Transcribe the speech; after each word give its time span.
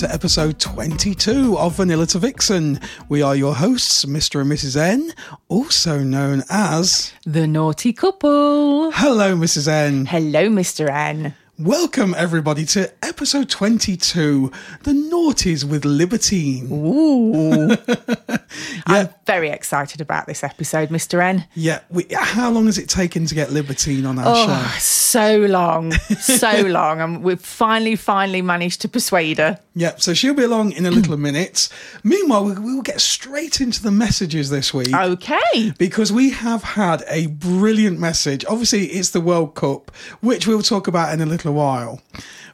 To 0.00 0.10
episode 0.10 0.58
22 0.58 1.58
of 1.58 1.76
Vanilla 1.76 2.06
to 2.06 2.18
Vixen. 2.18 2.80
We 3.10 3.20
are 3.20 3.36
your 3.36 3.54
hosts, 3.54 4.06
Mr. 4.06 4.40
and 4.40 4.50
Mrs. 4.50 4.74
N, 4.74 5.12
also 5.50 5.98
known 5.98 6.42
as. 6.48 7.12
The 7.26 7.46
naughty 7.46 7.92
couple. 7.92 8.92
Hello, 8.92 9.36
Mrs. 9.36 9.68
N. 9.68 10.06
Hello, 10.06 10.48
Mr. 10.48 10.88
N. 10.88 11.34
Welcome, 11.60 12.14
everybody, 12.16 12.64
to 12.66 12.90
episode 13.04 13.50
22 13.50 14.50
The 14.84 14.92
Naughties 14.92 15.62
with 15.62 15.84
Libertine. 15.84 16.68
Ooh. 16.72 17.76
I'm 18.86 19.10
very 19.26 19.50
excited 19.50 20.00
about 20.00 20.26
this 20.26 20.42
episode, 20.42 20.88
Mr. 20.88 21.22
N. 21.22 21.46
Yeah, 21.54 21.80
we, 21.90 22.06
how 22.14 22.50
long 22.50 22.64
has 22.64 22.78
it 22.78 22.88
taken 22.88 23.26
to 23.26 23.34
get 23.34 23.50
Libertine 23.52 24.06
on 24.06 24.18
our 24.18 24.24
Oh, 24.26 24.46
show? 24.46 24.78
so 24.78 25.36
long, 25.40 25.92
so 25.92 26.62
long. 26.66 27.02
And 27.02 27.22
we've 27.22 27.38
finally, 27.38 27.94
finally 27.94 28.40
managed 28.40 28.80
to 28.80 28.88
persuade 28.88 29.36
her. 29.36 29.60
Yeah, 29.74 29.96
so 29.98 30.14
she'll 30.14 30.32
be 30.34 30.44
along 30.44 30.72
in 30.72 30.86
a 30.86 30.90
little 30.90 31.16
minute. 31.18 31.68
Meanwhile, 32.02 32.44
we, 32.46 32.52
we 32.54 32.74
will 32.74 32.82
get 32.82 33.02
straight 33.02 33.60
into 33.60 33.82
the 33.82 33.90
messages 33.90 34.48
this 34.48 34.72
week. 34.72 34.94
Okay. 34.94 35.72
because 35.76 36.10
we 36.10 36.30
have 36.30 36.62
had 36.62 37.04
a 37.06 37.26
brilliant 37.26 37.98
message. 38.00 38.46
Obviously, 38.48 38.86
it's 38.86 39.10
the 39.10 39.20
World 39.20 39.54
Cup, 39.54 39.94
which 40.22 40.46
we'll 40.46 40.62
talk 40.62 40.88
about 40.88 41.12
in 41.12 41.20
a 41.20 41.26
little 41.26 41.49
while. 41.50 42.00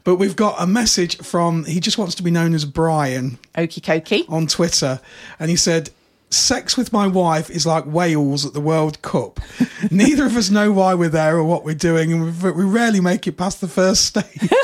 But 0.05 0.17
we've 0.17 0.37
got 0.37 0.57
a 0.61 0.67
message 0.67 1.19
from, 1.19 1.65
he 1.65 1.81
just 1.81 1.99
wants 1.99 2.15
to 2.17 2.23
be 2.23 2.31
known 2.31 2.55
as 2.55 2.65
Brian 2.65 3.39
Okie 3.57 3.81
dokie. 3.81 4.31
on 4.31 4.47
Twitter. 4.47 5.01
And 5.41 5.51
he 5.51 5.57
said, 5.57 5.91
Sex 6.31 6.77
with 6.77 6.93
my 6.93 7.07
wife 7.07 7.51
is 7.51 7.67
like 7.67 7.87
Wales 7.87 8.45
at 8.45 8.53
the 8.53 8.61
World 8.61 9.01
Cup. 9.03 9.41
Neither 9.91 10.27
of 10.27 10.37
us 10.37 10.51
know 10.51 10.73
why 10.73 10.95
we're 10.95 11.09
there 11.09 11.37
or 11.37 11.45
what 11.45 11.65
we're 11.65 11.75
doing, 11.75 12.13
and 12.13 12.43
we 12.43 12.65
rarely 12.65 13.01
make 13.01 13.27
it 13.27 13.37
past 13.37 13.61
the 13.61 13.69
first 13.69 14.05
stage. 14.07 14.51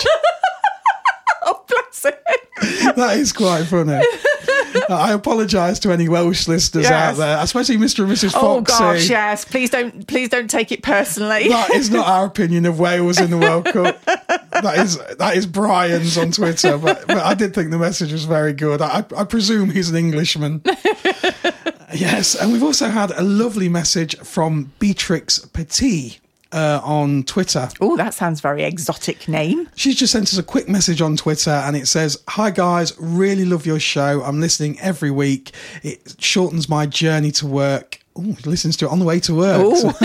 Oh, 1.45 1.65
bless 1.69 2.05
her. 2.05 2.93
that 2.95 3.17
is 3.19 3.33
quite 3.33 3.65
funny. 3.65 3.93
I 4.89 5.13
apologise 5.13 5.79
to 5.81 5.93
any 5.93 6.09
Welsh 6.09 6.49
listeners 6.49 6.85
Yes. 6.85 6.93
out 6.93 7.17
there, 7.17 7.39
especially 7.41 7.77
Mr. 7.77 8.05
and 8.05 8.13
Mrs. 8.13 8.33
Oh, 8.35 8.59
Foxy. 8.65 8.75
Oh 8.75 8.79
gosh, 8.79 9.11
yes. 9.11 9.45
Please 9.45 9.71
don't, 9.71 10.07
please 10.07 10.29
don't 10.29 10.49
take 10.49 10.73
it 10.73 10.83
personally. 10.83 11.49
that 11.49 11.71
is 11.75 11.91
not 11.91 12.07
our 12.07 12.25
opinion 12.27 12.65
of 12.67 12.79
Wales 12.79 13.21
in 13.21 13.31
the 13.31 13.39
World 13.39 13.67
Cup. 13.67 14.03
That 14.05 14.79
is 14.79 14.99
that 15.19 15.37
is 15.37 15.47
Brian's 15.47 16.17
on 16.17 16.31
Twitter, 16.31 16.79
but, 16.79 17.07
but 17.07 17.19
I 17.19 17.35
did 17.35 17.55
think 17.55 17.71
the 17.71 17.79
message 17.79 18.13
was 18.13 18.25
very 18.25 18.53
good. 18.53 18.81
I, 18.81 19.05
I 19.17 19.25
presume 19.25 19.71
he's 19.71 19.91
an 19.91 19.97
Englishman. 19.97 20.63
yes, 21.95 22.35
and 22.35 22.53
we've 22.53 22.63
also 22.63 22.89
had 22.89 23.11
a 23.13 23.23
lovely 23.23 23.69
message 23.69 24.17
from 24.19 24.73
Beatrix 24.79 25.39
Petit. 25.41 26.19
Uh, 26.53 26.83
on 26.85 27.23
Twitter. 27.23 27.67
Oh, 27.81 27.97
that 27.97 28.13
sounds 28.13 28.43
very 28.43 28.63
exotic 28.63 29.27
name. 29.27 29.71
She's 29.75 29.97
just 29.97 30.13
sent 30.13 30.25
us 30.25 30.37
a 30.37 30.43
quick 30.43 30.69
message 30.69 31.01
on 31.01 31.17
Twitter 31.17 31.51
and 31.51 31.75
it 31.75 31.89
says, 31.89 32.23
Hi 32.29 32.51
guys, 32.51 32.93
really 32.99 33.47
love 33.47 33.65
your 33.65 33.81
show. 33.81 34.23
I'm 34.23 34.39
listening 34.39 34.79
every 34.81 35.11
week. 35.11 35.53
It 35.83 36.17
shortens 36.19 36.69
my 36.69 36.85
journey 36.85 37.31
to 37.33 37.47
work. 37.47 38.01
Oh, 38.15 38.37
listens 38.45 38.77
to 38.77 38.85
it 38.85 38.91
on 38.91 38.99
the 38.99 39.07
way 39.07 39.19
to 39.21 39.35
work. 39.35 39.63
Ooh. 39.63 39.93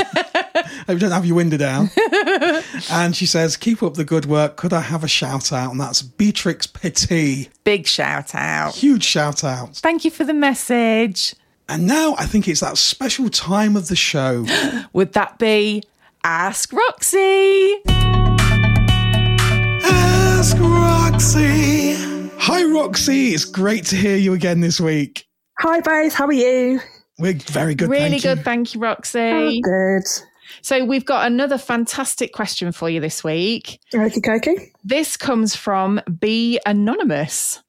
Hope 0.88 0.94
you 0.94 1.00
don't 1.00 1.12
have 1.12 1.26
your 1.26 1.36
window 1.36 1.58
down. 1.58 1.90
and 2.92 3.14
she 3.14 3.26
says, 3.26 3.58
Keep 3.58 3.84
up 3.84 3.96
the 3.96 4.06
good 4.06 4.26
work. 4.26 4.56
Could 4.56 4.72
I 4.72 4.80
have 4.80 5.04
a 5.04 5.08
shout 5.08 5.52
out? 5.52 5.72
And 5.72 5.82
that's 5.82 6.02
Beatrix 6.02 6.66
Petit. 6.66 7.50
Big 7.66 7.86
shout 7.88 8.34
out. 8.34 8.76
Huge 8.76 9.04
shout 9.04 9.44
out. 9.44 9.76
Thank 9.76 10.06
you 10.06 10.12
for 10.12 10.24
the 10.24 10.34
message. 10.34 11.36
And 11.68 11.86
now 11.86 12.16
I 12.18 12.26
think 12.26 12.48
it's 12.48 12.62
that 12.62 12.78
special 12.78 13.30
time 13.30 13.76
of 13.76 13.90
the 13.90 13.98
show. 13.98 14.46
Would 14.94 15.14
that 15.14 15.38
be 15.38 15.84
Ask 16.24 16.74
Roxy? 16.74 17.76
Ask 19.86 20.58
Roxy. 20.60 21.94
Hi, 22.38 22.64
Roxy. 22.66 23.30
It's 23.30 23.46
great 23.46 23.86
to 23.86 23.96
hear 23.96 24.18
you 24.18 24.34
again 24.34 24.60
this 24.60 24.80
week. 24.80 25.26
Hi, 25.60 25.80
both. 25.82 26.14
How 26.14 26.26
are 26.26 26.34
you? 26.34 26.80
We're 27.20 27.34
very 27.34 27.76
good. 27.76 27.90
Really 27.90 28.10
thank 28.10 28.24
you. 28.24 28.36
good. 28.36 28.44
Thank 28.44 28.74
you, 28.74 28.82
Roxy. 28.82 29.20
Oh, 29.20 29.52
good. 29.64 30.04
So, 30.62 30.86
we've 30.86 31.06
got 31.06 31.28
another 31.28 31.58
fantastic 31.58 32.34
question 32.34 32.72
for 32.72 32.90
you 32.90 33.00
this 33.00 33.24
week. 33.24 33.80
Okie 33.94 34.22
dokie. 34.22 34.72
This 34.84 35.18
comes 35.18 35.56
from 35.56 36.02
Be 36.20 36.60
Anonymous. 36.66 37.62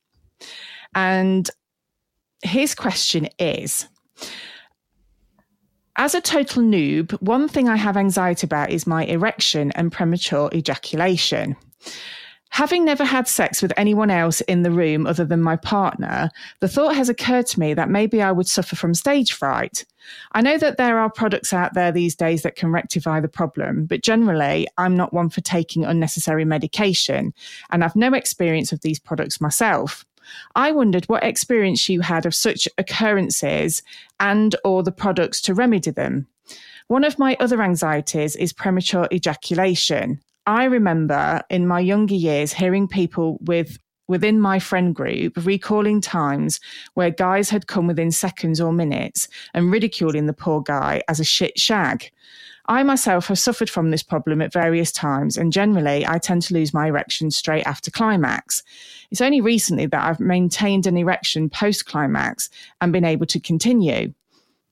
And 0.94 1.48
his 2.42 2.74
question 2.74 3.28
is 3.38 3.86
As 6.00 6.14
a 6.14 6.20
total 6.20 6.62
noob, 6.62 7.20
one 7.20 7.48
thing 7.48 7.68
I 7.68 7.74
have 7.74 7.96
anxiety 7.96 8.44
about 8.44 8.70
is 8.70 8.86
my 8.86 9.04
erection 9.06 9.72
and 9.72 9.90
premature 9.90 10.48
ejaculation. 10.54 11.56
Having 12.50 12.84
never 12.84 13.04
had 13.04 13.26
sex 13.26 13.60
with 13.60 13.72
anyone 13.76 14.08
else 14.08 14.40
in 14.42 14.62
the 14.62 14.70
room 14.70 15.08
other 15.08 15.24
than 15.24 15.42
my 15.42 15.56
partner, 15.56 16.30
the 16.60 16.68
thought 16.68 16.94
has 16.94 17.08
occurred 17.08 17.46
to 17.48 17.58
me 17.58 17.74
that 17.74 17.90
maybe 17.90 18.22
I 18.22 18.30
would 18.30 18.46
suffer 18.46 18.76
from 18.76 18.94
stage 18.94 19.32
fright. 19.32 19.84
I 20.32 20.40
know 20.40 20.56
that 20.56 20.76
there 20.76 21.00
are 21.00 21.10
products 21.10 21.52
out 21.52 21.74
there 21.74 21.90
these 21.90 22.14
days 22.14 22.42
that 22.42 22.54
can 22.54 22.70
rectify 22.70 23.18
the 23.18 23.26
problem, 23.26 23.86
but 23.86 24.04
generally, 24.04 24.68
I'm 24.78 24.96
not 24.96 25.12
one 25.12 25.30
for 25.30 25.40
taking 25.40 25.84
unnecessary 25.84 26.44
medication, 26.44 27.34
and 27.70 27.82
I've 27.82 27.96
no 27.96 28.14
experience 28.14 28.70
of 28.70 28.82
these 28.82 29.00
products 29.00 29.40
myself. 29.40 30.06
I 30.54 30.72
wondered 30.72 31.04
what 31.06 31.24
experience 31.24 31.88
you 31.88 32.00
had 32.00 32.26
of 32.26 32.34
such 32.34 32.68
occurrences 32.78 33.82
and 34.20 34.54
or 34.64 34.82
the 34.82 34.92
products 34.92 35.40
to 35.42 35.54
remedy 35.54 35.90
them. 35.90 36.26
One 36.88 37.04
of 37.04 37.18
my 37.18 37.36
other 37.38 37.62
anxieties 37.62 38.34
is 38.36 38.52
premature 38.52 39.08
ejaculation. 39.12 40.20
I 40.46 40.64
remember 40.64 41.42
in 41.50 41.66
my 41.66 41.80
younger 41.80 42.14
years 42.14 42.52
hearing 42.52 42.88
people 42.88 43.38
with 43.42 43.78
within 44.08 44.40
my 44.40 44.58
friend 44.58 44.94
group 44.94 45.36
recalling 45.44 46.00
times 46.00 46.60
where 46.94 47.10
guys 47.10 47.50
had 47.50 47.66
come 47.66 47.86
within 47.86 48.10
seconds 48.10 48.58
or 48.58 48.72
minutes 48.72 49.28
and 49.52 49.70
ridiculing 49.70 50.24
the 50.26 50.32
poor 50.32 50.62
guy 50.62 51.02
as 51.08 51.20
a 51.20 51.24
shit 51.24 51.58
shag. 51.58 52.10
I 52.68 52.82
myself 52.82 53.28
have 53.28 53.38
suffered 53.38 53.70
from 53.70 53.90
this 53.90 54.02
problem 54.02 54.42
at 54.42 54.52
various 54.52 54.92
times, 54.92 55.38
and 55.38 55.52
generally 55.52 56.06
I 56.06 56.18
tend 56.18 56.42
to 56.42 56.54
lose 56.54 56.74
my 56.74 56.88
erection 56.88 57.30
straight 57.30 57.66
after 57.66 57.90
climax. 57.90 58.62
It's 59.10 59.22
only 59.22 59.40
recently 59.40 59.86
that 59.86 60.04
I've 60.04 60.20
maintained 60.20 60.86
an 60.86 60.98
erection 60.98 61.48
post 61.48 61.86
climax 61.86 62.50
and 62.82 62.92
been 62.92 63.06
able 63.06 63.24
to 63.26 63.40
continue. 63.40 64.12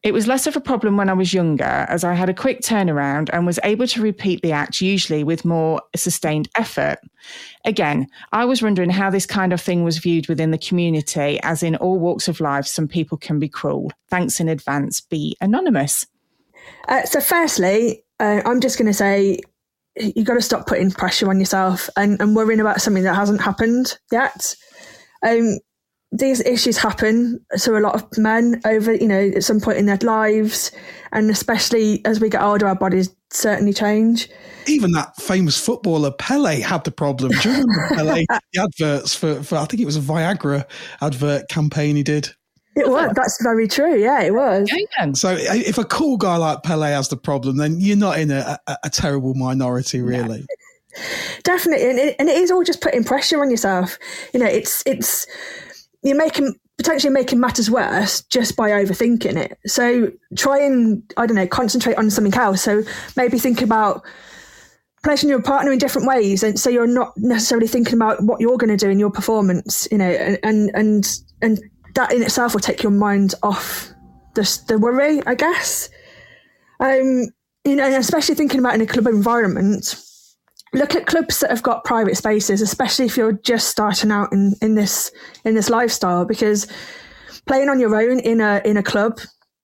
It 0.02 0.12
was 0.12 0.26
less 0.26 0.46
of 0.46 0.54
a 0.54 0.60
problem 0.60 0.98
when 0.98 1.08
I 1.08 1.14
was 1.14 1.32
younger, 1.32 1.64
as 1.64 2.04
I 2.04 2.12
had 2.12 2.28
a 2.28 2.34
quick 2.34 2.60
turnaround 2.60 3.30
and 3.32 3.46
was 3.46 3.58
able 3.64 3.86
to 3.88 4.02
repeat 4.02 4.42
the 4.42 4.52
act 4.52 4.82
usually 4.82 5.24
with 5.24 5.46
more 5.46 5.80
sustained 5.96 6.48
effort. 6.54 6.98
Again, 7.64 8.06
I 8.30 8.44
was 8.44 8.62
wondering 8.62 8.90
how 8.90 9.08
this 9.08 9.26
kind 9.26 9.54
of 9.54 9.60
thing 9.60 9.84
was 9.84 9.98
viewed 9.98 10.28
within 10.28 10.50
the 10.50 10.58
community, 10.58 11.40
as 11.42 11.62
in 11.62 11.76
all 11.76 11.98
walks 11.98 12.28
of 12.28 12.40
life, 12.40 12.66
some 12.66 12.86
people 12.86 13.16
can 13.16 13.38
be 13.38 13.48
cruel. 13.48 13.90
Thanks 14.10 14.38
in 14.38 14.48
advance, 14.48 15.00
be 15.00 15.34
anonymous. 15.40 16.06
Uh, 16.88 17.02
so, 17.04 17.20
firstly, 17.20 18.04
uh, 18.20 18.42
I'm 18.44 18.60
just 18.60 18.78
going 18.78 18.86
to 18.86 18.94
say 18.94 19.40
you've 19.96 20.26
got 20.26 20.34
to 20.34 20.42
stop 20.42 20.66
putting 20.66 20.90
pressure 20.90 21.28
on 21.28 21.38
yourself 21.38 21.88
and, 21.96 22.20
and 22.20 22.36
worrying 22.36 22.60
about 22.60 22.80
something 22.80 23.02
that 23.04 23.14
hasn't 23.14 23.40
happened 23.40 23.98
yet. 24.12 24.54
Um, 25.26 25.58
these 26.12 26.40
issues 26.40 26.78
happen 26.78 27.44
to 27.58 27.76
a 27.76 27.80
lot 27.80 27.94
of 27.94 28.18
men 28.18 28.60
over, 28.64 28.94
you 28.94 29.08
know, 29.08 29.30
at 29.34 29.42
some 29.42 29.60
point 29.60 29.78
in 29.78 29.86
their 29.86 29.98
lives, 29.98 30.70
and 31.12 31.30
especially 31.30 32.04
as 32.04 32.20
we 32.20 32.28
get 32.28 32.42
older, 32.42 32.66
our 32.66 32.76
bodies 32.76 33.14
certainly 33.30 33.72
change. 33.72 34.28
Even 34.66 34.92
that 34.92 35.16
famous 35.16 35.58
footballer 35.58 36.10
Pele 36.12 36.60
had 36.60 36.84
the 36.84 36.90
problem. 36.90 37.32
Do 37.32 37.50
you 37.50 37.64
remember 37.64 37.94
Pele? 37.94 38.24
The 38.52 38.62
adverts 38.62 39.14
for, 39.14 39.42
for 39.42 39.56
I 39.56 39.64
think 39.64 39.82
it 39.82 39.86
was 39.86 39.96
a 39.96 40.00
Viagra 40.00 40.64
advert 41.00 41.48
campaign 41.48 41.96
he 41.96 42.02
did. 42.02 42.30
It 42.76 42.88
was. 42.88 43.10
That's 43.14 43.42
very 43.42 43.66
true. 43.66 43.96
Yeah, 43.96 44.22
it 44.22 44.34
was. 44.34 44.70
So 45.14 45.34
if 45.38 45.78
a 45.78 45.84
cool 45.84 46.18
guy 46.18 46.36
like 46.36 46.62
Pele 46.62 46.90
has 46.90 47.08
the 47.08 47.16
problem, 47.16 47.56
then 47.56 47.80
you're 47.80 47.96
not 47.96 48.18
in 48.18 48.30
a, 48.30 48.58
a, 48.66 48.76
a 48.84 48.90
terrible 48.90 49.34
minority, 49.34 50.02
really. 50.02 50.40
Yeah. 50.40 50.46
Definitely, 51.42 51.90
and 51.90 51.98
it, 51.98 52.16
and 52.18 52.28
it 52.28 52.36
is 52.38 52.50
all 52.50 52.64
just 52.64 52.80
putting 52.80 53.04
pressure 53.04 53.40
on 53.40 53.50
yourself. 53.50 53.98
You 54.32 54.40
know, 54.40 54.46
it's 54.46 54.82
it's 54.86 55.26
you're 56.02 56.16
making 56.16 56.54
potentially 56.78 57.12
making 57.12 57.40
matters 57.40 57.70
worse 57.70 58.22
just 58.22 58.56
by 58.56 58.70
overthinking 58.70 59.36
it. 59.36 59.58
So 59.66 60.10
try 60.36 60.58
and 60.60 61.02
I 61.16 61.26
don't 61.26 61.36
know 61.36 61.46
concentrate 61.46 61.96
on 61.96 62.10
something 62.10 62.34
else. 62.34 62.62
So 62.62 62.82
maybe 63.16 63.38
think 63.38 63.62
about 63.62 64.04
pleasuring 65.02 65.30
your 65.30 65.42
partner 65.42 65.70
in 65.72 65.78
different 65.78 66.08
ways, 66.08 66.42
and 66.42 66.58
so 66.58 66.70
you're 66.70 66.86
not 66.86 67.12
necessarily 67.16 67.68
thinking 67.68 67.94
about 67.94 68.22
what 68.22 68.40
you're 68.40 68.56
going 68.56 68.76
to 68.76 68.82
do 68.82 68.90
in 68.90 68.98
your 68.98 69.10
performance. 69.10 69.86
You 69.90 69.98
know, 69.98 70.10
and 70.10 70.38
and 70.42 70.70
and, 70.74 71.18
and 71.42 71.58
that 71.96 72.12
in 72.12 72.22
itself 72.22 72.54
will 72.54 72.60
take 72.60 72.82
your 72.82 72.92
mind 72.92 73.34
off 73.42 73.90
the, 74.34 74.60
the 74.68 74.78
worry, 74.78 75.20
I 75.26 75.34
guess. 75.34 75.90
Um, 76.78 77.26
you 77.64 77.74
know, 77.74 77.98
especially 77.98 78.36
thinking 78.36 78.60
about 78.60 78.74
in 78.74 78.80
a 78.80 78.86
club 78.86 79.06
environment, 79.06 79.96
look 80.72 80.94
at 80.94 81.06
clubs 81.06 81.40
that 81.40 81.50
have 81.50 81.62
got 81.62 81.84
private 81.84 82.16
spaces, 82.16 82.62
especially 82.62 83.06
if 83.06 83.16
you're 83.16 83.32
just 83.32 83.68
starting 83.68 84.12
out 84.12 84.32
in, 84.32 84.54
in 84.62 84.74
this 84.76 85.10
in 85.44 85.54
this 85.54 85.68
lifestyle, 85.68 86.24
because 86.24 86.68
playing 87.46 87.68
on 87.68 87.80
your 87.80 87.96
own 87.96 88.20
in 88.20 88.40
a 88.40 88.62
in 88.64 88.76
a 88.76 88.82
club 88.82 89.18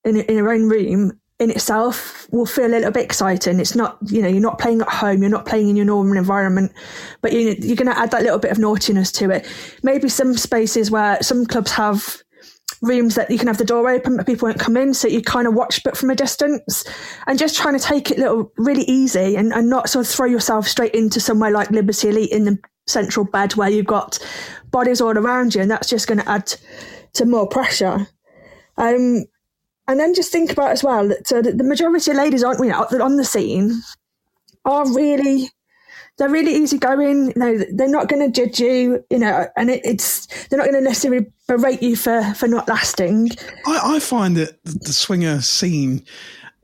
in, 0.05 0.17
in 0.17 0.37
your 0.37 0.53
own 0.53 0.69
room 0.69 1.13
in 1.43 1.51
itself 1.51 2.29
will 2.31 2.47
feel 2.47 2.67
a 2.67 2.69
little 2.69 2.91
bit 2.91 3.05
exciting. 3.05 3.61
It's 3.61 3.75
not, 3.75 3.99
you 4.07 4.23
know, 4.23 4.29
you're 4.29 4.41
not 4.41 4.59
playing 4.59 4.81
at 4.81 4.89
home, 4.89 5.21
you're 5.21 5.31
not 5.31 5.45
playing 5.45 5.69
in 5.69 5.77
your 5.77 5.85
normal 5.85 6.17
environment, 6.17 6.73
but 7.21 7.33
you, 7.33 7.57
you're 7.59 7.77
going 7.77 7.91
to 7.91 7.99
add 7.99 8.11
that 8.13 8.23
little 8.23 8.39
bit 8.39 8.53
of 8.53 8.59
naughtiness 8.59 9.11
to 9.13 9.31
it. 9.31 9.47
Maybe 9.83 10.09
some 10.09 10.35
spaces 10.35 10.91
where 10.91 11.21
some 11.23 11.45
clubs 11.45 11.73
have 11.73 12.23
rooms 12.81 13.15
that 13.15 13.31
you 13.31 13.39
can 13.39 13.47
have 13.47 13.59
the 13.59 13.65
door 13.65 13.89
open 13.89 14.17
but 14.17 14.27
people 14.27 14.49
won't 14.49 14.59
come 14.59 14.77
in 14.77 14.93
so 14.93 15.07
you 15.07 15.23
kind 15.23 15.47
of 15.47 15.55
watch 15.55 15.85
but 15.85 15.97
from 15.97 16.11
a 16.11 16.17
distance 16.17 16.85
and 17.29 17.39
just 17.39 17.57
trying 17.57 17.79
to 17.79 17.85
take 17.85 18.11
it 18.11 18.19
little 18.19 18.53
really 18.57 18.83
easy 18.83 19.37
and, 19.37 19.53
and 19.53 19.71
not 19.71 19.89
sort 19.89 20.05
of 20.05 20.13
throw 20.13 20.27
yourself 20.27 20.67
straight 20.67 20.93
into 20.93 21.21
somewhere 21.21 21.53
like 21.53 21.71
liberty 21.71 22.09
elite 22.09 22.33
in 22.33 22.45
the 22.45 22.59
central 22.89 23.25
bed 23.25 23.55
where 23.55 23.71
you've 23.71 23.87
got 23.87 24.19
bodies 24.73 25.01
all 25.01 25.17
around 25.17 25.55
you 25.55 25.61
and 25.61 25.71
that's 25.71 25.89
just 25.89 26.09
going 26.09 26.19
to 26.19 26.29
add 26.29 26.53
to 27.13 27.25
more 27.25 27.47
pressure 27.47 28.09
um, 28.79 29.25
and 29.89 29.99
then 29.99 30.15
just 30.15 30.33
think 30.33 30.53
about 30.53 30.71
as 30.71 30.85
well 30.85 31.09
that 31.09 31.27
so 31.27 31.43
the 31.43 31.65
majority 31.65 32.11
of 32.11 32.17
ladies 32.17 32.45
aren't 32.45 32.61
you 32.61 32.71
know 32.71 32.87
on 33.03 33.17
the 33.17 33.25
scene 33.25 33.83
are 34.65 34.87
really 34.95 35.51
they're 36.19 36.29
really 36.29 36.55
easygoing. 36.55 37.29
You 37.29 37.33
know, 37.37 37.65
they're 37.73 37.89
not 37.89 38.09
going 38.09 38.31
to 38.31 38.45
judge 38.45 38.61
you. 38.61 39.05
You 39.11 39.19
know, 39.19 39.47
and 39.57 39.71
it, 39.71 39.81
it's 39.85 40.27
they're 40.49 40.59
not 40.59 40.71
going 40.71 40.81
to 40.83 40.89
necessarily 40.89 41.27
berate 41.49 41.83
you 41.83 41.97
for 41.97 42.23
for 42.35 42.49
not 42.49 42.69
lasting. 42.69 43.31
I, 43.67 43.97
I 43.97 43.99
find 43.99 44.37
that 44.37 44.63
the 44.65 44.93
swinger 44.93 45.41
scene 45.41 46.05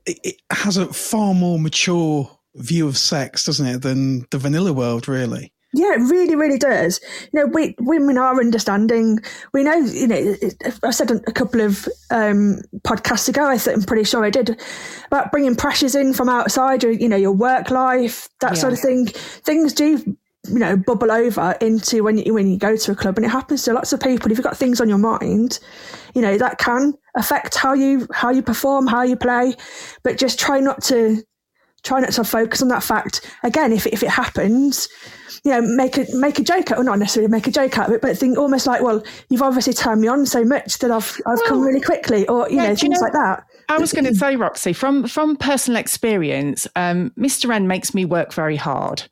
it, 0.06 0.18
it 0.22 0.36
has 0.50 0.76
a 0.76 0.92
far 0.92 1.34
more 1.34 1.58
mature 1.58 2.30
view 2.56 2.88
of 2.88 2.96
sex, 2.96 3.44
doesn't 3.44 3.66
it, 3.66 3.82
than 3.82 4.26
the 4.30 4.38
vanilla 4.38 4.72
world, 4.72 5.08
really. 5.08 5.52
Yeah, 5.74 5.94
it 5.94 6.10
really, 6.10 6.34
really 6.34 6.58
does. 6.58 6.98
You 7.32 7.40
know, 7.40 7.46
we 7.46 7.74
women 7.78 8.16
are 8.16 8.40
understanding. 8.40 9.18
We 9.52 9.64
know, 9.64 9.76
you 9.76 10.06
know, 10.06 10.36
I 10.82 10.90
said 10.90 11.10
a 11.10 11.32
couple 11.32 11.60
of 11.60 11.86
um, 12.10 12.62
podcasts 12.86 13.28
ago. 13.28 13.44
I 13.44 13.58
I'm 13.70 13.82
pretty 13.82 14.04
sure 14.04 14.24
I 14.24 14.30
did 14.30 14.58
about 15.08 15.30
bringing 15.30 15.56
pressures 15.56 15.94
in 15.94 16.14
from 16.14 16.30
outside. 16.30 16.84
Or, 16.84 16.90
you 16.90 17.08
know, 17.08 17.16
your 17.16 17.32
work 17.32 17.70
life, 17.70 18.30
that 18.40 18.52
yeah. 18.52 18.60
sort 18.60 18.72
of 18.72 18.78
thing. 18.78 19.06
Things 19.08 19.74
do, 19.74 19.98
you 20.46 20.58
know, 20.58 20.74
bubble 20.74 21.12
over 21.12 21.54
into 21.60 22.02
when 22.02 22.16
you 22.16 22.32
when 22.32 22.48
you 22.48 22.56
go 22.56 22.74
to 22.74 22.92
a 22.92 22.96
club, 22.96 23.18
and 23.18 23.26
it 23.26 23.30
happens 23.30 23.62
to 23.64 23.74
lots 23.74 23.92
of 23.92 24.00
people. 24.00 24.32
If 24.32 24.38
you've 24.38 24.44
got 24.44 24.56
things 24.56 24.80
on 24.80 24.88
your 24.88 24.96
mind, 24.96 25.58
you 26.14 26.22
know, 26.22 26.38
that 26.38 26.56
can 26.56 26.94
affect 27.14 27.56
how 27.56 27.74
you 27.74 28.06
how 28.14 28.30
you 28.30 28.40
perform, 28.40 28.86
how 28.86 29.02
you 29.02 29.16
play. 29.16 29.54
But 30.02 30.16
just 30.16 30.40
try 30.40 30.60
not 30.60 30.82
to 30.84 31.22
try 31.82 32.00
not 32.00 32.12
to 32.12 32.24
focus 32.24 32.62
on 32.62 32.68
that 32.68 32.82
fact. 32.82 33.30
Again, 33.42 33.70
if 33.70 33.86
if 33.86 34.02
it 34.02 34.10
happens 34.10 34.88
you 35.44 35.50
know, 35.52 35.60
make 35.60 35.96
a 35.96 36.06
make 36.14 36.38
a 36.38 36.42
joke 36.42 36.70
out, 36.72 36.78
or 36.78 36.84
not 36.84 36.98
necessarily 36.98 37.30
make 37.30 37.46
a 37.46 37.50
joke 37.50 37.78
out 37.78 37.88
of 37.88 37.94
it, 37.94 38.00
but 38.00 38.16
think 38.16 38.38
almost 38.38 38.66
like, 38.66 38.82
well, 38.82 39.02
you've 39.28 39.42
obviously 39.42 39.72
turned 39.72 40.00
me 40.00 40.08
on 40.08 40.26
so 40.26 40.44
much 40.44 40.78
that 40.78 40.90
I've 40.90 41.20
I've 41.26 41.38
well, 41.38 41.48
come 41.48 41.60
really 41.60 41.80
quickly, 41.80 42.26
or 42.28 42.48
you 42.48 42.56
yeah, 42.56 42.68
know, 42.68 42.68
things 42.68 42.82
you 42.82 42.88
know, 42.90 43.00
like 43.00 43.12
that. 43.12 43.44
I 43.70 43.78
was 43.78 43.92
going 43.92 44.06
to 44.06 44.14
say, 44.14 44.36
Roxy, 44.36 44.72
from 44.72 45.06
from 45.06 45.36
personal 45.36 45.78
experience, 45.78 46.66
um, 46.74 47.10
Mr. 47.18 47.54
N 47.54 47.66
makes 47.68 47.94
me 47.94 48.04
work 48.04 48.32
very 48.32 48.56
hard. 48.56 49.02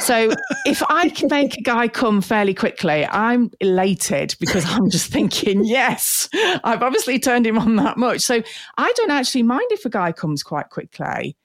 So 0.00 0.32
if 0.64 0.82
I 0.88 1.08
can 1.08 1.28
make 1.28 1.56
a 1.56 1.62
guy 1.62 1.88
come 1.88 2.20
fairly 2.20 2.54
quickly, 2.54 3.04
I'm 3.06 3.50
elated 3.60 4.36
because 4.38 4.64
I'm 4.68 4.88
just 4.90 5.10
thinking, 5.12 5.64
yes, 5.64 6.28
I've 6.62 6.82
obviously 6.82 7.18
turned 7.18 7.46
him 7.46 7.58
on 7.58 7.76
that 7.76 7.96
much. 7.96 8.20
So 8.20 8.42
I 8.76 8.92
don't 8.96 9.10
actually 9.10 9.42
mind 9.42 9.66
if 9.70 9.84
a 9.84 9.90
guy 9.90 10.12
comes 10.12 10.42
quite 10.42 10.70
quickly. 10.70 11.36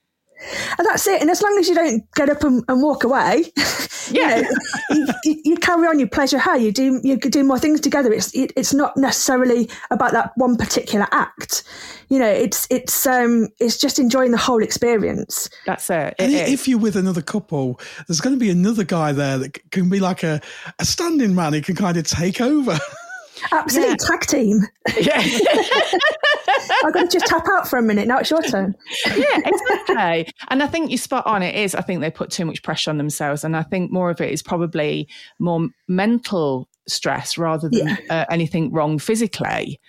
And 0.78 0.88
that's 0.88 1.06
it. 1.08 1.22
And 1.22 1.30
as 1.30 1.42
long 1.42 1.58
as 1.60 1.68
you 1.68 1.76
don't 1.76 2.04
get 2.14 2.30
up 2.30 2.44
and, 2.44 2.64
and 2.68 2.82
walk 2.82 3.04
away, 3.04 3.46
yeah, 4.12 4.44
you, 4.90 5.06
know, 5.06 5.14
you, 5.24 5.42
you, 5.46 5.58
carry 5.58 5.88
on 5.88 6.00
your 6.00 6.08
pleasure. 6.08 6.38
How 6.38 6.56
you 6.56 6.72
do 6.72 7.00
you 7.04 7.18
do 7.18 7.44
more 7.44 7.60
things 7.60 7.80
together. 7.80 8.12
It's 8.12 8.34
it, 8.36 8.52
it's 8.56 8.74
not 8.74 8.96
necessarily 8.98 9.70
about 9.90 10.12
that 10.14 10.32
one 10.36 10.58
particular 10.58 11.08
act. 11.12 11.64
You 12.10 12.20
know, 12.20 12.30
it's 12.30 12.68
it's 12.70 13.06
um 13.06 13.50
it's 13.60 13.78
just 13.78 14.00
enjoying 14.00 14.32
the 14.32 14.38
whole 14.38 14.62
experience. 14.62 15.50
That's 15.66 15.90
it. 15.90 16.16
it 16.20 16.32
if 16.32 16.68
you're 16.68 16.80
with 16.80 16.96
another 16.96 17.22
couple, 17.22 17.80
there's 18.08 18.22
going 18.22 18.36
to 18.36 18.40
be 18.40 18.50
another 18.50 18.84
guy 18.84 19.12
there 19.12 19.38
that 19.38 19.72
can 19.72 19.90
be 19.90 20.00
like 20.00 20.24
a 20.24 20.42
a 20.80 20.86
standing 20.86 21.36
man. 21.36 21.54
He 21.54 21.62
can 21.62 21.76
kind 21.76 21.98
of 21.98 22.06
take 22.06 22.42
over. 22.42 22.78
Absolutely, 23.52 23.92
yeah. 23.92 24.08
tag 24.10 24.22
team. 24.22 24.62
Yeah. 25.00 25.22
I've 26.84 26.94
got 26.94 27.10
to 27.10 27.20
just 27.20 27.26
tap 27.26 27.48
out 27.48 27.68
for 27.68 27.78
a 27.78 27.82
minute. 27.82 28.08
Now 28.08 28.20
it's 28.20 28.30
your 28.30 28.42
turn. 28.42 28.76
yeah, 29.06 29.40
exactly. 29.46 30.34
And 30.50 30.64
I 30.64 30.68
think 30.68 30.92
you 30.92 30.98
spot 30.98 31.26
on. 31.26 31.44
It 31.44 31.56
is. 31.56 31.76
I 31.76 31.82
think 31.82 32.02
they 32.02 32.12
put 32.12 32.30
too 32.30 32.46
much 32.46 32.64
pressure 32.64 32.92
on 32.92 32.98
themselves, 32.98 33.44
and 33.44 33.56
I 33.56 33.64
think 33.64 33.92
more 33.92 34.10
of 34.10 34.22
it 34.22 34.32
is 34.32 34.42
probably 34.42 35.08
more 35.40 35.68
mental 35.88 36.68
stress 36.88 37.38
rather 37.38 37.70
than 37.70 37.88
yeah. 37.88 37.98
uh, 38.10 38.26
anything 38.30 38.72
wrong 38.72 39.00
physically. 39.00 39.80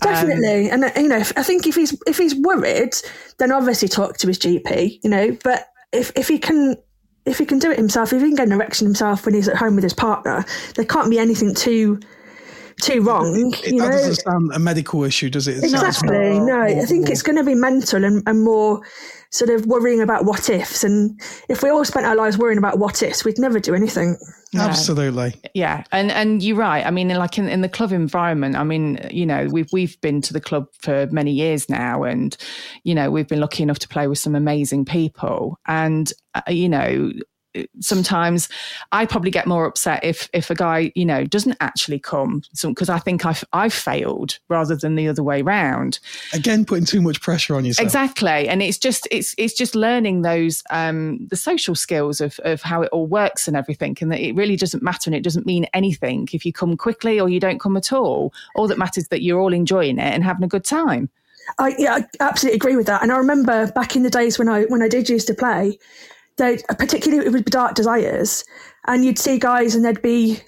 Definitely, 0.00 0.70
um, 0.70 0.82
and 0.82 0.96
uh, 0.96 1.00
you 1.00 1.08
know, 1.08 1.22
I 1.36 1.42
think 1.42 1.66
if 1.66 1.74
he's 1.74 1.96
if 2.06 2.18
he's 2.18 2.34
worried, 2.34 2.94
then 3.38 3.52
obviously 3.52 3.88
talk 3.88 4.18
to 4.18 4.26
his 4.26 4.38
GP. 4.38 5.00
You 5.02 5.10
know, 5.10 5.36
but 5.44 5.68
if 5.92 6.12
if 6.16 6.28
he 6.28 6.38
can 6.38 6.76
if 7.26 7.38
he 7.38 7.46
can 7.46 7.58
do 7.58 7.70
it 7.70 7.76
himself, 7.76 8.12
if 8.12 8.22
he 8.22 8.28
can 8.28 8.36
get 8.36 8.46
an 8.46 8.52
erection 8.52 8.86
himself 8.86 9.24
when 9.24 9.34
he's 9.34 9.48
at 9.48 9.56
home 9.56 9.74
with 9.74 9.84
his 9.84 9.94
partner, 9.94 10.44
there 10.74 10.84
can't 10.84 11.10
be 11.10 11.18
anything 11.18 11.54
too 11.54 12.00
too 12.82 13.02
wrong. 13.02 13.52
It, 13.54 13.72
it, 13.72 13.78
that 13.78 13.90
doesn't 13.92 14.14
sound 14.16 14.52
a 14.54 14.58
medical 14.58 15.04
issue, 15.04 15.30
does 15.30 15.48
it? 15.48 15.58
it 15.58 15.64
exactly. 15.64 16.38
no, 16.40 16.62
I 16.62 16.84
think 16.84 17.08
it's 17.08 17.22
going 17.22 17.36
to 17.36 17.44
be 17.44 17.54
mental 17.54 18.04
and, 18.04 18.22
and 18.26 18.42
more 18.42 18.82
sort 19.30 19.50
of 19.50 19.66
worrying 19.66 20.00
about 20.00 20.24
what 20.24 20.48
ifs. 20.48 20.84
And 20.84 21.20
if 21.48 21.62
we 21.62 21.68
all 21.68 21.84
spent 21.84 22.06
our 22.06 22.16
lives 22.16 22.38
worrying 22.38 22.58
about 22.58 22.78
what 22.78 23.02
ifs, 23.02 23.24
we'd 23.24 23.38
never 23.38 23.60
do 23.60 23.74
anything. 23.74 24.16
Absolutely. 24.54 25.34
Yeah. 25.54 25.84
And 25.92 26.10
and 26.10 26.42
you're 26.42 26.56
right. 26.56 26.84
I 26.86 26.90
mean, 26.90 27.08
like 27.08 27.36
in, 27.36 27.48
in 27.48 27.60
the 27.60 27.68
club 27.68 27.92
environment, 27.92 28.56
I 28.56 28.64
mean, 28.64 28.98
you 29.10 29.26
know, 29.26 29.46
we've 29.50 29.68
we've 29.72 30.00
been 30.00 30.22
to 30.22 30.32
the 30.32 30.40
club 30.40 30.66
for 30.80 31.06
many 31.10 31.32
years 31.32 31.68
now 31.68 32.04
and, 32.04 32.36
you 32.84 32.94
know, 32.94 33.10
we've 33.10 33.28
been 33.28 33.40
lucky 33.40 33.62
enough 33.62 33.78
to 33.80 33.88
play 33.88 34.06
with 34.06 34.18
some 34.18 34.34
amazing 34.34 34.86
people. 34.86 35.58
And, 35.66 36.10
uh, 36.34 36.42
you 36.48 36.68
know, 36.68 37.12
sometimes 37.80 38.48
I 38.92 39.06
probably 39.06 39.30
get 39.30 39.46
more 39.46 39.64
upset 39.64 40.04
if 40.04 40.28
if 40.32 40.50
a 40.50 40.54
guy 40.54 40.92
you 40.94 41.04
know 41.04 41.24
doesn't 41.24 41.56
actually 41.60 41.98
come 41.98 42.42
because 42.62 42.88
I 42.88 42.98
think 42.98 43.24
I've 43.24 43.44
I've 43.52 43.72
failed 43.72 44.38
rather 44.48 44.76
than 44.76 44.94
the 44.94 45.08
other 45.08 45.22
way 45.22 45.42
round. 45.42 45.98
Again, 46.32 46.64
putting 46.64 46.84
too 46.84 47.00
much 47.00 47.20
pressure 47.20 47.56
on 47.56 47.64
yourself. 47.64 47.84
Exactly, 47.84 48.48
and 48.48 48.62
it's 48.62 48.78
just 48.78 49.08
it's 49.10 49.34
it's 49.38 49.54
just 49.54 49.74
learning 49.74 50.22
those 50.22 50.62
um, 50.70 51.26
the 51.28 51.36
social 51.36 51.74
skills 51.74 52.20
of 52.20 52.38
of 52.44 52.62
how 52.62 52.82
it 52.82 52.90
all 52.92 53.06
works 53.06 53.48
and 53.48 53.56
everything, 53.56 53.96
and 54.00 54.12
that 54.12 54.20
it 54.20 54.34
really 54.34 54.56
doesn't 54.56 54.82
matter 54.82 55.08
and 55.08 55.14
it 55.14 55.24
doesn't 55.24 55.46
mean 55.46 55.66
anything 55.72 56.28
if 56.32 56.44
you 56.44 56.52
come 56.52 56.76
quickly 56.76 57.18
or 57.18 57.28
you 57.28 57.40
don't 57.40 57.60
come 57.60 57.76
at 57.76 57.92
all. 57.92 58.32
All 58.54 58.68
that 58.68 58.78
matters 58.78 58.98
is 58.98 59.08
that 59.08 59.22
you're 59.22 59.40
all 59.40 59.52
enjoying 59.52 59.98
it 59.98 60.14
and 60.14 60.24
having 60.24 60.44
a 60.44 60.48
good 60.48 60.64
time. 60.64 61.08
I, 61.58 61.74
yeah, 61.78 61.94
I 61.94 62.04
absolutely 62.20 62.56
agree 62.56 62.76
with 62.76 62.86
that. 62.86 63.02
And 63.02 63.10
I 63.10 63.16
remember 63.16 63.70
back 63.72 63.96
in 63.96 64.02
the 64.02 64.10
days 64.10 64.38
when 64.38 64.48
I 64.48 64.64
when 64.64 64.82
I 64.82 64.88
did 64.88 65.08
used 65.08 65.26
to 65.28 65.34
play, 65.34 65.78
they 66.38 66.58
particularly 66.78 67.26
it 67.26 67.32
would 67.32 67.44
be 67.44 67.50
dark 67.50 67.74
desires, 67.74 68.44
and 68.86 69.04
you'd 69.04 69.18
see 69.18 69.38
guys 69.38 69.74
and 69.74 69.84
they'd 69.84 70.02
be 70.02 70.40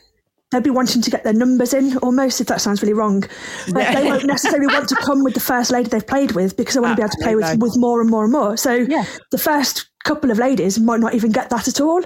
they'd 0.51 0.65
be 0.65 0.71
wanting 0.71 1.01
to 1.03 1.11
get 1.11 1.23
their 1.23 1.33
numbers 1.33 1.73
in 1.73 1.97
almost 1.99 2.41
if 2.41 2.49
that 2.49 2.61
sounds 2.61 2.83
really 2.83 2.93
wrong 2.93 3.23
but 3.73 3.95
they 3.95 4.05
won't 4.05 4.27
necessarily 4.27 4.67
want 4.67 4.89
to 4.89 4.97
come 4.97 5.23
with 5.23 5.33
the 5.33 5.39
first 5.39 5.71
lady 5.71 5.89
they've 5.89 6.09
played 6.09 6.33
with 6.33 6.57
because 6.57 6.75
they 6.75 6.81
want 6.81 6.91
to 6.91 6.97
be 6.97 7.03
able 7.05 7.11
to 7.11 7.23
play 7.23 7.37
with, 7.37 7.57
with 7.61 7.77
more 7.77 8.01
and 8.01 8.11
more 8.11 8.25
and 8.25 8.33
more 8.33 8.57
so 8.57 8.75
yeah. 8.75 9.05
the 9.31 9.39
first 9.39 9.91
couple 10.05 10.31
of 10.31 10.39
ladies 10.39 10.79
might 10.79 11.01
not 11.01 11.15
even 11.15 11.31
get 11.31 11.51
that 11.51 11.69
at 11.69 11.81
all, 11.81 12.03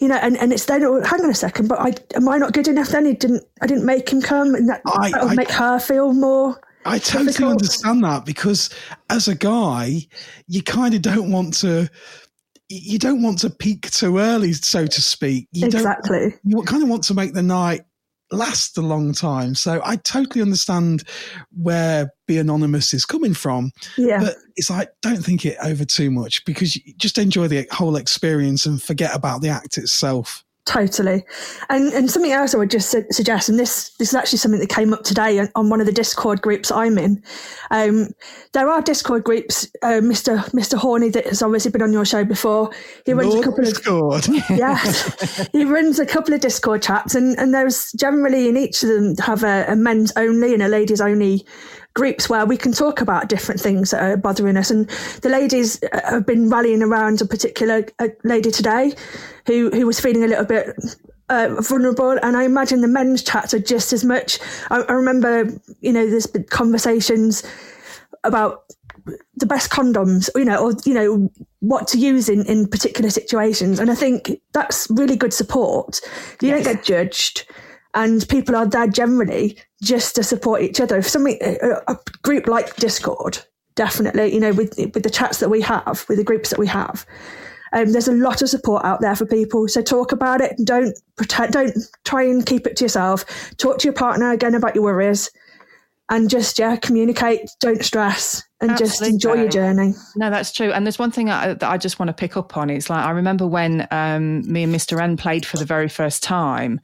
you 0.00 0.08
know, 0.08 0.16
and, 0.16 0.36
and 0.36 0.52
it's 0.52 0.66
then, 0.66 0.84
oh, 0.84 1.02
hang 1.04 1.22
on 1.22 1.30
a 1.30 1.34
second, 1.34 1.68
but 1.68 1.80
I, 1.80 1.94
am 2.14 2.28
I 2.28 2.38
not 2.38 2.52
good 2.52 2.68
enough 2.68 2.88
then? 2.88 3.06
It 3.06 3.20
didn't, 3.20 3.42
I 3.62 3.66
didn't 3.66 3.86
make 3.86 4.10
him 4.10 4.20
come 4.20 4.54
and 4.54 4.68
that, 4.68 4.82
I- 4.86 5.10
that'll 5.10 5.30
I- 5.30 5.34
make 5.34 5.50
her 5.50 5.78
feel 5.78 6.12
more. 6.12 6.60
I 6.84 6.98
totally 6.98 7.26
difficult. 7.26 7.50
understand 7.52 8.04
that 8.04 8.24
because 8.24 8.70
as 9.10 9.28
a 9.28 9.34
guy, 9.34 10.06
you 10.46 10.62
kind 10.62 10.94
of 10.94 11.02
don't 11.02 11.30
want 11.30 11.54
to. 11.54 11.90
You 12.68 12.98
don't 12.98 13.22
want 13.22 13.38
to 13.40 13.50
peak 13.50 13.90
too 13.90 14.18
early, 14.18 14.52
so 14.52 14.86
to 14.86 15.02
speak. 15.02 15.48
You 15.52 15.66
Exactly. 15.66 16.34
You 16.44 16.62
kind 16.62 16.82
of 16.82 16.88
want 16.88 17.04
to 17.04 17.14
make 17.14 17.32
the 17.32 17.42
night 17.42 17.82
last 18.30 18.76
a 18.76 18.82
long 18.82 19.12
time. 19.12 19.54
So 19.54 19.80
I 19.84 19.96
totally 19.96 20.42
understand 20.42 21.04
where 21.50 22.10
Be 22.26 22.38
Anonymous 22.38 22.92
is 22.92 23.04
coming 23.04 23.34
from. 23.34 23.72
Yeah. 23.96 24.20
But 24.20 24.36
it's 24.56 24.70
like, 24.70 24.90
don't 25.02 25.24
think 25.24 25.46
it 25.46 25.56
over 25.62 25.84
too 25.84 26.10
much 26.10 26.44
because 26.44 26.76
you 26.76 26.94
just 26.96 27.18
enjoy 27.18 27.48
the 27.48 27.66
whole 27.70 27.96
experience 27.96 28.66
and 28.66 28.82
forget 28.82 29.14
about 29.14 29.40
the 29.40 29.48
act 29.48 29.78
itself. 29.78 30.44
Totally, 30.68 31.24
and 31.70 31.94
and 31.94 32.10
something 32.10 32.30
else 32.30 32.54
I 32.54 32.58
would 32.58 32.70
just 32.70 32.90
su- 32.90 33.06
suggest, 33.10 33.48
and 33.48 33.58
this 33.58 33.88
this 33.96 34.08
is 34.08 34.14
actually 34.14 34.36
something 34.36 34.60
that 34.60 34.68
came 34.68 34.92
up 34.92 35.02
today 35.02 35.38
on, 35.38 35.48
on 35.54 35.70
one 35.70 35.80
of 35.80 35.86
the 35.86 35.92
Discord 35.92 36.42
groups 36.42 36.70
I'm 36.70 36.98
in. 36.98 37.22
Um, 37.70 38.08
there 38.52 38.68
are 38.68 38.82
Discord 38.82 39.24
groups. 39.24 39.66
Uh, 39.80 40.02
Mister 40.02 40.44
Mister 40.52 40.76
Horny 40.76 41.08
that 41.08 41.26
has 41.26 41.40
obviously 41.40 41.70
been 41.70 41.80
on 41.80 41.94
your 41.94 42.04
show 42.04 42.22
before. 42.22 42.70
He 43.06 43.14
runs 43.14 43.32
a 43.32 43.36
Lord 43.36 43.44
couple 43.46 43.60
of 43.60 43.70
Discord. 43.70 44.28
yes, 44.50 45.48
he 45.52 45.64
runs 45.64 45.98
a 45.98 46.04
couple 46.04 46.34
of 46.34 46.40
Discord 46.40 46.82
chats, 46.82 47.14
and 47.14 47.38
and 47.38 47.54
there's 47.54 47.90
generally 47.92 48.50
in 48.50 48.58
each 48.58 48.82
of 48.82 48.90
them 48.90 49.16
have 49.24 49.44
a, 49.44 49.64
a 49.68 49.74
men's 49.74 50.12
only 50.16 50.52
and 50.52 50.62
a 50.62 50.68
ladies 50.68 51.00
only 51.00 51.46
groups 51.98 52.28
where 52.28 52.46
we 52.46 52.56
can 52.56 52.70
talk 52.70 53.00
about 53.00 53.28
different 53.28 53.60
things 53.60 53.90
that 53.90 54.00
are 54.00 54.16
bothering 54.16 54.56
us. 54.56 54.70
And 54.70 54.88
the 55.22 55.28
ladies 55.28 55.82
uh, 55.82 56.10
have 56.10 56.24
been 56.24 56.48
rallying 56.48 56.80
around 56.80 57.20
a 57.20 57.26
particular 57.26 57.84
uh, 57.98 58.06
lady 58.22 58.52
today 58.52 58.92
who, 59.46 59.70
who 59.70 59.84
was 59.84 59.98
feeling 59.98 60.22
a 60.22 60.28
little 60.28 60.44
bit 60.44 60.76
uh, 61.28 61.56
vulnerable. 61.60 62.16
And 62.22 62.36
I 62.36 62.44
imagine 62.44 62.82
the 62.82 62.86
men's 62.86 63.24
chats 63.24 63.52
are 63.52 63.58
just 63.58 63.92
as 63.92 64.04
much. 64.04 64.38
I, 64.70 64.82
I 64.82 64.92
remember, 64.92 65.50
you 65.80 65.92
know, 65.92 66.08
there's 66.08 66.28
been 66.28 66.44
conversations 66.44 67.42
about 68.22 68.62
the 69.34 69.46
best 69.46 69.72
condoms, 69.72 70.30
you 70.36 70.44
know, 70.44 70.68
or, 70.68 70.74
you 70.84 70.94
know, 70.94 71.28
what 71.58 71.88
to 71.88 71.98
use 71.98 72.28
in, 72.28 72.46
in 72.46 72.68
particular 72.68 73.10
situations. 73.10 73.80
And 73.80 73.90
I 73.90 73.96
think 73.96 74.40
that's 74.52 74.86
really 74.88 75.16
good 75.16 75.34
support. 75.34 76.00
You 76.40 76.52
don't 76.52 76.62
get 76.62 76.84
judged 76.84 77.50
and 77.94 78.28
people 78.28 78.54
are 78.54 78.66
there 78.66 78.86
generally 78.86 79.58
just 79.82 80.14
to 80.16 80.22
support 80.22 80.62
each 80.62 80.80
other. 80.80 80.98
If 80.98 81.08
something, 81.08 81.38
a, 81.42 81.92
a 81.92 81.96
group 82.22 82.46
like 82.46 82.76
Discord, 82.76 83.38
definitely, 83.74 84.32
you 84.32 84.40
know, 84.40 84.52
with 84.52 84.74
with 84.76 85.02
the 85.02 85.10
chats 85.10 85.38
that 85.40 85.48
we 85.48 85.60
have, 85.62 86.04
with 86.08 86.18
the 86.18 86.24
groups 86.24 86.50
that 86.50 86.58
we 86.58 86.66
have, 86.66 87.06
um, 87.72 87.92
there's 87.92 88.08
a 88.08 88.12
lot 88.12 88.42
of 88.42 88.48
support 88.48 88.84
out 88.84 89.00
there 89.00 89.16
for 89.16 89.26
people. 89.26 89.68
So 89.68 89.82
talk 89.82 90.12
about 90.12 90.40
it. 90.40 90.56
Don't 90.64 90.98
pretend. 91.16 91.52
Don't 91.52 91.76
try 92.04 92.22
and 92.22 92.44
keep 92.44 92.66
it 92.66 92.76
to 92.76 92.84
yourself. 92.84 93.24
Talk 93.56 93.78
to 93.78 93.84
your 93.84 93.94
partner 93.94 94.30
again 94.30 94.54
about 94.54 94.74
your 94.74 94.84
worries, 94.84 95.30
and 96.10 96.28
just 96.28 96.58
yeah, 96.58 96.76
communicate. 96.76 97.50
Don't 97.60 97.84
stress, 97.84 98.42
and 98.60 98.76
just 98.76 99.02
enjoy 99.02 99.34
your 99.34 99.48
journey. 99.48 99.94
No, 100.16 100.30
that's 100.30 100.52
true. 100.52 100.72
And 100.72 100.86
there's 100.86 100.98
one 100.98 101.10
thing 101.10 101.30
I, 101.30 101.54
that 101.54 101.70
I 101.70 101.78
just 101.78 101.98
want 101.98 102.08
to 102.08 102.14
pick 102.14 102.36
up 102.36 102.56
on. 102.56 102.70
It's 102.70 102.90
like 102.90 103.04
I 103.04 103.10
remember 103.10 103.46
when 103.46 103.86
um, 103.90 104.50
me 104.50 104.64
and 104.64 104.74
Mr. 104.74 105.00
N 105.00 105.16
played 105.16 105.46
for 105.46 105.56
the 105.56 105.64
very 105.64 105.88
first 105.88 106.22
time. 106.22 106.80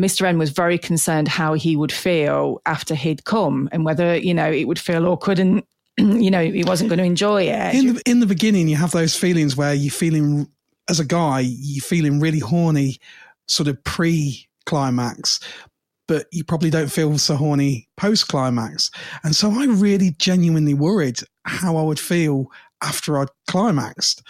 Mr. 0.00 0.26
N 0.26 0.38
was 0.38 0.50
very 0.50 0.78
concerned 0.78 1.28
how 1.28 1.54
he 1.54 1.76
would 1.76 1.92
feel 1.92 2.60
after 2.66 2.94
he'd 2.94 3.24
come 3.24 3.68
and 3.72 3.84
whether 3.84 4.16
you 4.16 4.34
know 4.34 4.50
it 4.50 4.64
would 4.64 4.78
feel 4.78 5.06
awkward 5.06 5.38
and 5.38 5.62
you 5.98 6.30
know 6.30 6.42
he 6.42 6.64
wasn't 6.64 6.88
going 6.88 6.98
to 6.98 7.04
enjoy 7.04 7.42
it. 7.42 7.74
in 7.74 7.94
the, 7.94 8.02
in 8.06 8.20
the 8.20 8.26
beginning, 8.26 8.68
you 8.68 8.76
have 8.76 8.92
those 8.92 9.16
feelings 9.16 9.56
where 9.56 9.74
you're 9.74 9.90
feeling, 9.90 10.48
as 10.88 10.98
a 10.98 11.04
guy, 11.04 11.40
you're 11.40 11.82
feeling 11.82 12.20
really 12.20 12.38
horny, 12.38 12.98
sort 13.46 13.68
of 13.68 13.82
pre 13.84 14.48
climax, 14.64 15.40
but 16.08 16.26
you 16.32 16.44
probably 16.44 16.70
don't 16.70 16.90
feel 16.90 17.16
so 17.18 17.36
horny 17.36 17.88
post 17.96 18.28
climax. 18.28 18.90
And 19.24 19.36
so 19.36 19.50
I 19.50 19.66
really 19.66 20.14
genuinely 20.18 20.74
worried 20.74 21.20
how 21.44 21.76
I 21.76 21.82
would 21.82 22.00
feel 22.00 22.46
after 22.82 23.18
I'd 23.18 23.28
climaxed. 23.48 24.22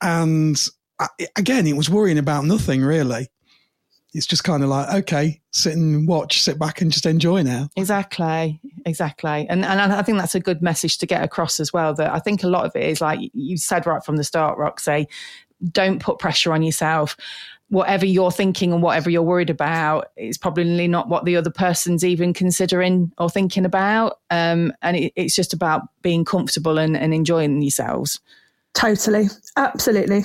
And 0.00 0.62
I, 1.00 1.08
again, 1.36 1.66
it 1.66 1.76
was 1.76 1.90
worrying 1.90 2.18
about 2.18 2.44
nothing 2.44 2.82
really. 2.82 3.28
It's 4.14 4.26
just 4.26 4.42
kind 4.42 4.62
of 4.62 4.70
like, 4.70 4.92
okay, 5.02 5.40
sit 5.50 5.74
and 5.74 6.08
watch, 6.08 6.40
sit 6.40 6.58
back 6.58 6.80
and 6.80 6.90
just 6.90 7.04
enjoy 7.04 7.42
now. 7.42 7.68
Exactly, 7.76 8.60
exactly, 8.86 9.46
and 9.48 9.64
and 9.64 9.92
I 9.92 10.02
think 10.02 10.18
that's 10.18 10.34
a 10.34 10.40
good 10.40 10.62
message 10.62 10.98
to 10.98 11.06
get 11.06 11.22
across 11.22 11.60
as 11.60 11.72
well. 11.72 11.94
That 11.94 12.12
I 12.12 12.18
think 12.18 12.42
a 12.42 12.48
lot 12.48 12.64
of 12.64 12.74
it 12.74 12.84
is 12.84 13.00
like 13.00 13.20
you 13.34 13.56
said 13.56 13.86
right 13.86 14.02
from 14.02 14.16
the 14.16 14.24
start, 14.24 14.58
Roxy. 14.58 15.08
Don't 15.72 16.00
put 16.00 16.18
pressure 16.18 16.52
on 16.52 16.62
yourself. 16.62 17.16
Whatever 17.68 18.06
you're 18.06 18.30
thinking 18.30 18.72
and 18.72 18.82
whatever 18.82 19.10
you're 19.10 19.22
worried 19.22 19.50
about 19.50 20.08
is 20.16 20.38
probably 20.38 20.88
not 20.88 21.08
what 21.08 21.26
the 21.26 21.36
other 21.36 21.50
person's 21.50 22.02
even 22.02 22.32
considering 22.32 23.12
or 23.18 23.28
thinking 23.28 23.66
about. 23.66 24.20
Um, 24.30 24.72
and 24.80 24.96
it, 24.96 25.12
it's 25.16 25.34
just 25.34 25.52
about 25.52 25.82
being 26.00 26.24
comfortable 26.24 26.78
and, 26.78 26.96
and 26.96 27.12
enjoying 27.12 27.60
yourselves. 27.60 28.20
Totally, 28.72 29.26
absolutely. 29.56 30.24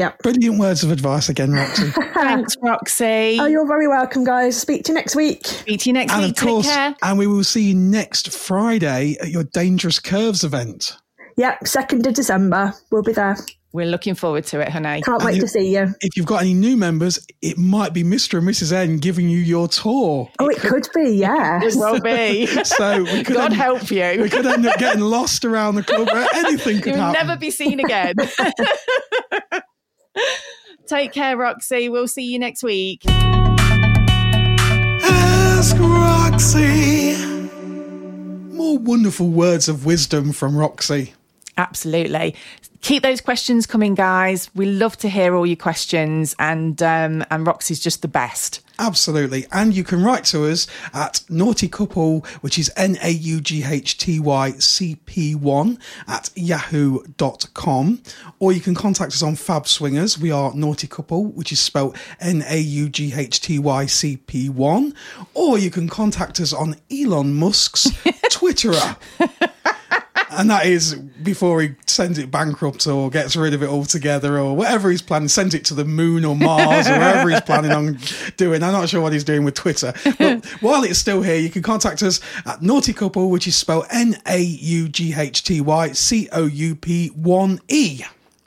Yeah. 0.00 0.12
Brilliant 0.22 0.58
words 0.58 0.82
of 0.82 0.90
advice 0.90 1.28
again, 1.28 1.52
Roxy. 1.52 1.90
Thanks, 2.14 2.56
Roxy. 2.62 3.36
Oh, 3.38 3.44
you're 3.44 3.66
very 3.66 3.86
welcome, 3.86 4.24
guys. 4.24 4.58
Speak 4.58 4.84
to 4.84 4.92
you 4.92 4.94
next 4.94 5.14
week. 5.14 5.46
Speak 5.46 5.80
to 5.80 5.88
you 5.90 5.92
next 5.92 6.10
and 6.14 6.22
week. 6.22 6.40
of 6.40 6.48
course, 6.48 6.66
Take 6.66 6.74
care. 6.74 6.94
and 7.02 7.18
we 7.18 7.26
will 7.26 7.44
see 7.44 7.64
you 7.64 7.74
next 7.74 8.32
Friday 8.32 9.16
at 9.20 9.28
your 9.28 9.44
Dangerous 9.44 9.98
Curves 9.98 10.42
event. 10.42 10.96
Yep, 11.36 11.60
2nd 11.64 12.06
of 12.06 12.14
December. 12.14 12.72
We'll 12.90 13.02
be 13.02 13.12
there. 13.12 13.36
We're 13.72 13.86
looking 13.86 14.14
forward 14.14 14.44
to 14.46 14.60
it, 14.60 14.70
honey. 14.70 15.00
Can't 15.02 15.22
wait 15.22 15.34
you- 15.36 15.42
to 15.42 15.48
see 15.48 15.72
you. 15.76 15.94
If 16.00 16.16
you've 16.16 16.24
got 16.26 16.40
any 16.40 16.54
new 16.54 16.76
members, 16.78 17.24
it 17.42 17.56
might 17.58 17.92
be 17.92 18.02
Mr. 18.02 18.38
and 18.38 18.48
Mrs. 18.48 18.72
N 18.72 18.96
giving 18.96 19.28
you 19.28 19.38
your 19.38 19.68
tour. 19.68 20.28
Oh, 20.40 20.48
it 20.48 20.56
could 20.56 20.88
be, 20.94 21.10
yeah. 21.10 21.60
It 21.62 21.74
will 21.76 22.00
be. 22.00 22.46
So 22.64 23.02
we 23.04 23.22
could 23.22 23.36
God 23.36 23.52
end, 23.52 23.54
help 23.54 23.90
you. 23.90 24.22
we 24.22 24.30
could 24.30 24.46
end 24.46 24.64
up 24.66 24.76
getting 24.78 25.02
lost 25.02 25.44
around 25.44 25.74
the 25.76 25.82
club. 25.84 26.08
where 26.10 26.26
Anything 26.34 26.76
could 26.82 26.94
You'll 26.94 27.04
happen. 27.04 27.26
never 27.28 27.38
be 27.38 27.50
seen 27.50 27.78
again. 27.80 28.14
Take 30.86 31.12
care, 31.12 31.36
Roxy. 31.36 31.88
We'll 31.88 32.08
see 32.08 32.24
you 32.24 32.38
next 32.38 32.62
week. 32.62 33.02
Ask 35.02 35.76
Roxy. 35.78 37.16
More 38.52 38.78
wonderful 38.78 39.28
words 39.28 39.68
of 39.68 39.86
wisdom 39.86 40.32
from 40.32 40.56
Roxy. 40.56 41.14
Absolutely. 41.56 42.34
Keep 42.80 43.02
those 43.02 43.20
questions 43.20 43.66
coming, 43.66 43.94
guys. 43.94 44.50
We 44.54 44.66
love 44.66 44.96
to 44.98 45.08
hear 45.08 45.34
all 45.34 45.46
your 45.46 45.56
questions, 45.56 46.34
and 46.38 46.82
um, 46.82 47.24
and 47.30 47.46
Roxy's 47.46 47.78
just 47.78 48.00
the 48.00 48.08
best. 48.08 48.60
Absolutely. 48.80 49.46
And 49.52 49.74
you 49.74 49.84
can 49.84 50.02
write 50.02 50.24
to 50.26 50.46
us 50.46 50.66
at 50.94 51.20
naughty 51.28 51.68
couple, 51.68 52.20
which 52.40 52.58
is 52.58 52.72
N 52.78 52.96
A 53.02 53.10
U 53.10 53.42
G 53.42 53.62
H 53.62 53.98
T 53.98 54.18
Y 54.18 54.52
C 54.52 54.96
P 55.04 55.34
1 55.34 55.78
at 56.08 56.30
yahoo.com. 56.34 58.02
Or 58.38 58.52
you 58.52 58.60
can 58.60 58.74
contact 58.74 59.12
us 59.12 59.22
on 59.22 59.36
Fab 59.36 59.68
Swingers. 59.68 60.18
We 60.18 60.30
are 60.30 60.54
naughty 60.54 60.86
couple, 60.86 61.26
which 61.26 61.52
is 61.52 61.60
spelled 61.60 61.98
N 62.20 62.42
A 62.48 62.58
U 62.58 62.88
G 62.88 63.12
H 63.14 63.42
T 63.42 63.58
Y 63.58 63.84
C 63.84 64.16
P 64.16 64.48
1. 64.48 64.94
Or 65.34 65.58
you 65.58 65.70
can 65.70 65.86
contact 65.86 66.40
us 66.40 66.54
on 66.54 66.76
Elon 66.90 67.34
Musk's 67.34 67.84
Twitterer. 68.30 68.96
And 70.30 70.50
that 70.50 70.66
is 70.66 70.94
before 70.94 71.60
he 71.60 71.74
sends 71.86 72.18
it 72.18 72.30
bankrupt 72.30 72.86
or 72.86 73.10
gets 73.10 73.36
rid 73.36 73.52
of 73.52 73.62
it 73.62 73.68
altogether 73.68 74.38
or 74.38 74.56
whatever 74.56 74.90
he's 74.90 75.02
planning, 75.02 75.28
sends 75.28 75.54
it 75.54 75.64
to 75.66 75.74
the 75.74 75.84
moon 75.84 76.24
or 76.24 76.36
Mars 76.36 76.88
or 76.88 76.92
wherever 76.98 77.28
he's 77.28 77.40
planning 77.40 77.72
on 77.72 77.98
doing. 78.36 78.62
I'm 78.62 78.72
not 78.72 78.88
sure 78.88 79.00
what 79.00 79.12
he's 79.12 79.24
doing 79.24 79.44
with 79.44 79.54
Twitter. 79.54 79.92
But 80.18 80.44
while 80.60 80.84
it's 80.84 80.98
still 80.98 81.22
here, 81.22 81.36
you 81.36 81.50
can 81.50 81.62
contact 81.62 82.02
us 82.02 82.20
at 82.46 82.62
Naughty 82.62 82.92
Couple, 82.92 83.30
which 83.30 83.46
is 83.46 83.56
spelled 83.56 83.86
N 83.90 84.16
A 84.26 84.40
U 84.40 84.88
G 84.88 85.14
H 85.16 85.42
T 85.42 85.60
Y 85.60 85.92
C 85.92 86.28
O 86.32 86.46
U 86.46 86.76
P 86.76 87.08
1 87.08 87.60
E. 87.68 88.02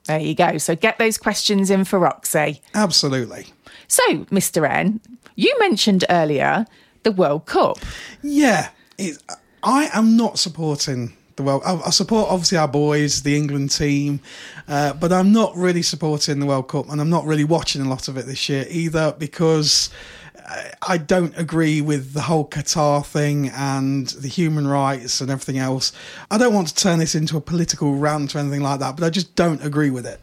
There 0.06 0.20
you 0.20 0.36
go. 0.36 0.58
So 0.58 0.76
get 0.76 0.98
those 0.98 1.18
questions 1.18 1.70
in 1.70 1.86
for 1.86 2.00
Roxy. 2.00 2.62
Absolutely. 2.74 3.48
So, 3.88 4.04
Mr. 4.26 4.70
N, 4.70 5.00
you 5.36 5.56
mentioned 5.60 6.06
earlier 6.10 6.66
the 7.04 7.12
World 7.12 7.46
Cup. 7.46 7.78
Yeah, 8.22 8.70
it, 8.98 9.18
I 9.62 9.90
am 9.94 10.18
not 10.18 10.40
supporting 10.40 11.14
the 11.36 11.44
World. 11.44 11.64
I, 11.66 11.80
I 11.86 11.90
support 11.90 12.30
obviously 12.30 12.58
our 12.58 12.68
boys, 12.68 13.24
the 13.24 13.36
England 13.36 13.72
team, 13.72 14.20
uh, 14.68 14.94
but 14.94 15.12
I'm 15.12 15.32
not 15.32 15.56
really 15.56 15.82
supporting 15.82 16.40
the 16.40 16.46
World 16.46 16.68
Cup, 16.68 16.90
and 16.90 17.00
I'm 17.02 17.10
not 17.10 17.26
really 17.26 17.44
watching 17.44 17.82
a 17.82 17.90
lot 17.90 18.08
of 18.08 18.18
it 18.18 18.26
this 18.26 18.50
year 18.50 18.66
either 18.70 19.16
because. 19.18 19.90
I- 19.90 20.72
I 20.86 20.98
don't 20.98 21.34
agree 21.38 21.80
with 21.80 22.12
the 22.12 22.22
whole 22.24 22.46
Qatar 22.46 23.06
thing 23.06 23.48
and 23.56 24.08
the 24.08 24.28
human 24.28 24.68
rights 24.68 25.22
and 25.22 25.32
everything 25.32 25.58
else. 25.58 25.94
I 26.30 26.38
don't 26.38 26.54
want 26.54 26.68
to 26.68 26.76
turn 26.76 27.00
this 27.00 27.16
into 27.16 27.38
a 27.38 27.42
political 27.42 27.96
rant 27.96 28.36
or 28.36 28.40
anything 28.40 28.60
like 28.62 28.82
that, 28.82 28.98
but 28.98 29.06
I 29.06 29.10
just 29.10 29.34
don't 29.36 29.64
agree 29.64 29.90
with 29.90 30.06
it. 30.06 30.20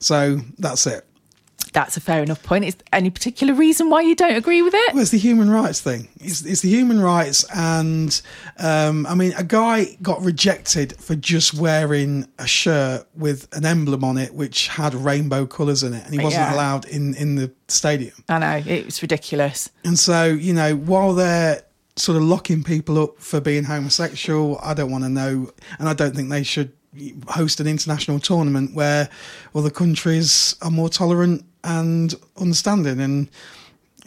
So 0.00 0.40
that's 0.58 0.88
it. 0.88 1.06
That's 1.74 1.96
a 1.96 2.00
fair 2.00 2.22
enough 2.22 2.42
point. 2.42 2.64
Is 2.64 2.76
there 2.76 2.84
any 2.92 3.10
particular 3.10 3.52
reason 3.52 3.90
why 3.90 4.00
you 4.00 4.14
don't 4.14 4.36
agree 4.36 4.62
with 4.62 4.72
it? 4.74 4.94
Well, 4.94 5.02
it's 5.02 5.10
the 5.10 5.18
human 5.18 5.50
rights 5.50 5.80
thing. 5.80 6.08
It's, 6.20 6.42
it's 6.42 6.62
the 6.62 6.68
human 6.70 7.00
rights, 7.00 7.44
and 7.54 8.22
um, 8.58 9.06
I 9.06 9.14
mean, 9.14 9.32
a 9.36 9.44
guy 9.44 9.96
got 10.00 10.22
rejected 10.22 10.96
for 10.98 11.14
just 11.16 11.52
wearing 11.52 12.26
a 12.38 12.46
shirt 12.46 13.06
with 13.16 13.48
an 13.56 13.66
emblem 13.66 14.04
on 14.04 14.16
it 14.18 14.32
which 14.34 14.68
had 14.68 14.94
rainbow 14.94 15.46
colours 15.46 15.82
in 15.82 15.92
it, 15.94 16.04
and 16.06 16.14
he 16.14 16.20
wasn't 16.20 16.42
Yeah. 16.46 16.54
allowed 16.54 16.84
in 16.86 17.14
in 17.14 17.34
the 17.34 17.50
stadium. 17.68 18.14
I 18.28 18.38
know 18.38 18.62
it 18.64 18.84
was 18.86 19.02
ridiculous. 19.02 19.68
And 19.84 19.98
so, 19.98 20.24
you 20.26 20.52
know, 20.54 20.76
while 20.76 21.12
they're 21.12 21.62
sort 21.96 22.16
of 22.16 22.22
locking 22.22 22.62
people 22.64 23.02
up 23.02 23.18
for 23.20 23.40
being 23.40 23.64
homosexual, 23.64 24.58
I 24.62 24.74
don't 24.74 24.90
want 24.90 25.04
to 25.04 25.10
know, 25.10 25.50
and 25.78 25.88
I 25.88 25.92
don't 25.94 26.14
think 26.14 26.30
they 26.30 26.42
should 26.44 26.72
host 27.28 27.60
an 27.60 27.66
international 27.66 28.20
tournament 28.20 28.74
where 28.74 29.08
other 29.54 29.70
countries 29.70 30.56
are 30.62 30.70
more 30.70 30.88
tolerant 30.88 31.44
and 31.64 32.14
understanding. 32.36 33.00
And 33.00 33.28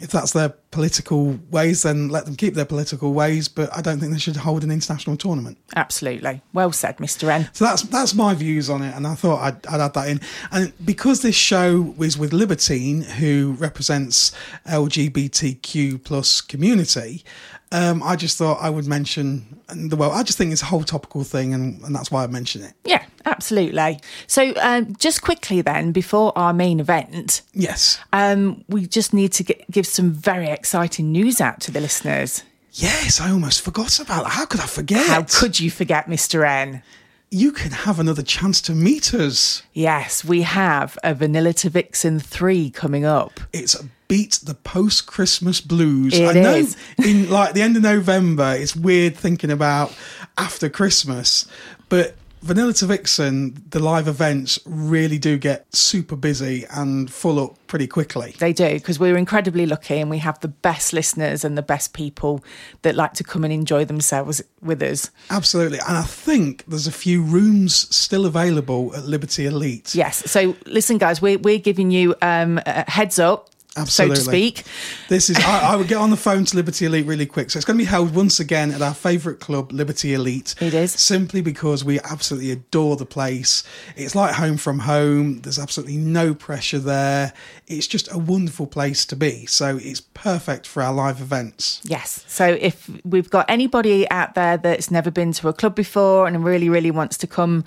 if 0.00 0.10
that's 0.10 0.32
their 0.32 0.50
political 0.70 1.38
ways, 1.50 1.82
then 1.82 2.08
let 2.08 2.24
them 2.24 2.36
keep 2.36 2.54
their 2.54 2.64
political 2.64 3.12
ways. 3.12 3.48
But 3.48 3.76
I 3.76 3.82
don't 3.82 3.98
think 3.98 4.12
they 4.12 4.18
should 4.18 4.36
hold 4.36 4.62
an 4.62 4.70
international 4.70 5.16
tournament. 5.16 5.58
Absolutely. 5.74 6.40
Well 6.52 6.72
said, 6.72 6.98
Mr. 6.98 7.28
N. 7.28 7.50
So 7.52 7.64
that's 7.64 7.82
that's 7.82 8.14
my 8.14 8.34
views 8.34 8.70
on 8.70 8.82
it, 8.82 8.94
and 8.94 9.06
I 9.06 9.14
thought 9.14 9.40
I'd, 9.40 9.66
I'd 9.66 9.80
add 9.80 9.94
that 9.94 10.08
in. 10.08 10.20
And 10.52 10.72
because 10.84 11.22
this 11.22 11.34
show 11.34 11.94
is 11.98 12.16
with 12.16 12.32
Libertine, 12.32 13.02
who 13.02 13.56
represents 13.58 14.32
LGBTQ 14.66 16.04
plus 16.04 16.40
community, 16.40 17.24
um, 17.72 18.02
I 18.02 18.16
just 18.16 18.38
thought 18.38 18.58
I 18.62 18.70
would 18.70 18.86
mention 18.86 19.60
the 19.68 19.96
well. 19.96 20.10
I 20.10 20.22
just 20.22 20.38
think 20.38 20.52
it's 20.52 20.62
a 20.62 20.66
whole 20.66 20.84
topical 20.84 21.24
thing, 21.24 21.52
and, 21.54 21.80
and 21.82 21.94
that's 21.94 22.10
why 22.10 22.24
I 22.24 22.26
mention 22.26 22.62
it. 22.62 22.72
Yeah, 22.84 23.04
absolutely. 23.26 24.00
So, 24.26 24.52
um, 24.60 24.94
just 24.96 25.22
quickly 25.22 25.60
then, 25.60 25.92
before 25.92 26.32
our 26.36 26.52
main 26.52 26.80
event, 26.80 27.42
Yes, 27.52 27.98
um, 28.12 28.64
we 28.68 28.86
just 28.86 29.12
need 29.12 29.32
to 29.32 29.42
get, 29.44 29.70
give 29.70 29.86
some 29.86 30.10
very 30.10 30.48
exciting 30.48 31.12
news 31.12 31.40
out 31.40 31.60
to 31.60 31.70
the 31.70 31.80
listeners. 31.80 32.42
yes, 32.72 33.20
I 33.20 33.30
almost 33.30 33.60
forgot 33.62 33.98
about 34.00 34.24
that. 34.24 34.30
How 34.30 34.46
could 34.46 34.60
I 34.60 34.66
forget? 34.66 35.06
How 35.06 35.22
could 35.22 35.60
you 35.60 35.70
forget, 35.70 36.06
Mr. 36.06 36.46
N? 36.48 36.82
You 37.30 37.52
can 37.52 37.70
have 37.70 38.00
another 38.00 38.22
chance 38.22 38.60
to 38.62 38.72
meet 38.72 39.12
us? 39.14 39.62
Yes, 39.72 40.24
we 40.24 40.42
have 40.42 40.98
a 41.02 41.14
Vanilla 41.14 41.52
to 41.54 41.70
Vixen 41.70 42.20
3 42.20 42.70
coming 42.70 43.04
up. 43.04 43.40
It's 43.52 43.76
beat 44.08 44.40
the 44.42 44.54
post 44.54 45.06
Christmas 45.06 45.60
blues. 45.60 46.14
It 46.14 46.24
I 46.24 46.32
know 46.32 46.54
is. 46.54 46.76
in 47.04 47.30
like 47.30 47.52
the 47.54 47.62
end 47.62 47.76
of 47.76 47.82
November, 47.82 48.54
it's 48.56 48.74
weird 48.74 49.16
thinking 49.16 49.50
about 49.50 49.94
after 50.38 50.68
Christmas, 50.68 51.46
but 51.88 52.16
Vanilla 52.40 52.72
to 52.74 52.86
Vixen, 52.86 53.62
the 53.70 53.80
live 53.80 54.08
events 54.08 54.58
really 54.64 55.18
do 55.18 55.38
get 55.38 55.66
super 55.74 56.16
busy 56.16 56.64
and 56.70 57.10
full 57.10 57.38
up 57.38 57.56
pretty 57.66 57.86
quickly. 57.86 58.34
They 58.38 58.52
do, 58.52 58.74
because 58.74 58.98
we're 58.98 59.16
incredibly 59.16 59.66
lucky 59.66 59.98
and 59.98 60.08
we 60.08 60.18
have 60.18 60.40
the 60.40 60.48
best 60.48 60.92
listeners 60.92 61.44
and 61.44 61.58
the 61.58 61.62
best 61.62 61.92
people 61.92 62.42
that 62.82 62.94
like 62.94 63.12
to 63.14 63.24
come 63.24 63.44
and 63.44 63.52
enjoy 63.52 63.84
themselves 63.84 64.42
with 64.62 64.82
us. 64.82 65.10
Absolutely. 65.30 65.78
And 65.86 65.96
I 65.96 66.02
think 66.02 66.64
there's 66.66 66.86
a 66.86 66.92
few 66.92 67.22
rooms 67.22 67.94
still 67.94 68.24
available 68.24 68.94
at 68.94 69.04
Liberty 69.04 69.46
Elite. 69.46 69.94
Yes. 69.94 70.30
So, 70.30 70.56
listen, 70.66 70.98
guys, 70.98 71.20
we're, 71.20 71.38
we're 71.38 71.58
giving 71.58 71.90
you 71.90 72.14
um, 72.22 72.60
a 72.66 72.90
heads 72.90 73.18
up, 73.18 73.50
Absolutely. 73.78 74.16
so 74.16 74.22
to 74.22 74.28
speak. 74.28 74.64
This 75.08 75.30
is, 75.30 75.36
I, 75.38 75.72
I 75.72 75.76
would 75.76 75.88
get 75.88 75.96
on 75.96 76.10
the 76.10 76.16
phone 76.16 76.44
to 76.44 76.56
Liberty 76.56 76.86
Elite 76.86 77.06
really 77.06 77.26
quick. 77.26 77.50
So 77.50 77.58
it's 77.58 77.64
going 77.64 77.78
to 77.78 77.82
be 77.82 77.88
held 77.88 78.14
once 78.14 78.40
again 78.40 78.70
at 78.70 78.82
our 78.82 78.94
favourite 78.94 79.40
club, 79.40 79.72
Liberty 79.72 80.14
Elite. 80.14 80.54
It 80.60 80.74
is. 80.74 80.92
Simply 80.92 81.40
because 81.40 81.84
we 81.84 82.00
absolutely 82.00 82.50
adore 82.50 82.96
the 82.96 83.06
place. 83.06 83.62
It's 83.96 84.14
like 84.14 84.34
home 84.34 84.56
from 84.56 84.80
home. 84.80 85.40
There's 85.40 85.58
absolutely 85.58 85.96
no 85.96 86.34
pressure 86.34 86.78
there. 86.78 87.32
It's 87.66 87.86
just 87.86 88.12
a 88.12 88.18
wonderful 88.18 88.66
place 88.66 89.04
to 89.06 89.16
be. 89.16 89.46
So 89.46 89.78
it's 89.80 90.00
perfect 90.00 90.66
for 90.66 90.82
our 90.82 90.92
live 90.92 91.20
events. 91.20 91.80
Yes. 91.84 92.24
So 92.26 92.46
if 92.60 92.90
we've 93.04 93.30
got 93.30 93.48
anybody 93.48 94.08
out 94.10 94.34
there 94.34 94.56
that's 94.56 94.90
never 94.90 95.10
been 95.10 95.32
to 95.32 95.48
a 95.48 95.52
club 95.52 95.74
before 95.74 96.26
and 96.26 96.44
really, 96.44 96.68
really 96.68 96.90
wants 96.90 97.16
to 97.18 97.26
come, 97.26 97.64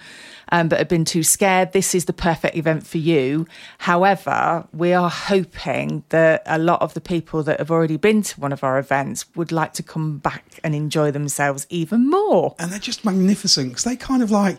um, 0.52 0.68
but 0.68 0.80
have 0.80 0.88
been 0.90 1.06
too 1.06 1.24
scared, 1.24 1.72
this 1.72 1.96
is 1.96 2.06
the 2.06 2.14
perfect 2.14 2.56
event 2.56 2.86
for 2.86 2.98
you. 2.98 3.48
However, 3.80 4.68
we 4.74 4.94
are 4.94 5.10
hoping 5.10 6.04
that 6.10 6.44
a 6.46 6.58
lot 6.58 6.82
of 6.82 6.94
the 6.94 7.02
people 7.02 7.44
that 7.44 7.60
have 7.60 7.72
already 7.72 7.98
been 7.98 8.22
to 8.24 8.40
one 8.40 8.52
of 8.52 8.64
our 8.64 8.78
events 8.78 9.26
would 9.36 9.52
like 9.52 9.74
to 9.74 9.84
come 9.84 10.18
back 10.18 10.60
and 10.64 10.76
enjoy 10.76 11.12
themselves 11.12 11.66
even 11.70 12.10
more. 12.10 12.56
and 12.60 12.72
they're 12.72 12.80
just 12.80 13.06
magnificent 13.06 13.70
because 13.70 13.84
they 13.84 13.96
kind 13.96 14.22
of 14.22 14.32
like 14.32 14.58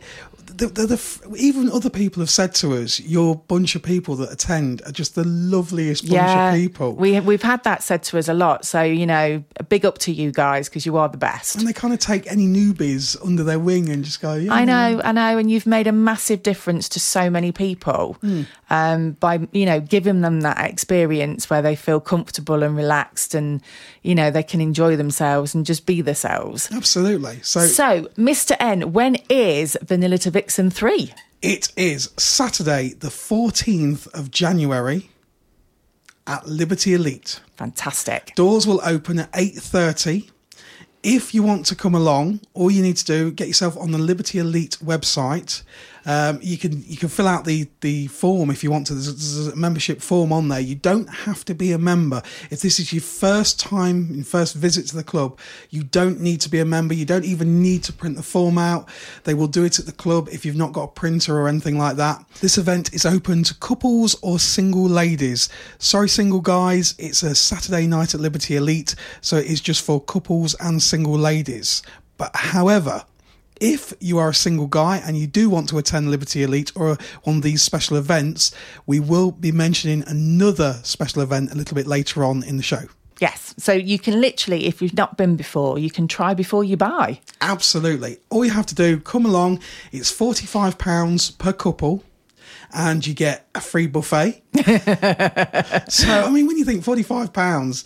the, 0.66 0.86
the, 0.86 0.96
the, 0.96 1.36
even 1.36 1.70
other 1.70 1.90
people 1.90 2.20
have 2.20 2.30
said 2.30 2.54
to 2.56 2.74
us 2.74 3.00
your 3.00 3.36
bunch 3.36 3.74
of 3.74 3.82
people 3.82 4.14
that 4.16 4.32
attend 4.32 4.82
are 4.86 4.92
just 4.92 5.14
the 5.14 5.24
loveliest 5.24 6.08
bunch 6.08 6.30
of 6.30 6.54
people 6.54 6.94
we 6.94 7.18
we've 7.20 7.42
had 7.42 7.62
that 7.64 7.82
said 7.82 8.02
to 8.04 8.18
us 8.18 8.28
a 8.28 8.34
lot. 8.34 8.64
So 8.64 8.82
you 8.82 9.06
know, 9.06 9.42
a 9.56 9.62
big 9.64 9.84
up 9.84 9.98
to 9.98 10.12
you 10.12 10.32
guys 10.32 10.68
because 10.68 10.86
you 10.86 10.96
are 10.96 11.08
the 11.08 11.18
best. 11.18 11.56
and 11.56 11.66
they 11.66 11.72
kind 11.72 11.92
of 11.92 12.00
take 12.00 12.30
any 12.30 12.46
newbies 12.46 13.16
under 13.24 13.42
their 13.42 13.58
wing 13.58 13.88
and 13.88 14.04
just 14.04 14.20
go 14.20 14.34
yeah 14.34 14.52
I 14.52 14.64
know, 14.64 15.00
I 15.04 15.12
know, 15.12 15.38
and 15.38 15.50
you've 15.50 15.66
made 15.66 15.86
a 15.86 15.92
massive 15.92 16.42
difference 16.42 16.88
to 16.90 17.00
so 17.00 17.30
many 17.30 17.52
people 17.52 18.14
hmm. 18.20 18.42
Um, 18.72 19.12
by 19.20 19.34
you 19.52 19.66
know 19.66 19.80
giving 19.80 20.22
them 20.22 20.40
that 20.40 20.58
experience 20.68 21.48
where 21.50 21.62
they 21.62 21.76
feel 21.76 22.00
comfortable 22.00 22.62
and 22.62 22.76
relaxed, 22.76 23.34
and 23.34 23.60
you 24.02 24.14
know 24.14 24.30
they 24.30 24.42
can 24.42 24.60
enjoy 24.60 24.96
themselves 24.96 25.54
and 25.54 25.66
just 25.66 25.84
be 25.86 26.00
themselves. 26.00 26.68
absolutely 26.72 27.38
so 27.42 27.60
So, 27.66 28.08
Mr. 28.16 28.56
N, 28.58 28.92
when 28.92 29.16
is 29.28 29.76
Vanilla 29.82 30.18
to 30.18 30.30
Vixen 30.30 30.70
three? 30.70 31.12
it 31.42 31.72
is 31.76 32.08
saturday 32.16 32.94
the 33.06 33.08
14th 33.08 34.06
of 34.14 34.30
january 34.30 35.10
at 36.26 36.46
liberty 36.46 36.94
elite 36.94 37.40
Fantastic. 37.56 38.32
Doors 38.36 38.66
will 38.66 38.80
open 38.84 39.18
at 39.20 39.30
8.30. 39.32 40.30
If 41.04 41.32
you 41.34 41.42
want 41.44 41.66
to 41.66 41.74
come 41.76 41.94
along, 41.94 42.40
all 42.54 42.70
you 42.72 42.82
need 42.82 42.96
to 42.96 43.04
do, 43.04 43.30
get 43.30 43.46
yourself 43.48 43.76
on 43.76 43.90
the 43.92 43.98
Liberty 43.98 44.38
Elite 44.38 44.78
website. 44.82 45.62
Um, 46.04 46.40
you 46.42 46.58
can 46.58 46.82
you 46.86 46.96
can 46.96 47.08
fill 47.08 47.28
out 47.28 47.44
the, 47.44 47.68
the 47.80 48.08
form 48.08 48.50
if 48.50 48.64
you 48.64 48.70
want 48.70 48.86
to. 48.88 48.94
There's 48.94 49.48
a, 49.48 49.56
membership 49.56 50.00
form 50.00 50.32
on 50.32 50.48
there. 50.48 50.60
You 50.60 50.74
don't 50.74 51.08
have 51.08 51.44
to 51.44 51.54
be 51.54 51.72
a 51.72 51.78
member. 51.78 52.22
If 52.50 52.60
this 52.60 52.80
is 52.80 52.92
your 52.92 53.02
first 53.02 53.60
time, 53.60 54.08
your 54.14 54.24
first 54.24 54.54
visit 54.54 54.86
to 54.88 54.96
the 54.96 55.04
club, 55.04 55.38
you 55.70 55.84
don't 55.84 56.20
need 56.20 56.40
to 56.40 56.48
be 56.48 56.58
a 56.58 56.64
member. 56.64 56.94
You 56.94 57.04
don't 57.04 57.24
even 57.24 57.62
need 57.62 57.84
to 57.84 57.92
print 57.92 58.16
the 58.16 58.22
form 58.22 58.58
out. 58.58 58.88
They 59.24 59.34
will 59.34 59.46
do 59.46 59.64
it 59.64 59.78
at 59.78 59.86
the 59.86 59.92
club 59.92 60.28
if 60.32 60.44
you've 60.44 60.56
not 60.56 60.72
got 60.72 60.84
a 60.84 60.88
printer 60.88 61.38
or 61.38 61.48
anything 61.48 61.78
like 61.78 61.96
that. 61.96 62.24
This 62.40 62.58
event 62.58 62.92
is 62.92 63.06
open 63.06 63.44
to 63.44 63.54
couples 63.54 64.16
or 64.22 64.38
single 64.38 64.84
ladies. 64.84 65.48
Sorry, 65.78 66.08
single 66.08 66.40
guys, 66.40 66.94
it's 66.98 67.22
a 67.22 67.34
Saturday 67.34 67.86
night 67.86 68.14
at 68.14 68.20
Liberty 68.20 68.56
Elite, 68.56 68.94
so 69.20 69.36
it 69.36 69.46
is 69.46 69.60
just 69.60 69.84
for 69.84 70.00
couples 70.00 70.54
and 70.60 70.82
single 70.82 71.16
ladies. 71.16 71.82
But 72.16 72.34
however, 72.34 73.04
if 73.62 73.94
you 74.00 74.18
are 74.18 74.28
a 74.28 74.34
single 74.34 74.66
guy 74.66 74.96
and 74.96 75.16
you 75.16 75.28
do 75.28 75.48
want 75.48 75.68
to 75.68 75.78
attend 75.78 76.10
Liberty 76.10 76.42
Elite 76.42 76.72
or 76.74 76.98
one 77.22 77.36
of 77.36 77.42
these 77.42 77.62
special 77.62 77.96
events, 77.96 78.50
we 78.86 78.98
will 78.98 79.30
be 79.30 79.52
mentioning 79.52 80.02
another 80.08 80.80
special 80.82 81.22
event 81.22 81.52
a 81.52 81.54
little 81.54 81.76
bit 81.76 81.86
later 81.86 82.24
on 82.24 82.42
in 82.42 82.56
the 82.56 82.62
show. 82.62 82.82
Yes. 83.20 83.54
So 83.58 83.72
you 83.72 84.00
can 84.00 84.20
literally, 84.20 84.66
if 84.66 84.82
you've 84.82 84.96
not 84.96 85.16
been 85.16 85.36
before, 85.36 85.78
you 85.78 85.90
can 85.90 86.08
try 86.08 86.34
before 86.34 86.64
you 86.64 86.76
buy. 86.76 87.20
Absolutely. 87.40 88.18
All 88.30 88.44
you 88.44 88.50
have 88.50 88.66
to 88.66 88.74
do, 88.74 88.98
come 88.98 89.24
along. 89.24 89.60
It's 89.92 90.10
£45 90.10 91.38
per 91.38 91.52
couple 91.52 92.02
and 92.74 93.06
you 93.06 93.14
get 93.14 93.46
a 93.54 93.60
free 93.60 93.86
buffet. 93.86 94.42
so, 95.88 96.08
I 96.08 96.30
mean, 96.30 96.48
when 96.48 96.58
you 96.58 96.64
think 96.64 96.84
£45, 96.84 97.84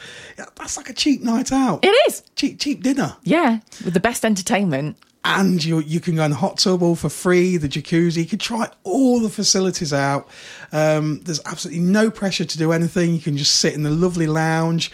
that's 0.54 0.78
like 0.78 0.88
a 0.88 0.94
cheap 0.94 1.22
night 1.22 1.52
out. 1.52 1.84
It 1.84 1.94
is. 2.08 2.22
Cheap, 2.34 2.58
cheap 2.60 2.82
dinner. 2.82 3.16
Yeah. 3.24 3.58
With 3.84 3.92
the 3.92 4.00
best 4.00 4.24
entertainment. 4.24 4.96
And 5.26 5.64
you 5.64 5.80
you 5.80 5.98
can 5.98 6.14
go 6.14 6.24
in 6.24 6.30
the 6.30 6.36
hot 6.36 6.58
tub 6.58 6.82
all 6.82 6.94
for 6.94 7.08
free, 7.08 7.56
the 7.56 7.68
jacuzzi. 7.68 8.18
You 8.18 8.26
can 8.26 8.38
try 8.38 8.68
all 8.84 9.20
the 9.20 9.28
facilities 9.28 9.92
out. 9.92 10.28
Um, 10.72 11.20
there's 11.24 11.40
absolutely 11.44 11.82
no 11.82 12.10
pressure 12.10 12.44
to 12.44 12.58
do 12.58 12.70
anything. 12.70 13.12
You 13.12 13.20
can 13.20 13.36
just 13.36 13.56
sit 13.56 13.74
in 13.74 13.82
the 13.82 13.90
lovely 13.90 14.28
lounge. 14.28 14.92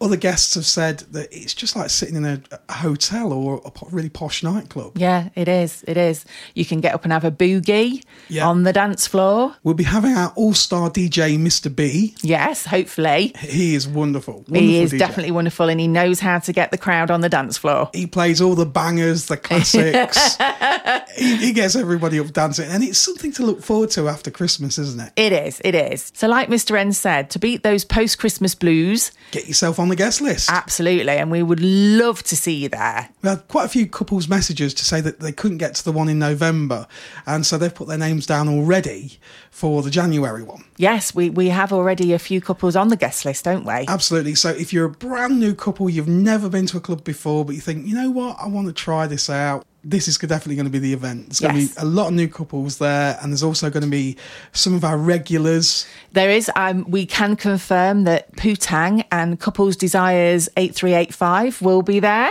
Other 0.00 0.16
guests 0.16 0.54
have 0.54 0.64
said 0.64 1.00
that 1.12 1.28
it's 1.30 1.52
just 1.52 1.76
like 1.76 1.90
sitting 1.90 2.16
in 2.16 2.24
a, 2.24 2.40
a 2.68 2.72
hotel 2.72 3.32
or 3.32 3.60
a 3.64 3.70
really 3.90 4.08
posh 4.08 4.42
nightclub. 4.42 4.96
Yeah, 4.96 5.28
it 5.34 5.46
is. 5.48 5.84
It 5.86 5.96
is. 5.96 6.24
You 6.54 6.64
can 6.64 6.80
get 6.80 6.94
up 6.94 7.04
and 7.04 7.12
have 7.12 7.24
a 7.24 7.30
boogie 7.30 8.02
Yeah. 8.28 8.48
on 8.48 8.62
the 8.62 8.72
dance 8.72 9.06
floor. 9.06 9.54
We'll 9.62 9.74
be 9.74 9.84
having 9.84 10.14
our 10.14 10.32
all-star 10.36 10.90
DJ, 10.90 11.36
Mr. 11.38 11.74
B. 11.74 12.14
Yes, 12.22 12.64
hopefully. 12.64 13.34
He 13.38 13.74
is 13.74 13.86
wonderful. 13.86 14.36
wonderful 14.36 14.56
he 14.58 14.80
is 14.82 14.92
DJ. 14.92 14.98
definitely 14.98 15.32
wonderful 15.32 15.68
and 15.68 15.78
he 15.78 15.86
knows 15.88 16.20
how 16.20 16.38
to 16.38 16.52
get 16.52 16.70
the 16.70 16.78
crowd 16.78 17.10
on 17.10 17.20
the 17.20 17.28
dance 17.28 17.58
floor. 17.58 17.90
He 17.92 18.06
plays 18.06 18.40
all 18.40 18.54
the 18.54 18.66
bangers, 18.66 19.26
the 19.26 19.36
classics. 19.36 20.36
he, 21.16 21.36
he 21.36 21.52
gets 21.52 21.76
everybody 21.76 22.18
up 22.20 22.32
dancing, 22.32 22.70
and 22.70 22.82
it's 22.82 22.98
something 22.98 23.32
to 23.32 23.44
look 23.44 23.62
forward 23.62 23.90
to 23.90 24.08
after 24.08 24.30
Christmas, 24.30 24.78
isn't 24.78 25.00
it? 25.00 25.12
It 25.16 25.32
is. 25.32 25.60
It 25.64 25.74
is. 25.74 26.10
So, 26.14 26.26
like 26.28 26.48
Mr. 26.48 26.78
N 26.78 26.92
said, 26.92 27.28
to 27.30 27.38
beat 27.38 27.62
those 27.62 27.84
post 27.84 28.18
Christmas 28.18 28.54
blues, 28.54 29.12
Get 29.32 29.46
yourself 29.46 29.78
on 29.78 29.89
the 29.90 29.96
guest 29.96 30.20
list. 30.20 30.50
Absolutely. 30.50 31.12
And 31.12 31.30
we 31.30 31.42
would 31.42 31.60
love 31.60 32.22
to 32.24 32.36
see 32.36 32.54
you 32.54 32.68
there. 32.68 33.08
We 33.22 33.28
had 33.28 33.46
quite 33.48 33.66
a 33.66 33.68
few 33.68 33.86
couples 33.86 34.28
messages 34.28 34.72
to 34.74 34.84
say 34.84 35.00
that 35.00 35.20
they 35.20 35.32
couldn't 35.32 35.58
get 35.58 35.74
to 35.76 35.84
the 35.84 35.92
one 35.92 36.08
in 36.08 36.18
November, 36.18 36.86
and 37.26 37.44
so 37.44 37.58
they've 37.58 37.74
put 37.74 37.88
their 37.88 37.98
names 37.98 38.26
down 38.26 38.48
already 38.48 39.18
for 39.50 39.82
the 39.82 39.90
January 39.90 40.42
one. 40.42 40.64
Yes, 40.76 41.14
we, 41.14 41.28
we 41.28 41.48
have 41.48 41.72
already 41.72 42.12
a 42.12 42.18
few 42.18 42.40
couples 42.40 42.76
on 42.76 42.88
the 42.88 42.96
guest 42.96 43.24
list, 43.24 43.44
don't 43.44 43.64
we? 43.64 43.84
Absolutely. 43.88 44.34
So 44.34 44.50
if 44.50 44.72
you're 44.72 44.86
a 44.86 44.90
brand 44.90 45.38
new 45.38 45.54
couple, 45.54 45.90
you've 45.90 46.08
never 46.08 46.48
been 46.48 46.66
to 46.66 46.78
a 46.78 46.80
club 46.80 47.04
before, 47.04 47.44
but 47.44 47.54
you 47.54 47.60
think, 47.60 47.86
you 47.86 47.94
know 47.94 48.10
what, 48.10 48.36
I 48.40 48.46
want 48.46 48.68
to 48.68 48.72
try 48.72 49.06
this 49.06 49.28
out. 49.28 49.66
This 49.82 50.08
is 50.08 50.18
definitely 50.18 50.56
going 50.56 50.66
to 50.66 50.70
be 50.70 50.78
the 50.78 50.92
event. 50.92 51.28
There's 51.28 51.40
going 51.40 51.56
Yes. 51.56 51.70
to 51.70 51.74
be 51.76 51.80
a 51.82 51.84
lot 51.86 52.08
of 52.08 52.12
new 52.14 52.28
couples 52.28 52.78
there, 52.78 53.18
and 53.22 53.32
there's 53.32 53.42
also 53.42 53.70
going 53.70 53.82
to 53.82 53.88
be 53.88 54.16
some 54.52 54.74
of 54.74 54.84
our 54.84 54.98
regulars. 54.98 55.86
There 56.12 56.30
is, 56.30 56.50
um, 56.54 56.84
we 56.88 57.06
can 57.06 57.34
confirm 57.34 58.04
that 58.04 58.34
Putang 58.36 59.04
and 59.10 59.40
Couples 59.40 59.76
Desires 59.76 60.48
8385 60.56 61.62
will 61.62 61.82
be 61.82 61.98
there. 62.00 62.30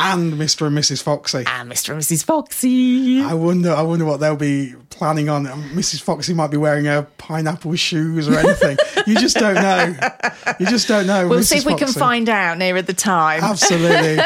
And 0.00 0.34
Mr. 0.34 0.68
and 0.68 0.78
Mrs. 0.78 1.02
Foxy. 1.02 1.44
And 1.46 1.70
Mr. 1.70 1.90
and 1.90 2.00
Mrs. 2.00 2.24
Foxy. 2.24 3.20
I 3.20 3.34
wonder. 3.34 3.72
I 3.72 3.82
wonder 3.82 4.04
what 4.04 4.20
they'll 4.20 4.36
be 4.36 4.74
planning 4.90 5.28
on. 5.28 5.46
Mrs. 5.46 6.00
Foxy 6.00 6.34
might 6.34 6.52
be 6.52 6.56
wearing 6.56 6.84
her 6.84 7.02
pineapple 7.18 7.74
shoes 7.74 8.28
or 8.28 8.38
anything. 8.38 8.76
you 9.08 9.16
just 9.16 9.36
don't 9.36 9.54
know. 9.54 9.96
You 10.60 10.66
just 10.66 10.86
don't 10.86 11.08
know. 11.08 11.28
We'll 11.28 11.40
Mrs. 11.40 11.44
see 11.44 11.58
if 11.58 11.66
we 11.66 11.74
can 11.74 11.88
find 11.88 12.28
out 12.28 12.58
nearer 12.58 12.80
the 12.80 12.94
time. 12.94 13.42
Absolutely. 13.42 14.22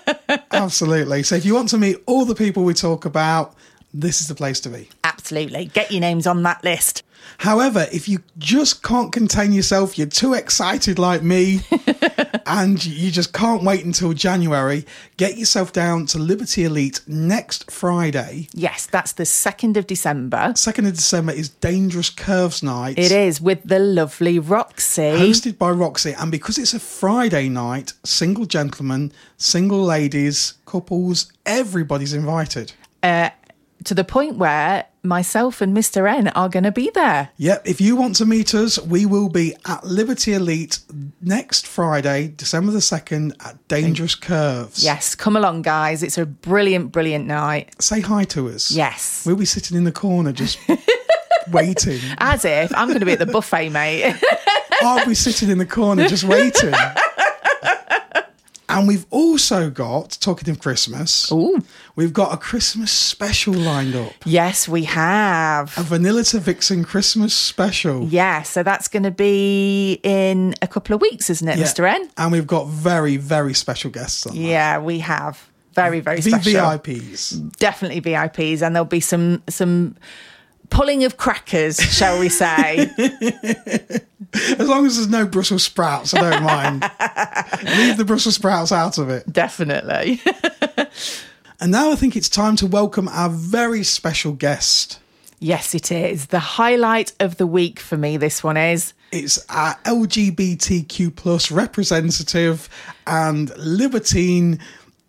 Absolutely. 0.50 1.22
So 1.22 1.36
if 1.36 1.44
you 1.44 1.54
want 1.54 1.68
to 1.70 1.78
meet 1.78 1.98
all 2.06 2.24
the 2.24 2.34
people 2.34 2.64
we 2.64 2.74
talk 2.74 3.04
about, 3.04 3.54
this 3.92 4.20
is 4.20 4.28
the 4.28 4.34
place 4.34 4.60
to 4.60 4.68
be. 4.68 4.88
Absolutely. 5.04 5.66
Get 5.66 5.90
your 5.90 6.00
names 6.00 6.26
on 6.26 6.42
that 6.44 6.62
list. 6.64 7.02
However, 7.38 7.86
if 7.92 8.08
you 8.08 8.22
just 8.38 8.82
can't 8.82 9.12
contain 9.12 9.52
yourself, 9.52 9.96
you're 9.96 10.06
too 10.06 10.34
excited 10.34 10.98
like 10.98 11.22
me, 11.22 11.60
and 12.46 12.84
you 12.84 13.10
just 13.10 13.32
can't 13.32 13.62
wait 13.62 13.84
until 13.84 14.12
January, 14.12 14.84
get 15.16 15.36
yourself 15.38 15.72
down 15.72 16.06
to 16.06 16.18
Liberty 16.18 16.64
Elite 16.64 17.00
next 17.06 17.70
Friday. 17.70 18.48
Yes, 18.52 18.86
that's 18.86 19.12
the 19.12 19.24
2nd 19.24 19.76
of 19.76 19.86
December. 19.86 20.52
2nd 20.54 20.88
of 20.88 20.94
December 20.94 21.32
is 21.32 21.48
Dangerous 21.48 22.10
Curves 22.10 22.62
Night. 22.62 22.98
It 22.98 23.12
is 23.12 23.40
with 23.40 23.62
the 23.64 23.78
lovely 23.78 24.38
Roxy. 24.38 25.02
Hosted 25.02 25.58
by 25.58 25.70
Roxy, 25.70 26.12
and 26.12 26.30
because 26.30 26.58
it's 26.58 26.74
a 26.74 26.80
Friday 26.80 27.48
night, 27.48 27.92
single 28.04 28.46
gentlemen, 28.46 29.12
single 29.36 29.82
ladies, 29.82 30.54
couples, 30.66 31.32
everybody's 31.46 32.12
invited. 32.12 32.72
Uh, 33.02 33.30
to 33.84 33.94
the 33.94 34.04
point 34.04 34.36
where 34.36 34.86
myself 35.02 35.60
and 35.60 35.74
Mr. 35.76 36.08
N 36.10 36.28
are 36.28 36.48
going 36.48 36.64
to 36.64 36.72
be 36.72 36.90
there. 36.94 37.30
Yep, 37.38 37.66
if 37.66 37.80
you 37.80 37.96
want 37.96 38.16
to 38.16 38.26
meet 38.26 38.54
us, 38.54 38.78
we 38.78 39.06
will 39.06 39.28
be 39.28 39.54
at 39.66 39.84
Liberty 39.84 40.34
Elite 40.34 40.78
next 41.20 41.66
Friday, 41.66 42.28
December 42.36 42.72
the 42.72 42.78
2nd 42.78 43.32
at 43.44 43.66
Dangerous 43.68 44.14
Curves. 44.14 44.82
Yes, 44.84 45.14
come 45.14 45.36
along, 45.36 45.62
guys. 45.62 46.02
It's 46.02 46.18
a 46.18 46.26
brilliant, 46.26 46.92
brilliant 46.92 47.26
night. 47.26 47.80
Say 47.82 48.00
hi 48.00 48.24
to 48.24 48.48
us. 48.48 48.70
Yes. 48.70 49.24
We'll 49.26 49.36
be 49.36 49.46
sitting 49.46 49.76
in 49.76 49.84
the 49.84 49.92
corner 49.92 50.32
just 50.32 50.58
waiting. 51.50 52.00
As 52.18 52.44
if 52.44 52.74
I'm 52.76 52.88
going 52.88 53.00
to 53.00 53.06
be 53.06 53.12
at 53.12 53.18
the 53.18 53.26
buffet, 53.26 53.70
mate. 53.70 54.14
I'll 54.82 55.06
be 55.06 55.14
sitting 55.14 55.50
in 55.50 55.58
the 55.58 55.66
corner 55.66 56.08
just 56.08 56.24
waiting. 56.24 56.74
And 58.70 58.86
we've 58.88 59.04
also 59.10 59.68
got, 59.70 60.16
talking 60.20 60.48
of 60.50 60.60
Christmas, 60.60 61.30
Ooh. 61.32 61.60
we've 61.96 62.12
got 62.12 62.32
a 62.32 62.36
Christmas 62.36 62.90
special 62.92 63.52
lined 63.54 63.94
up. 63.94 64.12
yes, 64.24 64.68
we 64.68 64.84
have. 64.84 65.76
A 65.76 65.82
Vanilla 65.82 66.22
to 66.24 66.38
Vixen 66.40 66.84
Christmas 66.84 67.34
special. 67.34 68.04
Yeah, 68.06 68.42
so 68.42 68.62
that's 68.62 68.88
going 68.88 69.02
to 69.02 69.10
be 69.10 70.00
in 70.02 70.54
a 70.62 70.66
couple 70.66 70.94
of 70.94 71.00
weeks, 71.00 71.28
isn't 71.30 71.48
it, 71.48 71.58
Yeah. 71.58 71.64
Mr. 71.64 71.88
N? 71.92 72.08
And 72.16 72.32
we've 72.32 72.46
got 72.46 72.68
very, 72.68 73.16
very 73.16 73.54
special 73.54 73.90
guests 73.90 74.26
on. 74.26 74.36
Yeah, 74.36 74.78
we 74.78 75.00
have. 75.00 75.48
Very, 75.74 76.00
very 76.00 76.20
that. 76.20 76.42
special. 76.42 76.52
VVIPs. 76.60 77.56
Definitely 77.58 78.00
VIPs, 78.00 78.60
and 78.60 78.74
there'll 78.74 78.84
be 78.84 78.98
some 79.00 79.40
some 79.48 79.94
pulling 80.70 81.04
of 81.04 81.16
crackers, 81.16 81.78
shall 81.78 82.18
we 82.20 82.28
say? 82.28 82.90
As 84.32 84.68
long 84.68 84.86
as 84.86 84.96
there's 84.96 85.08
no 85.08 85.26
Brussels 85.26 85.64
sprouts, 85.64 86.14
I 86.14 86.30
don't 86.30 86.42
mind. 86.44 86.82
Leave 87.78 87.96
the 87.96 88.04
Brussels 88.06 88.36
sprouts 88.36 88.70
out 88.72 88.96
of 88.98 89.10
it. 89.10 89.30
Definitely. 89.32 90.20
And 91.62 91.72
now 91.72 91.92
I 91.92 91.94
think 91.94 92.16
it's 92.16 92.30
time 92.30 92.56
to 92.56 92.66
welcome 92.66 93.06
our 93.08 93.28
very 93.28 93.82
special 93.84 94.32
guest. 94.32 94.98
yes, 95.40 95.74
it 95.74 95.92
is. 95.92 96.28
The 96.28 96.38
highlight 96.38 97.12
of 97.20 97.36
the 97.36 97.46
week 97.46 97.78
for 97.78 97.98
me, 97.98 98.16
this 98.16 98.42
one 98.42 98.56
is. 98.56 98.94
It's 99.12 99.44
our 99.50 99.74
LGBTQ 99.84 101.14
plus 101.16 101.50
representative 101.50 102.70
and 103.06 103.54
libertine 103.58 104.58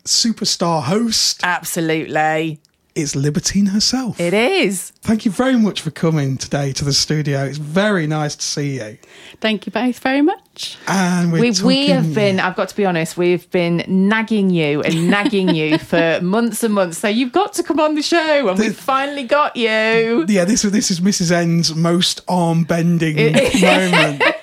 superstar 0.04 0.82
host. 0.82 1.40
Absolutely. 1.42 2.60
It's 2.94 3.16
Libertine 3.16 3.66
herself. 3.66 4.20
It 4.20 4.34
is. 4.34 4.90
Thank 5.00 5.24
you 5.24 5.30
very 5.30 5.56
much 5.56 5.80
for 5.80 5.90
coming 5.90 6.36
today 6.36 6.72
to 6.74 6.84
the 6.84 6.92
studio. 6.92 7.44
It's 7.44 7.56
very 7.56 8.06
nice 8.06 8.36
to 8.36 8.42
see 8.42 8.76
you. 8.76 8.98
Thank 9.40 9.64
you 9.64 9.72
both 9.72 9.98
very 10.00 10.20
much. 10.20 10.76
And 10.86 11.32
We, 11.32 11.52
talking, 11.52 11.66
we 11.66 11.88
have 11.88 12.14
been, 12.14 12.38
I've 12.38 12.54
got 12.54 12.68
to 12.68 12.76
be 12.76 12.84
honest, 12.84 13.16
we've 13.16 13.50
been 13.50 13.82
nagging 13.88 14.50
you 14.50 14.82
and 14.82 15.08
nagging 15.10 15.54
you 15.54 15.78
for 15.78 16.20
months 16.22 16.62
and 16.62 16.74
months. 16.74 16.98
So 16.98 17.08
you've 17.08 17.32
got 17.32 17.54
to 17.54 17.62
come 17.62 17.80
on 17.80 17.94
the 17.94 18.02
show, 18.02 18.48
and 18.48 18.58
we've 18.58 18.76
finally 18.76 19.24
got 19.24 19.56
you. 19.56 20.26
Yeah, 20.28 20.44
this 20.44 20.62
this 20.62 20.90
is 20.90 21.00
Mrs. 21.00 21.32
N's 21.32 21.74
most 21.74 22.20
arm 22.28 22.64
bending 22.64 23.16
moment. 23.16 24.22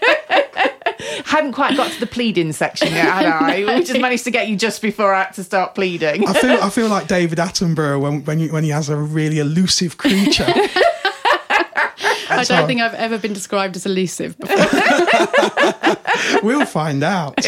Hadn't 1.30 1.54
quite 1.54 1.78
got 1.78 1.92
to 1.92 2.00
the 2.00 2.08
pleading 2.08 2.52
section 2.54 2.88
yet, 2.92 3.06
had 3.06 3.26
I? 3.28 3.60
We 3.78 3.84
just 3.84 4.02
managed 4.08 4.24
to 4.24 4.32
get 4.32 4.48
you 4.48 4.56
just 4.56 4.82
before 4.82 5.14
I 5.14 5.24
had 5.24 5.34
to 5.34 5.44
start 5.44 5.76
pleading. 5.76 6.28
I 6.28 6.34
feel 6.34 6.58
I 6.62 6.70
feel 6.72 6.88
like 6.90 7.08
David 7.18 7.38
Attenborough 7.38 8.02
when 8.02 8.24
when, 8.26 8.40
you, 8.40 8.52
when 8.52 8.64
he 8.64 8.72
has 8.72 8.90
a 8.90 8.96
really 8.98 9.38
elusive 9.40 9.98
creature. 9.98 10.46
I 12.32 12.44
don't 12.48 12.68
think 12.68 12.80
I've 12.82 12.94
ever 12.94 13.18
been 13.18 13.34
described 13.34 13.76
as 13.76 13.86
elusive 13.86 14.38
before. 14.38 14.56
we'll 16.44 16.66
find 16.66 17.04
out. 17.04 17.44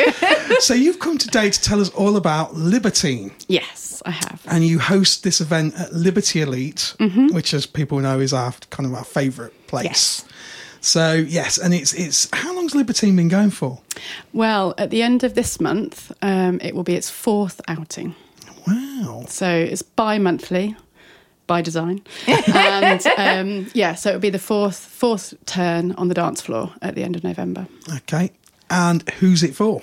So 0.59 0.73
you've 0.73 0.99
come 0.99 1.17
today 1.17 1.49
to 1.49 1.61
tell 1.61 1.79
us 1.79 1.89
all 1.91 2.17
about 2.17 2.55
Libertine. 2.55 3.31
yes, 3.47 4.01
I 4.05 4.11
have. 4.11 4.41
and 4.47 4.65
you 4.65 4.79
host 4.79 5.23
this 5.23 5.39
event 5.39 5.75
at 5.79 5.93
Liberty 5.93 6.41
Elite, 6.41 6.95
Mm-hmm. 6.99 7.27
which, 7.27 7.53
as 7.53 7.65
people 7.65 7.99
know, 7.99 8.19
is 8.19 8.33
our 8.33 8.53
kind 8.69 8.87
of 8.87 8.93
our 8.95 9.03
favourite 9.05 9.53
place. 9.67 9.85
Yes. 9.85 10.25
So 10.81 11.13
yes, 11.13 11.59
and 11.59 11.73
it's 11.73 11.93
it's 11.93 12.27
how 12.33 12.55
long's 12.55 12.73
Libertine 12.73 13.15
been 13.15 13.29
going 13.29 13.51
for? 13.51 13.79
Well, 14.33 14.73
at 14.79 14.89
the 14.89 15.03
end 15.03 15.23
of 15.23 15.35
this 15.35 15.61
month, 15.61 16.11
um, 16.23 16.59
it 16.61 16.75
will 16.75 16.83
be 16.83 16.95
its 16.95 17.09
fourth 17.09 17.61
outing. 17.67 18.15
Wow. 18.67 19.25
So 19.27 19.47
it's 19.47 19.83
bi 19.83 20.17
monthly 20.17 20.75
by 21.45 21.61
design. 21.61 22.01
and 22.27 23.05
um, 23.17 23.69
yeah, 23.73 23.93
so 23.93 24.09
it'll 24.09 24.21
be 24.21 24.31
the 24.31 24.39
fourth 24.39 24.77
fourth 24.77 25.33
turn 25.45 25.91
on 25.93 26.07
the 26.07 26.13
dance 26.15 26.41
floor 26.41 26.73
at 26.81 26.95
the 26.95 27.03
end 27.03 27.15
of 27.15 27.23
November. 27.23 27.67
Okay. 27.97 28.31
And 28.71 29.07
who's 29.19 29.43
it 29.43 29.53
for? 29.53 29.81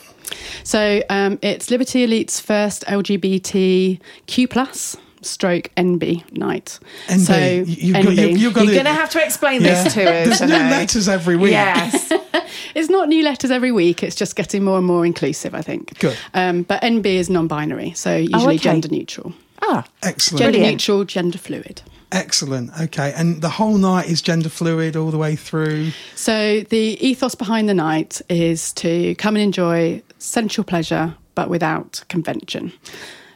So 0.65 1.03
um, 1.11 1.39
it's 1.43 1.71
Liberty 1.71 2.05
Elite's 2.05 2.41
first 2.41 2.85
LGBTQ 2.87 4.51
plus 4.51 4.97
stroke 5.22 5.70
NB 5.76 6.24
night. 6.37 6.78
NB. 7.09 7.20
So 7.20 7.37
You- 7.37 7.64
you've 7.66 7.92
got- 7.94 8.04
NB. 8.04 8.16
you've- 8.31 8.40
you've 8.40 8.54
got 8.54 8.64
You're 8.64 8.74
going 8.74 8.85
to 8.87 8.92
have 8.92 9.11
to 9.11 9.24
explain 9.24 9.62
Yeah. 9.62 9.83
this 9.85 9.94
to 9.94 10.02
us. 10.02 10.26
There's 10.38 10.40
new 10.42 10.48
Hannah. 10.57 10.70
letters 10.70 11.09
every 11.09 11.37
week. 11.37 11.52
Yes. 11.52 12.12
It's 12.74 12.88
not 12.90 13.09
new 13.09 13.22
letters 13.24 13.50
every 13.50 13.72
week. 13.72 14.02
It's 14.02 14.14
just 14.14 14.37
getting 14.37 14.62
more 14.62 14.78
and 14.78 14.87
more 14.87 15.04
inclusive, 15.04 15.54
I 15.54 15.62
think. 15.62 15.98
Good. 15.98 16.16
Um, 16.35 16.62
but 16.62 16.81
NB 16.83 17.07
is 17.07 17.28
non-binary, 17.31 17.92
so 17.94 18.14
usually 18.16 18.54
okay. 18.54 18.59
gender 18.59 18.88
neutral. 18.88 19.33
Ah, 19.62 19.85
Excellent. 20.02 20.38
Gender 20.40 20.59
Brilliant. 20.59 20.74
neutral, 20.74 21.04
gender 21.04 21.38
fluid. 21.38 21.83
Excellent. 22.12 22.70
Okay. 22.81 23.12
And 23.16 23.42
the 23.42 23.48
whole 23.48 23.76
night 23.78 24.09
is 24.09 24.22
gender 24.22 24.48
fluid 24.48 24.96
all 24.96 25.11
the 25.11 25.18
way 25.18 25.35
through. 25.35 25.90
So 26.14 26.61
the 26.68 26.96
ethos 27.04 27.35
behind 27.35 27.68
the 27.68 27.74
night 27.74 28.20
is 28.28 28.72
to 28.74 29.14
come 29.16 29.35
and 29.37 29.42
enjoy 29.42 30.02
sensual 30.18 30.64
pleasure, 30.64 31.14
but 31.35 31.48
without 31.50 32.02
convention. 32.09 32.72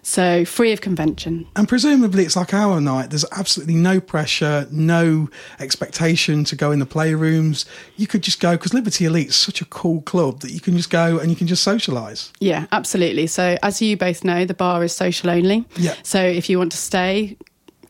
So 0.02 0.44
free 0.44 0.72
of 0.72 0.80
convention. 0.80 1.46
And 1.54 1.68
presumably 1.68 2.24
it's 2.24 2.34
like 2.34 2.52
our 2.52 2.80
night. 2.80 3.10
There's 3.10 3.24
absolutely 3.32 3.76
no 3.76 4.00
pressure, 4.00 4.66
no 4.70 5.30
expectation 5.60 6.44
to 6.44 6.56
go 6.56 6.72
in 6.72 6.80
the 6.80 6.86
playrooms. 6.86 7.64
You 7.96 8.08
could 8.08 8.22
just 8.22 8.40
go 8.40 8.52
because 8.52 8.74
Liberty 8.74 9.04
Elite 9.04 9.28
is 9.28 9.36
such 9.36 9.60
a 9.60 9.64
cool 9.64 10.02
club 10.02 10.40
that 10.40 10.50
you 10.50 10.60
can 10.60 10.76
just 10.76 10.90
go 10.90 11.18
and 11.18 11.30
you 11.30 11.36
can 11.36 11.46
just 11.46 11.66
socialise. 11.66 12.32
Yeah, 12.40 12.66
absolutely. 12.72 13.28
So 13.28 13.56
as 13.62 13.80
you 13.80 13.96
both 13.96 14.24
know, 14.24 14.44
the 14.44 14.54
bar 14.54 14.82
is 14.82 14.92
social 14.92 15.30
only. 15.30 15.64
Yeah. 15.76 15.94
So 16.02 16.20
if 16.20 16.50
you 16.50 16.58
want 16.58 16.72
to 16.72 16.78
stay, 16.78 17.36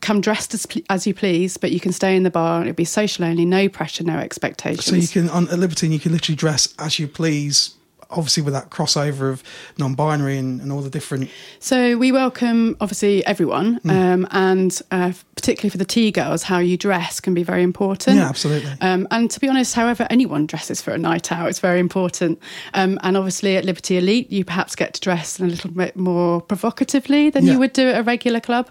come 0.03 0.21
dressed 0.21 0.53
as, 0.53 0.67
as 0.91 1.07
you 1.07 1.15
please, 1.15 1.57
but 1.57 1.73
you 1.73 1.81
can 1.81 1.93
stay 1.93 2.15
in 2.15 2.25
the 2.25 2.31
bar 2.31 2.61
and 2.61 2.69
it'll 2.69 2.77
be 2.77 2.85
social 2.85 3.25
only, 3.25 3.47
no 3.47 3.71
pressure, 3.71 4.05
no 4.05 4.19
expectations. 4.19 4.85
So 4.85 4.97
you 4.97 5.09
can 5.09 5.31
on 5.31 5.49
at 5.49 5.59
Liberty, 5.59 5.89
you 5.89 5.99
can 5.99 6.13
literally 6.13 6.37
dress 6.37 6.75
as 6.79 6.99
you 6.99 7.09
please 7.09 7.75
obviously 8.13 8.43
with 8.43 8.55
that 8.55 8.71
crossover 8.71 9.31
of 9.31 9.43
non-binary 9.79 10.39
and, 10.39 10.61
and 10.61 10.71
all 10.73 10.81
the 10.81 10.91
different. 10.91 11.31
So 11.59 11.97
we 11.97 12.13
welcome 12.13 12.77
obviously 12.81 13.25
everyone, 13.27 13.77
Hmm. 13.83 13.91
um, 13.91 14.29
and 14.31 14.81
uh, 14.91 15.13
particularly 15.37 15.71
for 15.71 15.79
the 15.79 15.85
T 15.85 16.11
girls, 16.13 16.45
how 16.45 16.59
you 16.59 16.77
dress 16.77 17.19
can 17.21 17.35
be 17.35 17.43
very 17.43 17.63
important. 17.63 18.17
Yeah, 18.19 18.29
absolutely. 18.29 18.73
Um, 18.81 19.09
and 19.11 19.31
to 19.31 19.41
be 19.41 19.49
honest, 19.49 19.75
however 19.75 20.07
anyone 20.11 20.47
dresses 20.47 20.81
for 20.81 20.93
a 20.93 20.99
night 20.99 21.33
out, 21.33 21.49
it's 21.49 21.59
very 21.61 21.81
important. 21.81 22.39
Um, 22.75 22.99
and 23.03 23.17
obviously 23.17 23.57
at 23.57 23.65
Liberty 23.65 23.97
Elite, 23.99 24.31
you 24.31 24.45
perhaps 24.45 24.77
get 24.77 24.95
to 24.95 25.01
dress 25.01 25.41
in 25.41 25.47
a 25.47 25.49
little 25.49 25.71
bit 25.71 25.97
more 25.97 26.41
provocatively 26.41 27.31
than 27.31 27.45
Yeah. 27.47 27.53
you 27.55 27.59
would 27.59 27.73
do 27.73 27.89
at 27.89 27.99
a 27.99 28.03
regular 28.03 28.41
club. 28.41 28.69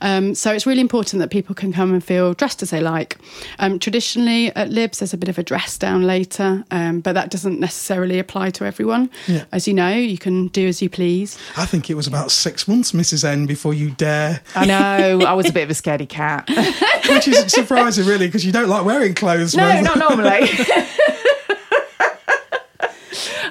Um, 0.00 0.34
so 0.34 0.52
it's 0.52 0.66
really 0.66 0.80
important 0.80 1.20
that 1.20 1.30
people 1.30 1.54
can 1.54 1.72
come 1.72 1.92
and 1.92 2.04
feel 2.04 2.34
dressed 2.34 2.62
as 2.62 2.70
they 2.70 2.80
like. 2.80 3.16
Um, 3.58 3.78
traditionally 3.78 4.54
at 4.54 4.70
Libs, 4.70 4.98
there's 4.98 5.14
a 5.14 5.16
bit 5.16 5.28
of 5.28 5.38
a 5.38 5.42
dress 5.42 5.76
down 5.78 6.02
later, 6.02 6.64
um, 6.70 7.00
but 7.00 7.14
that 7.14 7.30
doesn't 7.30 7.58
necessarily 7.58 8.18
apply 8.18 8.50
to 8.50 8.64
everyone. 8.64 8.81
Yeah. 9.26 9.44
As 9.52 9.68
you 9.68 9.74
know, 9.74 9.90
you 9.90 10.18
can 10.18 10.48
do 10.48 10.66
as 10.68 10.82
you 10.82 10.90
please. 10.90 11.38
I 11.56 11.66
think 11.66 11.90
it 11.90 11.94
was 11.94 12.06
about 12.06 12.30
six 12.30 12.66
months, 12.66 12.92
Mrs. 12.92 13.24
N, 13.24 13.46
before 13.46 13.74
you 13.74 13.90
dare, 13.90 14.40
I 14.54 14.66
know. 14.66 15.22
I 15.26 15.32
was 15.34 15.48
a 15.48 15.52
bit 15.52 15.64
of 15.64 15.70
a 15.70 15.74
scaredy 15.74 16.08
cat. 16.08 16.48
which 17.08 17.28
is 17.28 17.52
surprising, 17.52 18.06
really, 18.06 18.26
because 18.26 18.44
you 18.44 18.52
don't 18.52 18.68
like 18.68 18.84
wearing 18.84 19.14
clothes. 19.14 19.54
no, 19.54 19.80
not 19.80 19.98
normally. 19.98 20.30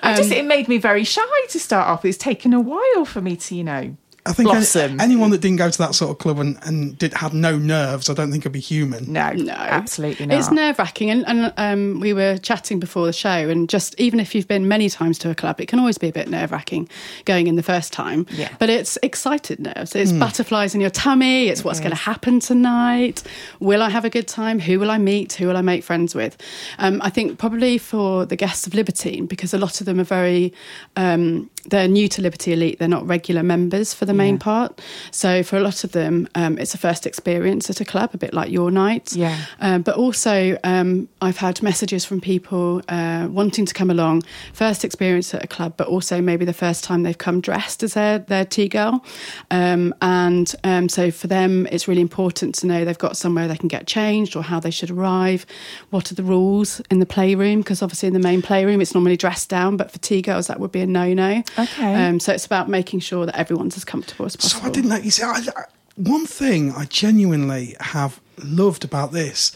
I 0.03 0.15
just 0.15 0.31
um, 0.31 0.37
it 0.37 0.45
made 0.45 0.67
me 0.67 0.77
very 0.77 1.03
shy 1.03 1.21
to 1.49 1.59
start 1.59 1.87
off. 1.87 2.03
It's 2.05 2.17
taken 2.17 2.53
a 2.53 2.59
while 2.59 3.05
for 3.05 3.21
me 3.21 3.35
to, 3.35 3.55
you 3.55 3.63
know, 3.63 3.95
I 4.25 4.33
think 4.33 4.49
any- 4.53 4.99
anyone 4.99 5.31
that 5.31 5.41
didn't 5.41 5.57
go 5.57 5.69
to 5.69 5.77
that 5.79 5.95
sort 5.95 6.11
of 6.11 6.17
club 6.19 6.39
and, 6.39 6.57
and 6.63 6.97
did 6.97 7.13
had 7.13 7.33
no 7.33 7.57
nerves, 7.57 8.09
I 8.09 8.13
don't 8.13 8.31
think 8.31 8.43
would 8.43 8.53
be 8.53 8.59
human. 8.59 9.11
no, 9.11 9.31
No, 9.31 9.53
absolutely 9.53 10.25
not. 10.27 10.37
It's 10.37 10.51
nerve 10.51 10.77
wracking, 10.79 11.09
and, 11.09 11.25
and 11.27 11.53
um, 11.57 11.99
we 11.99 12.13
were 12.13 12.37
chatting 12.37 12.79
before 12.79 13.05
the 13.05 13.13
show, 13.13 13.29
and 13.29 13.67
just 13.69 13.99
even 13.99 14.19
if 14.19 14.33
you've 14.35 14.47
been 14.47 14.67
many 14.67 14.89
times 14.89 15.17
to 15.19 15.29
a 15.29 15.35
club, 15.35 15.59
it 15.61 15.67
can 15.67 15.79
always 15.79 15.97
be 15.97 16.07
a 16.07 16.11
bit 16.11 16.29
nerve 16.29 16.51
wracking 16.51 16.87
going 17.25 17.47
in 17.47 17.55
the 17.55 17.63
first 17.63 17.93
time. 17.93 18.25
Yeah. 18.31 18.49
But 18.59 18.69
it's 18.69 18.97
excited 19.03 19.59
nerves. 19.59 19.95
It's 19.95 20.11
butterflies 20.11 20.73
in 20.75 20.81
your 20.81 20.89
tummy. 20.89 21.47
It's 21.47 21.63
what's 21.63 21.79
going 21.79 21.91
to 21.91 21.95
happen 21.97 22.39
tonight. 22.39 23.23
Will 23.59 23.83
I 23.83 23.89
have 23.89 24.05
a 24.05 24.09
good 24.09 24.27
time? 24.27 24.59
Who 24.59 24.79
will 24.79 24.91
I 24.91 24.97
meet? 24.97 25.33
Who 25.33 25.47
will 25.47 25.57
I 25.57 25.61
make 25.61 25.83
friends 25.83 26.15
with? 26.15 26.37
Um, 26.79 27.01
I 27.03 27.09
think 27.09 27.37
probably 27.37 27.77
for 27.77 28.25
the 28.25 28.35
guests 28.35 28.65
of 28.67 28.73
Libertine, 28.73 29.25
because 29.25 29.53
a 29.53 29.57
lot 29.57 29.79
of 29.81 29.85
them 29.85 29.99
are 29.99 30.03
very 30.05 30.53
um, 30.95 31.49
they're 31.65 31.87
new 31.87 32.07
to 32.09 32.21
Liberty 32.21 32.53
Elite. 32.53 32.79
They're 32.79 32.87
not 32.87 33.05
regular 33.05 33.43
members 33.43 33.93
for 33.93 34.05
the 34.05 34.13
main 34.13 34.37
part. 34.37 34.81
So 35.11 35.43
for 35.43 35.57
a 35.57 35.59
lot 35.59 35.83
of 35.83 35.91
them, 35.91 36.27
um, 36.35 36.57
it's 36.57 36.73
a 36.73 36.77
first 36.77 37.05
experience 37.05 37.69
at 37.69 37.79
a 37.81 37.85
club, 37.85 38.11
a 38.13 38.17
bit 38.17 38.33
like 38.33 38.51
your 38.51 38.71
night. 38.71 39.13
Yeah. 39.13 39.37
Um, 39.59 39.81
but 39.81 39.95
also, 39.95 40.57
um, 40.63 41.07
I've 41.21 41.37
had 41.37 41.61
messages 41.61 42.05
from 42.05 42.21
people 42.21 42.81
uh, 42.89 43.27
wanting 43.29 43.65
to 43.65 43.73
come 43.73 43.89
along, 43.89 44.23
first 44.53 44.83
experience 44.83 45.33
at 45.33 45.43
a 45.43 45.47
club, 45.47 45.73
but 45.77 45.87
also 45.87 46.21
maybe 46.21 46.45
the 46.45 46.53
first 46.53 46.83
time 46.83 47.03
they've 47.03 47.17
come 47.17 47.41
dressed 47.41 47.83
as 47.83 47.93
their, 47.93 48.19
their 48.19 48.45
T 48.45 48.67
girl. 48.67 49.03
Um, 49.51 49.93
and 50.01 50.53
um, 50.63 50.89
so 50.89 51.11
for 51.11 51.27
them, 51.27 51.67
it's 51.67 51.87
really 51.87 52.01
important 52.01 52.55
to 52.55 52.67
know 52.67 52.85
they've 52.85 52.97
got 52.97 53.17
somewhere 53.17 53.47
they 53.47 53.57
can 53.57 53.67
get 53.67 53.87
changed 53.87 54.35
or 54.35 54.43
how 54.43 54.59
they 54.59 54.71
should 54.71 54.89
arrive. 54.89 55.45
What 55.89 56.11
are 56.11 56.15
the 56.15 56.23
rules 56.23 56.81
in 56.89 56.99
the 56.99 57.05
playroom? 57.05 57.59
Because 57.59 57.81
obviously, 57.81 58.07
in 58.07 58.13
the 58.13 58.19
main 58.19 58.41
playroom, 58.41 58.81
it's 58.81 58.93
normally 58.93 59.17
dressed 59.17 59.49
down, 59.49 59.77
but 59.77 59.91
for 59.91 59.99
T 59.99 60.21
girls, 60.21 60.47
that 60.47 60.59
would 60.59 60.71
be 60.71 60.81
a 60.81 60.87
no 60.87 61.13
no. 61.13 61.43
Okay. 61.57 61.93
Um, 62.05 62.19
so 62.19 62.33
it's 62.33 62.45
about 62.45 62.69
making 62.69 62.99
sure 63.01 63.25
that 63.25 63.37
everyone's 63.37 63.77
as 63.77 63.85
comfortable 63.85 64.25
as 64.25 64.35
possible. 64.35 64.61
So. 64.61 64.67
I 64.67 64.71
didn't 64.71 64.89
know. 64.89 64.97
You 64.97 65.11
see, 65.11 65.23
I, 65.23 65.41
I- 65.55 65.65
one 65.95 66.25
thing 66.25 66.71
I 66.71 66.85
genuinely 66.85 67.75
have 67.79 68.19
loved 68.43 68.83
about 68.83 69.11
this 69.11 69.51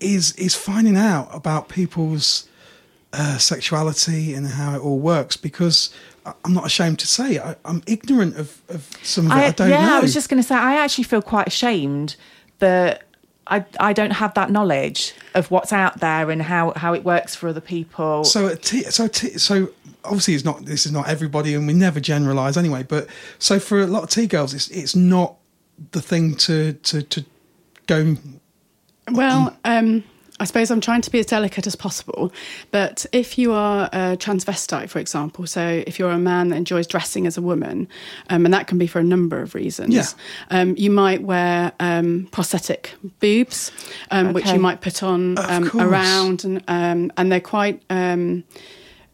is 0.00 0.32
is 0.36 0.54
finding 0.54 0.96
out 0.96 1.28
about 1.32 1.68
people's 1.68 2.48
uh, 3.12 3.36
sexuality 3.38 4.32
and 4.34 4.46
how 4.46 4.74
it 4.74 4.78
all 4.78 4.98
works 4.98 5.36
because 5.36 5.92
I- 6.24 6.32
I'm 6.44 6.54
not 6.54 6.64
ashamed 6.64 6.98
to 7.00 7.06
say 7.06 7.38
I, 7.38 7.56
I'm 7.64 7.82
ignorant 7.86 8.36
of, 8.36 8.60
of 8.68 8.88
some 9.02 9.26
of 9.26 9.32
it. 9.32 9.34
I, 9.34 9.46
I, 9.46 9.50
don't 9.50 9.70
yeah, 9.70 9.86
know. 9.86 9.96
I 9.96 10.00
was 10.00 10.14
just 10.14 10.28
going 10.28 10.42
to 10.42 10.46
say, 10.46 10.54
I 10.54 10.76
actually 10.76 11.04
feel 11.04 11.22
quite 11.22 11.46
ashamed 11.46 12.16
that 12.60 13.02
I, 13.46 13.64
I 13.80 13.92
don't 13.92 14.12
have 14.12 14.34
that 14.34 14.50
knowledge 14.50 15.12
of 15.34 15.50
what's 15.50 15.72
out 15.72 15.98
there 16.00 16.30
and 16.30 16.40
how, 16.40 16.72
how 16.76 16.94
it 16.94 17.04
works 17.04 17.34
for 17.34 17.48
other 17.48 17.60
people. 17.60 18.22
So, 18.24 18.46
at 18.48 18.62
T, 18.62 18.82
so, 18.84 19.08
T, 19.08 19.38
so 19.38 19.70
obviously, 20.04 20.34
it's 20.34 20.44
not. 20.44 20.64
This 20.64 20.86
is 20.86 20.92
not 20.92 21.08
everybody, 21.08 21.54
and 21.54 21.66
we 21.66 21.72
never 21.72 22.00
generalize 22.00 22.56
anyway. 22.56 22.82
But 22.82 23.08
so 23.38 23.58
for 23.58 23.80
a 23.80 23.86
lot 23.86 24.02
of 24.04 24.10
T 24.10 24.26
girls, 24.26 24.54
it's 24.54 24.68
it's 24.68 24.94
not 24.96 25.36
the 25.92 26.02
thing 26.02 26.34
to 26.36 26.72
to 26.74 27.02
to 27.02 27.24
go. 27.86 28.16
Well, 29.10 29.56
um, 29.64 30.04
I 30.38 30.44
suppose 30.44 30.70
I'm 30.70 30.80
trying 30.80 31.02
to 31.02 31.10
be 31.10 31.18
as 31.18 31.26
delicate 31.26 31.66
as 31.66 31.76
possible. 31.76 32.32
But 32.70 33.04
if 33.12 33.36
you 33.36 33.52
are 33.52 33.90
a 33.92 34.16
transvestite, 34.16 34.88
for 34.88 34.98
example, 34.98 35.46
so 35.46 35.82
if 35.86 35.98
you're 35.98 36.10
a 36.10 36.18
man 36.18 36.48
that 36.48 36.56
enjoys 36.56 36.86
dressing 36.86 37.26
as 37.26 37.36
a 37.36 37.42
woman, 37.42 37.88
um, 38.30 38.44
and 38.46 38.54
that 38.54 38.66
can 38.66 38.78
be 38.78 38.86
for 38.86 39.00
a 39.00 39.02
number 39.02 39.42
of 39.42 39.54
reasons, 39.54 39.92
Yeah. 39.94 40.04
um, 40.50 40.74
you 40.78 40.90
might 40.90 41.22
wear 41.22 41.72
um, 41.80 42.28
prosthetic 42.30 42.94
boobs, 43.18 43.70
um, 44.10 44.32
which 44.32 44.50
you 44.50 44.58
might 44.58 44.80
put 44.80 45.02
on 45.02 45.36
um, 45.38 45.70
around, 45.74 46.44
and 46.44 46.62
um, 46.68 47.12
and 47.16 47.30
they're 47.30 47.40
quite. 47.40 47.82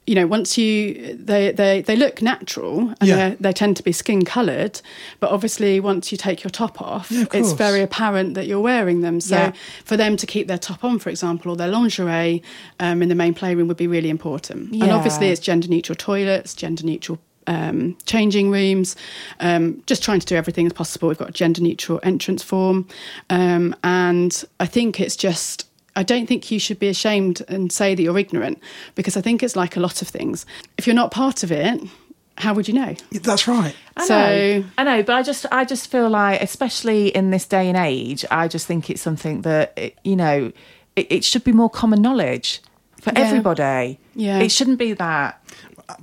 You 0.07 0.15
know, 0.15 0.27
once 0.27 0.57
you 0.57 1.17
they 1.17 1.51
they 1.51 1.83
they 1.83 1.97
look 1.97 2.23
natural 2.23 2.95
and 3.01 3.09
Yeah. 3.09 3.31
they 3.31 3.37
they 3.41 3.53
tend 3.53 3.77
to 3.79 3.83
be 3.83 3.93
skin 3.93 4.25
coloured, 4.25 4.81
but 5.19 5.31
obviously 5.31 5.81
once 5.81 6.13
you 6.13 6.19
take 6.19 6.45
your 6.45 6.51
top 6.51 6.81
off, 6.81 7.11
Yeah, 7.11 7.23
of 7.23 7.35
it's 7.35 7.53
very 7.53 7.83
apparent 7.83 8.35
that 8.35 8.47
you're 8.47 8.61
wearing 8.61 9.01
them. 9.01 9.21
So 9.21 9.37
Yeah. 9.37 9.53
for 9.85 9.97
them 9.97 10.17
to 10.17 10.27
keep 10.27 10.47
their 10.47 10.59
top 10.59 10.85
on, 10.85 10.99
for 11.01 11.11
example, 11.11 11.51
or 11.51 11.57
their 11.57 11.69
lingerie 11.69 12.43
um, 12.79 13.03
in 13.03 13.09
the 13.09 13.15
main 13.17 13.35
playroom 13.35 13.67
would 13.69 13.77
be 13.77 13.89
really 13.89 14.09
important. 14.11 14.73
And 14.73 14.93
obviously, 14.93 15.31
it's 15.31 15.41
gender 15.41 15.67
neutral 15.69 15.97
toilets, 15.97 16.55
gender 16.55 16.85
neutral. 16.85 17.19
Um, 17.49 17.97
changing 18.07 18.51
rooms, 18.51 18.97
um, 19.39 19.81
just 19.87 20.03
trying 20.03 20.19
to 20.19 20.27
do 20.27 20.35
everything 20.35 20.67
as 20.67 20.73
possible. 20.73 21.07
We've 21.07 21.17
got 21.17 21.29
a 21.29 21.33
gender 21.33 21.61
neutral 21.63 22.01
entrance 22.03 22.43
form, 22.43 22.89
um, 23.31 23.73
and 23.85 24.45
I 24.59 24.67
think 24.67 24.99
it's 24.99 25.15
just 25.15 25.66
I 25.97 26.03
don't 26.03 26.27
think 26.27 26.51
you 26.51 26.59
should 26.61 26.79
be 26.79 26.89
ashamed 26.89 27.43
and 27.49 27.73
say 27.73 27.95
that 27.95 28.03
you're 28.03 28.19
ignorant 28.19 28.61
because 28.95 29.17
I 29.17 29.21
think 29.23 29.43
it's 29.43 29.57
like 29.57 29.77
a 29.77 29.81
lot 29.81 30.03
of 30.03 30.09
things. 30.09 30.47
If 30.79 30.87
you're 30.87 30.95
not 30.95 31.11
part 31.11 31.43
of 31.43 31.51
it, 31.51 31.81
how 32.39 32.53
would 32.55 32.69
you 32.69 32.75
know? 32.75 32.95
That's 33.11 33.49
right. 33.49 33.75
I 33.97 34.07
So- 34.07 34.15
know, 34.19 34.65
I 34.79 34.85
know, 34.85 35.03
but 35.03 35.15
I 35.17 35.23
just, 35.23 35.47
I 35.51 35.65
just 35.65 35.91
feel 35.91 36.11
like, 36.11 36.43
especially 36.43 37.09
in 37.09 37.31
this 37.31 37.47
day 37.47 37.67
and 37.69 37.77
age, 37.79 38.25
I 38.31 38.47
just 38.47 38.67
think 38.67 38.91
it's 38.91 39.01
something 39.01 39.41
that 39.43 39.73
it, 39.77 39.99
you 40.05 40.17
know, 40.17 40.53
it, 40.97 41.07
it 41.11 41.25
should 41.25 41.45
be 41.45 41.53
more 41.53 41.71
common 41.71 42.03
knowledge 42.03 42.61
for 43.01 43.13
Yeah. 43.15 43.21
everybody. 43.21 43.99
Yeah. 44.15 44.39
it 44.41 44.51
shouldn't 44.51 44.79
be 44.79 44.93
that. 44.95 45.43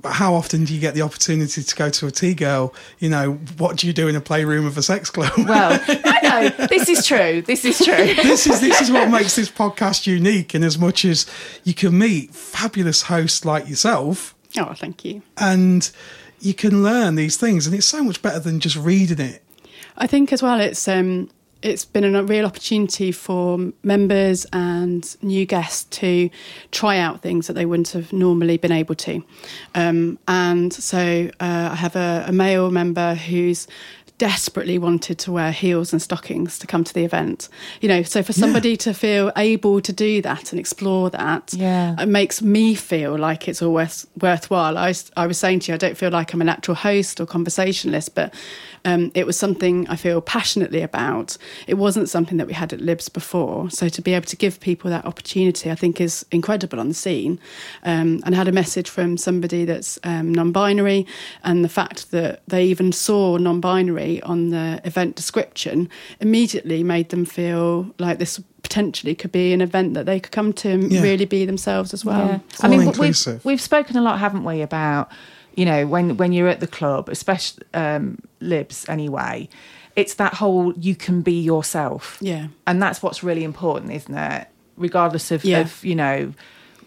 But 0.00 0.12
how 0.14 0.34
often 0.34 0.64
do 0.64 0.72
you 0.74 0.80
get 0.80 0.94
the 0.94 1.02
opportunity 1.02 1.62
to 1.62 1.74
go 1.76 1.90
to 1.90 2.06
a 2.06 2.10
T 2.10 2.32
girl? 2.34 2.72
You 3.00 3.10
know, 3.10 3.32
what 3.58 3.76
do 3.76 3.86
you 3.86 3.92
do 3.92 4.08
in 4.08 4.16
a 4.16 4.20
playroom 4.20 4.64
of 4.64 4.78
a 4.78 4.82
sex 4.82 5.10
club? 5.10 5.32
Well, 5.36 5.78
I 5.88 6.20
know 6.58 6.66
this 6.66 6.88
is 6.88 7.06
true. 7.06 7.42
This 7.42 7.64
is 7.66 7.78
true. 7.84 7.94
this 8.22 8.46
is 8.46 8.60
this 8.60 8.80
is 8.80 8.90
what 8.90 9.10
makes 9.10 9.36
this 9.36 9.50
podcast 9.50 10.06
unique. 10.06 10.54
In 10.54 10.62
as 10.64 10.78
much 10.78 11.04
as 11.04 11.26
you 11.64 11.74
can 11.74 11.98
meet 11.98 12.34
fabulous 12.34 13.02
hosts 13.02 13.44
like 13.44 13.68
yourself, 13.68 14.34
Oh, 14.56 14.72
thank 14.74 15.04
you. 15.04 15.20
and 15.36 15.90
you 16.40 16.54
can 16.54 16.82
learn 16.82 17.14
these 17.16 17.36
things, 17.36 17.66
and 17.66 17.74
it's 17.76 17.86
so 17.86 18.02
much 18.02 18.22
better 18.22 18.38
than 18.38 18.60
just 18.60 18.76
reading 18.76 19.20
it. 19.20 19.42
I 19.98 20.06
think 20.06 20.32
as 20.32 20.42
well, 20.42 20.60
it's 20.60 20.88
um, 20.88 21.30
it's 21.64 21.86
been 21.86 22.14
a 22.14 22.22
real 22.22 22.44
opportunity 22.44 23.10
for 23.10 23.72
members 23.82 24.46
and 24.52 25.16
new 25.22 25.46
guests 25.46 25.84
to 25.98 26.28
try 26.70 26.98
out 26.98 27.22
things 27.22 27.46
that 27.46 27.54
they 27.54 27.64
wouldn't 27.64 27.88
have 27.92 28.12
normally 28.12 28.58
been 28.58 28.70
able 28.70 28.94
to. 28.94 29.24
Um, 29.74 30.18
and 30.28 30.72
so 30.72 31.30
uh, 31.40 31.68
I 31.72 31.74
have 31.74 31.96
a, 31.96 32.26
a 32.28 32.32
male 32.32 32.70
member 32.70 33.14
who's 33.14 33.66
desperately 34.18 34.78
wanted 34.78 35.18
to 35.18 35.32
wear 35.32 35.50
heels 35.50 35.92
and 35.92 36.00
stockings 36.00 36.58
to 36.60 36.66
come 36.66 36.84
to 36.84 36.94
the 36.94 37.04
event. 37.04 37.48
You 37.80 37.88
know, 37.88 38.02
so 38.02 38.22
for 38.22 38.32
somebody 38.32 38.76
to 38.78 38.94
feel 38.94 39.32
able 39.36 39.80
to 39.80 39.92
do 39.92 40.22
that 40.22 40.52
and 40.52 40.60
explore 40.60 41.10
that, 41.10 41.52
Yeah. 41.52 42.00
it 42.00 42.06
makes 42.06 42.40
me 42.40 42.74
feel 42.76 43.18
like 43.18 43.48
it's 43.48 43.60
all 43.60 43.72
worth, 43.72 44.06
worthwhile. 44.20 44.78
I 44.78 44.88
was, 44.88 45.10
I 45.16 45.26
was 45.26 45.38
saying 45.38 45.60
to 45.60 45.72
you, 45.72 45.74
I 45.74 45.78
don't 45.78 45.96
feel 45.96 46.10
like 46.10 46.32
I'm 46.32 46.40
a 46.40 46.44
natural 46.44 46.76
host 46.76 47.20
or 47.20 47.26
conversationalist, 47.26 48.14
but 48.14 48.32
um, 48.84 49.10
it 49.14 49.26
was 49.26 49.36
something 49.36 49.88
I 49.88 49.96
feel 49.96 50.20
passionately 50.20 50.82
about. 50.82 51.36
It 51.66 51.74
wasn't 51.74 52.08
something 52.08 52.36
that 52.36 52.46
we 52.46 52.52
had 52.52 52.72
at 52.72 52.80
Libs 52.80 53.08
before. 53.08 53.70
So 53.70 53.88
to 53.88 54.02
be 54.02 54.12
able 54.14 54.26
to 54.26 54.36
give 54.36 54.60
people 54.60 54.90
that 54.90 55.06
opportunity, 55.06 55.70
I 55.70 55.74
think 55.74 56.00
is 56.00 56.24
incredible 56.30 56.78
on 56.78 56.88
the 56.88 56.94
scene. 56.94 57.40
Um, 57.82 58.20
and 58.24 58.34
I 58.34 58.38
had 58.38 58.46
a 58.48 58.52
message 58.52 58.88
from 58.90 59.16
somebody 59.16 59.64
that's 59.64 59.98
um, 60.04 60.32
non 60.32 60.52
binary, 60.52 61.06
and 61.42 61.64
the 61.64 61.68
fact 61.68 62.10
that 62.10 62.42
they 62.46 62.64
even 62.66 62.92
saw 62.92 63.38
non 63.38 63.60
binary 63.60 64.03
on 64.22 64.50
the 64.50 64.80
event 64.84 65.16
description 65.16 65.88
immediately 66.20 66.82
made 66.82 67.08
them 67.10 67.24
feel 67.24 67.92
like 67.98 68.18
this 68.18 68.40
potentially 68.62 69.14
could 69.14 69.30
be 69.32 69.52
an 69.52 69.60
event 69.60 69.94
that 69.94 70.06
they 70.06 70.18
could 70.18 70.32
come 70.32 70.52
to 70.52 70.70
and 70.70 70.90
Yeah. 70.92 71.02
really 71.02 71.26
be 71.26 71.44
themselves 71.44 71.92
as 71.92 72.04
well. 72.04 72.26
Yeah. 72.26 72.38
I 72.62 72.68
mean, 72.68 72.80
inclusive. 72.82 73.44
we've, 73.44 73.52
we've 73.54 73.60
spoken 73.60 73.96
a 73.96 74.00
lot, 74.02 74.18
haven't 74.18 74.44
we, 74.44 74.62
about 74.62 75.10
you 75.54 75.64
know 75.64 75.86
when 75.86 76.16
when 76.16 76.32
you're 76.32 76.48
at 76.48 76.60
the 76.60 76.66
club, 76.66 77.08
especially 77.08 77.62
um, 77.74 78.18
libs 78.40 78.86
anyway. 78.88 79.48
It's 79.96 80.14
that 80.14 80.34
whole 80.34 80.72
you 80.74 80.96
can 80.96 81.22
be 81.22 81.40
yourself. 81.40 82.18
Yeah. 82.20 82.48
and 82.66 82.82
that's 82.82 83.00
what's 83.02 83.22
really 83.22 83.44
important, 83.44 83.92
isn't 83.92 84.16
it? 84.16 84.48
Regardless 84.76 85.30
of, 85.30 85.44
Yeah. 85.44 85.60
of 85.60 85.84
you 85.84 85.94
know 85.94 86.32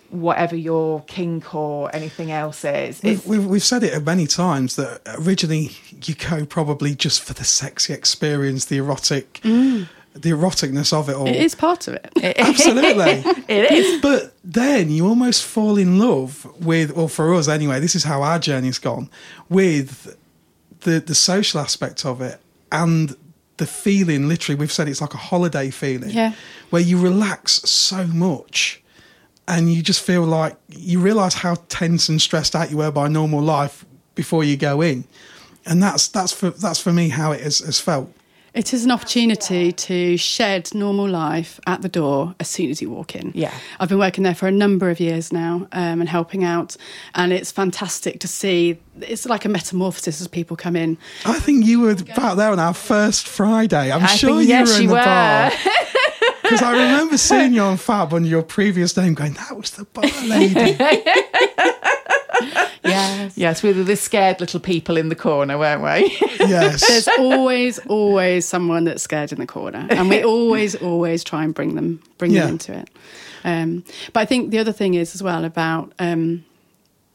whatever 0.10 0.56
your 0.56 1.04
kink 1.04 1.54
or 1.54 1.94
anything 1.96 2.32
else 2.32 2.64
is. 2.64 3.02
We've, 3.04 3.26
we've, 3.26 3.46
we've 3.46 3.64
said 3.64 3.84
it 3.84 4.04
many 4.06 4.28
times 4.28 4.76
that 4.76 5.02
originally 5.20 5.72
you 6.06 6.16
go 6.16 6.46
probably 6.46 6.96
just 6.96 7.22
for 7.22 7.34
the 7.34 7.44
sexy 7.44 7.94
experience, 7.94 8.66
the 8.66 8.78
erotic, 8.78 9.42
mm. 9.44 9.88
the 10.14 10.32
eroticness 10.32 10.94
of 10.94 11.10
it 11.10 11.16
all. 11.16 11.28
It 11.28 11.36
is 11.36 11.56
part 11.56 11.88
of 11.88 11.96
it. 11.96 12.12
Absolutely. 12.38 13.24
it 13.48 13.72
is. 13.72 14.02
But 14.02 14.34
then 14.44 14.90
you 14.90 15.08
almost 15.08 15.44
fall 15.44 15.78
in 15.78 16.00
love 16.00 16.46
with, 16.66 16.96
or 16.98 17.10
for 17.10 17.34
us 17.34 17.48
anyway, 17.48 17.80
this 17.80 17.96
is 17.96 18.04
how 18.04 18.22
our 18.22 18.40
journey's 18.40 18.80
gone, 18.80 19.10
with 19.50 20.18
the 20.82 21.00
the 21.00 21.16
social 21.16 21.60
aspect 21.60 22.06
of 22.06 22.22
it 22.22 22.40
and 22.72 23.16
the 23.58 23.66
feeling. 23.66 24.28
Literally, 24.28 24.58
we've 24.58 24.72
said 24.72 24.88
it's 24.88 25.02
like 25.02 25.14
a 25.14 25.18
holiday 25.18 25.70
feeling, 25.70 26.12
Yeah. 26.12 26.34
where 26.70 26.82
you 26.82 27.00
relax 27.00 27.54
so 27.70 28.06
much, 28.08 28.82
and 29.48 29.72
you 29.72 29.82
just 29.82 30.02
feel 30.02 30.24
like 30.24 30.56
you 30.70 31.00
realise 31.00 31.34
how 31.34 31.56
tense 31.70 32.10
and 32.10 32.22
stressed 32.22 32.56
out 32.56 32.70
you 32.72 32.78
were 32.78 32.92
by 32.92 33.08
normal 33.08 33.42
life 33.42 33.86
before 34.16 34.44
you 34.44 34.58
go 34.58 34.82
in, 34.82 35.06
and 35.66 35.82
that's 35.82 36.08
that's 36.08 36.32
for 36.32 36.50
that's 36.50 36.80
for 36.80 36.92
me 36.94 37.10
how 37.10 37.32
it 37.32 37.42
has, 37.42 37.60
has 37.60 37.80
felt. 37.80 38.12
It 38.54 38.74
is 38.74 38.84
an 38.84 38.90
opportunity 38.90 39.72
to 39.72 40.18
shed 40.18 40.74
normal 40.74 41.08
life 41.08 41.60
at 41.68 41.84
the 41.84 41.90
door 41.90 42.34
as 42.40 42.48
soon 42.48 42.72
as 42.72 42.82
you 42.82 42.90
walk 42.90 43.16
in. 43.16 43.32
Yeah. 43.36 43.54
I've 43.80 43.90
been 43.90 44.00
working 44.00 44.24
there 44.24 44.34
for 44.34 44.48
a 44.48 44.52
number 44.52 44.90
of 44.90 45.00
years 45.00 45.32
now 45.32 45.68
um, 45.74 46.00
and 46.02 46.10
helping 46.10 46.44
out, 46.44 46.76
and 47.14 47.32
it's 47.32 47.52
fantastic 47.52 48.20
to 48.22 48.28
see. 48.28 48.80
It's 49.00 49.28
like 49.28 49.46
a 49.46 49.50
metamorphosis 49.50 50.22
as 50.22 50.28
people 50.28 50.58
come 50.58 50.76
in. 50.76 50.98
I 51.24 51.40
think 51.40 51.68
you 51.68 51.82
were 51.82 51.92
about 51.92 52.38
there 52.38 52.50
on 52.50 52.58
our 52.58 52.74
first 52.74 53.28
Friday. 53.28 53.92
I'm 53.92 54.02
I 54.04 54.08
sure 54.08 54.38
think, 54.38 54.44
you 54.44 54.48
yes, 54.48 54.70
were 54.70 54.76
in 54.78 54.82
you 54.82 54.88
the 54.88 54.94
were. 54.96 55.04
bar. 55.04 55.52
Because 56.50 56.62
I 56.62 56.72
remember 56.72 57.18
seeing 57.30 57.54
you 57.54 57.62
on 57.62 57.78
Fab 57.78 58.14
under 58.14 58.28
your 58.28 58.44
previous 58.44 58.96
name 58.98 59.14
going, 59.14 59.34
that 59.34 59.56
was 59.58 59.72
the 59.72 59.86
bar 59.86 60.04
lady. 60.26 60.78
Yes. 62.84 63.38
Yes, 63.38 63.64
we 63.64 63.74
were 63.74 63.84
the 63.84 63.96
scared 63.98 64.40
little 64.40 64.60
people 64.60 64.96
in 64.96 65.10
the 65.10 65.16
corner, 65.16 65.58
weren't 65.58 65.82
we? 65.82 66.16
yes. 66.40 66.88
There's 66.88 67.08
always, 67.20 67.80
always 67.88 68.46
someone 68.46 68.86
that's 68.86 69.04
scared 69.04 69.32
in 69.34 69.40
the 69.40 69.46
corner, 69.48 69.86
and 69.90 70.08
we 70.10 70.24
always, 70.24 70.76
always 70.76 71.24
try 71.24 71.44
and 71.44 71.54
bring 71.54 71.76
them, 71.76 72.02
bring 72.18 72.32
Yeah. 72.32 72.42
them 72.44 72.52
into 72.52 72.74
it. 72.80 72.90
Um, 73.44 73.84
but 74.14 74.22
I 74.22 74.26
think 74.26 74.52
the 74.52 74.60
other 74.60 74.72
thing 74.72 74.94
is 74.94 75.16
as 75.16 75.22
well 75.24 75.44
about 75.44 75.92
um, 76.00 76.46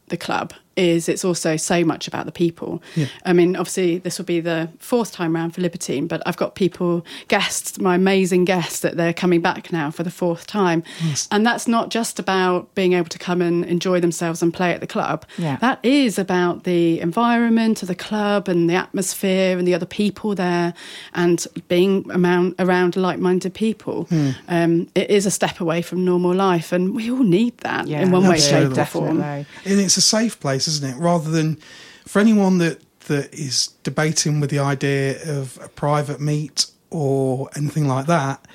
the 0.09 0.17
club 0.17 0.53
is 0.75 1.07
it's 1.07 1.23
also 1.23 1.55
so 1.57 1.83
much 1.83 2.07
about 2.07 2.25
the 2.25 2.31
people. 2.31 2.81
Yeah. 2.95 3.07
I 3.25 3.33
mean, 3.33 3.55
obviously 3.55 3.99
this 3.99 4.17
will 4.17 4.25
be 4.25 4.39
the 4.39 4.69
fourth 4.79 5.11
time 5.11 5.35
round 5.35 5.53
for 5.53 5.61
Libertine, 5.61 6.07
but 6.07 6.21
I've 6.25 6.37
got 6.37 6.55
people, 6.55 7.05
guests, 7.27 7.79
my 7.79 7.95
amazing 7.95 8.45
guests 8.45 8.79
that 8.79 8.97
they're 8.97 9.13
coming 9.13 9.41
back 9.41 9.71
now 9.71 9.91
for 9.91 10.03
the 10.03 10.11
fourth 10.11 10.47
time. 10.47 10.83
And 11.31 11.45
that's 11.45 11.67
not 11.67 11.89
just 11.89 12.19
about 12.19 12.73
being 12.75 12.93
able 12.93 13.09
to 13.09 13.19
come 13.19 13.41
and 13.41 13.65
enjoy 13.65 13.99
themselves 13.99 14.41
and 14.41 14.53
play 14.53 14.71
at 14.73 14.81
the 14.81 14.87
club. 14.87 15.25
Yeah. 15.37 15.57
That 15.57 15.79
is 15.83 16.17
about 16.17 16.63
the 16.63 16.99
environment 16.99 17.81
of 17.81 17.87
the 17.87 17.95
club 17.95 18.47
and 18.47 18.69
the 18.69 18.75
atmosphere 18.75 19.57
and 19.57 19.67
the 19.67 19.75
other 19.75 19.85
people 19.85 20.35
there 20.35 20.73
and 21.13 21.45
being 21.67 22.09
around, 22.11 22.55
around 22.59 22.95
like-minded 22.95 23.53
people. 23.53 24.05
Hmm. 24.05 24.29
Um, 24.47 24.87
it 24.95 25.09
is 25.09 25.25
a 25.25 25.31
step 25.31 25.59
away 25.59 25.81
from 25.81 26.03
normal 26.03 26.33
life 26.33 26.71
and 26.71 26.95
we 26.95 27.11
all 27.11 27.23
need 27.23 27.57
that 27.59 27.87
in 27.87 28.11
one 28.11 28.27
way, 28.27 28.39
shape 28.39 28.77
or 28.77 28.85
form. 28.85 29.21
And 29.21 29.45
it's 29.65 29.97
a 29.97 30.01
safe 30.01 30.39
place, 30.39 30.62
isn't 30.67 30.89
it? 30.89 30.97
Rather 30.97 31.29
than 31.29 31.55
for 32.05 32.19
anyone 32.19 32.57
that, 32.59 32.81
that 33.07 33.33
is 33.33 33.67
debating 33.83 34.39
with 34.39 34.49
the 34.49 34.59
idea 34.59 35.21
of 35.29 35.59
a 35.61 35.67
private 35.67 36.21
meet 36.21 36.67
or 36.89 37.49
anything 37.55 37.87
like 37.87 38.05
that, 38.05 38.45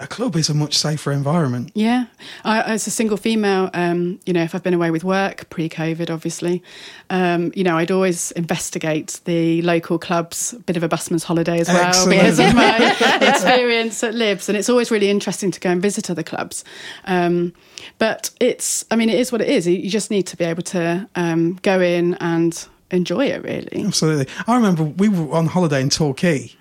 a 0.00 0.06
club 0.06 0.36
is 0.36 0.48
a 0.48 0.54
much 0.54 0.76
safer 0.76 1.12
environment. 1.12 1.70
Yeah, 1.74 2.06
I, 2.44 2.62
as 2.62 2.86
a 2.86 2.90
single 2.90 3.16
female, 3.16 3.70
um, 3.74 4.18
you 4.26 4.32
know, 4.32 4.42
if 4.42 4.54
I've 4.54 4.62
been 4.62 4.74
away 4.74 4.90
with 4.90 5.04
work 5.04 5.48
pre-COVID, 5.50 6.10
obviously, 6.10 6.62
um, 7.10 7.52
you 7.54 7.62
know, 7.64 7.76
I'd 7.76 7.90
always 7.90 8.32
investigate 8.32 9.20
the 9.24 9.62
local 9.62 9.98
clubs, 9.98 10.52
a 10.52 10.58
bit 10.58 10.76
of 10.76 10.82
a 10.82 10.88
busman's 10.88 11.24
holiday 11.24 11.60
as 11.60 11.68
well, 11.68 11.86
Excellent. 11.86 12.10
because 12.10 12.38
of 12.38 12.54
my 12.54 12.96
experience 13.28 14.02
at 14.02 14.14
Libs, 14.14 14.48
and 14.48 14.58
it's 14.58 14.68
always 14.68 14.90
really 14.90 15.10
interesting 15.10 15.50
to 15.50 15.60
go 15.60 15.70
and 15.70 15.80
visit 15.80 16.10
other 16.10 16.22
clubs. 16.22 16.64
Um, 17.04 17.52
but 17.98 18.30
it's, 18.40 18.84
I 18.90 18.96
mean, 18.96 19.08
it 19.08 19.18
is 19.18 19.30
what 19.30 19.40
it 19.40 19.48
is. 19.48 19.66
You 19.66 19.90
just 19.90 20.10
need 20.10 20.26
to 20.28 20.36
be 20.36 20.44
able 20.44 20.62
to 20.62 21.08
um, 21.14 21.54
go 21.62 21.80
in 21.80 22.14
and 22.14 22.66
enjoy 22.90 23.26
it, 23.26 23.42
really. 23.42 23.84
Absolutely. 23.86 24.26
I 24.46 24.56
remember 24.56 24.84
we 24.84 25.08
were 25.08 25.32
on 25.34 25.46
holiday 25.46 25.80
in 25.80 25.90
Torquay 25.90 26.52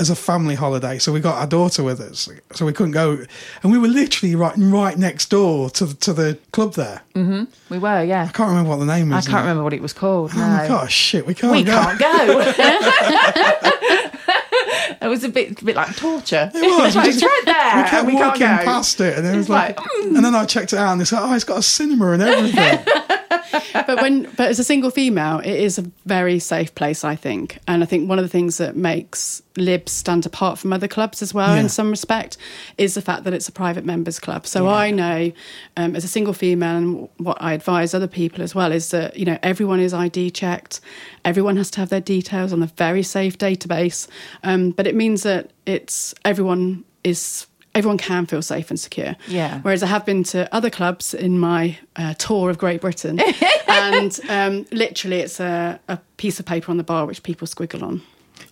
as 0.00 0.10
a 0.10 0.14
family 0.14 0.54
holiday, 0.54 0.98
so 0.98 1.12
we 1.12 1.20
got 1.20 1.38
our 1.38 1.46
daughter 1.46 1.82
with 1.82 2.00
us, 2.00 2.28
so 2.52 2.64
we 2.64 2.72
couldn't 2.72 2.92
go, 2.92 3.18
and 3.62 3.72
we 3.72 3.78
were 3.78 3.88
literally 3.88 4.34
right 4.36 4.54
right 4.56 4.96
next 4.96 5.30
door 5.30 5.70
to 5.70 5.86
the, 5.86 5.94
to 5.94 6.12
the 6.12 6.38
club 6.52 6.74
there. 6.74 7.02
Mm-hmm. 7.14 7.44
We 7.72 7.78
were, 7.78 8.04
yeah. 8.04 8.24
I 8.28 8.32
can't 8.32 8.50
remember 8.50 8.70
what 8.70 8.76
the 8.78 8.86
name 8.86 9.10
was. 9.10 9.26
I 9.26 9.30
can't 9.30 9.42
remember 9.42 9.64
what 9.64 9.72
it 9.72 9.82
was 9.82 9.92
called. 9.92 10.30
Oh 10.34 10.38
my 10.38 10.62
no. 10.62 10.68
gosh, 10.68 10.94
shit, 10.94 11.26
we 11.26 11.34
can't 11.34 11.52
We 11.52 11.64
go. 11.64 11.72
can't 11.72 11.98
go. 11.98 12.40
it 15.02 15.08
was 15.08 15.24
a 15.24 15.28
bit, 15.28 15.60
a 15.60 15.64
bit 15.64 15.76
like 15.76 15.96
torture. 15.96 16.50
It 16.54 16.80
was. 16.80 16.94
like, 16.94 17.06
just- 17.06 17.22
right 17.22 17.42
there. 17.44 17.82
We 17.82 17.88
kept 17.88 18.06
we 18.06 18.14
walking 18.14 18.40
can't 18.42 18.60
go. 18.60 18.64
past 18.66 19.00
it, 19.00 19.18
and 19.18 19.26
it 19.26 19.30
was 19.30 19.40
It's 19.40 19.48
like, 19.48 19.80
like, 19.80 19.88
mm. 19.90 20.16
and 20.16 20.24
then 20.24 20.34
I 20.34 20.44
checked 20.44 20.72
it 20.72 20.78
out, 20.78 20.92
and 20.92 21.02
it's 21.02 21.12
like, 21.12 21.22
oh, 21.24 21.34
it's 21.34 21.44
got 21.44 21.58
a 21.58 21.62
cinema 21.62 22.12
and 22.12 22.22
everything. 22.22 22.78
but 23.72 24.00
when 24.02 24.22
but 24.36 24.48
as 24.48 24.58
a 24.58 24.64
single 24.64 24.90
female, 24.90 25.38
it 25.40 25.54
is 25.54 25.78
a 25.78 25.82
very 26.06 26.38
safe 26.38 26.74
place, 26.74 27.04
I 27.04 27.16
think. 27.16 27.58
And 27.66 27.82
I 27.82 27.86
think 27.86 28.08
one 28.08 28.18
of 28.18 28.24
the 28.24 28.28
things 28.28 28.58
that 28.58 28.76
makes 28.76 29.42
Libs 29.56 29.90
stand 29.92 30.24
apart 30.26 30.58
from 30.58 30.72
other 30.72 30.86
clubs 30.88 31.20
as 31.22 31.34
well, 31.34 31.54
Yeah. 31.54 31.62
in 31.62 31.68
some 31.68 31.90
respect, 31.90 32.36
is 32.76 32.94
the 32.94 33.02
fact 33.02 33.24
that 33.24 33.34
it's 33.34 33.48
a 33.48 33.52
private 33.52 33.84
members 33.84 34.20
club. 34.20 34.46
So 34.46 34.68
I 34.68 34.90
know, 34.90 35.32
um, 35.76 35.96
as 35.96 36.04
a 36.04 36.08
single 36.08 36.32
female, 36.32 36.76
and 36.76 37.08
what 37.18 37.38
I 37.40 37.52
advise 37.54 37.94
other 37.94 38.06
people 38.06 38.42
as 38.42 38.54
well 38.54 38.70
is 38.72 38.90
that 38.90 39.16
you 39.18 39.24
know 39.24 39.38
everyone 39.42 39.80
is 39.80 39.92
ID 39.94 40.30
checked, 40.30 40.80
everyone 41.24 41.56
has 41.56 41.70
to 41.72 41.80
have 41.80 41.88
their 41.88 42.00
details 42.00 42.52
on 42.52 42.62
a 42.62 42.66
very 42.66 43.02
safe 43.02 43.36
database. 43.38 44.06
Um, 44.44 44.70
but 44.70 44.86
it 44.86 44.94
means 44.94 45.22
that 45.22 45.50
it's 45.66 46.14
everyone 46.24 46.84
is. 47.04 47.46
Everyone 47.78 47.98
can 47.98 48.26
feel 48.26 48.42
safe 48.42 48.70
and 48.70 48.78
secure. 48.80 49.14
Yeah. 49.28 49.60
Whereas 49.62 49.82
I 49.82 49.86
have 49.86 50.04
been 50.04 50.24
to 50.24 50.52
other 50.54 50.68
clubs 50.70 51.14
in 51.14 51.38
my 51.38 51.78
uh, 51.96 52.14
tour 52.14 52.50
of 52.50 52.58
Great 52.58 52.80
Britain, 52.80 53.20
and 53.68 54.18
um, 54.28 54.66
literally 54.72 55.20
it's 55.20 55.38
a, 55.40 55.78
a 55.88 55.96
piece 56.16 56.40
of 56.40 56.46
paper 56.46 56.70
on 56.70 56.76
the 56.76 56.84
bar 56.84 57.06
which 57.06 57.22
people 57.22 57.46
squiggle 57.46 57.82
on. 57.82 58.02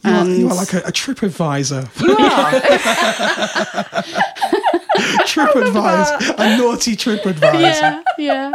You 0.05 0.11
are, 0.11 0.25
you 0.27 0.49
are 0.49 0.55
like 0.55 0.73
a, 0.75 0.83
a 0.87 0.93
trip 0.93 1.23
advisor. 1.23 1.89
Trip 5.27 5.55
advisor. 5.55 6.35
A 6.39 6.57
naughty 6.57 6.97
trip 6.97 7.27
advisor. 7.27 7.59
Yeah, 7.59 8.03
yeah. 8.19 8.53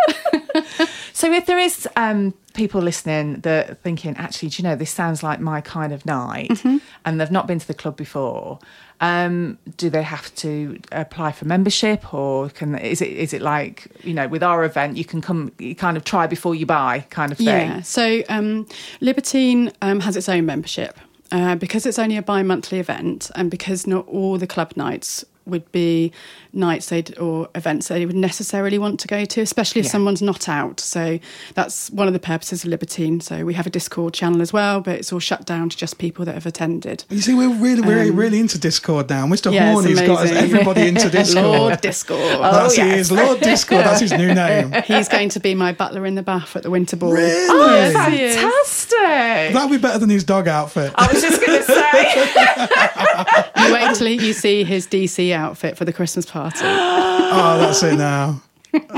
So 1.14 1.32
if 1.32 1.46
there 1.46 1.60
is 1.60 1.88
um, 1.96 2.34
people 2.54 2.82
listening 2.82 3.42
that 3.42 3.70
are 3.70 3.74
thinking, 3.76 4.16
actually, 4.18 4.50
do 4.50 4.62
you 4.64 4.70
know, 4.70 4.76
this 4.76 4.90
sounds 4.92 5.22
like 5.24 5.40
my 5.40 5.62
kind 5.62 5.94
of 5.94 6.06
night, 6.06 6.50
Mm-hmm. 6.50 6.78
and 7.06 7.20
they've 7.22 7.32
not 7.32 7.48
been 7.48 7.60
to 7.60 7.68
the 7.68 7.74
club 7.74 7.96
before, 7.96 8.60
um, 9.02 9.58
do 9.78 9.90
they 9.90 10.04
have 10.04 10.34
to 10.36 10.80
apply 10.92 11.32
for 11.32 11.46
membership, 11.46 12.14
or 12.14 12.50
can 12.50 12.76
is 12.76 13.02
it 13.02 13.10
is 13.10 13.34
it 13.34 13.42
like 13.42 13.88
you 14.04 14.14
know 14.14 14.28
with 14.28 14.44
our 14.44 14.64
event 14.64 14.96
you 14.96 15.04
can 15.04 15.22
come 15.22 15.52
you 15.58 15.76
kind 15.76 15.98
of 15.98 16.04
try 16.04 16.28
before 16.28 16.54
you 16.54 16.68
buy 16.68 17.06
kind 17.10 17.32
of 17.32 17.40
thing? 17.40 17.48
Yeah. 17.48 17.82
So 17.82 18.22
um, 18.30 18.68
Libertine 19.02 19.72
um, 19.82 20.02
has 20.02 20.16
its 20.16 20.30
own 20.30 20.46
membership 20.46 21.00
uh, 21.32 21.56
because 21.56 21.88
it's 21.88 21.98
only 21.98 22.16
a 22.16 22.22
bi-monthly 22.22 22.80
event, 22.80 23.32
and 23.36 23.50
because 23.50 23.88
not 23.88 24.08
all 24.08 24.38
the 24.38 24.48
club 24.48 24.74
nights 24.76 25.26
would 25.52 25.72
be 25.72 26.12
nights 26.54 26.90
they'd 26.90 27.18
or 27.18 27.48
events 27.56 27.88
they 27.88 28.06
would 28.06 28.16
necessarily 28.16 28.78
want 28.80 29.00
to 29.02 29.08
go 29.08 29.24
to, 29.26 29.42
especially 29.42 29.80
if 29.80 29.86
Yeah. 29.86 29.92
someone's 29.92 30.22
not 30.22 30.50
out. 30.50 30.80
So 30.80 31.20
that's 31.54 31.90
one 31.92 32.08
of 32.08 32.14
the 32.14 32.20
purposes 32.20 32.64
of 32.64 32.70
Libertine. 32.72 33.22
So 33.22 33.46
we 33.46 33.54
have 33.54 33.68
a 33.68 33.70
Discord 33.70 34.14
channel 34.14 34.42
as 34.42 34.52
well, 34.52 34.82
but 34.82 34.96
it's 34.96 35.14
all 35.14 35.20
shut 35.20 35.46
down 35.46 35.70
to 35.70 35.78
just 35.78 35.98
people 36.00 36.26
that 36.26 36.34
have 36.34 36.46
attended. 36.46 37.04
You 37.10 37.22
see, 37.22 37.34
we're 37.36 37.54
really, 37.54 37.82
really, 37.82 38.12
really 38.12 38.40
into 38.40 38.58
Discord 38.58 39.10
now. 39.10 39.26
Mr. 39.28 39.48
Um, 39.48 39.54
yeah, 39.54 39.72
it's 39.72 39.82
Horny's 39.82 40.02
got 40.02 40.26
us 40.26 40.32
everybody 40.32 40.88
into 40.88 41.10
Discord. 41.20 41.46
Lord 41.46 41.82
Discord. 41.82 42.20
That's 42.42 42.78
Oh, 42.78 42.82
he 42.82 42.88
yes. 42.90 43.00
is. 43.00 43.12
Lord 43.12 43.40
Discord. 43.42 43.86
That's 43.86 44.02
his 44.02 44.12
new 44.14 44.34
name. 44.44 44.74
He's 44.86 45.08
going 45.08 45.30
to 45.30 45.40
be 45.40 45.54
my 45.56 45.72
butler 45.74 46.06
in 46.06 46.16
the 46.16 46.24
bath 46.24 46.56
at 46.56 46.64
the 46.64 46.70
winter 46.72 46.96
ball. 46.98 47.12
Really? 47.14 47.48
Oh, 47.50 47.76
Yes, 47.76 48.14
he 48.14 48.22
is. 48.24 48.36
fantastic! 48.36 49.54
That'd 49.54 49.72
be 49.72 49.78
better 49.78 50.00
than 50.00 50.10
his 50.10 50.24
dog 50.24 50.48
outfit. 50.48 50.92
I 50.96 51.08
was 51.12 51.22
just 51.22 51.46
going 51.46 51.60
to 51.60 51.66
say. 51.66 53.68
You 53.68 53.74
wait 53.74 53.96
till 53.96 54.08
you 54.08 54.34
see 54.34 54.64
his 54.64 54.88
DC 54.88 55.32
outfit 55.42 55.78
for 55.78 55.86
the 55.86 55.94
Christmas 55.94 56.26
party. 56.26 56.66
Oh, 57.34 57.58
that's 57.60 57.82
it 57.82 57.96
now. 57.98 58.42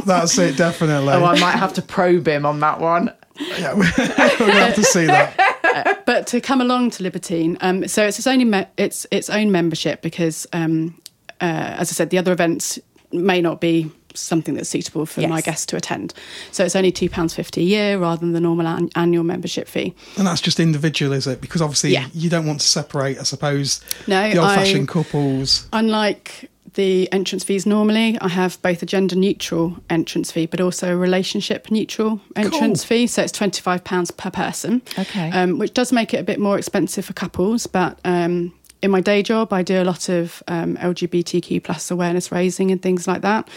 That's 0.07 0.35
it, 0.39 0.57
definitely. 0.57 1.09
oh, 1.13 1.23
I 1.23 1.39
might 1.39 1.55
have 1.55 1.73
to 1.73 1.83
probe 1.83 2.27
him 2.27 2.47
on 2.47 2.61
that 2.61 2.79
one. 2.79 3.13
yeah, 3.59 3.73
we're 3.75 3.91
going 3.95 4.09
to 4.09 4.51
have 4.53 4.73
to 4.75 4.83
see 4.83 5.05
that. 5.05 6.03
but 6.07 6.25
to 6.27 6.41
come 6.41 6.59
along 6.59 6.89
to 6.91 7.03
Libertine, 7.03 7.57
um, 7.61 7.87
so 7.87 8.03
it's 8.05 8.17
its 8.17 8.25
only 8.27 8.45
me- 8.45 8.65
it's 8.77 9.05
its 9.11 9.29
own 9.29 9.51
membership 9.51 10.01
because, 10.01 10.47
um, 10.51 10.99
uh, 11.41 11.75
as 11.77 11.91
I 11.91 11.93
said, 11.93 12.09
the 12.09 12.17
other 12.17 12.31
events 12.31 12.79
may 13.11 13.39
not 13.39 13.61
be 13.61 13.91
something 14.13 14.53
that's 14.55 14.69
suitable 14.69 15.05
for 15.05 15.27
my 15.27 15.41
guests 15.41 15.65
to 15.67 15.75
attend. 15.75 16.13
So 16.51 16.63
it's 16.65 16.75
only 16.75 16.91
two 16.91 17.09
pounds 17.09 17.33
fifty 17.33 17.61
a 17.61 17.63
year 17.63 17.97
rather 17.97 18.19
than 18.19 18.33
the 18.33 18.39
normal 18.41 18.67
an- 18.67 18.89
annual 18.95 19.23
membership 19.23 19.67
fee. 19.67 19.93
And 20.17 20.25
that's 20.27 20.41
just 20.41 20.59
individual, 20.59 21.13
is 21.13 21.27
it? 21.27 21.41
Because 21.41 21.61
obviously 21.61 21.91
Yeah. 21.91 22.07
you 22.13 22.29
don't 22.29 22.45
want 22.45 22.61
to 22.61 22.67
separate, 22.67 23.19
I 23.19 23.23
suppose, 23.23 23.81
No, 24.07 24.29
the 24.31 24.37
old 24.37 24.47
I- 24.49 24.55
fashioned 24.55 24.87
couples. 24.87 25.67
Unlike 25.73 26.49
the 26.75 27.07
entrance 27.11 27.43
fees 27.43 27.67
normally. 27.67 28.17
I 28.19 28.29
have 28.29 28.59
both 28.63 28.81
a 28.81 28.87
gender 28.87 29.15
neutral 29.15 29.77
entrance 29.91 30.31
fee, 30.31 30.47
but 30.47 30.59
also 30.59 30.91
a 30.93 30.95
relationship 30.97 31.69
neutral 31.69 32.19
entrance 32.35 32.81
Cool. 32.81 32.87
fee. 32.87 33.05
So 33.07 33.21
it's 33.21 33.31
twenty 33.31 33.61
five 33.61 33.83
pounds 33.83 34.09
per 34.09 34.31
person. 34.31 34.81
Okay. 34.97 35.29
um, 35.31 35.59
which 35.59 35.73
does 35.75 35.91
make 35.91 36.15
it 36.15 36.17
a 36.17 36.23
bit 36.23 36.39
more 36.39 36.57
expensive 36.57 37.05
for 37.05 37.13
couples, 37.13 37.67
but. 37.67 37.99
Um, 38.03 38.53
in 38.83 38.91
my 38.91 39.01
day 39.01 39.23
job, 39.23 39.51
I 39.53 39.63
do 39.63 39.81
a 39.81 39.85
lot 39.85 40.09
of 40.09 40.43
um, 40.47 40.75
LGBTQ 40.77 41.63
plus 41.63 41.89
awareness 41.89 42.31
raising 42.31 42.69
and 42.69 42.81
things 42.81 43.07
like 43.07 43.21
that. 43.21 43.47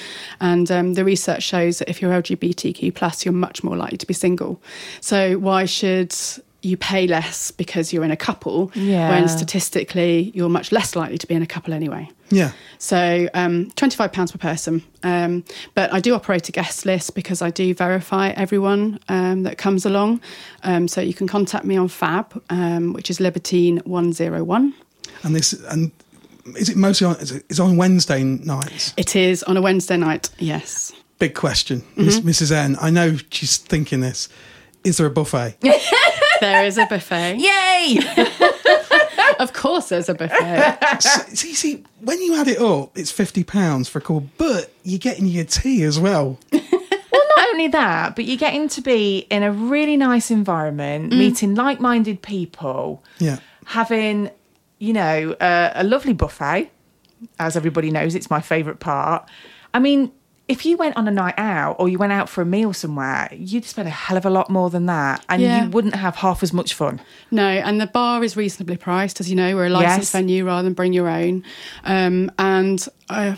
And 0.41 0.71
um, 0.71 0.95
the 0.95 1.05
research 1.05 1.43
shows 1.43 1.81
that 1.81 1.89
if 1.91 2.01
you're 2.01 2.13
LGBTQ 2.13 2.95
plus, 2.95 3.25
you're 3.25 3.35
much 3.35 3.63
more 3.65 3.77
likely 3.77 3.99
to 3.99 4.07
be 4.07 4.15
single. 4.15 4.63
So 5.01 5.37
why 5.39 5.65
should 5.67 6.15
you 6.63 6.77
pay 6.77 7.07
less 7.07 7.51
because 7.51 7.93
you're 7.93 8.03
in 8.05 8.11
a 8.11 8.17
couple 8.17 8.73
Yeah. 8.75 9.11
when 9.11 9.29
statistically 9.29 10.33
you're 10.35 10.49
much 10.49 10.73
less 10.73 10.97
likely 10.97 11.19
to 11.19 11.27
be 11.27 11.35
in 11.35 11.43
a 11.43 11.47
couple 11.47 11.75
anyway? 11.75 12.09
Yeah. 12.31 12.53
So 12.79 13.29
um, 13.35 13.71
£25 13.77 14.33
per 14.33 14.39
person. 14.39 14.83
Um, 15.05 15.45
but 15.75 15.93
I 15.93 16.01
do 16.01 16.15
operate 16.15 16.49
a 16.49 16.53
guest 16.53 16.85
list 16.87 17.15
because 17.15 17.41
I 17.43 17.51
do 17.51 17.73
verify 17.75 18.31
everyone 18.31 18.99
um, 19.09 19.43
that 19.45 19.59
comes 19.59 19.87
along. 19.87 20.21
Um, 20.65 20.89
so 20.89 21.01
you 21.01 21.15
can 21.15 21.29
contact 21.29 21.65
me 21.65 21.77
on 21.77 21.87
Fab, 21.89 22.43
um, 22.51 22.93
which 22.95 23.11
is 23.11 23.19
Libertine101. 23.19 24.73
And 25.23 25.35
this 25.35 25.53
and 25.53 25.91
is 26.57 26.69
it 26.69 26.77
mostly 26.77 27.07
on? 27.07 27.17
Is 27.17 27.33
it, 27.33 27.45
it's 27.49 27.61
on 27.61 27.77
Wednesday 27.77 28.23
nights? 28.23 28.95
It 28.97 29.17
is 29.17 29.43
on 29.45 29.57
a 29.57 29.63
Wednesday 29.63 29.97
night, 29.97 30.31
yes. 30.39 30.93
Big 31.19 31.35
question, 31.35 31.81
Mm-hmm. 31.97 32.29
Mrs. 32.29 32.53
N. 32.53 32.77
I 32.81 32.91
know 32.91 33.17
she's 33.31 33.57
thinking 33.57 34.01
this. 34.01 34.29
Is 34.85 34.99
there 34.99 35.07
a 35.07 35.11
buffet? 35.11 35.57
There 36.43 36.67
is 36.67 36.77
a 36.77 36.85
buffet. 36.85 37.37
Yay! 37.39 37.99
Of 39.39 39.53
course, 39.53 39.89
there's 39.91 40.09
a 40.09 40.15
buffet. 40.15 40.79
so, 41.01 41.21
see, 41.35 41.53
see, 41.55 41.85
when 42.01 42.21
you 42.23 42.37
add 42.37 42.49
it 42.49 42.59
up, 42.59 42.97
it's 42.97 43.11
fifty 43.11 43.43
pounds 43.45 43.87
for 43.89 43.99
a 43.99 44.03
call, 44.03 44.27
but 44.39 44.71
you're 44.83 44.99
getting 44.99 45.27
your 45.27 45.45
tea 45.45 45.83
as 45.83 45.99
well. 45.99 46.39
Well, 47.13 47.27
not 47.37 47.49
only 47.51 47.69
that, 47.69 48.17
but 48.17 48.25
you're 48.27 48.37
getting 48.37 48.69
to 48.71 48.81
be 48.83 49.21
in 49.31 49.43
a 49.43 49.51
really 49.53 49.97
nice 49.97 50.31
environment, 50.31 51.11
meeting 51.13 51.55
like 51.55 51.81
minded 51.81 52.21
people, 52.21 53.03
Yeah. 53.19 53.39
having, 53.65 54.31
you 54.79 54.93
know, 54.93 55.35
a, 55.41 55.73
a 55.77 55.85
lovely 55.85 56.13
buffet. 56.13 56.71
As 57.39 57.57
everybody 57.57 57.91
knows, 57.91 58.15
it's 58.15 58.29
my 58.29 58.41
favourite 58.43 58.79
part. 58.79 59.27
I 59.73 59.79
mean, 59.79 60.13
if 60.49 60.67
you 60.67 60.77
went 60.77 60.97
on 60.99 61.09
a 61.09 61.11
night 61.11 61.35
out 61.39 61.77
or 61.79 61.89
you 61.89 61.99
went 61.99 62.13
out 62.13 62.29
for 62.29 62.43
a 62.43 62.45
meal 62.45 62.73
somewhere, 62.75 63.29
you'd 63.33 63.65
spend 63.65 63.89
a 63.89 63.91
hell 63.91 64.17
of 64.19 64.27
a 64.27 64.31
lot 64.31 64.51
more 64.51 64.69
than 64.71 64.85
that 64.87 65.25
and 65.29 65.41
Yeah. 65.43 65.65
you 65.65 65.71
wouldn't 65.71 65.95
have 65.97 66.17
half 66.17 66.43
as 66.43 66.53
much 66.53 66.75
fun. 66.75 67.01
No, 67.31 67.43
and 67.49 67.81
the 67.81 67.87
bar 67.87 68.23
is 68.23 68.37
reasonably 68.37 68.77
priced, 68.77 69.19
as 69.19 69.31
you 69.31 69.35
know. 69.35 69.57
We're 69.57 69.67
a 69.67 69.71
licensed 69.71 70.13
Yes. 70.15 70.21
venue 70.21 70.45
rather 70.45 70.65
than 70.65 70.75
bring 70.75 70.93
your 70.93 71.09
own. 71.09 71.43
Um, 71.85 72.31
and 72.39 72.87
uh, 73.09 73.37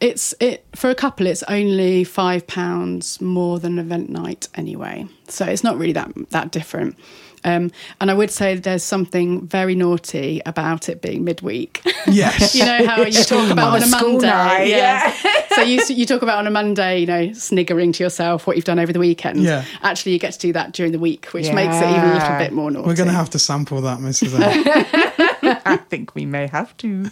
it's 0.00 0.34
it 0.40 0.64
for 0.74 0.88
a 0.90 0.94
couple. 0.94 1.26
It's 1.26 1.42
only 1.44 2.04
five 2.04 2.46
pounds 2.46 3.20
more 3.20 3.58
than 3.60 3.78
an 3.78 3.84
event 3.86 4.10
night 4.10 4.48
anyway, 4.54 5.06
so 5.28 5.44
it's 5.44 5.62
not 5.62 5.78
really 5.78 5.92
that 5.92 6.10
that 6.30 6.50
different. 6.50 6.96
Um, 7.44 7.70
and 8.00 8.10
I 8.10 8.14
would 8.14 8.30
say 8.30 8.54
there's 8.56 8.84
something 8.84 9.46
very 9.46 9.74
naughty 9.74 10.40
about 10.46 10.88
it 10.88 11.02
being 11.02 11.24
midweek. 11.24 11.82
Yes. 12.06 12.54
you 12.54 12.64
know 12.64 12.86
how 12.86 13.02
you 13.02 13.22
talk 13.22 13.50
about 13.50 13.74
on 13.76 13.82
a 13.82 13.86
Monday, 13.86 14.26
night, 14.26 14.64
yeah. 14.64 15.12
so 15.54 15.60
you 15.60 15.80
you 15.88 16.06
talk 16.06 16.22
about 16.22 16.38
on 16.38 16.46
a 16.46 16.50
Monday, 16.50 17.00
you 17.00 17.06
know, 17.06 17.32
sniggering 17.34 17.92
to 17.92 18.02
yourself 18.02 18.46
what 18.46 18.56
you've 18.56 18.64
done 18.64 18.78
over 18.78 18.92
the 18.92 18.98
weekend. 18.98 19.42
Yeah. 19.42 19.64
Actually, 19.82 20.12
you 20.12 20.18
get 20.18 20.32
to 20.32 20.38
do 20.38 20.52
that 20.54 20.72
during 20.72 20.92
the 20.92 20.98
week, 20.98 21.26
which 21.26 21.52
makes 21.52 21.76
it 21.76 21.88
even 21.88 22.08
a 22.08 22.14
little 22.14 22.38
bit 22.38 22.52
more 22.52 22.70
naughty. 22.70 22.88
We're 22.88 22.96
going 22.96 23.08
to 23.10 23.14
have 23.14 23.30
to 23.30 23.38
sample 23.38 23.80
that, 23.82 23.98
Mrs. 23.98 24.32
I 25.66 25.76
think 25.76 26.14
we 26.14 26.24
may 26.24 26.46
have 26.48 26.76
to. 26.78 27.10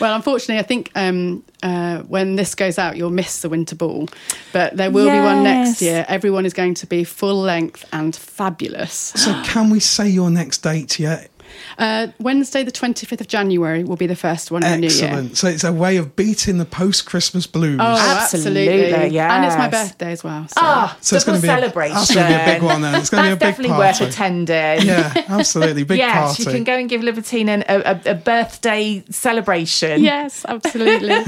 Well, 0.00 0.16
unfortunately, 0.16 0.58
I 0.58 0.62
think 0.62 0.90
um, 0.94 1.44
uh, 1.62 2.02
when 2.02 2.36
this 2.36 2.54
goes 2.54 2.78
out, 2.78 2.96
you'll 2.96 3.10
miss 3.10 3.42
the 3.42 3.48
winter 3.48 3.74
ball, 3.74 4.08
but 4.52 4.76
there 4.76 4.90
will 4.90 5.10
be 5.10 5.18
one 5.18 5.42
next 5.42 5.82
year. 5.82 6.04
Everyone 6.08 6.46
is 6.46 6.52
going 6.52 6.74
to 6.74 6.86
be 6.86 7.04
full 7.04 7.40
length 7.40 7.84
and 7.92 8.14
fabulous. 8.14 8.92
so, 8.92 9.42
can 9.44 9.70
we 9.70 9.80
say 9.80 10.08
your 10.08 10.30
next 10.30 10.58
date 10.58 10.98
yet? 10.98 11.30
Uh, 11.78 12.08
Wednesday, 12.20 12.62
the 12.62 12.72
25th 12.72 13.20
of 13.20 13.28
January, 13.28 13.84
will 13.84 13.96
be 13.96 14.06
the 14.06 14.16
first 14.16 14.50
one 14.50 14.62
in 14.62 14.70
the 14.70 14.76
new 14.88 14.94
year. 14.94 15.04
Excellent. 15.06 15.36
So, 15.36 15.48
it's 15.48 15.64
a 15.64 15.72
way 15.72 15.96
of 15.96 16.16
beating 16.16 16.58
the 16.58 16.64
post 16.64 17.06
Christmas 17.06 17.46
blues. 17.46 17.78
Oh, 17.80 17.84
Absolutely, 17.84 18.92
absolutely. 18.92 19.18
And 19.18 19.44
it's 19.44 19.56
my 19.56 19.68
birthday 19.68 20.12
as 20.12 20.22
well. 20.24 20.46
So. 20.48 20.54
Ah, 20.58 20.96
So 21.00 21.16
it's 21.16 21.24
gonna 21.24 21.40
be 21.40 21.48
a- 21.48 21.50
celebration. 21.50 21.94
that's 21.94 22.14
gonna 22.14 22.28
be 22.28 22.34
a 22.34 22.54
big 22.54 22.62
one 22.62 22.82
then. 22.82 22.94
It's 22.94 23.10
gonna 23.10 23.22
be 23.22 23.28
That's 23.30 23.36
a 23.42 23.46
big 23.62 23.68
definitely 23.68 23.76
party. 23.76 24.04
worth 24.04 24.12
attending. 24.12 24.86
Yeah, 24.86 25.24
absolutely. 25.28 25.84
Big 25.84 25.98
yes, 25.98 26.14
party. 26.36 26.42
you 26.42 26.50
can 26.50 26.64
go 26.64 26.74
and 26.76 26.88
give 26.88 27.02
Libertine 27.02 27.48
a, 27.48 27.64
a, 27.68 28.00
a 28.06 28.14
birthday 28.14 29.02
celebration. 29.10 30.02
Yes, 30.02 30.44
absolutely. 30.48 31.16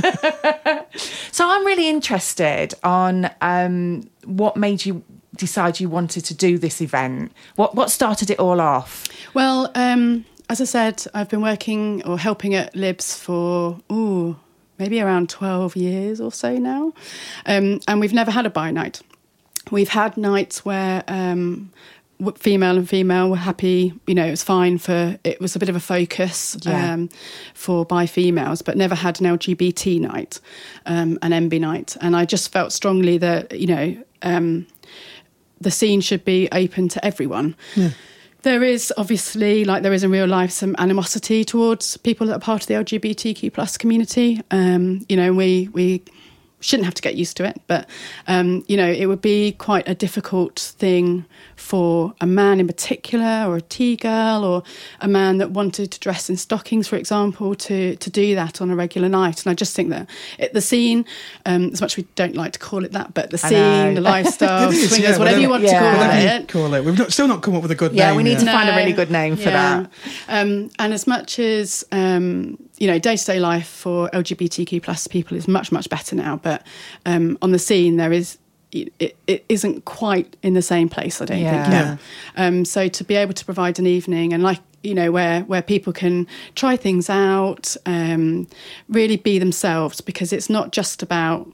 So 1.33 1.49
I'm 1.51 1.67
really 1.67 1.89
interested 1.89 2.75
on 2.85 3.29
um, 3.41 4.09
what 4.25 4.57
made 4.57 4.87
you 4.87 5.03
decide 5.37 5.81
you 5.81 5.89
wanted 5.89 6.25
to 6.27 6.35
do 6.35 6.59
this 6.59 6.81
event. 6.81 7.33
What 7.57 7.75
what 7.75 7.91
started 7.91 8.31
it 8.31 8.39
all 8.39 8.61
off? 8.61 9.07
Well, 9.35 9.71
um, 9.75 10.25
as 10.49 10.61
I 10.61 10.65
said, 10.65 11.05
I've 11.15 11.29
been 11.29 11.43
working 11.43 12.03
or 12.05 12.19
helping 12.19 12.55
at 12.55 12.75
Libs 12.77 13.17
for 13.19 13.81
ooh 13.91 14.37
maybe 14.79 15.01
around 15.01 15.29
twelve 15.29 15.77
years 15.77 16.21
or 16.21 16.33
so 16.33 16.57
now, 16.59 16.93
um, 17.47 17.81
and 17.89 18.01
we've 18.01 18.13
never 18.13 18.31
had 18.31 18.47
a 18.47 18.51
bi 18.51 18.71
night. 18.71 19.01
We've 19.71 19.89
had 19.89 20.17
nights 20.19 20.65
where 20.65 21.03
um, 21.09 21.73
female 22.37 22.77
and 22.77 22.89
female 22.89 23.31
were 23.31 23.37
happy. 23.37 23.95
You 24.07 24.15
know, 24.15 24.27
it 24.27 24.31
was 24.31 24.45
fine 24.45 24.79
for 24.79 25.19
it 25.25 25.41
was 25.41 25.57
a 25.57 25.59
bit 25.59 25.69
of 25.71 25.77
a 25.77 25.81
focus 25.81 26.57
Yeah. 26.63 26.93
um, 26.95 27.09
for 27.55 27.85
bi 27.87 28.07
females, 28.07 28.63
but 28.63 28.77
never 28.77 28.95
had 28.95 29.21
an 29.21 29.27
LGBT 29.27 30.01
night, 30.01 30.41
um, 30.87 31.19
an 31.23 31.33
MB 31.33 31.61
night, 31.61 31.97
and 32.01 32.15
I 32.15 32.25
just 32.27 32.53
felt 32.53 32.73
strongly 32.73 33.19
that 33.19 33.59
you 33.59 33.67
know. 33.67 33.97
Um, 34.23 34.67
the 35.61 35.71
scene 35.71 36.01
should 36.01 36.25
be 36.25 36.49
open 36.53 36.89
to 36.89 37.05
everyone. 37.05 37.57
There 38.43 38.63
is 38.63 38.93
obviously, 38.99 39.65
like 39.65 39.83
there 39.83 39.95
is 39.95 40.05
in 40.05 40.11
real 40.11 40.27
life, 40.27 40.51
some 40.51 40.77
animosity 40.79 41.45
towards 41.45 41.97
people 41.97 42.27
that 42.27 42.35
are 42.35 42.41
part 42.41 42.61
of 42.63 42.67
the 42.69 42.75
LGBTQ 42.75 43.51
plus 43.55 43.79
community. 43.79 44.43
Um, 44.51 45.01
you 45.09 45.17
know, 45.17 45.33
we 45.33 45.71
we 45.73 46.03
shouldn't 46.65 46.87
have 46.87 46.95
to 46.95 47.03
get 47.03 47.15
used 47.15 47.37
to 47.37 47.45
it, 47.45 47.61
but 47.67 47.87
um, 48.27 48.65
you 48.69 48.77
know, 48.77 48.91
it 48.91 49.07
would 49.07 49.21
be 49.21 49.53
quite 49.53 49.87
a 49.87 49.95
difficult 49.95 50.59
thing 50.79 51.27
for 51.57 52.15
a 52.21 52.27
man 52.27 52.59
in 52.59 52.67
particular, 52.67 53.45
or 53.47 53.57
a 53.57 53.61
T 53.61 53.97
girl, 53.97 54.45
or 54.45 54.63
a 55.01 55.07
man 55.09 55.37
that 55.39 55.51
wanted 55.51 55.91
to 55.93 56.01
dress 56.01 56.31
in 56.31 56.37
stockings, 56.37 56.89
for 56.89 56.97
example, 56.97 57.55
to 57.55 57.97
to 57.97 58.11
do 58.11 58.35
that 58.35 58.61
on 58.63 58.71
a 58.71 58.77
regular 58.77 59.09
night. 59.11 59.45
And 59.45 59.51
I 59.51 59.55
just 59.55 59.77
think 59.77 59.91
that 59.91 60.09
it, 60.39 60.53
the 60.55 60.61
scene, 60.63 61.05
um, 61.45 61.71
as 61.73 61.81
much 61.83 61.93
as 61.93 61.97
we 61.99 62.09
don't 62.15 62.35
like 62.35 62.53
to 62.55 62.59
call 62.59 62.85
it 62.85 62.93
that, 62.93 63.13
but 63.15 63.31
the 63.31 63.39
scene, 63.39 63.95
the 63.95 64.01
lifestyle, 64.15 64.71
It 64.71 64.75
is, 64.77 64.89
swingers, 64.89 65.11
yeah, 65.13 65.19
whatever 65.19 65.41
you 65.41 65.51
want 65.51 65.65
whatever- 65.65 65.81
to 65.81 65.91
call 65.93 65.99
Whatever 66.09 66.43
it. 66.43 66.49
call 66.49 66.75
it. 66.75 66.85
We've 66.85 66.99
not, 66.99 67.13
still 67.13 67.29
not 67.29 67.43
come 67.43 67.55
up 67.57 67.63
with 67.63 67.71
a 67.73 67.75
good 67.75 67.93
Yeah, 67.93 68.07
name. 68.07 68.13
Yeah, 68.13 68.17
we 68.17 68.23
need 68.23 68.31
yet. 68.39 68.41
to 68.47 68.53
find 68.53 68.69
a 68.71 68.77
really 68.77 68.93
good 68.93 69.11
name 69.11 69.37
for 69.37 69.51
that. 69.51 69.91
Um, 70.29 70.71
and 70.79 70.93
as 70.95 71.07
much 71.07 71.39
as 71.39 71.85
um, 71.93 72.59
you 72.79 72.87
know, 72.87 72.99
day 72.99 73.17
to 73.17 73.25
day 73.25 73.39
life 73.41 73.69
for 73.69 74.09
LGBTQ 74.11 74.83
plus 74.83 75.07
people 75.07 75.37
is 75.37 75.47
much 75.47 75.71
much 75.73 75.89
better 75.89 76.17
now, 76.17 76.37
but 76.43 76.67
um, 77.07 77.39
on 77.43 77.53
the 77.53 77.59
scene 77.59 77.97
there 77.97 78.13
is. 78.13 78.39
It, 78.77 79.17
it 79.29 79.45
isn't 79.49 79.85
quite 79.85 80.37
in 80.43 80.55
the 80.55 80.63
same 80.63 80.89
place, 80.89 81.23
I 81.23 81.27
don't 81.27 81.39
Yeah. 81.39 81.63
think. 81.63 81.73
Yeah. 82.37 82.45
Um, 82.45 82.65
so 82.65 82.89
to 82.89 83.05
be 83.05 83.15
able 83.15 83.33
to 83.33 83.45
provide 83.45 83.79
an 83.79 83.87
evening 83.87 84.33
and 84.33 84.43
like 84.43 84.59
you 84.83 84.95
know 84.95 85.13
where 85.13 85.43
where 85.43 85.63
people 85.63 85.93
can 85.93 86.27
try 86.57 86.75
things 86.77 87.09
out, 87.09 87.77
um, 87.87 88.49
really 88.89 89.17
be 89.17 89.39
themselves 89.39 90.01
because 90.01 90.33
it's 90.33 90.51
not 90.51 90.73
just 90.73 91.05
about 91.05 91.47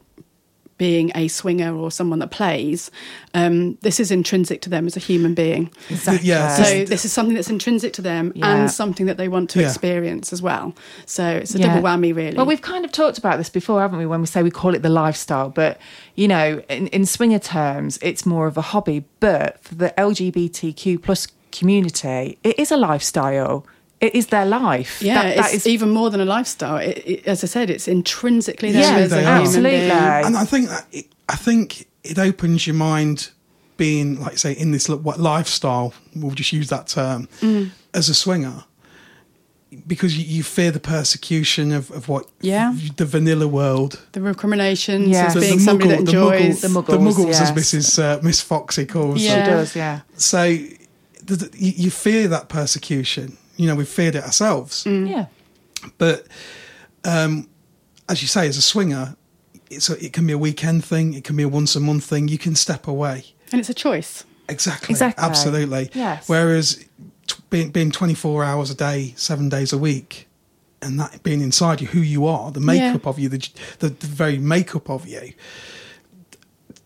being 0.81 1.13
a 1.15 1.29
swinger 1.29 1.77
or 1.77 1.91
someone 1.91 2.19
that 2.21 2.31
plays. 2.31 2.91
Um, 3.35 3.77
this 3.83 4.01
is 4.01 4.11
intrinsic 4.11 4.63
to 4.63 4.71
them 4.71 4.87
as 4.87 4.97
a 4.97 5.01
human 5.01 5.35
being. 5.35 5.71
Exactly. 5.91 6.27
Yeah, 6.27 6.55
So 6.57 6.63
This- 6.63 6.89
this 6.89 7.05
is 7.05 7.13
something 7.13 7.35
that's 7.35 7.51
intrinsic 7.51 7.93
to 7.99 8.03
them 8.03 8.33
Yeah. 8.35 8.47
and 8.57 8.71
something 8.71 9.05
that 9.05 9.19
they 9.19 9.29
want 9.29 9.51
to 9.51 9.61
Yeah. 9.61 9.67
experience 9.69 10.33
as 10.33 10.41
well. 10.41 10.75
So 11.05 11.23
it's 11.43 11.55
a 11.55 11.59
Yeah. 11.59 11.67
double 11.67 11.83
whammy, 11.87 12.15
really. 12.17 12.35
Well, 12.39 12.47
we've 12.47 12.63
kind 12.63 12.87
of 12.87 12.93
talked 12.93 13.19
about 13.19 13.37
this 13.37 13.51
before, 13.51 13.83
haven't 13.83 13.99
we? 13.99 14.07
When 14.07 14.21
we 14.23 14.27
say 14.27 14.43
we 14.43 14.51
call 14.51 14.75
it 14.75 14.83
the 14.83 14.89
lifestyle, 14.89 15.51
but 15.51 15.77
you 16.15 16.27
know, 16.29 16.63
in, 16.71 16.87
in 16.89 17.05
swinger 17.05 17.39
terms, 17.39 17.99
it's 18.01 18.25
more 18.25 18.47
of 18.47 18.57
a 18.57 18.63
hobby. 18.73 19.05
But 19.21 19.59
for 19.63 19.75
the 19.75 19.91
LGBTQ 20.01 21.03
plus 21.03 21.27
community, 21.53 22.39
it 22.43 22.59
is 22.59 22.71
a 22.73 22.77
lifestyle. 22.79 23.67
It 24.01 24.15
is 24.15 24.29
their 24.29 24.47
life. 24.47 25.03
yeah, 25.03 25.15
That- 25.23 25.37
that 25.37 25.55
it's 25.55 25.67
is- 25.67 25.73
even 25.75 25.91
more 25.91 26.09
than 26.11 26.21
a 26.21 26.25
lifestyle. 26.25 26.77
It, 26.79 27.03
it, 27.07 27.27
as 27.27 27.45
I 27.45 27.47
said, 27.47 27.69
it's 27.71 27.87
intrinsically 27.89 28.73
there 28.73 28.83
Yeah, 29.01 29.07
they 29.07 29.25
are. 29.25 29.41
absolutely. 29.43 29.91
and 29.91 30.37
I 30.37 30.45
think 30.45 30.69
that 30.71 30.87
it, 30.93 31.07
I 31.29 31.37
think 31.37 31.87
it 32.03 32.19
opens 32.19 32.67
your 32.67 32.77
mind 32.77 33.31
being 33.77 34.21
like 34.21 34.37
say 34.39 34.53
in 34.53 34.73
this 34.73 34.89
what 34.89 35.19
lifestyle 35.21 35.93
we'll 36.15 36.35
just 36.35 36.53
use 36.53 36.69
that 36.69 36.87
term 36.87 37.29
Mm. 37.41 37.71
as 37.95 38.09
a 38.11 38.15
swinger 38.15 38.65
because 39.87 40.19
you, 40.19 40.25
you 40.25 40.43
fear 40.43 40.71
the 40.71 40.81
persecution 40.81 41.73
of, 41.73 41.91
of 41.93 42.09
what 42.09 42.27
Yeah. 42.41 42.75
the 42.97 43.05
vanilla 43.07 43.47
world 43.47 44.01
The 44.13 44.21
recriminations 44.21 45.09
Yeah. 45.09 45.27
as 45.27 45.35
The- 45.35 45.41
being 45.41 45.59
the 45.59 45.65
somebody 45.65 45.91
muggle- 45.91 45.97
that 45.99 46.07
the 46.07 46.13
muggle- 46.13 46.41
enjoys. 46.41 46.61
The 46.61 46.69
muggles, 46.69 46.87
the 46.87 46.99
muggles 46.99 47.27
yes. 47.29 47.41
as 47.41 47.53
Mrs. 47.53 48.03
Uh, 48.03 48.21
Miss 48.23 48.41
Foxy 48.41 48.85
calls 48.87 49.23
Yeah. 49.23 49.37
them. 49.37 49.45
She 49.45 49.51
does, 49.51 49.77
yeah. 49.77 50.01
So 50.17 50.45
th- 50.47 50.79
th- 51.41 51.51
you, 51.57 51.73
you 51.85 51.91
fear 51.91 52.29
that 52.29 52.49
persecution. 52.49 53.37
You 53.61 53.67
know, 53.67 53.75
we've 53.75 53.87
feared 53.87 54.15
it 54.15 54.25
ourselves. 54.25 54.85
Mm. 54.85 55.11
Yeah. 55.11 55.27
But 55.99 56.27
um, 57.05 57.47
as 58.09 58.23
you 58.23 58.29
say, 58.29 58.49
as 58.49 58.57
a 58.57 58.63
swinger, 58.63 59.17
it's 59.69 59.91
a, 59.91 60.03
it 60.03 60.15
can 60.15 60.27
be 60.27 60.33
a 60.33 60.39
weekend 60.39 60.83
thing, 60.83 61.13
it 61.13 61.25
can 61.25 61.37
be 61.37 61.43
a 61.43 61.49
once 61.49 61.77
a 61.77 61.81
month 61.81 62.05
thing. 62.05 62.29
You 62.29 62.39
can 62.39 62.55
step 62.55 62.89
away. 62.89 63.27
And 63.53 63.61
it's 63.61 63.69
a 63.69 63.75
choice. 63.75 64.25
Exactly. 64.49 64.95
Exactly. 64.95 65.23
Absolutely. 65.23 65.91
Yes. 65.93 66.27
Whereas 66.27 66.87
t- 67.27 67.43
being, 67.51 67.71
being 67.71 67.91
24 67.91 68.45
hours 68.45 68.71
a 68.71 68.75
day, 68.75 69.13
seven 69.17 69.51
days 69.51 69.75
a 69.75 69.79
week, 69.79 70.27
and 70.81 70.99
that 70.99 71.23
being 71.23 71.43
inside 71.43 71.83
you, 71.83 71.89
who 71.89 72.01
you 72.01 72.27
are, 72.27 72.51
the 72.51 72.61
makeup 72.61 73.07
of 73.07 73.19
you, 73.19 73.29
the, 73.29 73.47
the, 73.81 73.91
the 73.91 74.07
very 74.07 74.39
makeup 74.39 74.89
of 74.89 75.07
you, 75.07 75.35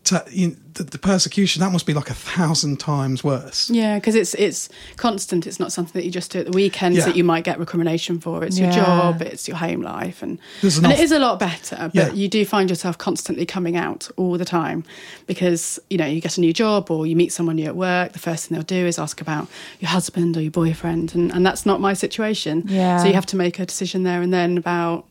to, 0.05 0.23
you 0.29 0.55
the, 0.73 0.83
the 0.83 0.97
persecution, 0.97 1.61
that 1.61 1.71
must 1.71 1.85
be 1.85 1.93
like 1.93 2.09
a 2.09 2.13
thousand 2.13 2.79
times 2.79 3.23
worse. 3.23 3.69
Yeah, 3.69 3.97
because 3.97 4.15
it's 4.15 4.33
it's 4.35 4.69
constant. 4.97 5.47
It's 5.47 5.59
not 5.59 5.71
something 5.71 5.93
that 5.93 6.05
you 6.05 6.11
just 6.11 6.31
do 6.31 6.39
at 6.39 6.45
the 6.45 6.51
weekends 6.51 6.97
Yeah. 6.97 7.05
that 7.05 7.15
you 7.15 7.23
might 7.23 7.43
get 7.43 7.59
recrimination 7.59 8.19
for. 8.19 8.43
It's 8.43 8.59
your 8.59 8.71
job, 8.71 9.21
it's 9.21 9.47
your 9.47 9.57
home 9.57 9.81
life, 9.81 10.21
and 10.21 10.37
There's 10.61 10.77
and 10.77 10.85
enough- 10.87 10.99
it 10.99 11.03
is 11.03 11.11
a 11.11 11.19
lot 11.19 11.39
better. 11.39 11.89
But 11.93 11.95
Yeah. 11.95 12.11
you 12.13 12.27
do 12.27 12.45
find 12.45 12.69
yourself 12.69 12.97
constantly 12.97 13.45
coming 13.45 13.77
out 13.77 14.09
all 14.17 14.37
the 14.37 14.45
time 14.45 14.83
because 15.27 15.79
you 15.89 15.97
know 15.97 16.05
you 16.05 16.21
get 16.21 16.37
a 16.37 16.41
new 16.41 16.53
job 16.53 16.91
or 16.91 17.07
you 17.07 17.15
meet 17.15 17.31
someone 17.31 17.55
new 17.55 17.65
at 17.65 17.75
work. 17.75 18.13
The 18.13 18.19
first 18.19 18.47
thing 18.47 18.55
they'll 18.55 18.63
do 18.81 18.85
is 18.85 18.99
ask 18.99 19.21
about 19.21 19.47
your 19.79 19.89
husband 19.89 20.35
or 20.37 20.41
your 20.41 20.51
boyfriend, 20.51 21.15
and 21.15 21.31
and 21.31 21.45
that's 21.45 21.65
not 21.65 21.79
my 21.81 21.93
situation. 21.93 22.63
Yeah. 22.67 22.97
So 22.99 23.07
you 23.07 23.13
have 23.13 23.25
to 23.27 23.35
make 23.37 23.59
a 23.59 23.65
decision 23.65 24.03
there 24.03 24.21
and 24.21 24.33
then 24.33 24.57
about 24.57 25.05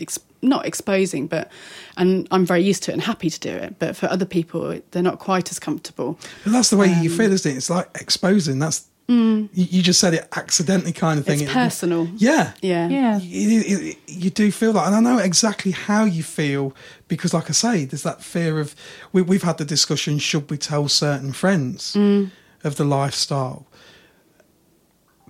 ex- 0.00 0.18
not 0.42 0.66
exposing, 0.66 1.26
but 1.26 1.50
and 1.96 2.26
I'm 2.30 2.46
very 2.46 2.62
used 2.62 2.82
to 2.84 2.90
it 2.90 2.94
and 2.94 3.02
happy 3.02 3.30
to 3.30 3.40
do 3.40 3.50
it. 3.50 3.78
But 3.78 3.96
for 3.96 4.06
other 4.10 4.24
people, 4.26 4.80
they're 4.90 5.02
not 5.02 5.18
quite 5.18 5.50
as 5.50 5.58
comfortable. 5.58 6.18
But 6.44 6.52
that's 6.52 6.70
the 6.70 6.76
way 6.76 6.92
Um, 6.92 7.02
you 7.02 7.10
feel, 7.10 7.32
isn't 7.32 7.50
it? 7.50 7.56
It's 7.56 7.70
like 7.70 7.88
exposing. 8.00 8.58
That's 8.58 8.84
you, 9.10 9.48
you 9.54 9.82
just 9.82 10.00
said 10.00 10.12
it 10.12 10.28
accidentally, 10.36 10.92
kind 10.92 11.18
of 11.18 11.24
thing. 11.24 11.38
Mm. 11.38 11.42
It's 11.44 11.50
It- 11.50 11.54
personal. 11.54 12.08
Yeah. 12.18 12.52
Yeah. 12.60 12.88
Yeah. 12.90 13.18
You, 13.18 13.48
you- 13.60 13.94
you 14.06 14.28
do 14.30 14.52
feel 14.52 14.74
that, 14.74 14.86
and 14.86 14.94
I 14.94 15.00
know 15.00 15.16
exactly 15.18 15.70
how 15.72 16.04
you 16.04 16.22
feel 16.22 16.74
because, 17.08 17.32
like 17.32 17.48
I 17.48 17.54
say, 17.54 17.84
there's 17.86 18.02
that 18.02 18.22
fear 18.22 18.60
of. 18.60 18.74
We, 19.12 19.22
we've 19.22 19.42
had 19.44 19.56
the 19.58 19.64
discussion: 19.64 20.18
should 20.18 20.50
we 20.50 20.58
tell 20.58 20.88
certain 20.88 21.32
friends 21.32 21.94
Mm. 21.94 22.30
of 22.64 22.76
the 22.76 22.84
lifestyle? 22.84 23.66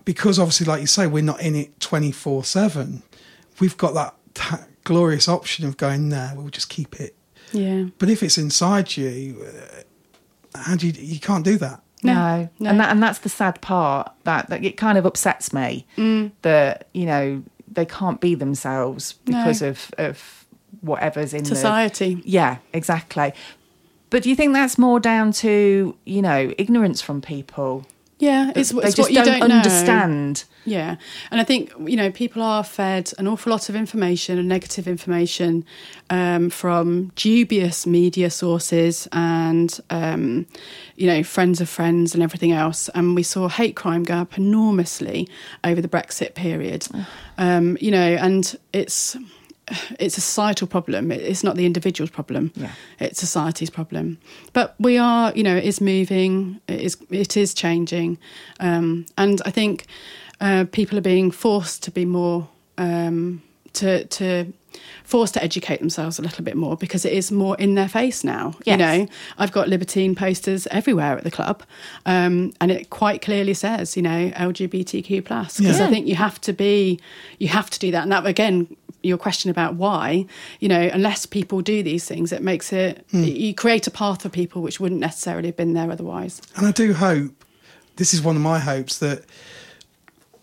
Because 0.05 0.39
obviously, 0.39 0.67
like 0.67 0.81
you 0.81 0.87
say, 0.87 1.07
we're 1.07 1.23
not 1.23 1.41
in 1.41 1.55
it 1.55 1.79
twenty 1.81 2.13
four 2.13 2.43
seven. 2.45 3.03
We've 3.61 3.77
got 3.77 3.95
that, 3.95 4.15
that 4.51 4.68
glorious 4.93 5.29
option 5.29 5.67
of 5.69 5.77
going, 5.77 6.09
"Nah, 6.09 6.35
we'll 6.35 6.49
just 6.51 6.69
keep 6.69 6.93
it." 7.01 7.15
Yeah. 7.53 7.85
But 7.99 8.09
if 8.11 8.23
it's 8.23 8.39
inside 8.39 8.97
you, 8.97 9.45
uh, 10.55 10.59
how 10.65 10.77
do 10.77 10.87
you? 10.89 10.93
You 11.15 11.21
can't 11.21 11.45
do 11.45 11.57
that. 11.59 11.81
No, 12.03 12.49
No. 12.61 12.71
and 12.71 12.79
that 12.81 12.91
and 12.93 13.03
that's 13.03 13.19
the 13.21 13.29
sad 13.29 13.61
part 13.61 14.13
that, 14.25 14.49
that 14.51 14.65
it 14.65 14.77
kind 14.77 14.97
of 14.99 15.05
upsets 15.05 15.53
me 15.53 15.85
Mm. 15.97 16.31
that 16.43 16.87
you 16.95 17.07
know 17.07 17.43
they 17.77 17.85
can't 17.85 18.21
be 18.21 18.35
themselves 18.37 19.15
No. 19.27 19.39
because 19.39 19.63
of 19.63 19.91
of 19.99 20.17
whatever's 20.81 21.35
in 21.35 21.43
the 21.43 21.49
Society. 21.57 22.23
Yeah, 22.25 22.59
exactly. 22.73 23.33
But 24.11 24.23
do 24.23 24.29
you 24.31 24.37
think 24.37 24.53
that's 24.55 24.79
more 24.79 25.01
down 25.01 25.33
to 25.45 25.97
you 26.05 26.23
know 26.23 26.53
ignorance 26.57 27.01
from 27.03 27.21
people? 27.21 27.85
Yeah, 28.19 28.51
it's, 28.57 28.71
they 28.71 28.79
it's 28.79 28.97
just 28.97 28.99
what 28.99 29.11
you 29.13 29.23
don't, 29.23 29.39
don't, 29.39 29.49
know. 29.49 29.57
understand. 29.57 30.45
Yeah, 30.65 30.97
and 31.31 31.41
I 31.41 31.45
think 31.45 31.73
you 31.87 31.97
know 31.97 32.11
people 32.11 32.43
are 32.43 32.65
fed 32.65 33.13
an 33.17 33.29
awful 33.29 33.51
lot 33.51 33.69
of 33.69 33.77
information 33.77 34.39
and 34.39 34.49
negative 34.49 34.89
information 34.89 35.65
um, 36.11 36.51
from 36.51 37.13
dubious 37.15 37.87
media 37.87 38.31
sources 38.31 39.07
and 39.13 39.79
um, 39.91 40.47
you 40.97 41.07
know 41.07 41.23
friends 41.23 41.61
of 41.61 41.69
friends 41.69 42.15
and 42.15 42.23
everything 42.23 42.51
else. 42.51 42.89
And 42.89 43.15
we 43.15 43.23
saw 43.23 43.49
hate 43.49 43.77
crime 43.77 44.03
go 44.03 44.17
up 44.17 44.37
enormously 44.37 45.29
over 45.63 45.81
the 45.81 45.89
Brexit 45.89 46.35
period. 46.35 46.89
Um, 47.39 47.79
you 47.81 47.93
know, 47.93 48.17
and 48.17 48.59
it's 48.73 49.17
it's 49.99 50.17
a 50.19 50.21
societal 50.21 50.67
problem. 50.67 51.11
It's 51.11 51.45
not 51.45 51.57
the 51.57 51.67
individual's 51.67 52.11
problem. 52.11 52.53
Yeah. 52.55 52.73
It's 52.99 53.21
society's 53.21 53.71
problem. 53.71 54.19
But 54.53 54.75
we 54.79 54.99
are, 54.99 55.33
you 55.35 55.43
know, 55.43 55.57
it 55.57 55.65
is 55.65 55.81
moving. 55.81 56.61
It 56.69 56.81
is 56.81 56.97
it 57.11 57.37
is 57.37 57.55
changing, 57.55 58.19
um, 58.61 59.07
and 59.17 59.41
I 59.45 59.51
think 59.51 59.87
uh, 60.41 60.65
people 60.73 60.99
are 60.99 61.03
being 61.03 61.31
forced 61.31 61.83
to 61.85 61.91
be 61.91 62.05
more 62.05 62.49
um, 62.79 63.43
to 63.75 64.05
to 64.05 64.53
forced 65.03 65.35
to 65.35 65.43
educate 65.43 65.81
themselves 65.81 66.19
a 66.19 66.23
little 66.23 66.45
bit 66.45 66.55
more 66.55 66.77
because 66.77 67.05
it 67.05 67.13
is 67.13 67.33
more 67.33 67.57
in 67.57 67.75
their 67.75 67.89
face 67.89 68.23
now. 68.23 68.55
You 68.67 68.77
know, 68.77 69.07
I've 69.39 69.51
got 69.53 69.69
libertine 69.69 70.15
posters 70.15 70.67
everywhere 70.71 71.17
at 71.17 71.25
the 71.25 71.31
club, 71.31 71.63
um, 72.07 72.53
and 72.61 72.71
it 72.71 72.91
quite 72.91 73.23
clearly 73.23 73.55
says, 73.55 73.97
you 73.97 74.03
know, 74.03 74.31
LGBTQ 74.37 75.25
plus. 75.25 75.59
Because 75.59 75.79
Yeah. 75.81 75.87
I 75.87 75.91
think 75.91 76.07
you 76.07 76.15
have 76.15 76.41
to 76.43 76.53
be, 76.53 77.01
you 77.39 77.49
have 77.49 77.71
to 77.71 77.79
do 77.79 77.91
that. 77.91 78.03
And 78.03 78.13
that 78.13 78.27
again, 78.27 78.77
your 79.03 79.19
question 79.19 79.51
about 79.51 79.75
why, 79.75 80.27
you 80.61 80.69
know, 80.69 80.91
unless 80.93 81.27
people 81.27 81.61
do 81.61 81.83
these 81.83 82.05
things, 82.05 82.33
it 82.33 82.43
makes 82.43 82.73
it 82.73 83.05
hmm. 83.11 83.25
you 83.25 83.55
create 83.55 83.87
a 83.87 83.91
path 83.91 84.23
for 84.23 84.29
people 84.29 84.63
which 84.63 84.81
wouldn't 84.81 85.01
necessarily 85.01 85.49
have 85.49 85.57
been 85.57 85.75
there 85.75 85.91
otherwise. 85.91 86.43
And 86.57 86.67
I 86.67 86.73
do 86.73 86.93
hope 86.95 87.33
this 87.97 88.15
is 88.15 88.23
one 88.23 88.37
of 88.37 88.43
my 88.43 88.59
hopes 88.59 88.99
that 88.99 89.25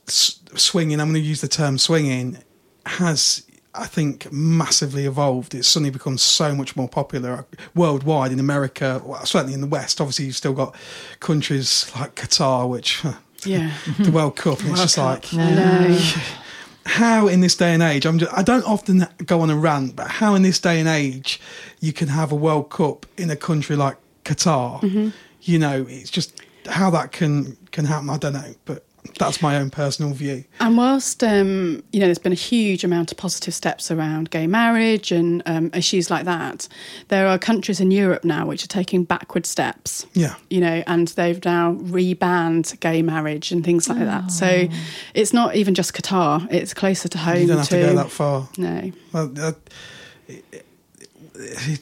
swinging. 0.08 1.00
I'm 1.00 1.12
going 1.12 1.22
to 1.22 1.28
use 1.28 1.42
the 1.42 1.48
term 1.48 1.78
swinging 1.78 2.38
has. 2.86 3.42
I 3.78 3.88
think 3.88 4.32
massively 4.32 5.06
evolved. 5.06 5.54
It's 5.54 5.68
suddenly 5.68 5.90
become 5.90 6.18
so 6.18 6.56
much 6.56 6.78
more 6.78 6.88
popular 6.88 7.34
uh, 7.34 7.44
worldwide 7.74 8.32
in 8.32 8.40
America, 8.40 9.02
well, 9.04 9.26
certainly 9.26 9.54
in 9.54 9.60
the 9.60 9.68
West. 9.68 10.00
Obviously, 10.00 10.24
you've 10.24 10.38
still 10.38 10.54
got 10.54 10.74
countries 11.20 11.92
like 11.94 12.16
Qatar, 12.16 12.70
which 12.70 13.04
Yeah. 13.44 13.74
the 14.00 14.12
World 14.12 14.38
Cup, 14.38 14.62
and 14.62 14.72
it's 14.72 14.82
just 14.82 14.98
like 14.98 15.34
I 15.34 15.54
know. 15.54 16.00
how 16.86 17.28
in 17.28 17.42
this 17.42 17.56
day 17.56 17.74
and 17.74 17.82
age 17.82 18.06
I'm 18.06 18.20
just, 18.20 18.32
I 18.34 18.44
don't 18.44 18.64
often 18.66 19.08
go 19.26 19.42
on 19.42 19.50
a 19.50 19.56
rant, 19.56 19.96
but 19.96 20.08
how 20.08 20.36
in 20.36 20.44
this 20.44 20.60
day 20.60 20.80
and 20.80 20.88
age 20.88 21.40
you 21.80 21.94
can 21.94 22.10
have 22.10 22.32
a 22.32 22.36
World 22.36 22.70
Cup 22.70 23.06
in 23.18 23.30
a 23.30 23.36
country 23.36 23.76
like 23.76 23.98
Qatar. 24.24 24.82
Mm-hmm. 24.82 25.10
You 25.42 25.60
know, 25.60 25.86
it's 25.88 26.10
just 26.10 26.42
how 26.68 26.90
that 26.90 27.12
can 27.12 27.58
can 27.72 27.86
happen. 27.86 28.10
I 28.10 28.18
don't 28.18 28.34
know, 28.34 28.56
but 28.66 28.84
that's 29.18 29.42
my 29.42 29.58
own 29.58 29.70
personal 29.70 30.14
view. 30.14 30.44
And 30.60 30.78
whilst 30.78 31.24
um, 31.24 31.84
you 31.92 32.00
know, 32.00 32.08
there's 32.08 32.20
been 32.20 32.32
a 32.32 32.36
huge 32.36 32.84
amount 32.84 33.12
of 33.12 33.18
positive 33.18 33.54
steps 33.54 33.92
around 33.92 34.30
gay 34.30 34.48
marriage 34.48 35.12
and 35.12 35.42
um, 35.46 35.72
issues 35.74 36.10
like 36.10 36.26
that, 36.26 36.68
there 37.10 37.28
are 37.28 37.38
countries 37.38 37.80
in 37.80 37.92
Europe 37.92 38.24
now 38.24 38.46
which 38.46 38.64
are 38.64 38.68
taking 38.68 39.04
backward 39.04 39.46
steps. 39.46 40.06
Yeah. 40.14 40.36
you 40.50 40.60
know, 40.62 40.84
and 40.88 41.08
they've 41.10 41.44
now 41.46 41.74
rebanned 41.74 42.80
gay 42.80 43.02
marriage 43.02 43.52
and 43.52 43.64
things 43.64 43.90
like 43.90 44.00
that. 44.00 44.32
So 44.32 44.68
it's 45.14 45.34
not 45.34 45.56
even 45.56 45.76
just 45.76 45.94
Qatar; 45.94 46.48
it's 46.52 46.74
closer 46.74 47.08
to 47.10 47.18
home. 47.18 47.42
You 47.42 47.48
don't 47.48 47.58
have 47.58 47.70
to 47.70 47.82
too. 47.82 47.88
go 47.88 47.96
that 47.96 48.12
far. 48.12 48.50
No, 48.58 48.92
Well, 49.14 49.32
uh, 49.40 49.54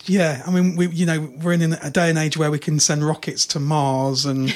yeah, 0.06 0.43
I 0.45 0.51
mean, 0.51 0.76
we 0.76 0.88
you 0.88 1.06
know 1.06 1.32
we're 1.41 1.54
in 1.54 1.74
a 1.74 1.89
day 1.89 2.10
and 2.10 2.18
age 2.18 2.38
where 2.38 2.51
we 2.51 2.60
can 2.60 2.80
send 2.80 3.06
rockets 3.06 3.45
to 3.47 3.60
Mars 3.60 4.26
and 4.26 4.56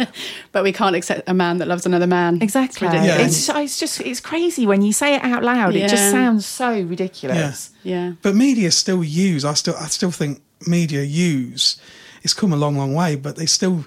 but 0.52 0.64
we 0.64 0.72
can't 0.72 0.96
accept 0.96 1.28
a 1.28 1.34
man 1.34 1.58
that 1.58 1.68
loves 1.68 1.86
another 1.86 2.06
man. 2.06 2.40
Exactly. 2.42 2.88
It's. 2.88 2.94
Yeah. 2.94 3.18
It's, 3.18 3.48
it's 3.48 3.78
just 3.78 4.00
it's 4.00 4.20
crazy 4.20 4.66
when 4.66 4.82
you 4.82 4.92
say 4.92 5.14
it 5.14 5.22
out 5.22 5.42
loud. 5.42 5.74
It 5.74 5.88
just 5.88 6.10
sounds 6.10 6.46
so 6.46 6.80
ridiculous. 6.82 7.70
Yeah. 7.82 8.12
But 8.22 8.34
media 8.34 8.70
still 8.70 9.02
use. 9.02 9.44
I 9.44 9.54
still, 9.54 9.74
I 9.76 9.86
still 9.86 10.10
think 10.10 10.42
media 10.66 11.02
use. 11.02 11.80
It's 12.22 12.34
come 12.34 12.52
a 12.52 12.56
long, 12.56 12.76
long 12.76 12.94
way, 12.94 13.16
but 13.16 13.36
they 13.36 13.46
still, 13.46 13.86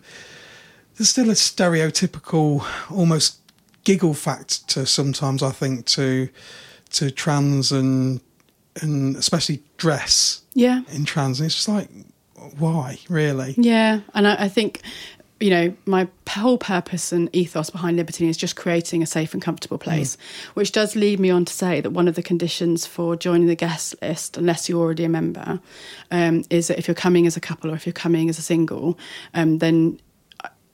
there's 0.97 1.09
still 1.09 1.29
a 1.29 1.33
stereotypical, 1.33 2.65
almost 2.89 3.39
giggle 3.83 4.13
fact 4.13 4.67
to 4.69 4.85
sometimes. 4.85 5.43
I 5.43 5.51
think 5.51 5.85
to, 5.87 6.29
to 6.91 7.11
trans 7.11 7.71
and 7.71 8.21
and 8.81 9.15
especially 9.15 9.61
dress 9.77 10.41
Yeah. 10.53 10.81
in 10.91 11.05
trans, 11.05 11.39
and 11.39 11.45
it's 11.47 11.55
just 11.55 11.67
like, 11.67 11.89
why 12.57 12.97
really? 13.09 13.53
Yeah, 13.57 14.01
and 14.13 14.27
I, 14.27 14.43
I 14.45 14.47
think 14.49 14.81
you 15.39 15.49
know 15.49 15.73
my 15.85 16.07
whole 16.29 16.57
purpose 16.57 17.11
and 17.11 17.29
ethos 17.35 17.69
behind 17.71 17.97
Libertine 17.97 18.29
is 18.29 18.37
just 18.37 18.55
creating 18.55 19.01
a 19.03 19.05
safe 19.05 19.33
and 19.33 19.41
comfortable 19.41 19.77
place, 19.77 20.15
which 20.53 20.71
does 20.71 20.95
lead 20.95 21.19
me 21.19 21.29
on 21.29 21.45
to 21.45 21.53
say 21.53 21.81
that 21.81 21.89
one 21.91 22.07
of 22.07 22.15
the 22.15 22.23
conditions 22.23 22.85
for 22.85 23.15
joining 23.15 23.47
the 23.47 23.55
guest 23.55 23.95
list, 24.01 24.37
unless 24.37 24.69
you're 24.69 24.79
already 24.79 25.03
a 25.03 25.09
member, 25.09 25.59
um, 26.11 26.43
is 26.49 26.67
that 26.67 26.79
if 26.79 26.87
you're 26.87 26.95
coming 26.95 27.27
as 27.27 27.35
a 27.35 27.41
couple 27.41 27.71
or 27.71 27.75
if 27.75 27.85
you're 27.85 27.93
coming 27.93 28.29
as 28.29 28.39
a 28.39 28.41
single, 28.41 28.97
um, 29.33 29.57
then 29.57 29.99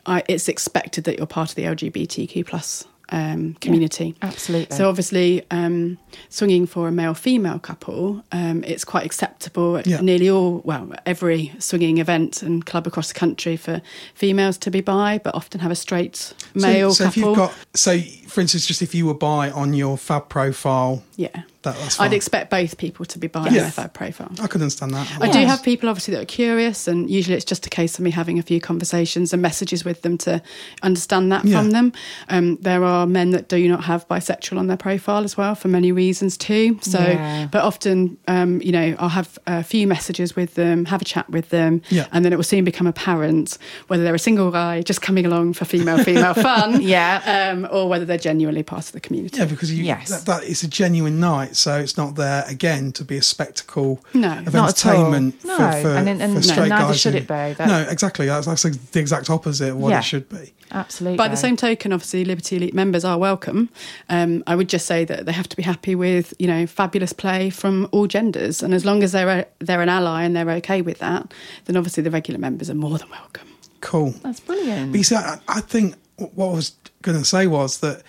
I, 0.06 0.24
it's 0.30 0.48
expected 0.48 1.04
that 1.06 1.18
you're 1.18 1.26
part 1.28 1.50
of 1.50 1.56
the 1.56 1.64
LGBTQ 1.64 2.46
plus 2.46 2.86
um, 3.10 3.56
community. 3.62 4.16
absolutely. 4.22 4.76
So 4.76 4.90
obviously, 4.90 5.44
um, 5.52 5.98
swinging 6.30 6.66
for 6.68 6.88
a 6.88 6.92
male-female 6.92 7.60
couple, 7.60 8.24
um, 8.32 8.64
it's 8.64 8.84
quite 8.84 9.06
acceptable 9.06 9.78
at 9.78 9.88
Yeah. 9.88 10.02
nearly 10.02 10.30
all, 10.30 10.62
well, 10.66 10.92
every 11.06 11.54
swinging 11.60 12.00
event 12.00 12.42
and 12.42 12.66
club 12.66 12.88
across 12.88 13.08
the 13.10 13.14
country 13.14 13.56
for 13.58 13.82
females 14.14 14.58
to 14.60 14.72
be 14.72 14.82
bi, 14.82 15.20
but 15.24 15.34
often 15.36 15.62
have 15.62 15.72
a 15.72 15.76
straight 15.76 16.34
male 16.54 16.94
so, 16.94 17.04
so 17.04 17.08
if 17.08 17.18
you've 17.18 17.36
got 17.36 17.54
so 17.74 18.00
for 18.28 18.42
instance, 18.42 18.66
just 18.66 18.82
if 18.82 18.94
you 18.94 19.06
were 19.06 19.14
bi 19.14 19.50
on 19.52 19.74
your 19.74 19.98
fab 19.98 20.30
profile, 20.30 21.04
Yeah. 21.16 21.30
that, 21.64 21.76
that's 21.78 21.96
fine. 21.96 22.08
I'd 22.10 22.14
expect 22.14 22.50
both 22.52 22.78
people 22.78 23.06
to 23.06 23.18
be 23.20 23.28
buying 23.28 23.54
Yeah. 23.54 23.62
their 23.64 23.72
fab 23.72 23.94
profile. 23.94 24.32
I 24.42 24.48
could 24.48 24.62
understand 24.62 24.94
that. 24.94 25.08
I 25.20 25.30
do 25.30 25.40
have 25.46 25.64
people 25.64 25.90
obviously 25.90 26.14
that 26.14 26.22
are 26.22 26.26
curious, 26.26 26.88
and 26.88 27.10
usually 27.10 27.36
it's 27.36 27.46
just 27.46 27.66
a 27.66 27.70
case 27.70 27.98
of 27.98 28.04
me 28.04 28.12
having 28.12 28.38
a 28.40 28.44
few 28.44 28.60
conversations 28.62 29.34
and 29.34 29.42
messages 29.42 29.84
with 29.84 30.02
them 30.04 30.18
to 30.20 30.42
understand 30.84 31.32
that 31.32 31.46
Yeah. 31.46 31.58
from 31.58 31.72
them. 31.72 31.94
Um, 32.30 32.58
there 32.62 32.84
are 32.84 33.06
men 33.08 33.32
that 33.32 33.50
do 33.50 33.68
not 33.68 33.84
have 33.86 34.08
bisexual 34.08 34.58
on 34.60 34.68
their 34.68 34.78
profile 34.78 35.24
as 35.24 35.36
well 35.38 35.56
for 35.56 35.68
many 35.68 35.92
reasons 35.92 36.38
too. 36.38 36.78
So, 36.82 37.00
Yeah. 37.00 37.48
but 37.52 37.64
often, 37.64 38.18
um, 38.28 38.62
you 38.62 38.72
know, 38.72 38.96
I'll 39.00 39.10
have 39.10 39.40
a 39.48 39.64
few 39.64 39.88
messages 39.88 40.36
with 40.36 40.54
them, 40.56 40.86
have 40.86 41.02
a 41.02 41.06
chat 41.06 41.30
with 41.30 41.50
them, 41.50 41.82
Yeah. 41.90 42.06
and 42.12 42.24
then 42.24 42.34
it 42.34 42.36
will 42.36 42.44
soon 42.44 42.64
become 42.64 42.88
apparent 42.88 43.58
whether 43.88 44.04
they're 44.04 44.16
a 44.16 44.20
single 44.20 44.52
guy 44.52 44.82
just 44.82 45.02
coming 45.02 45.26
along 45.26 45.54
for 45.54 45.66
female 45.66 45.98
female 46.04 46.34
fun, 46.50 46.82
Yeah. 46.82 47.52
um, 47.54 47.68
or 47.72 47.90
whether 47.90 48.06
they're 48.06 48.17
genuinely 48.18 48.64
part 48.64 48.86
of 48.88 48.92
the 48.92 49.00
community. 49.00 49.38
Yeah, 49.38 49.46
because 49.46 49.72
you, 49.74 49.84
Yes. 49.84 50.10
that, 50.10 50.26
that 50.26 50.44
is 50.44 50.64
a 50.64 50.68
genuine 50.68 51.20
night, 51.20 51.56
so 51.56 51.78
it's 51.80 51.98
not 51.98 52.16
there 52.16 52.44
again 52.48 52.92
to 52.94 53.04
be 53.04 53.18
a 53.18 53.22
spectacle 53.22 54.04
No. 54.14 54.32
of 54.40 54.54
Not 54.54 54.70
at 54.70 54.86
all. 54.86 54.92
entertainment 55.14 55.46
No, 55.46 55.58
for, 55.58 55.82
for, 55.82 55.88
and- 55.90 56.10
and- 56.10 56.20
for 56.20 56.26
and 56.38 56.46
straight 56.46 56.70
neither 56.70 56.88
guys. 56.94 57.00
should 57.00 57.14
who- 57.14 57.20
it 57.20 57.28
be. 57.28 57.54
That- 57.54 57.68
no, 57.68 57.80
exactly. 57.90 58.26
That's, 58.28 58.46
that's 58.48 58.64
the 58.64 59.00
exact 59.00 59.30
opposite 59.30 59.70
of 59.72 59.78
what 59.78 59.90
Yeah. 59.90 60.00
it 60.00 60.04
should 60.04 60.30
be. 60.30 60.54
Absolutely. 60.72 61.18
By 61.18 61.30
the 61.30 61.38
same 61.38 61.56
token, 61.56 61.94
obviously, 61.94 62.26
Liberty 62.26 62.58
Elite 62.58 62.74
members 62.74 63.06
are 63.06 63.18
welcome. 63.18 63.70
Um, 64.10 64.44
I 64.48 64.56
would 64.56 64.68
just 64.68 64.86
say 64.86 65.06
that 65.06 65.26
they 65.26 65.32
have 65.32 65.48
to 65.48 65.56
be 65.56 65.64
happy 65.64 65.96
with, 65.96 66.34
you 66.40 66.48
know, 66.48 66.68
fabulous 66.68 67.14
play 67.14 67.50
from 67.50 67.88
all 67.92 68.06
genders, 68.06 68.62
and 68.62 68.74
as 68.74 68.84
long 68.84 69.02
as 69.02 69.14
they're 69.14 69.30
a, 69.30 69.46
they're 69.60 69.82
an 69.82 69.88
ally 69.88 70.24
and 70.24 70.36
they're 70.36 70.50
okay 70.52 70.82
with 70.82 71.00
that, 71.00 71.34
then 71.66 71.78
obviously 71.78 72.04
the 72.04 72.12
regular 72.12 72.38
members 72.38 72.70
are 72.70 72.74
more 72.76 72.98
than 72.98 73.10
welcome. 73.10 73.48
Cool. 73.80 74.14
That's 74.24 74.42
brilliant. 74.42 74.92
But 74.92 74.98
you 74.98 75.04
see, 75.06 75.16
I, 75.16 75.40
I 75.48 75.62
think 75.62 75.96
what 76.18 76.50
I 76.50 76.54
was 76.54 76.76
going 77.02 77.18
to 77.18 77.26
say 77.26 77.48
was 77.48 77.80
that 77.80 78.04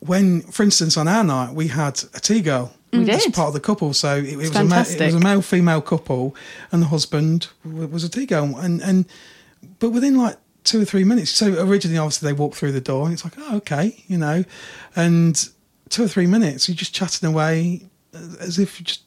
when, 0.00 0.40
for 0.42 0.62
instance, 0.62 0.96
on 0.96 1.06
our 1.08 1.22
night, 1.22 1.54
we 1.54 1.68
had 1.68 2.02
a 2.14 2.20
T 2.20 2.40
girl. 2.40 2.72
We 2.92 3.08
as 3.08 3.24
did. 3.24 3.34
part 3.34 3.48
of 3.48 3.54
the 3.54 3.60
couple, 3.60 3.92
so 3.92 4.16
it, 4.16 4.24
it 4.24 4.36
was 4.36 4.56
a 4.56 4.62
it 4.62 5.00
was 5.06 5.14
a 5.14 5.20
male 5.20 5.42
female 5.42 5.80
couple, 5.80 6.34
and 6.72 6.82
the 6.82 6.86
husband 6.88 7.48
w- 7.64 7.86
was 7.86 8.02
a 8.02 8.08
T 8.08 8.26
girl, 8.26 8.56
and 8.56 8.82
and 8.82 9.04
but 9.78 9.90
within 9.90 10.16
like 10.16 10.36
two 10.64 10.82
or 10.82 10.84
three 10.84 11.04
minutes. 11.04 11.30
So 11.30 11.62
originally, 11.62 11.98
obviously, 11.98 12.28
they 12.28 12.32
walked 12.32 12.56
through 12.56 12.72
the 12.72 12.80
door, 12.80 13.04
and 13.04 13.12
it's 13.12 13.24
like, 13.24 13.34
oh, 13.38 13.56
okay, 13.58 14.02
you 14.08 14.18
know, 14.18 14.44
and 14.96 15.48
two 15.88 16.04
or 16.04 16.08
three 16.08 16.26
minutes, 16.26 16.68
you're 16.68 16.74
just 16.74 16.94
chatting 16.94 17.28
away 17.28 17.82
uh, 18.14 18.18
as 18.40 18.58
if 18.58 18.80
you 18.80 18.86
just, 18.86 19.02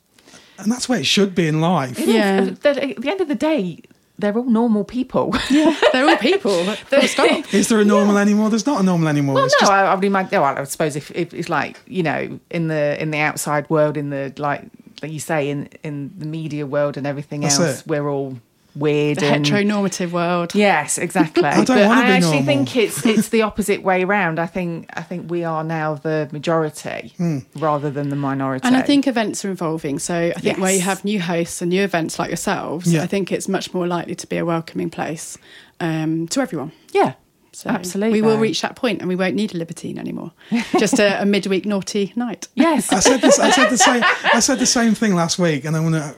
and 0.57 0.71
that's 0.71 0.87
where 0.87 0.99
it 0.99 1.05
should 1.05 1.33
be 1.35 1.47
in 1.47 1.59
life. 1.59 1.99
It 1.99 2.07
is. 2.07 2.15
Yeah. 2.15 2.47
At 2.51 2.61
the, 2.61 2.83
at 2.83 3.01
the 3.01 3.09
end 3.09 3.21
of 3.21 3.27
the 3.27 3.35
day, 3.35 3.79
they're 4.23 4.37
all 4.37 4.45
normal 4.49 4.83
people. 4.85 5.35
Yeah, 5.49 5.75
they're 5.93 6.07
all 6.09 6.17
people. 6.17 6.63
Full 6.63 7.01
stop. 7.03 7.53
Is 7.53 7.67
there 7.67 7.79
a 7.79 7.85
normal 7.85 8.17
anymore? 8.17 8.49
There's 8.49 8.65
not 8.65 8.79
a 8.79 8.83
normal 8.83 9.07
anymore. 9.09 9.35
Well, 9.35 9.45
It's 9.45 9.55
no, 9.55 9.59
just- 9.59 9.71
I, 9.71 9.85
I 9.85 9.93
would 9.95 10.03
imagine. 10.03 10.39
Well, 10.41 10.57
I 10.57 10.63
suppose 10.63 10.95
if, 10.95 11.11
if 11.11 11.33
it's 11.33 11.49
like 11.49 11.79
you 11.85 12.03
know, 12.03 12.39
in 12.49 12.67
the 12.69 13.01
in 13.01 13.11
the 13.11 13.19
outside 13.19 13.69
world, 13.69 13.97
in 13.97 14.09
the 14.09 14.33
like, 14.37 14.63
like 15.01 15.11
you 15.11 15.19
say, 15.19 15.49
in 15.49 15.67
in 15.83 16.13
the 16.17 16.25
media 16.25 16.65
world 16.65 16.97
and 16.97 17.05
everything 17.05 17.41
That's 17.41 17.59
else, 17.59 17.81
it. 17.81 17.87
we're 17.87 18.07
all 18.09 18.37
weird 18.75 19.19
The 19.19 19.27
and 19.27 19.45
heteronormative 19.45 20.11
world. 20.11 20.55
Yes, 20.55 20.97
exactly. 20.97 21.43
I 21.43 21.55
don't 21.63 21.67
but 21.67 21.87
wanna 21.87 22.01
I 22.01 22.05
be 22.05 22.11
actually 22.13 22.29
normal. 22.41 22.45
think 22.45 22.75
it's 22.77 23.05
it's 23.05 23.29
the 23.29 23.41
opposite 23.43 23.83
way 23.83 24.03
around. 24.03 24.39
I 24.39 24.45
think 24.47 24.89
I 24.93 25.01
think 25.03 25.29
we 25.29 25.43
are 25.43 25.63
now 25.63 25.95
the 25.95 26.27
majority 26.31 27.13
Hmm. 27.17 27.39
rather 27.55 27.89
than 27.91 28.09
the 28.09 28.15
minority. 28.15 28.65
And 28.67 28.75
I 28.75 28.81
think 28.81 29.07
events 29.07 29.43
are 29.45 29.51
evolving. 29.51 29.99
So 29.99 30.31
I 30.35 30.39
think 30.39 30.57
where 30.59 30.73
you 30.73 30.81
have 30.81 31.03
new 31.05 31.19
hosts 31.21 31.61
and 31.61 31.69
new 31.69 31.83
events 31.83 32.17
like 32.19 32.29
yourselves, 32.29 32.91
Yeah. 32.91 33.03
I 33.03 33.07
think 33.07 33.31
it's 33.31 33.47
much 33.47 33.73
more 33.73 33.87
likely 33.87 34.15
to 34.15 34.27
be 34.27 34.37
a 34.37 34.45
welcoming 34.45 34.89
place 34.89 35.37
um, 35.79 36.27
to 36.29 36.41
everyone. 36.41 36.71
yeah, 36.93 37.13
So 37.51 37.69
absolutely. 37.69 38.21
We 38.21 38.27
will 38.27 38.37
reach 38.37 38.61
that 38.61 38.75
point 38.75 38.99
and 39.01 39.07
we 39.09 39.15
won't 39.15 39.35
need 39.35 39.53
a 39.53 39.57
libertine 39.57 39.99
anymore. 39.99 40.31
Just 40.79 40.97
a, 40.99 41.21
a 41.21 41.25
midweek 41.25 41.65
naughty 41.65 42.13
night. 42.15 42.47
Yes, 42.55 42.91
I 42.91 42.99
said 42.99 43.21
this. 43.21 43.37
I 43.39 43.49
said 43.51 43.69
the 43.69 43.77
same. 43.77 44.03
I 44.33 44.39
said 44.39 44.59
the 44.59 44.65
same 44.65 44.93
thing 44.95 45.13
last 45.13 45.37
week, 45.37 45.65
and 45.65 45.75
I 45.75 45.79
want 45.81 45.95
to 45.95 46.15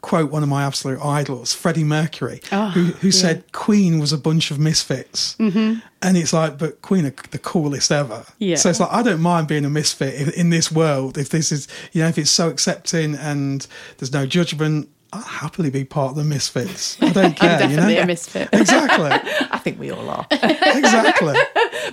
quote 0.00 0.30
one 0.30 0.42
of 0.42 0.48
my 0.48 0.64
absolute 0.64 1.00
idols, 1.04 1.52
Freddie 1.52 1.84
Mercury, 1.84 2.40
Oh, 2.52 2.70
who, 2.70 2.84
who 2.84 3.10
said 3.10 3.50
Queen 3.52 3.98
was 3.98 4.12
a 4.12 4.18
bunch 4.18 4.50
of 4.50 4.58
misfits. 4.58 5.34
Mm-hmm. 5.36 5.80
And 6.02 6.16
it's 6.16 6.32
like, 6.32 6.58
but 6.58 6.82
Queen 6.82 7.06
are 7.06 7.14
the 7.30 7.38
coolest 7.38 7.90
ever. 7.90 8.24
Yeah. 8.38 8.56
So 8.56 8.70
it's 8.70 8.80
like 8.80 8.92
I 8.92 9.02
don't 9.02 9.20
mind 9.20 9.48
being 9.48 9.64
a 9.64 9.70
misfit 9.70 10.14
in, 10.14 10.30
in 10.30 10.50
this 10.50 10.70
world 10.70 11.18
if 11.18 11.30
this 11.30 11.50
is, 11.50 11.68
you 11.92 12.02
know, 12.02 12.08
if 12.08 12.18
it's 12.18 12.30
so 12.30 12.48
accepting 12.48 13.14
and 13.14 13.66
there's 13.98 14.12
no 14.12 14.26
judgment. 14.26 14.88
I'll 15.12 15.20
happily 15.22 15.70
be 15.70 15.84
part 15.84 16.10
of 16.10 16.16
the 16.16 16.24
misfits. 16.24 16.96
I 17.02 17.10
don't 17.12 17.34
care. 17.36 17.50
I'm 17.58 17.70
you 17.70 17.76
definitely 17.76 17.94
know? 17.96 18.02
a 18.02 18.06
misfit. 18.06 18.48
Exactly. 18.52 19.10
I 19.50 19.58
think 19.58 19.78
we 19.78 19.90
all 19.90 20.08
are. 20.10 20.26
Exactly. 20.32 21.34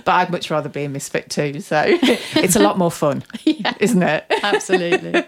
but 0.04 0.08
I'd 0.12 0.30
much 0.30 0.50
rather 0.50 0.68
be 0.68 0.84
a 0.84 0.88
misfit 0.88 1.30
too. 1.30 1.60
So 1.60 1.82
it's 1.86 2.56
a 2.56 2.60
lot 2.60 2.76
more 2.78 2.90
fun, 2.90 3.22
isn't 3.80 4.02
it? 4.02 4.24
Absolutely. 4.42 5.24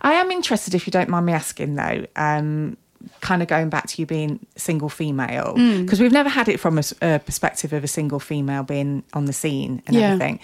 I 0.00 0.12
am 0.14 0.30
interested, 0.30 0.74
if 0.74 0.86
you 0.86 0.90
don't 0.90 1.08
mind 1.08 1.26
me 1.26 1.32
asking, 1.32 1.74
though. 1.74 2.06
Um, 2.16 2.76
kind 3.20 3.42
of 3.42 3.48
going 3.48 3.68
back 3.68 3.86
to 3.88 4.00
you 4.00 4.06
being 4.06 4.46
single 4.56 4.88
female 4.88 5.54
Mm. 5.56 5.82
because 5.84 6.00
we've 6.00 6.12
never 6.12 6.28
had 6.30 6.48
it 6.48 6.58
from 6.58 6.78
a 7.02 7.18
perspective 7.18 7.72
of 7.74 7.84
a 7.84 7.88
single 7.88 8.18
female 8.20 8.62
being 8.62 9.02
on 9.12 9.26
the 9.26 9.32
scene 9.34 9.82
and 9.86 9.94
Yeah. 9.96 10.12
everything. 10.12 10.40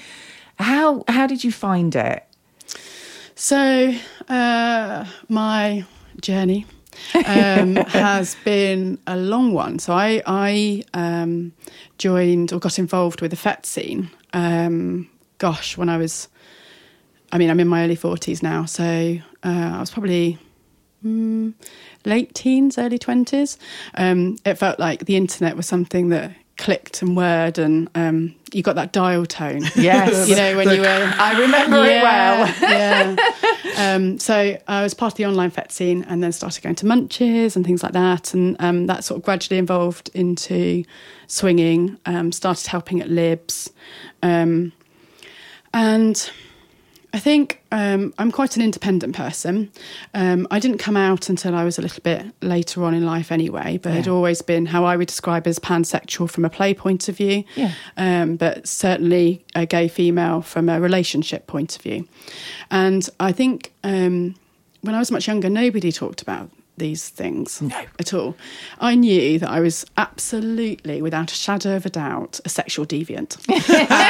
How 0.58 1.04
how 1.08 1.26
did 1.26 1.42
you 1.44 1.52
find 1.52 1.94
it? 1.96 2.24
So, 3.34 3.94
uh, 4.28 5.06
my 5.28 5.84
journey 6.20 6.66
um, 7.26 7.76
has 7.76 8.36
been 8.44 8.98
a 9.06 9.16
long 9.16 9.52
one. 9.52 9.78
So, 9.78 9.92
I, 9.92 10.22
I 10.26 10.82
um, 10.94 11.52
joined 11.98 12.52
or 12.52 12.58
got 12.58 12.78
involved 12.78 13.20
with 13.20 13.30
the 13.30 13.36
FET 13.36 13.66
scene, 13.66 14.10
um, 14.32 15.08
gosh, 15.38 15.76
when 15.76 15.88
I 15.88 15.96
was, 15.96 16.28
I 17.32 17.38
mean, 17.38 17.50
I'm 17.50 17.60
in 17.60 17.68
my 17.68 17.84
early 17.84 17.96
40s 17.96 18.42
now. 18.42 18.64
So, 18.64 19.18
uh, 19.44 19.72
I 19.74 19.80
was 19.80 19.90
probably 19.90 20.38
mm, 21.04 21.54
late 22.04 22.34
teens, 22.34 22.78
early 22.78 22.98
20s. 22.98 23.56
Um, 23.94 24.36
it 24.44 24.54
felt 24.54 24.78
like 24.78 25.06
the 25.06 25.16
internet 25.16 25.56
was 25.56 25.66
something 25.66 26.08
that 26.10 26.32
clicked 26.60 27.02
and 27.02 27.16
whirred, 27.16 27.58
and 27.58 27.90
um, 27.96 28.34
you 28.52 28.62
got 28.62 28.76
that 28.76 28.92
dial 28.92 29.26
tone. 29.26 29.62
Yes. 29.76 30.28
You 30.28 30.36
know, 30.36 30.56
when 30.56 30.68
you 30.68 30.82
were. 30.82 30.86
I 30.86 31.40
remember 31.40 31.78
it 31.78 32.02
well. 32.02 32.54
yeah. 32.60 33.16
Um, 33.76 34.18
so 34.18 34.58
I 34.68 34.82
was 34.82 34.92
part 34.92 35.14
of 35.14 35.16
the 35.16 35.24
online 35.24 35.48
FET 35.50 35.72
scene 35.72 36.04
and 36.04 36.22
then 36.22 36.32
started 36.32 36.62
going 36.62 36.74
to 36.74 36.86
munches 36.86 37.56
and 37.56 37.64
things 37.64 37.82
like 37.82 37.92
that. 37.92 38.34
And 38.34 38.56
um, 38.60 38.88
that 38.88 39.04
sort 39.04 39.18
of 39.18 39.24
gradually 39.24 39.58
evolved 39.58 40.10
into 40.12 40.84
swinging, 41.28 41.96
um, 42.04 42.30
started 42.30 42.66
helping 42.66 43.00
at 43.00 43.08
Libs. 43.08 43.72
Um, 44.22 44.72
and 45.72 46.30
I 47.12 47.18
think 47.18 47.60
um, 47.72 48.14
I'm 48.18 48.30
quite 48.30 48.54
an 48.56 48.62
independent 48.62 49.16
person. 49.16 49.72
Um, 50.14 50.46
I 50.50 50.60
didn't 50.60 50.78
come 50.78 50.96
out 50.96 51.28
until 51.28 51.56
I 51.56 51.64
was 51.64 51.76
a 51.76 51.82
little 51.82 52.00
bit 52.02 52.24
later 52.40 52.84
on 52.84 52.94
in 52.94 53.04
life 53.04 53.32
anyway, 53.32 53.78
but 53.82 53.92
had 53.92 54.06
Yeah. 54.06 54.12
always 54.12 54.42
been 54.42 54.66
how 54.66 54.84
I 54.84 54.96
would 54.96 55.08
describe 55.08 55.46
as 55.48 55.58
pansexual 55.58 56.30
from 56.30 56.44
a 56.44 56.50
play 56.50 56.72
point 56.72 57.08
of 57.08 57.16
view, 57.16 57.42
Yeah. 57.56 57.72
um, 57.96 58.36
but 58.36 58.68
certainly 58.68 59.44
a 59.56 59.66
gay 59.66 59.88
female 59.88 60.40
from 60.40 60.68
a 60.68 60.80
relationship 60.80 61.48
point 61.48 61.74
of 61.74 61.82
view. 61.82 62.06
And 62.70 63.08
I 63.18 63.32
think 63.32 63.72
um, 63.82 64.36
when 64.82 64.94
I 64.94 64.98
was 65.00 65.10
much 65.10 65.26
younger, 65.26 65.50
nobody 65.50 65.90
talked 65.90 66.22
about 66.22 66.48
these 66.80 67.08
things 67.08 67.62
No. 67.62 67.80
at 68.00 68.12
all. 68.12 68.36
I 68.80 68.96
knew 68.96 69.38
that 69.38 69.48
I 69.48 69.60
was 69.60 69.86
absolutely, 69.96 71.00
without 71.00 71.30
a 71.30 71.34
shadow 71.34 71.76
of 71.76 71.86
a 71.86 71.90
doubt, 71.90 72.40
a 72.44 72.48
sexual 72.48 72.84
deviant. 72.84 73.36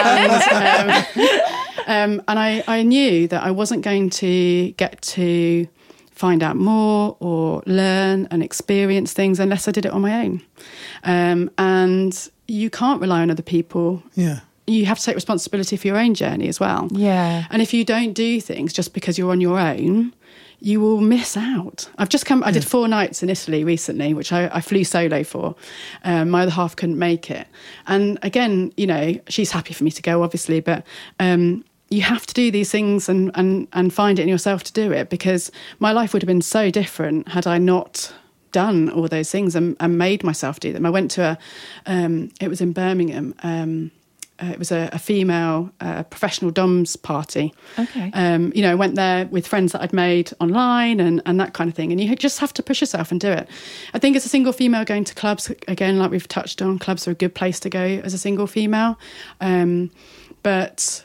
and 0.01 1.07
um, 1.17 1.41
um, 1.87 2.23
and 2.29 2.39
I, 2.39 2.65
I 2.67 2.83
knew 2.83 3.29
that 3.29 3.43
I 3.43 3.51
wasn't 3.51 3.83
going 3.83 4.11
to 4.11 4.71
get 4.73 5.01
to 5.03 5.67
find 6.11 6.43
out 6.43 6.57
more 6.57 7.17
or 7.21 7.63
learn 7.67 8.29
and 8.31 8.43
experience 8.43 9.13
things 9.13 9.41
unless 9.41 9.67
I 9.69 9.71
did 9.73 9.87
it 9.87 9.93
on 9.93 10.01
my 10.03 10.25
own. 10.25 10.43
Um, 11.05 11.51
and 11.59 12.31
you 12.47 12.69
can't 12.71 13.01
rely 13.01 13.23
on 13.23 13.31
other 13.31 13.43
people. 13.43 14.03
Yeah. 14.15 14.41
You 14.67 14.85
have 14.87 14.99
to 14.99 15.05
take 15.05 15.15
responsibility 15.15 15.77
for 15.77 15.87
your 15.89 15.97
own 15.97 16.15
journey 16.15 16.47
as 16.49 16.61
well. 16.61 16.89
Yeah. 16.93 17.47
And 17.51 17.61
if 17.63 17.73
you 17.75 17.85
don't 17.85 18.13
do 18.13 18.41
things 18.41 18.73
just 18.73 18.93
because 18.95 19.19
you're 19.19 19.31
on 19.33 19.41
your 19.41 19.59
own, 19.59 20.15
you 20.61 20.81
will 20.81 21.01
miss 21.01 21.37
out. 21.37 21.89
I've 21.99 22.09
just 22.09 22.27
come, 22.27 22.45
I 22.45 22.51
did 22.51 22.65
four 22.65 22.87
nights 22.87 23.23
in 23.23 23.31
Italy 23.31 23.65
recently, 23.65 24.15
which 24.15 24.33
I, 24.33 24.49
I 24.53 24.61
flew 24.61 24.85
solo 24.85 25.25
for. 25.25 25.55
Um, 26.05 26.31
my 26.31 26.43
other 26.43 26.51
half 26.51 26.77
couldn't 26.77 26.99
make 26.99 27.31
it. 27.31 27.47
And 27.87 28.19
again, 28.23 28.73
you 28.77 28.87
know, 28.87 29.15
she's 29.29 29.51
happy 29.51 29.73
for 29.73 29.85
me 29.85 29.91
to 29.91 30.03
go, 30.03 30.23
obviously, 30.23 30.61
but 30.61 30.87
um, 31.19 31.65
you 31.89 32.03
have 32.03 32.27
to 32.27 32.35
do 32.35 32.51
these 32.51 32.71
things 32.71 33.09
and, 33.09 33.31
and, 33.35 33.69
and 33.73 33.93
find 33.93 34.19
it 34.19 34.23
in 34.23 34.29
yourself 34.29 34.63
to 34.65 34.73
do 34.73 34.93
it 34.93 35.09
because 35.09 35.51
my 35.79 35.93
life 35.93 36.13
would 36.13 36.23
have 36.23 36.29
been 36.29 36.43
so 36.43 36.71
different 36.71 37.29
had 37.29 37.47
I 37.47 37.59
not 37.59 38.13
done 38.53 38.91
all 38.91 39.09
those 39.09 39.31
things 39.31 39.55
and, 39.55 39.77
and 39.81 39.97
made 39.97 40.23
myself 40.25 40.61
do 40.61 40.73
them. 40.73 40.85
I 40.85 40.91
went 40.91 41.11
to 41.13 41.23
a, 41.23 41.39
um, 41.87 42.31
it 42.41 42.49
was 42.49 42.61
in 42.61 42.73
Birmingham. 42.73 43.35
Uh, 44.41 44.47
it 44.47 44.59
was 44.59 44.73
a, 44.73 44.89
a 44.93 44.99
female 44.99 45.71
uh, 45.81 46.03
professional 46.05 46.51
DOMS 46.51 46.97
party. 46.97 47.53
Okay. 47.79 48.11
Um, 48.15 48.53
you 48.55 48.63
know, 48.63 48.71
I 48.71 48.75
went 48.75 48.95
there 48.95 49.27
with 49.27 49.47
friends 49.47 49.73
that 49.73 49.83
I'd 49.83 49.93
made 49.93 50.33
online 50.41 50.99
and, 51.01 51.21
and 51.27 51.39
that 51.41 51.53
kind 51.53 51.69
of 51.69 51.75
thing. 51.75 51.93
And 51.93 52.01
you 52.01 52.15
just 52.17 52.39
have 52.39 52.55
to 52.55 52.63
push 52.63 52.81
yourself 52.81 53.11
and 53.11 53.21
do 53.21 53.31
it. 53.31 53.49
I 53.93 53.99
think 53.99 54.17
as 54.17 54.25
a 54.25 54.29
single 54.29 54.53
female 54.53 54.85
going 54.85 55.05
to 55.05 55.15
clubs, 55.15 55.51
again, 55.69 55.99
like 55.99 56.11
we've 56.11 56.29
touched 56.29 56.63
on, 56.63 56.79
clubs 56.79 57.07
are 57.07 57.11
a 57.11 57.15
good 57.15 57.35
place 57.35 57.61
to 57.61 57.71
go 57.71 57.81
as 57.81 58.15
a 58.15 58.19
single 58.19 58.47
female. 58.47 58.99
Um, 59.41 59.91
but 60.43 61.05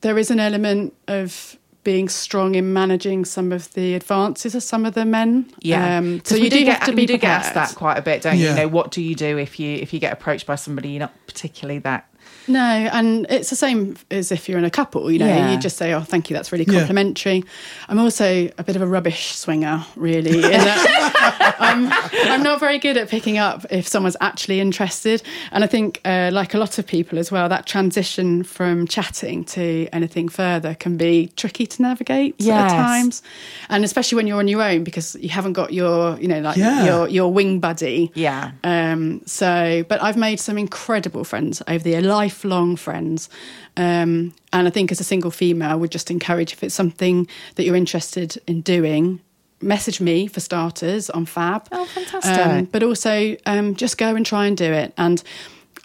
there 0.00 0.18
is 0.18 0.30
an 0.30 0.40
element 0.40 0.94
of 1.08 1.58
being 1.84 2.08
strong 2.08 2.54
in 2.54 2.72
managing 2.72 3.26
some 3.26 3.52
of 3.52 3.72
the 3.74 3.94
advances 3.94 4.54
of 4.54 4.62
some 4.62 4.86
of 4.86 4.94
the 4.94 5.04
men. 5.04 5.46
Yeah. 5.60 5.98
Um, 5.98 6.22
so 6.24 6.34
you 6.34 6.48
do, 6.48 6.64
get, 6.64 6.82
to 6.84 6.94
be 6.94 7.02
you 7.02 7.08
do 7.08 7.18
get 7.18 7.30
asked 7.30 7.54
that 7.54 7.74
quite 7.74 7.98
a 7.98 8.02
bit, 8.02 8.22
don't 8.22 8.38
you? 8.38 8.48
You 8.48 8.54
know, 8.54 8.68
what 8.68 8.90
do 8.90 9.02
you 9.02 9.14
do 9.14 9.38
if 9.38 9.60
you 9.60 9.76
if 9.76 9.92
you 9.92 10.00
get 10.00 10.12
approached 10.12 10.46
by 10.46 10.54
somebody 10.54 10.90
you're 10.90 11.00
not 11.00 11.12
particularly 11.26 11.78
that 11.80 12.08
No, 12.46 12.60
and 12.60 13.26
it's 13.30 13.50
the 13.50 13.56
same 13.56 13.96
as 14.10 14.30
if 14.30 14.48
you're 14.48 14.58
in 14.58 14.64
a 14.64 14.70
couple. 14.70 15.10
You 15.10 15.18
know, 15.20 15.26
Yeah. 15.26 15.52
you 15.52 15.58
just 15.58 15.76
say, 15.76 15.92
"Oh, 15.94 16.00
thank 16.00 16.28
you, 16.30 16.34
that's 16.36 16.52
really 16.52 16.64
Yeah. 16.68 16.78
complimentary." 16.80 17.42
I'm 17.88 17.98
also 17.98 18.50
a 18.58 18.62
bit 18.64 18.76
of 18.76 18.82
a 18.82 18.86
rubbish 18.86 19.34
swinger, 19.34 19.84
really. 19.96 20.36
In 20.36 20.50
that 20.50 21.54
I'm 21.58 21.90
I'm 22.30 22.42
not 22.42 22.60
very 22.60 22.78
good 22.78 22.96
at 22.96 23.08
picking 23.08 23.38
up 23.38 23.64
if 23.70 23.86
someone's 23.88 24.16
actually 24.20 24.60
interested, 24.60 25.22
and 25.52 25.64
I 25.64 25.66
think, 25.66 26.00
uh, 26.04 26.30
like 26.32 26.54
a 26.54 26.58
lot 26.58 26.78
of 26.78 26.86
people 26.86 27.18
as 27.18 27.32
well, 27.32 27.48
that 27.48 27.66
transition 27.66 28.42
from 28.44 28.86
chatting 28.86 29.44
to 29.46 29.88
anything 29.92 30.28
further 30.28 30.74
can 30.74 30.96
be 30.96 31.30
tricky 31.36 31.66
to 31.66 31.82
navigate 31.82 32.34
Yes. 32.38 32.72
at 32.72 32.76
times, 32.76 33.22
and 33.70 33.84
especially 33.84 34.16
when 34.16 34.26
you're 34.26 34.38
on 34.38 34.48
your 34.48 34.62
own 34.62 34.84
because 34.84 35.16
you 35.20 35.28
haven't 35.30 35.54
got 35.54 35.72
your, 35.72 36.18
you 36.20 36.28
know, 36.28 36.40
like 36.40 36.56
Yeah. 36.56 36.84
your 36.84 37.08
your 37.08 37.32
wing 37.32 37.58
buddy. 37.60 38.10
Yeah. 38.14 38.50
Um, 38.64 39.22
so, 39.26 39.84
but 39.88 40.02
I've 40.02 40.16
made 40.16 40.40
some 40.40 40.58
incredible 40.58 41.24
friends 41.24 41.62
over 41.68 41.82
the 41.82 41.90
year, 41.90 42.02
lifelong 42.34 42.76
friends. 42.76 43.28
Um, 43.76 44.34
and 44.52 44.66
I 44.66 44.70
think 44.70 44.92
as 44.92 45.00
a 45.00 45.04
single 45.04 45.30
female, 45.30 45.70
I 45.70 45.74
would 45.74 45.90
just 45.90 46.10
encourage 46.10 46.52
if 46.52 46.62
it's 46.62 46.74
something 46.74 47.28
that 47.54 47.64
you're 47.64 47.76
interested 47.76 48.40
in 48.46 48.60
doing, 48.62 49.20
message 49.60 50.00
me 50.00 50.26
for 50.26 50.40
starters 50.40 51.10
on 51.10 51.26
Fab. 51.26 51.68
Oh, 51.72 51.84
fantastic. 51.86 52.46
Um, 52.46 52.64
but 52.64 52.82
also 52.82 53.36
um, 53.46 53.74
just 53.74 53.98
go 53.98 54.14
and 54.14 54.26
try 54.26 54.46
and 54.46 54.56
do 54.56 54.72
it. 54.72 54.92
And 54.96 55.22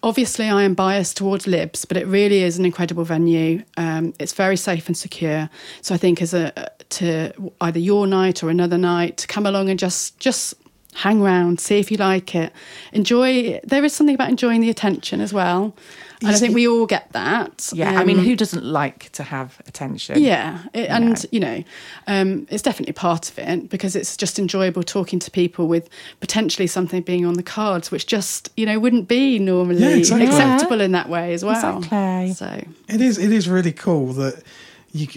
obviously, 0.04 0.50
I 0.50 0.64
am 0.64 0.74
biased 0.74 1.18
towards 1.18 1.48
Libs, 1.48 1.86
but 1.86 1.98
it 1.98 2.08
really 2.08 2.44
is 2.44 2.58
an 2.58 2.66
incredible 2.66 3.04
venue. 3.04 3.64
Um, 3.78 4.14
it's 4.20 4.34
very 4.34 4.58
safe 4.58 4.88
and 4.88 4.98
secure. 4.98 5.50
So 5.82 5.96
I 5.96 5.98
think 5.98 6.22
as 6.22 6.34
a 6.34 6.52
to 6.90 7.32
either 7.62 7.80
your 7.80 8.08
night 8.08 8.44
or 8.44 8.50
another 8.50 8.78
night 8.78 9.18
to 9.18 9.28
come 9.28 9.46
along 9.46 9.70
and 9.70 9.78
just 9.78 10.20
just 10.20 10.56
hang 10.96 11.22
around, 11.22 11.60
see 11.60 11.80
if 11.80 11.92
you 11.92 11.98
like 11.98 12.36
it, 12.36 12.52
enjoy. 12.92 13.60
There 13.64 13.86
is 13.86 13.94
something 13.94 14.16
about 14.16 14.30
enjoying 14.30 14.62
the 14.62 14.70
attention 14.70 15.22
as 15.22 15.32
well, 15.32 15.76
and 16.22 16.36
I 16.36 16.38
think 16.40 16.54
we 16.54 16.68
all 16.68 16.86
get 16.86 17.12
that. 17.14 17.70
Yeah, 17.74 18.00
I 18.00 18.04
mean, 18.04 18.20
Um, 18.20 18.26
who 18.26 18.36
doesn't 18.36 18.66
like 18.66 19.10
to 19.14 19.24
have 19.24 19.62
attention? 19.68 20.22
yeah, 20.22 20.64
it, 20.74 20.90
and 20.90 21.26
you 21.32 21.40
know, 21.40 21.64
um, 22.08 22.46
it's 22.50 22.62
definitely 22.62 22.94
part 22.94 23.30
of 23.30 23.40
it 23.40 23.70
because 23.70 23.96
it's 23.96 24.18
just 24.18 24.38
enjoyable 24.40 24.84
talking 24.84 25.20
to 25.20 25.32
people 25.32 25.68
with 25.68 25.88
potentially 26.20 26.68
something 26.68 27.02
being 27.04 27.26
on 27.26 27.36
the 27.36 27.44
cards, 27.44 27.90
which 27.92 28.06
just 28.06 28.50
you 28.58 28.66
know 28.66 28.80
wouldn't 28.80 29.08
be 29.08 29.40
normally 29.40 29.82
Yeah, 29.82 29.96
exactly. 29.96 30.28
acceptable 30.28 30.82
in 30.82 30.92
that 30.92 31.08
way 31.10 31.34
as 31.34 31.44
well. 31.46 31.78
Exactly. 31.78 32.34
So 32.34 32.64
It 32.90 33.02
is. 33.02 33.18
It 33.18 33.32
is 33.32 33.48
really 33.48 33.72
cool 33.72 34.14
that 34.14 34.44
you 34.92 35.08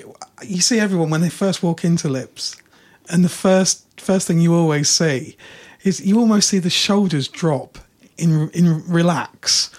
you 0.47 0.61
see 0.61 0.79
everyone 0.79 1.11
when 1.11 1.21
they 1.21 1.31
first 1.31 1.63
walk 1.63 1.85
into 1.85 2.09
Libs, 2.09 2.57
and 3.09 3.25
the 3.25 3.29
first 3.29 3.85
first 4.01 4.27
thing 4.27 4.41
you 4.41 4.55
always 4.55 4.89
see 4.89 5.37
is 5.85 6.01
you 6.05 6.19
almost 6.19 6.49
see 6.49 6.59
the 6.61 6.71
shoulders 6.71 7.27
drop 7.29 7.79
in 8.19 8.51
in 8.51 8.85
relax 8.87 9.71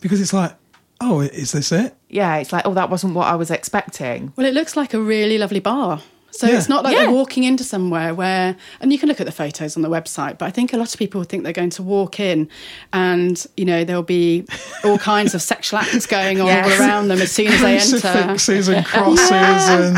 because 0.00 0.20
it's 0.20 0.32
like, 0.32 0.52
oh, 1.00 1.20
is 1.20 1.52
this 1.52 1.72
it? 1.72 1.94
Yeah, 2.08 2.36
it's 2.36 2.52
like, 2.52 2.66
oh, 2.66 2.74
that 2.74 2.90
wasn't 2.90 3.14
what 3.14 3.26
I 3.28 3.34
was 3.36 3.50
expecting. 3.50 4.32
well, 4.36 4.46
it 4.46 4.54
looks 4.54 4.76
like 4.76 4.94
a 4.94 5.00
really 5.00 5.38
lovely 5.38 5.60
bar. 5.60 6.00
So 6.32 6.46
Yeah. 6.46 6.58
it's 6.58 6.68
not 6.68 6.84
like 6.84 6.94
Yeah. 6.94 7.06
they're 7.06 7.10
walking 7.10 7.42
into 7.42 7.64
somewhere 7.64 8.14
where, 8.14 8.54
and 8.80 8.92
you 8.92 8.98
can 9.00 9.08
look 9.08 9.18
at 9.20 9.26
the 9.26 9.32
photos 9.32 9.74
on 9.76 9.82
the 9.82 9.88
website, 9.90 10.38
but 10.38 10.46
I 10.46 10.50
think 10.50 10.72
a 10.72 10.76
lot 10.76 10.92
of 10.92 10.98
people 10.98 11.24
think 11.24 11.42
they're 11.42 11.52
going 11.52 11.70
to 11.70 11.82
walk 11.82 12.20
in 12.20 12.48
and, 12.92 13.44
you 13.56 13.64
know, 13.64 13.82
there'll 13.82 14.04
be 14.04 14.44
all 14.84 14.96
kinds 14.96 15.34
of 15.34 15.42
sexual 15.42 15.80
acts 15.80 16.06
going 16.06 16.40
on 16.40 16.46
Yes. 16.46 16.66
all 16.80 16.86
around 16.86 17.08
them 17.08 17.20
as 17.20 17.32
soon 17.32 17.48
as 17.48 17.60
they 17.60 17.74
enter. 17.78 17.98
Crucifixes 18.00 18.68
and 18.68 18.86
crosses 18.92 19.30
and 19.30 19.96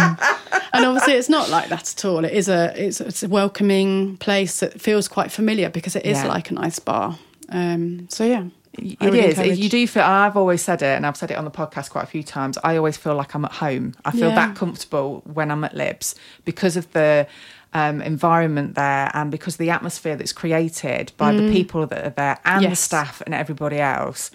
and 0.75 0.85
obviously 0.87 1.13
it's 1.15 1.29
not 1.29 1.51
like 1.51 1.69
that 1.69 1.93
at 1.93 2.05
all 2.07 2.25
it 2.25 2.33
is 2.33 2.49
a 2.49 2.73
it's, 2.83 2.99
it's 3.03 3.23
a 3.23 3.29
welcoming 3.29 4.17
place 4.17 4.61
that 4.61 4.81
feels 4.81 5.09
quite 5.09 5.31
familiar 5.31 5.69
because 5.69 5.97
it 5.97 6.07
is 6.07 6.17
Yeah. 6.23 6.29
like 6.29 6.51
a 6.51 6.55
nice 6.55 6.79
bar 6.79 7.19
um 7.51 8.07
so 8.09 8.25
yeah 8.25 8.45
I 8.45 8.62
It 8.79 8.99
would 9.01 9.15
is. 9.15 9.39
encourage- 9.39 9.59
You 9.59 9.69
do 9.69 9.87
feel. 9.87 10.03
I've 10.03 10.37
always 10.37 10.63
said 10.63 10.81
it, 10.83 10.97
and 10.97 11.07
I've 11.07 11.17
said 11.17 11.31
it 11.31 11.37
on 11.37 11.45
the 11.45 11.51
podcast 11.51 11.91
quite 11.91 12.05
a 12.05 12.07
few 12.07 12.23
times. 12.23 12.57
I 12.65 12.77
always 12.77 12.97
feel 12.97 13.15
like 13.15 13.35
I'm 13.35 13.45
at 13.45 13.53
home. 13.53 13.95
I 14.05 14.11
feel 14.13 14.31
Yeah. 14.31 14.35
that 14.35 14.57
comfortable 14.57 15.23
when 15.33 15.51
I'm 15.51 15.63
at 15.65 15.75
Libs 15.77 16.15
because 16.45 16.77
of 16.77 16.91
the 16.93 17.27
um, 17.75 18.03
environment 18.03 18.75
there, 18.75 19.11
and 19.15 19.31
because 19.31 19.55
of 19.55 19.59
the 19.59 19.71
atmosphere 19.71 20.15
that's 20.17 20.33
created 20.33 21.13
by 21.17 21.33
the 21.33 21.51
people 21.51 21.87
that 21.87 22.05
are 22.05 22.11
there 22.11 22.39
and 22.45 22.65
the 22.67 22.69
Mm. 22.71 22.77
Staff 22.77 23.23
and 23.25 23.35
everybody 23.35 23.79
else. 23.79 24.31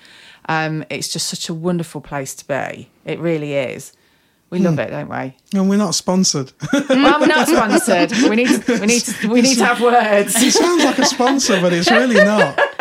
Um, 0.50 0.84
it's 0.90 1.08
just 1.08 1.28
such 1.28 1.48
a 1.50 1.54
wonderful 1.54 2.02
place 2.02 2.34
to 2.36 2.46
be. 2.48 2.90
It 3.06 3.20
really 3.20 3.54
is. 3.54 3.94
We 4.50 4.60
love 4.60 4.80
it, 4.80 4.90
don't 4.92 5.10
we? 5.10 5.36
and 5.60 5.70
we're 5.70 5.76
not 5.78 5.94
sponsored. 5.94 6.54
well, 6.74 7.20
we're 7.20 7.26
not 7.28 7.48
sponsored. 7.48 8.12
We 8.30 8.36
need. 8.38 8.48
To, 8.64 8.80
we 8.80 8.86
need. 8.88 9.02
To, 9.02 9.28
we 9.30 9.42
need 9.42 9.58
to 9.58 9.66
have 9.66 9.82
words. 9.82 10.34
it 10.42 10.54
sounds 10.54 10.84
like 10.86 10.98
a 11.00 11.06
sponsor, 11.06 11.60
but 11.62 11.74
it's 11.74 11.92
really 11.92 12.16
not. 12.16 12.58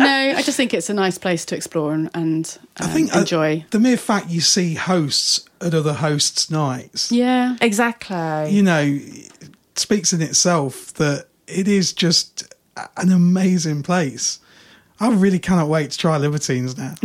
no 0.00 0.34
i 0.36 0.42
just 0.42 0.56
think 0.56 0.74
it's 0.74 0.90
a 0.90 0.94
nice 0.94 1.18
place 1.18 1.44
to 1.44 1.54
explore 1.54 1.92
and, 1.94 2.10
and 2.14 2.58
um, 2.80 2.86
I 2.88 2.92
think 2.92 3.14
uh, 3.14 3.20
enjoy 3.20 3.64
the 3.70 3.78
mere 3.80 3.96
fact 3.96 4.28
you 4.28 4.40
see 4.40 4.74
hosts 4.74 5.44
at 5.60 5.74
other 5.74 5.92
hosts' 5.92 6.50
nights. 6.50 7.12
yeah 7.12 7.56
Exactly. 7.60 8.50
you 8.50 8.62
know, 8.62 8.98
speaks 9.76 10.12
in 10.12 10.22
itself 10.22 10.94
that 10.94 11.26
it 11.46 11.68
is 11.68 11.92
just 11.92 12.54
an 12.96 13.12
amazing 13.12 13.82
place. 13.82 14.38
I 15.00 15.10
really 15.10 15.38
cannot 15.38 15.68
wait 15.68 15.90
to 15.90 15.98
try 15.98 16.16
Libertines 16.16 16.76
now. 16.78 16.94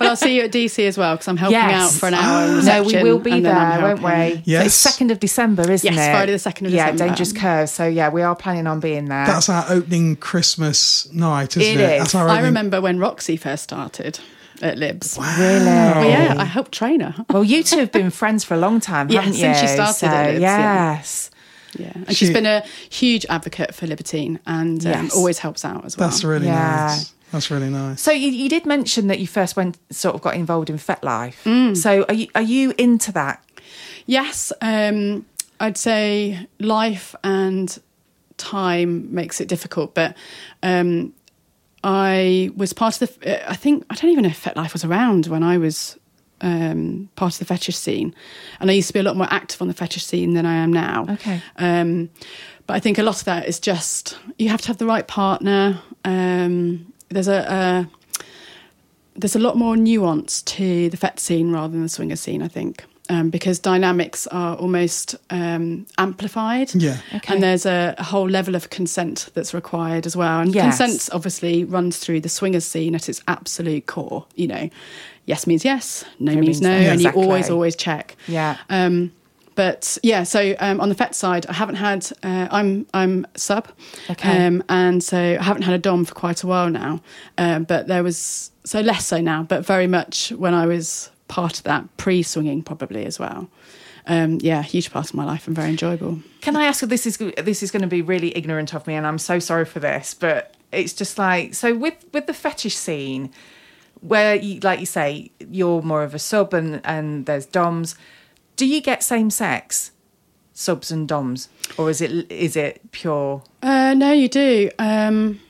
well 0.00 0.10
i'll 0.10 0.16
see 0.16 0.36
you 0.36 0.42
at 0.42 0.52
dc 0.52 0.78
as 0.86 0.96
well 0.98 1.14
because 1.14 1.28
i'm 1.28 1.36
helping 1.36 1.52
Yes. 1.58 1.94
out 1.94 2.00
for 2.00 2.06
an 2.06 2.14
hour 2.14 2.44
in 2.48 2.54
oh, 2.58 2.60
No, 2.62 2.82
we 2.82 3.02
will 3.02 3.18
be 3.18 3.32
and 3.32 3.44
then 3.46 3.56
I'm 3.56 3.80
there, 3.80 3.96
won't 3.96 4.02
we? 4.02 4.42
Yes. 4.44 4.62
So 4.62 4.66
it's 4.66 4.74
second 4.74 5.10
of 5.10 5.20
December, 5.20 5.62
isn't 5.70 5.90
it? 5.92 5.96
Yes, 5.96 6.08
it? 6.08 6.10
Friday 6.12 6.32
the 6.32 6.38
2nd 6.38 6.66
of 6.66 6.72
yeah, 6.72 6.90
December. 6.90 7.04
Yeah, 7.04 7.08
Dangerous 7.08 7.32
Curve. 7.32 7.68
So 7.68 7.86
yeah, 7.86 8.08
we 8.10 8.22
are 8.22 8.34
planning 8.36 8.66
on 8.66 8.80
being 8.80 9.06
there. 9.06 9.26
That's 9.26 9.48
our 9.48 9.64
opening 9.70 10.16
Christmas 10.16 11.10
night, 11.12 11.56
isn't 11.56 11.78
It 11.78 11.80
it? 11.80 11.92
is. 11.94 11.98
That's 12.02 12.14
our 12.14 12.28
i 12.28 12.40
remember 12.40 12.80
when 12.80 12.98
roxy 12.98 13.36
first 13.36 13.62
started 13.64 14.18
at 14.62 14.78
libs 14.78 15.16
Wow. 15.18 15.34
really. 15.38 15.64
But 15.64 16.08
yeah 16.08 16.34
i 16.38 16.44
helped 16.44 16.72
train 16.72 17.00
her 17.00 17.24
Well, 17.30 17.44
you 17.44 17.62
two 17.62 17.78
have 17.78 17.92
been 17.92 18.10
friends 18.10 18.42
for 18.44 18.54
a 18.54 18.58
long 18.58 18.80
time, 18.80 19.08
haven't 19.10 19.34
you? 19.34 19.40
since 19.40 19.60
she 19.60 19.66
started 19.66 19.94
So, 19.94 20.06
at 20.06 20.26
Libs, 20.30 20.40
yes. 20.40 21.30
Yeah, 21.30 21.35
and 21.80 22.08
She- 22.08 22.14
she's 22.14 22.30
been 22.30 22.46
a 22.46 22.62
huge 22.90 23.24
advocate 23.28 23.74
for 23.74 23.86
Libertine 23.86 24.38
and 24.46 24.84
um, 24.86 24.92
Yes. 25.04 25.14
always 25.14 25.38
helps 25.38 25.64
out 25.64 25.84
as 25.84 25.96
well. 25.96 26.08
That's 26.08 26.24
really 26.24 26.46
Yeah. 26.46 26.86
nice. 26.88 27.12
That's 27.32 27.50
really 27.50 27.68
nice. 27.70 28.00
So 28.00 28.12
you, 28.12 28.28
you 28.30 28.48
did 28.48 28.66
mention 28.66 29.08
that 29.08 29.18
you 29.18 29.26
first 29.26 29.56
went 29.56 29.76
sort 29.90 30.14
of 30.14 30.22
got 30.22 30.34
involved 30.34 30.70
in 30.70 30.78
FetLife. 30.78 31.42
Mm. 31.44 31.76
So 31.76 32.04
are 32.08 32.14
you 32.14 32.28
are 32.34 32.42
you 32.42 32.72
into 32.78 33.10
that? 33.12 33.42
Yes, 34.06 34.52
um, 34.62 35.26
I'd 35.58 35.76
say 35.76 36.46
life 36.60 37.14
and 37.24 37.76
time 38.36 39.12
makes 39.12 39.40
it 39.40 39.48
difficult, 39.48 39.94
but 39.94 40.14
um, 40.62 41.12
I 41.82 42.50
was 42.56 42.72
part 42.72 43.00
of 43.00 43.18
the. 43.20 43.50
I 43.50 43.54
think 43.54 43.84
I 43.90 43.94
don't 43.94 44.10
even 44.10 44.22
know 44.22 44.30
if 44.30 44.42
FetLife 44.42 44.72
was 44.72 44.84
around 44.84 45.26
when 45.26 45.42
I 45.42 45.58
was 45.58 45.96
um, 46.40 47.08
part 47.16 47.34
of 47.34 47.38
the 47.38 47.44
fetish 47.44 47.76
scene, 47.76 48.14
and 48.60 48.70
I 48.70 48.74
used 48.74 48.88
to 48.88 48.92
be 48.94 49.00
a 49.00 49.02
lot 49.02 49.16
more 49.16 49.28
active 49.30 49.60
on 49.62 49.68
the 49.68 49.74
fetish 49.74 50.04
scene 50.04 50.34
than 50.34 50.46
I 50.46 50.54
am 50.54 50.72
now. 50.72 51.06
Okay. 51.10 51.40
Um, 51.56 52.10
but 52.66 52.74
I 52.74 52.80
think 52.80 52.98
a 52.98 53.02
lot 53.02 53.18
of 53.18 53.24
that 53.24 53.46
is 53.46 53.60
just 53.60 54.18
you 54.38 54.48
have 54.48 54.60
to 54.62 54.68
have 54.68 54.78
the 54.78 54.86
right 54.86 55.06
partner. 55.06 55.80
Um, 56.04 56.92
there's 57.08 57.28
a, 57.28 57.38
a 57.48 57.88
there's 59.14 59.36
a 59.36 59.38
lot 59.40 59.56
more 59.56 59.76
nuance 59.76 60.42
to 60.42 60.90
the 60.90 60.96
fet 60.96 61.18
scene 61.20 61.52
rather 61.52 61.72
than 61.72 61.82
the 61.82 61.88
swinger 61.88 62.16
scene. 62.16 62.42
I 62.42 62.48
think 62.48 62.84
um, 63.08 63.30
because 63.30 63.58
dynamics 63.58 64.26
are 64.28 64.56
almost 64.56 65.14
um, 65.30 65.86
amplified. 65.96 66.74
Yeah. 66.74 66.98
Okay. 67.14 67.34
And 67.34 67.42
there's 67.42 67.64
a, 67.66 67.94
a 67.98 68.02
whole 68.02 68.28
level 68.28 68.54
of 68.56 68.70
consent 68.70 69.30
that's 69.34 69.54
required 69.54 70.06
as 70.06 70.16
well. 70.16 70.40
And 70.40 70.54
Yes. 70.54 70.78
consent 70.78 71.08
obviously 71.14 71.64
runs 71.64 71.98
through 71.98 72.20
the 72.20 72.28
swingers 72.28 72.64
scene 72.64 72.94
at 72.94 73.08
its 73.08 73.22
absolute 73.28 73.86
core. 73.86 74.26
You 74.34 74.48
know, 74.48 74.70
yes 75.26 75.46
means 75.46 75.64
yes, 75.64 76.04
no, 76.18 76.32
No 76.32 76.40
means 76.40 76.46
means 76.46 76.60
no, 76.62 76.68
no. 76.70 76.74
and 76.76 76.94
Exactly. 77.00 77.22
you 77.22 77.26
always 77.28 77.50
always 77.50 77.76
check. 77.76 78.16
Yeah. 78.26 78.56
Um, 78.70 79.12
but 79.54 79.96
yeah, 80.02 80.22
so 80.24 80.54
um, 80.60 80.80
on 80.82 80.90
the 80.90 80.94
FET 80.94 81.14
side, 81.14 81.46
I 81.46 81.54
haven't 81.54 81.76
had. 81.76 82.06
Uh, 82.22 82.46
I'm 82.50 82.86
I'm 82.92 83.26
sub, 83.36 83.68
Okay. 84.10 84.46
um, 84.46 84.62
and 84.68 85.02
so 85.02 85.16
I 85.18 85.42
haven't 85.42 85.62
had 85.62 85.74
a 85.74 85.78
dom 85.78 86.04
for 86.04 86.14
quite 86.14 86.42
a 86.42 86.46
while 86.46 86.68
now. 86.68 87.00
Um, 87.38 87.64
but 87.64 87.86
there 87.86 88.02
was 88.02 88.50
so 88.64 88.80
less 88.82 89.06
so 89.06 89.20
now, 89.20 89.44
but 89.44 89.64
very 89.64 89.86
much 89.86 90.30
when 90.32 90.52
I 90.52 90.66
was 90.66 91.10
part 91.28 91.56
of 91.58 91.64
that 91.64 91.84
pre 91.96 92.22
swinging 92.22 92.62
probably 92.62 93.06
as 93.06 93.18
well. 93.18 93.48
Um, 94.08 94.38
yeah, 94.42 94.62
huge 94.62 94.90
part 94.92 95.08
of 95.08 95.14
my 95.14 95.24
life 95.24 95.46
and 95.46 95.56
very 95.56 95.70
enjoyable. 95.70 96.20
Can 96.42 96.54
I 96.54 96.66
ask? 96.66 96.80
This 96.84 97.06
is 97.06 97.16
this 97.16 97.62
is 97.62 97.70
going 97.70 97.82
to 97.82 97.88
be 97.88 98.02
really 98.02 98.36
ignorant 98.36 98.74
of 98.74 98.86
me, 98.86 98.94
and 98.94 99.06
I'm 99.06 99.18
so 99.18 99.38
sorry 99.38 99.64
for 99.64 99.80
this, 99.80 100.12
but 100.12 100.54
it's 100.70 100.92
just 100.92 101.16
like 101.18 101.54
so 101.54 101.74
with 101.74 101.94
with 102.12 102.26
the 102.26 102.34
fetish 102.34 102.76
scene, 102.76 103.30
where 104.06 104.34
you 104.34 104.60
like 104.60 104.80
you 104.80 104.86
say 104.86 105.30
you're 105.38 105.82
more 105.82 106.02
of 106.02 106.14
a 106.14 106.18
sub, 106.18 106.54
and 106.54 106.80
and 106.84 107.26
there's 107.26 107.46
doms. 107.46 107.96
Do 108.56 108.66
you 108.66 108.80
get 108.80 109.02
same 109.02 109.30
sex 109.30 109.90
subs 110.52 110.90
and 110.90 111.06
doms, 111.06 111.48
or 111.76 111.90
is 111.90 112.00
it 112.00 112.30
is 112.30 112.56
it 112.56 112.80
pure? 112.92 113.42
Uh, 113.62 113.94
no, 113.94 114.12
you 114.12 114.28
do. 114.28 114.70
Um, 114.78 115.40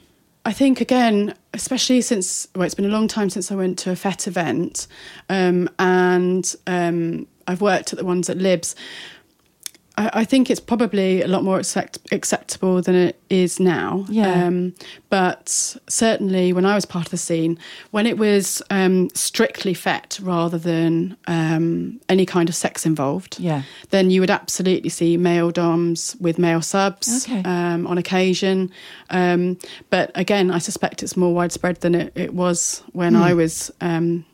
I 0.44 0.52
think 0.52 0.80
again, 0.80 1.34
especially 1.54 2.00
since 2.00 2.48
well, 2.54 2.64
it's 2.64 2.74
been 2.74 2.84
a 2.84 2.88
long 2.88 3.09
time 3.09 3.30
since 3.30 3.50
I 3.50 3.54
went 3.54 3.78
to 3.80 3.90
a 3.90 3.96
FET 3.96 4.26
event, 4.26 4.86
um, 5.28 5.70
and 5.78 6.54
um, 6.66 7.26
I've 7.46 7.61
worked 7.61 7.92
at 7.92 7.98
the 7.98 8.04
ones 8.04 8.28
at 8.28 8.36
Libs. 8.36 8.74
I, 9.97 10.11
I 10.20 10.24
think 10.24 10.51
it's 10.51 10.61
probably 10.61 11.22
a 11.22 11.28
lot 11.28 11.42
more 11.44 11.59
accept, 11.59 11.99
acceptable 12.12 12.82
than 12.82 12.94
it 12.94 13.20
is 13.30 13.59
now. 13.59 14.05
Yeah. 14.09 14.47
Um, 14.47 14.74
but 15.11 15.76
certainly, 15.88 16.53
when 16.53 16.64
I 16.66 16.74
was 16.74 16.84
part 16.84 17.07
of 17.07 17.11
the 17.11 17.16
scene, 17.16 17.59
when 17.92 18.07
it 18.07 18.18
was 18.18 18.62
um, 18.70 19.09
strictly 19.14 19.74
FET 19.74 20.18
rather 20.22 20.59
than 20.59 21.16
um, 21.26 22.01
any 22.09 22.26
kind 22.26 22.49
of 22.49 22.55
sex 22.55 22.84
involved, 22.86 23.38
Yeah. 23.40 23.62
then 23.90 24.11
you 24.11 24.20
would 24.20 24.30
absolutely 24.30 24.90
see 24.90 25.16
male 25.16 25.51
doms 25.51 26.16
with 26.20 26.38
male 26.38 26.62
subs 26.62 27.24
Okay. 27.26 27.42
um, 27.44 27.86
on 27.86 27.99
occasion. 27.99 28.70
Um, 29.11 29.59
but 29.90 30.11
again, 30.14 30.51
I 30.51 30.59
suspect 30.59 31.03
it's 31.03 31.16
more 31.16 31.32
widespread 31.34 31.80
than 31.80 31.94
it, 31.94 32.12
it 32.14 32.34
was 32.34 32.82
when 32.92 33.14
Hmm. 33.14 33.22
I 33.22 33.34
was 33.34 33.70
um, 33.80 34.24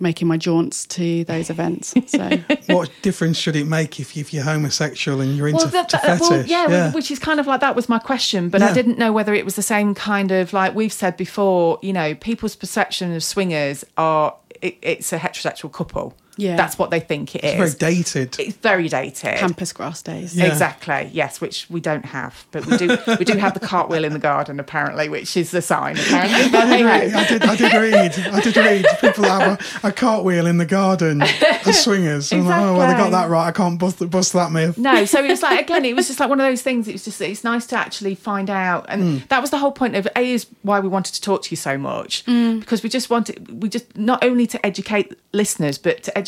making 0.00 0.28
my 0.28 0.36
jaunts 0.36 0.86
to 0.86 1.24
those 1.24 1.50
events. 1.50 1.94
So 2.06 2.28
what 2.66 2.90
difference 3.02 3.36
should 3.38 3.56
it 3.56 3.66
make 3.66 3.98
if, 4.00 4.16
if 4.16 4.32
you're 4.32 4.44
homosexual 4.44 5.20
and 5.20 5.36
you're 5.36 5.48
into 5.48 5.66
that- 5.68 5.88
that- 5.90 6.02
fetish? 6.02 6.28
well, 6.28 6.44
yeah, 6.46 6.92
which 6.92 7.10
is 7.10 7.18
kind 7.18 7.40
of 7.40 7.46
like 7.46 7.60
that 7.60 7.74
was 7.76 7.88
my 7.88 7.98
question, 7.98 8.48
but 8.48 8.62
I 8.62 8.72
didn't 8.72 8.98
know 8.98 9.12
whether 9.12 9.34
it 9.34 9.44
was 9.44 9.56
the 9.56 9.62
same 9.62 9.94
kind 9.94 10.30
of 10.30 10.52
like 10.52 10.74
we've 10.74 10.92
said 10.92 11.16
before. 11.16 11.78
You 11.82 11.92
know, 11.92 12.14
people's 12.14 12.56
perception 12.56 13.14
of 13.14 13.22
swingers 13.24 13.84
are 13.96 14.34
it, 14.60 14.76
it's 14.82 15.12
a 15.12 15.18
heterosexual 15.18 15.72
couple. 15.72 16.14
Yeah. 16.38 16.56
that's 16.56 16.78
what 16.78 16.90
they 16.90 17.00
think 17.00 17.34
it 17.34 17.44
it's 17.44 17.74
very 17.74 17.92
dated. 17.92 18.38
It's 18.38 18.56
very 18.56 18.88
dated. 18.88 19.36
pampas 19.36 19.72
grass 19.72 20.02
days. 20.02 20.36
Yeah. 20.36 20.46
Exactly. 20.46 21.10
Yes, 21.12 21.40
which 21.40 21.68
we 21.68 21.80
don't 21.80 22.04
have, 22.06 22.46
but 22.52 22.64
we 22.66 22.76
do. 22.76 22.96
we 23.18 23.24
do 23.24 23.36
have 23.36 23.54
the 23.54 23.60
cartwheel 23.60 24.04
in 24.04 24.12
the 24.12 24.18
garden, 24.18 24.58
apparently, 24.60 25.08
which 25.08 25.36
is 25.36 25.50
the 25.50 25.60
sign. 25.60 25.98
Apparently, 25.98 26.58
I 26.58 26.76
did, 26.76 26.84
read. 26.84 27.12
I 27.12 27.26
did. 27.26 27.42
I 27.42 27.56
did 27.56 27.74
read. 27.74 28.32
I 28.32 28.40
did 28.40 28.56
read. 28.56 28.86
People 29.00 29.24
have 29.24 29.60
a, 29.82 29.88
a 29.88 29.92
cartwheel 29.92 30.46
in 30.46 30.58
the 30.58 30.66
garden 30.66 31.22
as 31.22 31.82
swingers. 31.84 32.32
I'm 32.32 32.46
like, 32.46 32.60
oh 32.60 32.78
well, 32.78 32.88
they 32.88 32.94
got 32.94 33.10
that 33.10 33.28
right. 33.28 33.48
I 33.48 33.52
can't 33.52 33.78
bust, 33.78 34.08
bust 34.10 34.32
that 34.32 34.52
myth. 34.52 34.78
No, 34.78 35.04
so 35.04 35.22
it 35.22 35.28
was 35.28 35.42
like 35.42 35.60
again, 35.60 35.84
it 35.84 35.94
was 35.94 36.06
just 36.06 36.20
like 36.20 36.28
one 36.28 36.40
of 36.40 36.46
those 36.46 36.62
things. 36.62 36.88
It 36.88 36.92
was 36.92 37.04
just 37.04 37.20
it's 37.20 37.44
nice 37.44 37.66
to 37.66 37.76
actually 37.76 38.14
find 38.14 38.48
out, 38.48 38.86
and 38.88 39.02
hmm. 39.02 39.26
that 39.28 39.40
was 39.40 39.50
the 39.50 39.58
whole 39.58 39.72
point 39.72 39.96
of 39.96 40.06
A 40.16 40.32
is 40.32 40.46
why 40.62 40.80
we 40.80 40.88
wanted 40.88 41.14
to 41.14 41.20
talk 41.20 41.42
to 41.42 41.50
you 41.50 41.56
so 41.56 41.76
much 41.76 42.24
mm. 42.26 42.60
because 42.60 42.82
we 42.82 42.88
just 42.88 43.10
wanted 43.10 43.62
we 43.62 43.68
just 43.68 43.96
not 43.96 44.22
only 44.22 44.46
to 44.46 44.64
educate 44.64 45.14
listeners 45.32 45.78
but 45.78 46.02
to 46.02 46.16
educate 46.16 46.27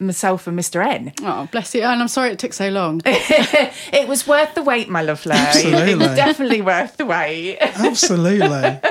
myself 0.00 0.46
and 0.46 0.58
Mr 0.58 0.84
N. 0.84 1.12
Oh, 1.22 1.48
bless 1.50 1.74
you. 1.74 1.82
And 1.82 2.00
I'm 2.00 2.08
sorry 2.08 2.30
it 2.30 2.38
took 2.38 2.52
so 2.52 2.68
long. 2.68 3.02
It 3.90 4.06
was 4.06 4.26
worth 4.26 4.54
the 4.54 4.62
wait, 4.62 4.88
my 4.88 5.02
lovely. 5.02 5.32
It 5.32 5.38
Absolutely. 5.38 5.94
was 5.94 6.16
definitely 6.16 6.60
worth 6.60 6.96
the 6.96 7.06
wait. 7.06 7.58
Absolutely. 7.60 8.80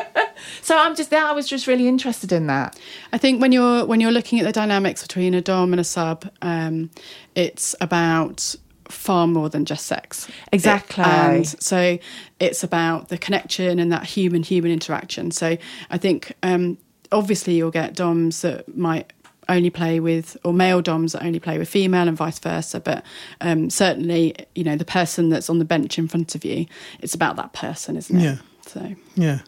So 0.61 0.77
I'm 0.77 0.95
just 0.95 1.13
I 1.13 1.31
was 1.31 1.47
just 1.47 1.65
really 1.65 1.87
interested 1.87 2.31
in 2.31 2.47
that. 2.47 2.77
I 3.13 3.17
think 3.17 3.41
when 3.41 3.51
you're 3.51 3.85
when 3.85 3.99
you're 3.99 4.11
looking 4.11 4.39
at 4.39 4.45
the 4.45 4.51
dynamics 4.51 5.01
between 5.01 5.33
a 5.33 5.41
dom 5.41 5.73
and 5.73 5.79
a 5.79 5.83
sub, 5.83 6.29
um, 6.41 6.89
it's 7.35 7.73
about 7.81 8.55
far 8.89 9.27
more 9.27 9.49
than 9.49 9.65
just 9.65 9.85
sex. 9.85 10.27
Exactly. 10.51 11.03
and 11.03 11.47
so 11.47 11.97
it's 12.39 12.63
about 12.63 13.09
the 13.09 13.17
connection 13.17 13.79
and 13.79 13.91
that 13.91 14.03
human 14.03 14.43
human 14.43 14.71
interaction. 14.71 15.31
So 15.31 15.57
I 15.89 15.97
think 15.97 16.33
um, 16.43 16.77
obviously 17.11 17.55
you'll 17.55 17.71
get 17.71 17.95
doms 17.95 18.41
that 18.41 18.75
might 18.77 19.11
only 19.49 19.69
play 19.69 19.99
with 19.99 20.35
or 20.43 20.53
male 20.53 20.81
doms 20.81 21.13
that 21.13 21.23
only 21.23 21.39
play 21.39 21.57
with 21.57 21.69
female 21.69 22.07
and 22.07 22.17
vice 22.17 22.39
versa 22.39 22.79
but 22.79 23.03
um, 23.41 23.69
certainly 23.69 24.35
you 24.55 24.63
know 24.63 24.75
the 24.75 24.85
person 24.85 25.29
that's 25.29 25.49
on 25.49 25.59
the 25.59 25.65
bench 25.65 25.97
in 25.97 26.07
front 26.07 26.35
of 26.35 26.43
you 26.45 26.65
it's 26.99 27.13
about 27.13 27.35
that 27.37 27.53
person 27.53 27.95
isn't 27.97 28.17
it 28.19 28.23
Yeah. 28.23 28.37
so 28.65 28.95
Yeah. 29.15 29.39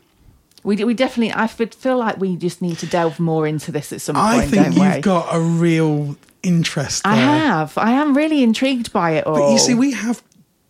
We 0.64 0.84
we 0.84 0.94
definitely 0.94 1.34
I 1.34 1.48
feel 1.48 1.68
feel 1.68 1.98
like 1.98 2.18
we 2.20 2.36
just 2.36 2.62
need 2.62 2.78
to 2.80 2.86
delve 2.86 3.18
more 3.20 3.48
into 3.48 3.72
this 3.72 3.94
at 3.94 4.02
some 4.02 4.16
point. 4.16 4.28
I 4.28 4.46
think 4.46 4.64
don't 4.66 4.74
you've 4.86 4.96
we? 4.96 5.02
got 5.02 5.28
a 5.34 5.40
real 5.40 6.18
interest 6.44 7.04
there. 7.04 7.14
I 7.14 7.16
have. 7.16 7.78
I 7.78 7.92
am 7.92 8.16
really 8.16 8.44
intrigued 8.44 8.92
by 8.92 9.12
it 9.12 9.26
all. 9.26 9.36
But 9.38 9.52
you 9.54 9.58
see, 9.58 9.74
we 9.74 9.92
have 9.94 10.22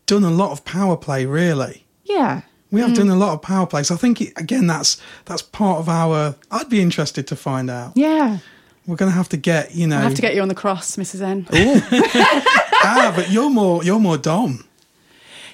done 0.06 0.24
a 0.24 0.30
lot 0.30 0.52
of 0.52 0.64
power 0.64 0.96
play, 0.96 1.26
really. 1.26 1.86
yeah. 2.04 2.42
We 2.72 2.82
Mm. 2.82 2.88
have 2.90 2.98
done 2.98 3.10
a 3.10 3.16
lot 3.16 3.34
of 3.34 3.42
power 3.42 3.66
play. 3.66 3.82
So 3.82 3.96
I 3.96 3.98
think, 3.98 4.22
it, 4.22 4.34
again, 4.38 4.68
that's 4.68 5.02
that's 5.26 5.42
part 5.42 5.80
of 5.80 5.90
our. 5.90 6.36
I'd 6.52 6.70
be 6.70 6.82
interested 6.84 7.26
to 7.26 7.36
find 7.36 7.68
out. 7.72 7.94
Yeah. 7.96 8.38
We're 8.90 8.96
going 8.96 9.12
to 9.12 9.16
have 9.16 9.30
to 9.30 9.38
get, 9.38 9.76
you 9.76 9.86
know. 9.86 9.98
I 9.98 10.02
have 10.02 10.16
to 10.16 10.22
get 10.22 10.34
you 10.34 10.42
on 10.42 10.48
the 10.48 10.56
cross 10.56 10.96
Mrs 10.96 11.22
N 11.22 11.46
ah, 12.84 13.14
but 13.16 13.30
you're 13.30 13.50
more 13.52 13.84
you're 13.84 14.00
more 14.00 14.18
dom. 14.18 14.66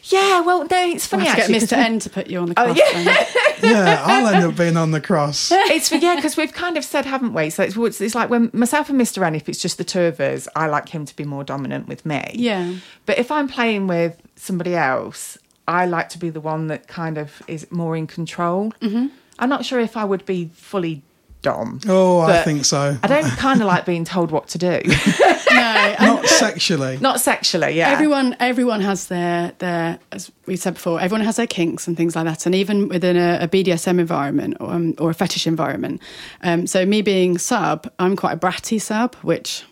Yeah, 0.03 0.41
well, 0.41 0.59
no, 0.69 0.87
it's 0.87 1.11
I 1.11 1.17
funny 1.17 1.25
have 1.25 1.35
to 1.35 1.41
actually. 1.41 1.59
get 1.59 1.69
'cause 1.69 1.77
Mr 1.79 1.83
N 1.83 1.99
to 1.99 2.09
put 2.11 2.27
you 2.27 2.39
on 2.39 2.49
the 2.49 2.55
cross. 2.55 2.69
Oh, 2.69 2.73
cross 2.73 3.05
yeah. 3.05 3.25
Yeah, 3.71 4.03
I'll 4.05 4.27
end 4.27 4.43
up 4.45 4.55
being 4.55 4.77
on 4.77 4.91
the 4.91 5.01
cross. 5.01 5.51
It's 5.53 5.91
yeah, 5.91 6.15
because 6.15 6.37
we've 6.37 6.53
kind 6.53 6.77
of 6.77 6.83
said, 6.85 7.05
haven't 7.05 7.33
we? 7.33 7.49
So 7.49 7.63
it's, 7.63 7.75
it's 7.75 7.99
it's 7.99 8.15
like 8.15 8.29
when 8.29 8.51
myself 8.53 8.89
and 8.89 8.99
Mr. 9.01 9.25
N, 9.25 9.35
if 9.35 9.49
it's 9.49 9.59
just 9.59 9.77
the 9.77 9.83
two 9.83 10.01
of 10.01 10.19
us, 10.19 10.47
I 10.55 10.67
like 10.67 10.89
him 10.89 11.05
to 11.05 11.15
be 11.15 11.23
more 11.25 11.43
dominant 11.43 11.87
with 11.87 12.05
me. 12.05 12.23
Yeah. 12.35 12.75
But 13.05 13.17
if 13.17 13.31
I'm 13.31 13.47
playing 13.47 13.87
with 13.87 14.21
somebody 14.35 14.75
else, 14.75 15.37
I 15.67 15.87
like 15.87 16.09
to 16.09 16.19
be 16.19 16.29
the 16.29 16.41
one 16.41 16.67
that 16.67 16.87
kind 16.87 17.17
of 17.17 17.41
is 17.47 17.69
more 17.71 17.97
in 17.97 18.07
control. 18.07 18.71
Mm-hmm. 18.81 19.07
I'm 19.39 19.49
not 19.49 19.65
sure 19.65 19.79
if 19.79 19.97
I 19.97 20.05
would 20.05 20.25
be 20.25 20.51
fully 20.53 21.01
dom. 21.45 21.79
Oh, 21.87 22.19
I 22.21 22.41
think 22.43 22.65
so. 22.65 22.97
I 23.03 23.07
don't 23.07 23.29
kind 23.37 23.61
of 23.61 23.67
like 23.67 23.85
being 23.85 24.03
told 24.03 24.31
what 24.31 24.47
to 24.49 24.57
do. 24.57 24.81
no 25.51 25.95
Not 26.01 26.25
sexually. 26.25 26.97
not 26.99 27.21
sexually, 27.21 27.71
yeah. 27.77 27.89
everyone 27.89 28.35
everyone 28.39 28.81
has 28.81 29.07
their 29.07 29.53
their 29.59 29.99
as 30.11 30.31
we 30.47 30.55
said 30.55 30.73
before 30.73 30.99
everyone 30.99 31.23
has 31.25 31.35
their 31.37 31.47
kinks 31.47 31.87
and 31.87 31.95
things 31.95 32.15
like 32.15 32.25
that 32.25 32.45
and 32.45 32.53
even 32.55 32.87
within 32.89 33.15
a, 33.15 33.39
a 33.41 33.47
bdsm 33.47 33.99
environment 33.99 34.57
or, 34.59 34.71
um, 34.73 34.93
or 34.99 35.09
a 35.09 35.13
fetish 35.13 35.47
environment 35.47 36.01
um, 36.41 36.67
so 36.67 36.85
me 36.85 37.01
being 37.01 37.37
sub 37.37 37.89
i'm 37.99 38.15
quite 38.15 38.33
a 38.33 38.37
bratty 38.37 38.81
sub 38.81 39.15
which 39.23 39.63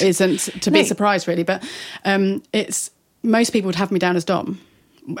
isn't 0.00 0.38
to 0.62 0.70
be 0.70 0.82
No. 0.82 0.88
a 0.90 1.20
really 1.26 1.42
but 1.42 1.62
um, 2.04 2.42
it's 2.52 2.90
most 3.22 3.50
people 3.50 3.68
would 3.68 3.74
have 3.76 3.90
me 3.92 3.98
down 3.98 4.16
as 4.16 4.24
dom 4.24 4.58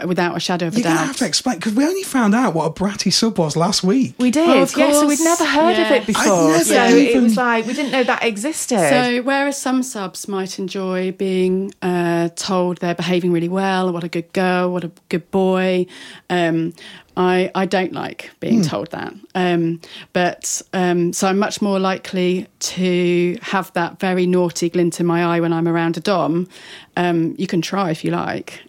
without 0.04 0.36
a 0.36 0.40
shadow 0.40 0.66
of 0.66 0.74
a 0.74 0.76
You're 0.76 0.84
going 0.84 0.94
to 0.96 1.00
doubt 1.00 1.06
have 1.08 1.16
to 1.16 1.26
explain 1.26 1.56
because 1.56 1.74
we 1.74 1.84
only 1.84 2.02
found 2.02 2.34
out 2.34 2.54
what 2.54 2.66
a 2.66 2.70
bratty 2.70 3.12
sub 3.12 3.38
was 3.38 3.56
last 3.56 3.82
week. 3.82 4.14
We 4.18 4.30
did, 4.30 4.46
Well, 4.46 4.62
of 4.62 4.76
yeah. 4.76 4.92
So 4.92 5.06
we'd 5.06 5.20
never 5.20 5.44
heard 5.44 5.78
of 5.78 5.90
it 5.90 6.06
before. 6.06 6.22
I'd 6.22 6.52
never 6.52 6.64
so 6.64 6.96
it 6.96 7.22
was 7.22 7.36
like 7.36 7.66
we 7.66 7.72
didn't 7.72 7.92
know 7.92 8.04
that 8.04 8.24
existed. 8.24 8.78
So, 8.78 9.22
whereas 9.22 9.60
some 9.60 9.82
subs 9.82 10.28
might 10.28 10.58
enjoy 10.58 11.12
being 11.12 11.72
uh, 11.82 12.30
told 12.36 12.78
they're 12.78 12.94
behaving 12.94 13.32
really 13.32 13.48
well, 13.48 13.92
what 13.92 14.04
a 14.04 14.08
good 14.08 14.32
girl, 14.32 14.72
what 14.72 14.84
a 14.84 14.90
good 15.08 15.30
boy, 15.30 15.86
um, 16.28 16.72
I, 17.16 17.50
I 17.54 17.66
don't 17.66 17.92
like 17.92 18.30
being 18.40 18.62
told 18.62 18.90
that. 18.92 19.12
Um, 19.34 19.80
but 20.12 20.62
um, 20.72 21.12
so 21.12 21.28
I'm 21.28 21.38
much 21.38 21.60
more 21.60 21.78
likely 21.78 22.46
to 22.60 23.38
have 23.42 23.72
that 23.74 24.00
very 24.00 24.26
naughty 24.26 24.70
glint 24.70 25.00
in 25.00 25.06
my 25.06 25.24
eye 25.24 25.40
when 25.40 25.52
I'm 25.52 25.68
around 25.68 25.96
a 25.96 26.00
Dom. 26.00 26.48
Um, 26.96 27.34
you 27.36 27.46
can 27.46 27.60
try 27.60 27.90
if 27.90 28.04
you 28.04 28.10
like. 28.10 28.62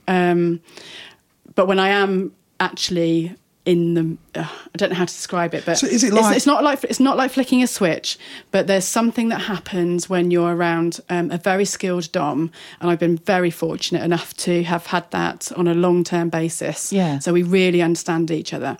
But 1.61 1.67
when 1.67 1.77
I 1.77 1.89
am 1.89 2.31
actually 2.59 3.35
in 3.67 3.93
the, 3.93 4.17
uh, 4.39 4.47
I 4.73 4.77
don't 4.77 4.89
know 4.89 4.95
how 4.95 5.05
to 5.05 5.13
describe 5.13 5.53
it, 5.53 5.63
but 5.63 5.77
So 5.77 5.85
is 5.85 6.03
it 6.03 6.07
it's- 6.07 6.19
like- 6.23 6.35
it's, 6.35 6.47
not 6.47 6.63
like 6.63 6.83
it's 6.85 6.99
not 6.99 7.17
like 7.17 7.29
flicking 7.29 7.61
a 7.61 7.67
switch, 7.67 8.17
but 8.49 8.65
there's 8.65 8.83
something 8.83 9.29
that 9.29 9.41
happens 9.41 10.09
when 10.09 10.31
you're 10.31 10.55
around 10.55 11.01
um, 11.11 11.29
a 11.29 11.37
very 11.37 11.65
skilled 11.65 12.11
dom, 12.11 12.49
and 12.79 12.89
I've 12.89 12.97
been 12.97 13.17
very 13.17 13.51
fortunate 13.51 14.01
enough 14.01 14.33
to 14.37 14.63
have 14.63 14.87
had 14.87 15.05
that 15.11 15.51
on 15.55 15.67
a 15.67 15.75
long 15.75 16.03
term 16.03 16.29
basis. 16.29 16.91
Yeah. 16.91 17.19
So 17.19 17.31
we 17.31 17.43
really 17.43 17.83
understand 17.83 18.31
each 18.31 18.55
other. 18.55 18.75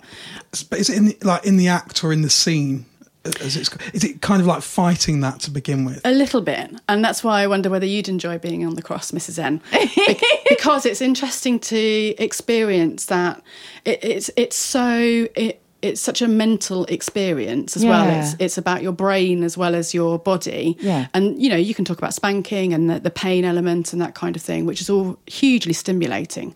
But 0.68 0.80
is 0.80 0.90
it 0.90 0.96
in 0.96 1.04
the, 1.04 1.16
like 1.22 1.46
in 1.46 1.58
the 1.58 1.68
act 1.68 2.02
or 2.02 2.12
in 2.12 2.22
the 2.22 2.30
scene? 2.30 2.86
As 3.24 3.56
it's, 3.56 3.70
is 3.92 4.02
it 4.02 4.20
kind 4.20 4.40
of 4.40 4.46
like 4.46 4.62
fighting 4.62 5.20
that 5.20 5.38
to 5.40 5.50
begin 5.50 5.84
with? 5.84 6.00
A 6.04 6.10
little 6.10 6.40
bit, 6.40 6.74
and 6.88 7.04
that's 7.04 7.22
why 7.22 7.42
I 7.42 7.46
wonder 7.46 7.70
whether 7.70 7.86
you'd 7.86 8.08
enjoy 8.08 8.38
being 8.38 8.66
on 8.66 8.74
the 8.74 8.82
cross, 8.82 9.12
Mrs. 9.12 9.38
N, 9.38 9.60
Be- 9.72 10.20
because 10.48 10.84
it's 10.86 11.00
interesting 11.00 11.60
to 11.60 12.14
experience 12.18 13.06
that. 13.06 13.42
It, 13.84 14.02
it's 14.02 14.30
it's 14.36 14.56
so 14.56 15.28
it, 15.36 15.62
it's 15.82 16.00
such 16.00 16.22
a 16.22 16.28
mental 16.28 16.84
experience 16.86 17.76
as 17.76 17.84
well. 17.84 18.08
It's 18.08 18.34
it's 18.38 18.58
about 18.58 18.82
your 18.82 18.92
brain 18.92 19.42
as 19.42 19.56
well 19.58 19.74
as 19.74 19.92
your 19.92 20.18
body. 20.18 20.76
Yeah. 20.80 21.08
and 21.12 21.40
you 21.42 21.48
know 21.48 21.56
you 21.56 21.74
can 21.74 21.84
talk 21.84 21.98
about 21.98 22.14
spanking 22.14 22.72
and 22.72 22.88
the, 22.88 23.00
the 23.00 23.10
pain 23.10 23.44
element 23.44 23.92
and 23.92 24.00
that 24.00 24.14
kind 24.14 24.36
of 24.36 24.42
thing, 24.42 24.64
which 24.64 24.80
is 24.80 24.88
all 24.88 25.18
hugely 25.26 25.72
stimulating. 25.72 26.54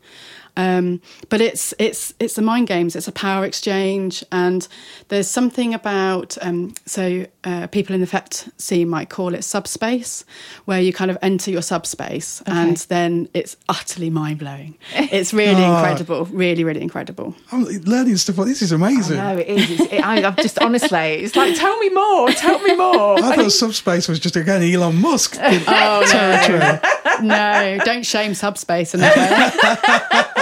Um, 0.57 1.01
but 1.29 1.41
it's 1.41 1.75
it's 1.79 2.15
it's 2.19 2.35
the 2.35 2.43
mind 2.43 2.67
games. 2.69 2.97
It's 2.97 3.09
a 3.09 3.13
power 3.13 3.45
exchange, 3.45 4.25
and 4.33 4.67
there's 5.09 5.29
something 5.29 5.75
about 5.75 6.37
um, 6.41 6.75
so 6.87 7.27
uh, 7.45 7.67
people 7.69 7.95
in 7.95 8.01
the 8.01 8.07
FET 8.07 8.49
scene 8.57 8.89
might 8.89 9.11
call 9.11 9.35
it 9.35 9.43
subspace, 9.43 10.25
where 10.65 10.81
you 10.81 10.93
kind 10.93 11.11
of 11.11 11.19
enter 11.23 11.51
your 11.51 11.63
subspace, 11.63 12.43
and 12.47 12.77
then 12.89 13.29
it's 13.35 13.57
utterly 13.69 14.11
mind 14.11 14.39
blowing. 14.39 14.77
It's 14.95 15.33
really 15.35 15.63
incredible, 15.65 16.25
really 16.27 16.65
really 16.65 16.81
incredible. 16.83 17.35
I'm 17.53 17.65
learning 17.65 18.17
stuff. 18.17 18.37
This 18.37 18.63
is 18.63 18.73
amazing. 18.73 19.17
no, 19.17 19.37
it 19.39 19.47
is. 19.49 19.71
It's, 19.71 19.93
it, 19.93 20.05
I, 20.05 20.27
I've 20.27 20.37
just 20.37 20.59
honestly, 20.59 20.99
it's 20.99 21.37
like, 21.37 21.55
tell 21.57 21.77
me 21.79 21.89
more, 21.91 22.31
tell 22.31 22.59
me 22.61 22.77
more. 22.77 23.19
I 23.23 23.37
thought 23.37 23.53
subspace 23.53 24.09
was 24.09 24.19
just 24.19 24.37
again 24.37 24.63
Elon 24.63 24.97
Musk 24.97 25.37
Oh 25.43 26.07
territory. 26.11 26.81
no, 27.23 27.79
don't 27.85 28.05
shame 28.07 28.35
subspace 28.35 28.95
in 28.95 29.01
that 29.01 29.17
way. 29.17 30.36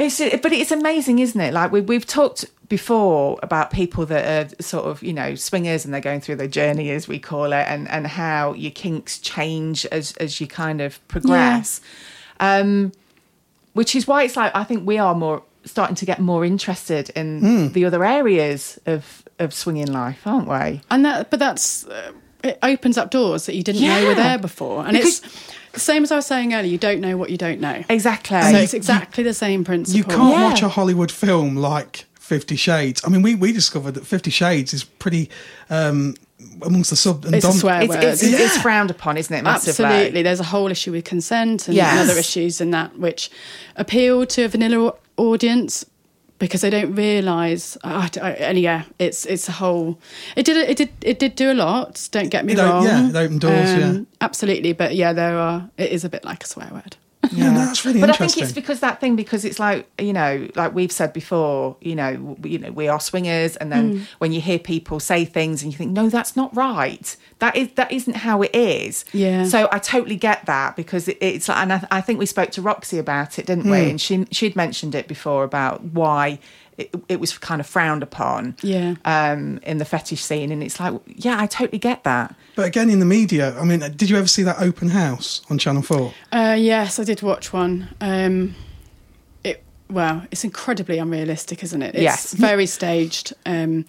It's, 0.00 0.18
but 0.42 0.52
it's 0.52 0.70
amazing, 0.72 1.18
isn't 1.18 1.40
it? 1.40 1.52
Like 1.54 1.70
we, 1.72 1.80
we've 1.80 2.06
talked 2.06 2.44
before 2.68 3.38
about 3.42 3.70
people 3.70 4.06
that 4.06 4.52
are 4.52 4.62
sort 4.62 4.86
of, 4.86 5.02
you 5.02 5.12
know, 5.12 5.34
swingers 5.34 5.84
and 5.84 5.92
they're 5.92 6.00
going 6.00 6.20
through 6.20 6.36
their 6.36 6.48
journey, 6.48 6.90
as 6.90 7.06
we 7.08 7.18
call 7.18 7.52
it, 7.52 7.66
and, 7.68 7.88
and 7.88 8.06
how 8.06 8.52
your 8.54 8.70
kinks 8.70 9.18
change 9.18 9.84
as, 9.86 10.12
as 10.18 10.40
you 10.40 10.46
kind 10.46 10.80
of 10.80 11.06
progress. 11.08 11.80
Um, 12.38 12.92
which 13.72 13.94
is 13.94 14.06
why 14.06 14.22
it's 14.24 14.36
like, 14.36 14.54
I 14.54 14.64
think 14.64 14.86
we 14.86 14.98
are 14.98 15.14
more 15.14 15.42
starting 15.64 15.94
to 15.96 16.06
get 16.06 16.20
more 16.20 16.44
interested 16.44 17.10
in 17.10 17.72
the 17.72 17.84
other 17.84 18.04
areas 18.04 18.80
of, 18.86 19.22
of 19.38 19.52
swinging 19.52 19.92
life, 19.92 20.26
aren't 20.26 20.48
we? 20.48 20.80
And 20.90 21.04
that, 21.04 21.30
but 21.30 21.38
that's 21.38 21.86
uh, 21.86 22.12
it 22.42 22.58
opens 22.62 22.96
up 22.96 23.10
doors 23.10 23.46
that 23.46 23.54
you 23.54 23.62
didn't 23.62 23.82
know 23.82 24.06
were 24.06 24.14
there 24.14 24.38
before, 24.38 24.86
and 24.86 24.96
Because- 24.96 25.18
it's 25.22 25.54
the 25.72 25.80
same 25.80 26.02
as 26.02 26.10
I 26.12 26.16
was 26.16 26.26
saying 26.26 26.52
earlier. 26.54 26.70
You 26.70 26.78
don't 26.78 27.00
know 27.00 27.16
what 27.16 27.30
you 27.30 27.36
don't 27.36 27.60
know. 27.60 27.82
Exactly. 27.88 28.40
So 28.42 28.48
you- 28.48 28.56
it's 28.58 28.74
exactly 28.74 29.24
the 29.24 29.34
same 29.34 29.64
principle. 29.64 29.96
You 29.98 30.04
can't 30.04 30.34
Yeah. 30.34 30.44
watch 30.44 30.62
a 30.62 30.68
Hollywood 30.68 31.10
film 31.12 31.56
like 31.56 32.06
Fifty 32.14 32.56
Shades. 32.56 33.00
I 33.04 33.08
mean, 33.08 33.22
we, 33.22 33.34
we 33.34 33.52
discovered 33.52 33.92
that 33.94 34.06
Fifty 34.06 34.30
Shades 34.30 34.72
is 34.74 34.84
pretty 34.84 35.30
um, 35.68 36.14
amongst 36.62 36.90
the 36.90 36.96
sub 36.96 37.24
and 37.24 37.34
It's 37.34 37.44
a 37.44 37.48
dom- 37.48 37.56
swear 37.58 37.80
it's, 37.82 37.88
word. 37.88 38.02
it's, 38.04 38.22
it's 38.22 38.56
frowned 38.62 38.90
upon, 38.90 39.16
isn't 39.16 39.34
it? 39.34 39.42
Massively. 39.44 39.84
Absolutely. 39.84 40.22
There's 40.22 40.40
a 40.40 40.44
whole 40.44 40.70
issue 40.70 40.92
with 40.92 41.04
consent 41.04 41.68
and 41.68 41.76
Yes. 41.76 42.08
other 42.08 42.18
issues 42.18 42.60
in 42.60 42.70
that 42.70 42.98
which 42.98 43.30
appeal 43.76 44.24
to 44.26 44.44
a 44.44 44.48
vanilla 44.48 44.94
audience 45.16 45.84
because 46.40 46.62
they 46.62 46.70
don't 46.70 46.96
realise. 46.96 47.76
I, 47.84 48.10
I, 48.20 48.30
and 48.32 48.58
yeah, 48.58 48.84
it's 48.98 49.24
it's 49.26 49.48
a 49.48 49.52
whole. 49.52 50.00
It 50.34 50.44
did 50.44 50.56
it 50.56 50.76
did 50.76 50.90
it 51.02 51.18
did 51.20 51.36
do 51.36 51.52
a 51.52 51.54
lot. 51.54 52.08
Don't 52.10 52.30
get 52.30 52.44
me 52.44 52.54
It 52.54 52.58
wrong. 52.58 52.84
Um, 52.84 52.86
yeah, 52.86 53.08
it 53.08 53.14
opened 53.14 53.40
doors, 53.42 53.70
yeah. 53.70 54.00
absolutely. 54.20 54.72
But 54.72 54.96
yeah, 54.96 55.12
there 55.12 55.38
are. 55.38 55.70
It 55.76 55.92
is 55.92 56.04
a 56.04 56.08
bit 56.08 56.24
like 56.24 56.42
a 56.42 56.46
swear 56.48 56.70
word. 56.72 56.96
Yeah, 57.32 57.52
no, 57.52 57.58
that's 57.58 57.84
really 57.84 58.00
interesting. 58.00 58.00
but 58.00 58.10
I 58.10 58.16
think 58.16 58.42
it's 58.42 58.52
because 58.52 58.80
that 58.80 58.98
thing 58.98 59.14
because 59.14 59.44
it's 59.44 59.58
like 59.58 59.86
you 60.00 60.12
know 60.14 60.48
like 60.54 60.74
we've 60.74 60.90
said 60.90 61.12
before 61.12 61.76
you 61.80 61.94
know 61.94 62.16
w- 62.16 62.36
you 62.52 62.58
know 62.58 62.72
we 62.72 62.88
are 62.88 62.98
swingers 62.98 63.56
and 63.56 63.70
then 63.70 63.80
Mm. 63.96 64.06
when 64.18 64.32
you 64.32 64.40
hear 64.40 64.58
people 64.58 65.00
say 65.00 65.24
things 65.26 65.62
and 65.62 65.70
you 65.70 65.76
think 65.76 65.90
no 65.92 66.08
that's 66.08 66.34
not 66.34 66.54
right 66.56 67.16
that 67.38 67.54
is 67.56 67.68
that 67.74 67.92
isn't 67.92 68.16
how 68.16 68.40
it 68.42 68.54
is 68.54 69.04
Yeah. 69.12 69.44
so 69.44 69.68
I 69.70 69.78
totally 69.78 70.16
get 70.16 70.46
that 70.46 70.76
because 70.76 71.08
it, 71.08 71.18
it's 71.20 71.48
like 71.48 71.58
and 71.58 71.72
I, 71.74 71.86
I 71.90 72.00
think 72.00 72.18
we 72.18 72.26
spoke 72.26 72.50
to 72.52 72.62
Roxy 72.62 72.96
about 72.98 73.38
it 73.38 73.44
didn't 73.46 73.68
we 73.70 73.90
and 73.90 74.00
she 74.00 74.26
she'd 74.30 74.56
mentioned 74.56 74.94
it 74.94 75.06
before 75.06 75.44
about 75.44 75.84
why 75.84 76.38
it, 76.80 76.94
it 77.08 77.20
was 77.20 77.38
kind 77.38 77.60
of 77.60 77.66
frowned 77.66 78.02
upon 78.02 78.54
Yeah. 78.62 78.94
um 79.04 79.58
in 79.62 79.78
the 79.78 79.84
fetish 79.84 80.22
scene 80.22 80.50
and 80.52 80.62
it's 80.62 80.78
like 80.80 80.94
yeah 81.06 81.36
I 81.44 81.46
totally 81.46 81.78
get 81.78 82.04
that 82.04 82.34
but 82.56 82.66
again, 82.66 82.90
in 82.90 82.98
the 82.98 83.06
media, 83.06 83.56
I 83.58 83.64
mean, 83.64 83.80
did 83.96 84.10
you 84.10 84.18
ever 84.18 84.26
see 84.26 84.42
that 84.42 84.56
open 84.60 84.88
house 84.90 85.40
on 85.50 85.56
Channel 85.58 85.82
Four? 85.82 86.12
Uh, 86.30 86.56
yes, 86.58 86.98
I 86.98 87.04
did 87.04 87.22
watch 87.22 87.52
one. 87.54 87.88
Um, 88.02 88.54
it 89.44 89.62
well, 89.88 90.26
it's 90.30 90.44
incredibly 90.44 90.98
unrealistic, 90.98 91.62
isn't 91.62 91.80
it? 91.80 91.94
It's 91.94 92.02
Yes. 92.02 92.34
very 92.34 92.66
staged. 92.66 93.32
Um, 93.46 93.86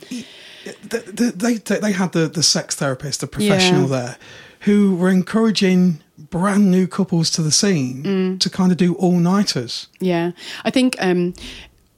the, 0.83 0.99
the, 1.19 1.31
they 1.35 1.55
they 1.79 1.91
had 1.91 2.11
the, 2.13 2.27
the 2.29 2.43
sex 2.43 2.75
therapist, 2.75 3.19
the 3.19 3.27
professional 3.27 3.89
Yeah. 3.89 3.95
there, 3.97 4.17
who 4.61 4.95
were 4.95 5.09
encouraging 5.09 5.99
brand 6.29 6.71
new 6.71 6.87
couples 6.87 7.29
to 7.31 7.41
the 7.41 7.51
scene 7.51 8.03
Mm. 8.03 8.39
to 8.39 8.49
kind 8.49 8.71
of 8.71 8.77
do 8.77 8.93
all 8.93 9.17
nighters. 9.19 9.87
Yeah, 9.99 10.31
I 10.63 10.69
think 10.71 10.95
um, 10.99 11.33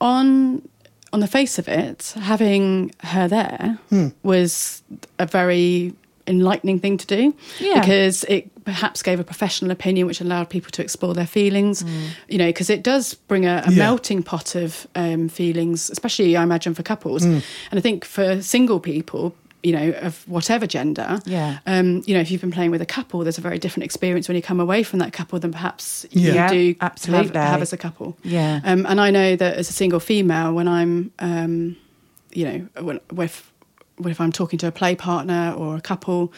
on 0.00 0.62
on 1.14 1.20
the 1.20 1.28
face 1.28 1.60
of 1.60 1.68
it, 1.68 2.12
having 2.20 2.92
her 3.04 3.28
there 3.28 3.78
hmm. 3.88 4.08
was 4.24 4.82
a 5.20 5.26
very 5.26 5.94
enlightening 6.26 6.80
thing 6.80 6.96
to 6.98 7.06
do 7.06 7.32
Yeah. 7.60 7.80
because 7.80 8.24
it 8.24 8.50
perhaps 8.64 9.02
gave 9.02 9.20
a 9.20 9.24
professional 9.24 9.70
opinion 9.70 10.06
which 10.08 10.20
allowed 10.20 10.50
people 10.50 10.70
to 10.72 10.82
explore 10.82 11.14
their 11.14 11.26
feelings. 11.26 11.82
Hmm. 11.82 12.06
You 12.28 12.38
know 12.38 12.46
because 12.48 12.68
it 12.68 12.82
does 12.82 13.14
bring 13.14 13.46
a, 13.46 13.62
a 13.64 13.70
Yeah. 13.70 13.78
melting 13.78 14.24
pot 14.24 14.56
of 14.56 14.88
um, 14.96 15.28
feelings 15.28 15.88
especially 15.88 16.36
i 16.36 16.42
imagine 16.42 16.74
for 16.74 16.82
couples. 16.82 17.22
Hmm. 17.22 17.38
And 17.70 17.78
i 17.78 17.80
think 17.80 18.04
for 18.04 18.42
single 18.42 18.80
people 18.80 19.36
you 19.64 19.72
know 19.72 19.90
of 20.02 20.26
whatever 20.28 20.66
gender 20.66 21.20
Yeah. 21.26 21.58
um, 21.66 22.02
you 22.06 22.14
know 22.14 22.20
if 22.20 22.30
you've 22.30 22.40
been 22.40 22.52
playing 22.52 22.70
with 22.70 22.82
a 22.82 22.86
couple 22.86 23.20
there's 23.24 23.38
a 23.38 23.40
very 23.40 23.58
different 23.58 23.84
experience 23.84 24.28
when 24.28 24.36
you 24.36 24.42
come 24.42 24.60
away 24.60 24.82
from 24.82 24.98
that 25.00 25.12
couple 25.12 25.38
than 25.40 25.52
perhaps 25.52 26.04
Yeah. 26.10 26.50
you 26.52 26.72
do 26.74 26.78
absolutely. 26.80 27.38
Have, 27.40 27.48
have 27.50 27.62
as 27.62 27.72
a 27.72 27.76
couple 27.78 28.16
Yeah. 28.22 28.60
um, 28.64 28.84
and 28.86 29.00
I 29.00 29.10
know 29.10 29.36
that 29.36 29.56
as 29.56 29.70
a 29.70 29.72
single 29.72 30.00
female, 30.00 30.52
when 30.52 30.68
I'm, 30.68 31.10
um, 31.18 31.76
you 32.32 32.44
know, 32.44 32.82
when 32.82 33.00
with 33.12 33.50
if 34.06 34.20
I'm 34.20 34.32
talking 34.32 34.58
to 34.58 34.66
a 34.66 34.72
play 34.72 34.96
partner 34.96 35.54
or 35.56 35.76
a 35.76 35.80
couple, 35.80 36.32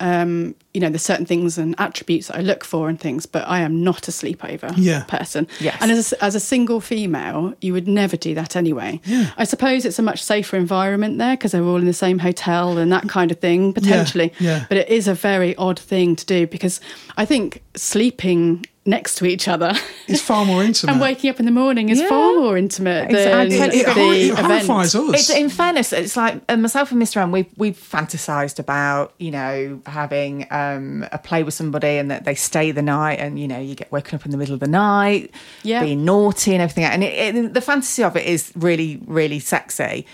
um, 0.00 0.54
you 0.74 0.80
know, 0.80 0.88
there's 0.90 1.02
certain 1.02 1.24
things 1.26 1.56
and 1.58 1.74
attributes 1.78 2.26
that 2.28 2.36
I 2.36 2.40
look 2.42 2.64
for 2.64 2.88
and 2.88 3.00
things, 3.00 3.24
but 3.26 3.48
I 3.48 3.60
am 3.60 3.82
not 3.82 4.06
a 4.08 4.10
sleepover 4.10 4.72
Yeah. 4.76 5.04
person. 5.04 5.48
Yes. 5.58 5.78
And 5.80 5.90
as 5.90 6.12
a, 6.12 6.22
as 6.24 6.34
a 6.34 6.40
single 6.40 6.80
female, 6.80 7.54
you 7.60 7.72
would 7.72 7.88
never 7.88 8.16
do 8.16 8.34
that 8.34 8.56
anyway. 8.56 9.00
Yeah. 9.04 9.30
I 9.38 9.44
suppose 9.44 9.84
it's 9.86 9.98
a 9.98 10.02
much 10.02 10.22
safer 10.22 10.56
environment 10.56 11.18
there 11.18 11.36
because 11.36 11.52
they're 11.52 11.64
all 11.64 11.76
in 11.76 11.86
the 11.86 11.92
same 11.92 12.18
hotel 12.18 12.76
and 12.78 12.92
that 12.92 13.08
kind 13.08 13.30
of 13.30 13.38
thing, 13.40 13.72
potentially. 13.72 14.32
yeah. 14.38 14.66
But 14.68 14.78
it 14.78 14.88
is 14.88 15.08
a 15.08 15.14
very 15.14 15.56
odd 15.56 15.78
thing 15.78 16.14
to 16.16 16.26
do 16.26 16.46
because 16.46 16.80
I 17.16 17.24
think 17.24 17.62
sleeping 17.74 18.66
next 18.88 19.16
to 19.16 19.26
each 19.26 19.46
other 19.46 19.72
is 20.08 20.20
far 20.22 20.44
more 20.44 20.64
intimate. 20.68 20.92
and 20.92 21.00
waking 21.00 21.28
up 21.30 21.38
in 21.38 21.44
the 21.46 21.52
morning 21.52 21.90
is 21.90 22.00
Yeah. 22.00 22.08
far 22.08 22.34
more 22.34 22.56
intimate 22.56 23.10
than 23.10 23.52
it, 23.52 23.74
it, 23.74 23.86
the 23.86 23.92
hor- 23.92 24.14
it 24.14 24.30
event. 24.30 24.46
horrifies 24.46 24.94
us. 24.94 25.14
It's, 25.14 25.30
in 25.30 25.48
fairness, 25.50 25.92
it's 25.92 26.16
like 26.16 26.40
uh, 26.48 26.56
myself 26.56 26.90
and 26.90 27.00
Mr. 27.00 27.18
N. 27.22 27.30
We've 27.30 27.46
we've 27.56 27.76
fantasised 27.76 28.58
about 28.58 29.12
you 29.18 29.30
know 29.30 29.80
having 29.86 30.46
um, 30.50 31.06
a 31.12 31.18
play 31.18 31.42
with 31.42 31.54
somebody 31.54 31.98
and 31.98 32.10
that 32.10 32.24
they 32.24 32.34
stay 32.34 32.70
the 32.72 32.82
night 32.82 33.20
and 33.20 33.38
you 33.38 33.46
know 33.46 33.58
you 33.60 33.74
get 33.74 33.92
woken 33.92 34.16
up 34.16 34.24
in 34.24 34.30
the 34.32 34.38
middle 34.38 34.54
of 34.54 34.60
the 34.60 34.66
night, 34.68 35.32
Yeah. 35.62 35.82
being 35.84 36.04
naughty 36.04 36.52
and 36.54 36.62
everything. 36.62 36.84
And 36.84 37.04
it, 37.04 37.34
it, 37.36 37.54
the 37.54 37.60
fantasy 37.60 38.02
of 38.02 38.16
it 38.16 38.26
is 38.26 38.52
really 38.56 39.00
really 39.06 39.38
sexy. 39.38 40.06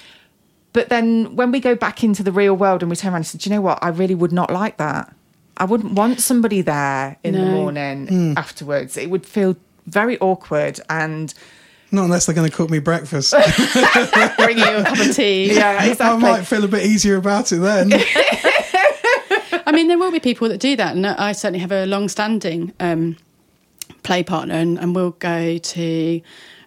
But 0.73 0.89
then 0.89 1.37
when 1.37 1.53
we 1.53 1.61
go 1.61 1.77
back 1.77 2.03
into 2.03 2.25
the 2.25 2.33
real 2.33 2.55
world 2.55 2.83
and 2.83 2.91
we 2.91 2.97
turn 2.97 3.13
around 3.13 3.19
and 3.21 3.27
say, 3.29 3.39
Do 3.39 3.49
you 3.49 3.55
know 3.55 3.63
what? 3.63 3.79
I 3.81 3.89
really 3.91 4.17
would 4.17 4.33
not 4.33 4.51
like 4.53 4.77
that. 4.79 5.15
I 5.57 5.65
wouldn't 5.65 5.93
want 5.93 6.21
somebody 6.21 6.63
there 6.63 7.17
in 7.23 7.35
the 7.35 7.45
morning 7.47 8.07
Hmm. 8.09 8.33
afterwards. 8.37 8.97
It 8.97 9.09
would 9.11 9.25
feel 9.27 9.57
very 9.87 10.19
awkward 10.19 10.81
and 10.89 11.33
Not 11.93 12.05
unless 12.05 12.27
they're 12.27 12.35
going 12.35 12.51
to 12.51 12.57
cook 12.57 12.71
me 12.71 12.81
breakfast. 12.81 13.33
bring 14.39 14.59
you 14.59 14.65
a 14.65 14.83
cup 14.85 14.99
of 14.99 15.15
tea. 15.15 15.55
yeah, 15.55 15.95
I 16.01 16.17
might 16.17 16.43
feel 16.45 16.65
a 16.65 16.69
bit 16.69 16.85
easier 16.85 17.17
about 17.17 17.53
it 17.53 17.57
then. 17.61 17.93
I 19.67 19.73
mean, 19.73 19.89
there 19.89 19.99
will 19.99 20.11
be 20.11 20.21
people 20.21 20.49
that 20.49 20.59
do 20.59 20.77
that, 20.77 20.95
and 20.97 21.07
I 21.07 21.33
certainly 21.33 21.61
have 21.61 21.73
a 21.73 21.87
long-standing 21.87 22.73
um, 22.81 23.17
play 24.03 24.23
partner, 24.23 24.55
and, 24.55 24.79
and 24.79 24.95
we'll 24.95 25.13
go 25.13 25.57
to 25.59 26.21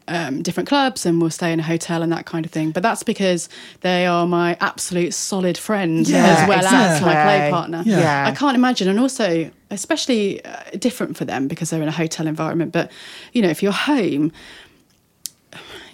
um, 0.07 0.41
different 0.41 0.69
clubs 0.69 1.05
and 1.05 1.19
we'll 1.21 1.29
stay 1.29 1.51
in 1.51 1.59
a 1.59 1.63
hotel 1.63 2.01
and 2.03 2.11
that 2.11 2.25
kind 2.25 2.45
of 2.45 2.51
thing. 2.51 2.71
But 2.71 2.83
that's 2.83 3.03
because 3.03 3.49
they 3.81 4.05
are 4.05 4.25
my 4.27 4.57
absolute 4.61 5.13
solid 5.13 5.57
friend 5.57 6.07
Yeah, 6.07 6.25
as 6.25 6.47
well 6.49 6.65
as 6.65 7.01
my 7.01 7.13
play 7.13 7.47
exactly. 7.47 7.51
partner. 7.51 7.83
Yeah. 7.85 8.27
I 8.27 8.31
can't 8.31 8.55
imagine, 8.55 8.87
and 8.87 8.99
also 8.99 9.51
especially 9.69 10.43
uh, 10.45 10.55
different 10.79 11.17
for 11.17 11.25
them 11.25 11.47
because 11.47 11.69
they're 11.69 11.81
in 11.81 11.87
a 11.89 11.91
hotel 11.91 12.25
environment. 12.27 12.71
But 12.71 12.91
you 13.33 13.41
know, 13.41 13.49
if 13.49 13.61
you're 13.61 13.71
home. 13.71 14.31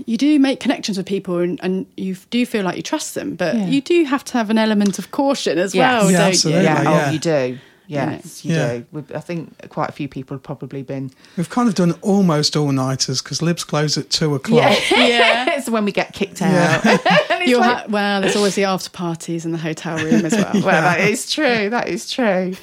You 0.07 0.17
do 0.17 0.39
make 0.39 0.59
connections 0.59 0.97
with 0.97 1.05
people 1.05 1.37
and, 1.37 1.59
and 1.63 1.85
you 1.95 2.15
do 2.31 2.45
feel 2.47 2.63
like 2.65 2.75
you 2.77 2.81
trust 2.83 3.13
them, 3.13 3.35
but 3.35 3.55
Yeah. 3.55 3.67
you 3.67 3.79
do 3.79 4.03
have 4.05 4.23
to 4.25 4.33
have 4.33 4.49
an 4.49 4.57
element 4.57 4.97
of 4.97 5.11
caution 5.11 5.59
as 5.59 5.75
Yes. 5.75 6.01
well, 6.01 6.11
Yeah, 6.11 6.17
don't 6.17 6.27
absolutely. 6.29 6.61
you? 6.61 6.67
yeah, 6.67 6.81
yeah. 6.81 7.05
oh, 7.07 7.11
you 7.11 7.19
do. 7.19 7.59
Yes, 7.87 8.45
you 8.45 8.55
Yeah. 8.55 8.77
do. 8.77 8.85
We've, 8.91 9.11
I 9.15 9.19
think 9.19 9.69
quite 9.69 9.89
a 9.89 9.91
few 9.91 10.07
people 10.07 10.35
have 10.35 10.43
probably 10.43 10.83
been. 10.83 11.11
We've 11.37 11.49
kind 11.49 11.67
of 11.67 11.75
done 11.75 11.91
almost 12.01 12.55
all 12.55 12.71
nighters 12.71 13.21
because 13.21 13.41
Libs 13.41 13.63
close 13.63 13.97
at 13.97 14.09
two 14.09 14.33
o'clock. 14.35 14.79
Yeah. 14.89 15.45
it's 15.57 15.69
when 15.69 15.85
we 15.85 15.91
get 15.91 16.13
kicked 16.13 16.41
out. 16.41 16.83
Yeah. 16.85 16.97
It's 17.41 17.49
You'll 17.49 17.59
like- 17.59 17.77
ha- 17.79 17.85
well, 17.89 18.21
there's 18.21 18.35
always 18.37 18.55
the 18.55 18.63
after 18.63 18.89
parties 18.89 19.45
in 19.45 19.51
the 19.51 19.57
hotel 19.57 19.97
room 19.97 20.25
as 20.25 20.33
well. 20.33 20.51
well, 20.53 20.63
that 20.81 21.01
is 21.01 21.29
true. 21.29 21.69
That 21.69 21.89
is 21.89 22.09
true. 22.09 22.53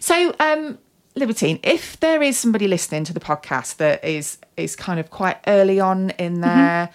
so, 0.00 0.34
um, 0.40 0.78
Libertine, 1.16 1.60
if 1.62 1.98
there 2.00 2.22
is 2.22 2.36
somebody 2.36 2.66
listening 2.68 3.04
to 3.04 3.12
the 3.12 3.20
podcast 3.20 3.76
that 3.76 4.04
is 4.04 4.36
is 4.56 4.76
kind 4.76 4.98
of 5.00 5.10
quite 5.10 5.38
early 5.46 5.80
on 5.80 6.10
in 6.10 6.40
their 6.40 6.90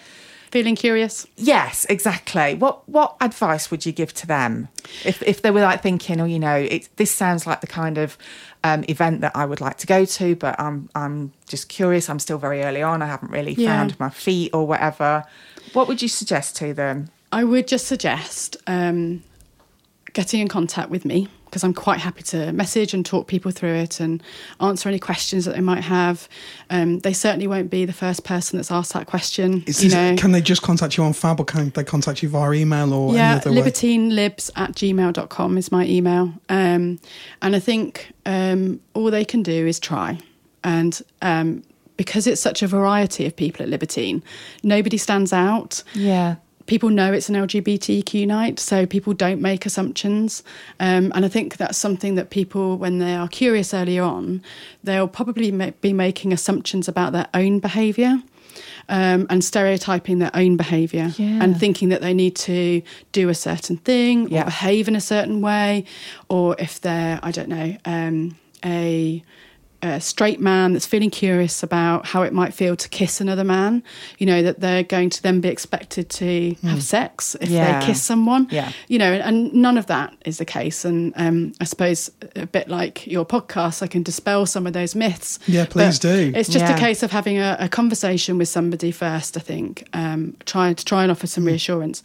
Feeling 0.50 0.74
curious? 0.76 1.26
yes, 1.36 1.86
exactly. 1.88 2.54
What 2.54 2.88
what 2.88 3.16
advice 3.20 3.70
would 3.70 3.86
you 3.86 3.92
give 3.92 4.12
to 4.14 4.26
them 4.26 4.68
if 5.04 5.22
if 5.22 5.42
they 5.42 5.50
were 5.50 5.60
like 5.60 5.80
thinking, 5.82 6.20
oh, 6.20 6.24
you 6.24 6.38
know, 6.40 6.56
it 6.56 6.88
this 6.96 7.10
sounds 7.10 7.46
like 7.46 7.60
the 7.60 7.66
kind 7.68 7.98
of 7.98 8.18
um, 8.64 8.84
event 8.88 9.20
that 9.20 9.32
I 9.36 9.44
would 9.46 9.60
like 9.60 9.76
to 9.78 9.86
go 9.86 10.04
to, 10.04 10.34
but 10.36 10.58
I'm 10.60 10.88
I'm 10.94 11.32
just 11.46 11.68
curious. 11.68 12.10
I'm 12.10 12.18
still 12.18 12.38
very 12.38 12.62
early 12.62 12.82
on. 12.82 13.00
I 13.00 13.06
haven't 13.06 13.30
really 13.30 13.52
Yeah. 13.54 13.68
found 13.76 13.98
my 14.00 14.10
feet 14.10 14.50
or 14.52 14.66
whatever. 14.66 15.24
What 15.72 15.86
would 15.88 16.02
you 16.02 16.08
suggest 16.08 16.56
to 16.56 16.74
them? 16.74 17.10
I 17.32 17.44
would 17.44 17.68
just 17.68 17.86
suggest 17.86 18.56
um, 18.66 19.22
getting 20.12 20.40
in 20.40 20.48
contact 20.48 20.90
with 20.90 21.04
me 21.04 21.28
because 21.50 21.64
I'm 21.64 21.74
quite 21.74 21.98
happy 21.98 22.22
to 22.24 22.52
message 22.52 22.94
and 22.94 23.04
talk 23.04 23.26
people 23.26 23.50
through 23.50 23.74
it 23.74 23.98
and 23.98 24.22
answer 24.60 24.88
any 24.88 25.00
questions 25.00 25.44
that 25.46 25.56
they 25.56 25.60
might 25.60 25.82
have. 25.82 26.28
Um, 26.70 27.00
they 27.00 27.12
certainly 27.12 27.48
won't 27.48 27.70
be 27.70 27.84
the 27.84 27.92
first 27.92 28.22
person 28.22 28.56
that's 28.56 28.70
asked 28.70 28.92
that 28.92 29.08
question. 29.08 29.64
Is, 29.66 29.82
you 29.82 29.88
is- 29.88 29.94
know. 29.94 30.14
can 30.16 30.30
they 30.30 30.40
just 30.40 30.62
contact 30.62 30.96
you 30.96 31.02
on 31.02 31.12
Fab 31.12 31.40
or 31.40 31.44
can 31.44 31.70
they 31.70 31.82
contact 31.82 32.22
you 32.22 32.28
via 32.28 32.52
email 32.52 32.94
or 32.94 33.08
any 33.08 33.18
yeah, 33.18 33.36
other 33.36 33.50
way? 33.50 33.62
libertinelibs 33.62 34.50
at 34.54 34.72
gmail.com 34.72 35.58
is 35.58 35.72
my 35.72 35.84
email. 35.86 36.32
Um, 36.48 37.00
and 37.42 37.56
I 37.56 37.58
think 37.58 38.12
um, 38.26 38.80
all 38.94 39.10
they 39.10 39.24
can 39.24 39.42
do 39.42 39.66
is 39.66 39.80
try. 39.80 40.18
And 40.62 41.02
um, 41.20 41.64
because 41.96 42.26
it's 42.26 42.40
such 42.40 42.62
a 42.62 42.68
variety 42.68 43.26
of 43.26 43.34
people 43.34 43.62
at 43.62 43.68
Libertine, 43.68 44.22
nobody 44.62 44.98
stands 44.98 45.32
out. 45.32 45.82
Yeah. 45.94 46.36
People 46.70 46.90
know 46.90 47.12
it's 47.12 47.28
an 47.28 47.34
LGBTQ 47.34 48.28
night, 48.28 48.60
so 48.60 48.86
people 48.86 49.12
don't 49.12 49.40
make 49.40 49.66
assumptions. 49.66 50.44
Um, 50.78 51.10
and 51.16 51.24
I 51.24 51.28
think 51.28 51.56
that's 51.56 51.76
something 51.76 52.14
that 52.14 52.30
people, 52.30 52.76
when 52.76 53.00
they 53.00 53.12
are 53.16 53.26
curious 53.26 53.74
earlier 53.74 54.04
on, 54.04 54.40
they'll 54.84 55.08
probably 55.08 55.50
ma- 55.50 55.72
be 55.80 55.92
making 55.92 56.32
assumptions 56.32 56.86
about 56.86 57.12
their 57.12 57.26
own 57.34 57.58
behaviour. 57.58 58.22
Um, 58.88 59.26
and 59.30 59.44
stereotyping 59.44 60.20
their 60.20 60.30
own 60.34 60.56
behaviour 60.56 61.12
Yeah. 61.16 61.42
and 61.42 61.58
thinking 61.58 61.88
that 61.88 62.02
they 62.02 62.14
need 62.14 62.36
to 62.36 62.82
do 63.10 63.28
a 63.28 63.34
certain 63.34 63.76
thing 63.78 64.28
Yeah. 64.28 64.42
or 64.42 64.44
behave 64.44 64.86
in 64.86 64.94
a 64.94 65.00
certain 65.00 65.40
way, 65.40 65.84
or 66.28 66.54
if 66.58 66.80
they're, 66.80 67.18
I 67.22 67.32
don't 67.32 67.48
know, 67.48 67.76
um, 67.84 68.36
a, 68.64 69.22
a 69.82 70.00
straight 70.00 70.40
man 70.40 70.72
that's 70.74 70.86
feeling 70.86 71.10
curious 71.10 71.62
about 71.62 72.04
how 72.06 72.22
it 72.22 72.32
might 72.32 72.52
feel 72.52 72.76
to 72.76 72.88
kiss 72.90 73.20
another 73.20 73.44
man, 73.44 73.82
you 74.18 74.26
know, 74.26 74.42
that 74.42 74.60
they're 74.60 74.82
going 74.82 75.08
to 75.08 75.22
then 75.22 75.40
be 75.40 75.48
expected 75.48 76.10
to 76.10 76.54
have 76.62 76.82
sex 76.82 77.34
if 77.40 77.48
Yeah. 77.48 77.80
they 77.80 77.86
kiss 77.86 78.02
someone, 78.02 78.46
Yeah. 78.50 78.72
you 78.88 78.98
know, 78.98 79.10
and 79.12 79.52
none 79.54 79.78
of 79.78 79.86
that 79.86 80.12
is 80.26 80.36
the 80.36 80.44
case. 80.44 80.84
And 80.84 81.14
um, 81.16 81.52
I 81.60 81.64
suppose 81.64 82.10
a 82.36 82.44
bit 82.46 82.68
like 82.68 83.06
your 83.06 83.24
podcast, 83.24 83.82
I 83.82 83.86
can 83.86 84.02
dispel 84.02 84.44
some 84.44 84.66
of 84.66 84.74
those 84.74 84.94
myths. 84.94 85.38
Yeah, 85.46 85.64
please 85.64 85.98
do. 85.98 86.30
It's 86.34 86.50
just 86.50 86.66
Yeah. 86.66 86.76
a 86.76 86.78
case 86.78 87.02
of 87.02 87.10
having 87.10 87.38
a, 87.38 87.56
a 87.58 87.68
conversation 87.70 88.36
with 88.36 88.48
somebody 88.50 88.90
first, 88.90 89.38
I 89.38 89.40
think, 89.40 89.88
um, 89.94 90.36
trying 90.44 90.74
to 90.74 90.84
try 90.84 91.04
and 91.04 91.10
offer 91.10 91.26
Mm. 91.26 91.30
some 91.30 91.44
reassurance. 91.46 92.02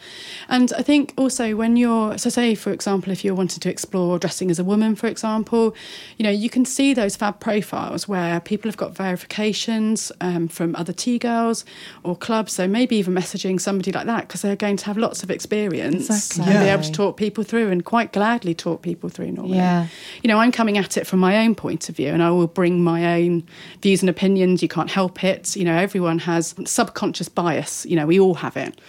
And 0.47 0.71
I 0.77 0.81
think 0.81 1.13
also 1.17 1.55
when 1.57 1.75
you're, 1.75 2.17
so 2.17 2.29
say, 2.29 2.55
for 2.55 2.71
example, 2.71 3.11
if 3.11 3.25
you're 3.25 3.35
wanting 3.35 3.59
to 3.59 3.69
explore 3.69 4.17
dressing 4.17 4.49
as 4.49 4.59
a 4.59 4.63
woman, 4.63 4.95
for 4.95 5.07
example, 5.07 5.75
you 6.17 6.23
know, 6.23 6.29
you 6.31 6.49
can 6.49 6.63
see 6.63 6.93
those 6.93 7.17
fab 7.17 7.41
profiles 7.41 7.64
where 8.07 8.39
people 8.39 8.69
have 8.69 8.77
got 8.77 8.95
verifications 8.95 10.11
um, 10.21 10.47
from 10.47 10.75
other 10.75 10.93
T 10.93 11.17
girls 11.17 11.65
or 12.03 12.15
clubs. 12.15 12.53
So 12.53 12.67
maybe 12.67 12.95
even 12.95 13.13
messaging 13.13 13.59
somebody 13.59 13.91
like 13.91 14.05
that 14.05 14.27
because 14.27 14.41
they're 14.41 14.55
going 14.55 14.77
to 14.77 14.85
have 14.85 14.97
lots 14.97 15.23
of 15.23 15.31
experience 15.31 16.09
Exactly. 16.09 16.53
and 16.53 16.63
be 16.63 16.69
able 16.69 16.83
to 16.83 16.91
talk 16.91 17.17
people 17.17 17.43
through 17.43 17.69
and 17.71 17.83
quite 17.83 18.13
gladly 18.13 18.53
talk 18.53 18.81
people 18.81 19.09
through 19.09 19.31
normally. 19.31 19.57
Yeah. 19.57 19.87
You 20.23 20.27
know, 20.27 20.37
I'm 20.39 20.51
coming 20.51 20.77
at 20.77 20.97
it 20.97 21.05
from 21.07 21.19
my 21.19 21.37
own 21.45 21.55
point 21.55 21.89
of 21.89 21.95
view 21.95 22.09
and 22.09 22.21
I 22.23 22.31
will 22.31 22.47
bring 22.47 22.83
my 22.83 23.21
own 23.21 23.43
views 23.81 24.01
and 24.01 24.09
opinions. 24.09 24.61
You 24.61 24.67
can't 24.69 24.89
help 24.91 25.23
it. 25.23 25.55
You 25.55 25.65
know, 25.65 25.75
everyone 25.75 26.19
has 26.19 26.53
subconscious 26.65 27.29
bias. 27.29 27.85
You 27.85 27.95
know, 27.95 28.05
we 28.05 28.19
all 28.19 28.35
have 28.35 28.55
it. 28.57 28.79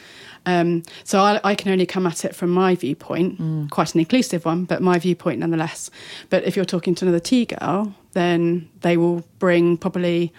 Um, 0.48 0.84
so 1.02 1.18
I, 1.20 1.40
I 1.42 1.54
can 1.56 1.72
only 1.72 1.86
come 1.86 2.06
at 2.06 2.24
it 2.24 2.32
from 2.32 2.50
my 2.50 2.76
viewpoint, 2.76 3.70
quite 3.72 3.94
an 3.94 3.98
inclusive 4.00 4.44
one, 4.44 4.64
but 4.64 4.80
my 4.80 4.96
viewpoint 4.96 5.40
nonetheless. 5.40 5.90
But 6.30 6.44
if 6.44 6.54
you're 6.54 6.64
talking 6.64 6.94
to 6.94 7.04
another 7.04 7.18
T 7.18 7.46
girl, 7.46 7.92
then 8.16 8.66
they 8.80 8.96
will 8.96 9.22
bring 9.38 9.76
probably 9.76 10.32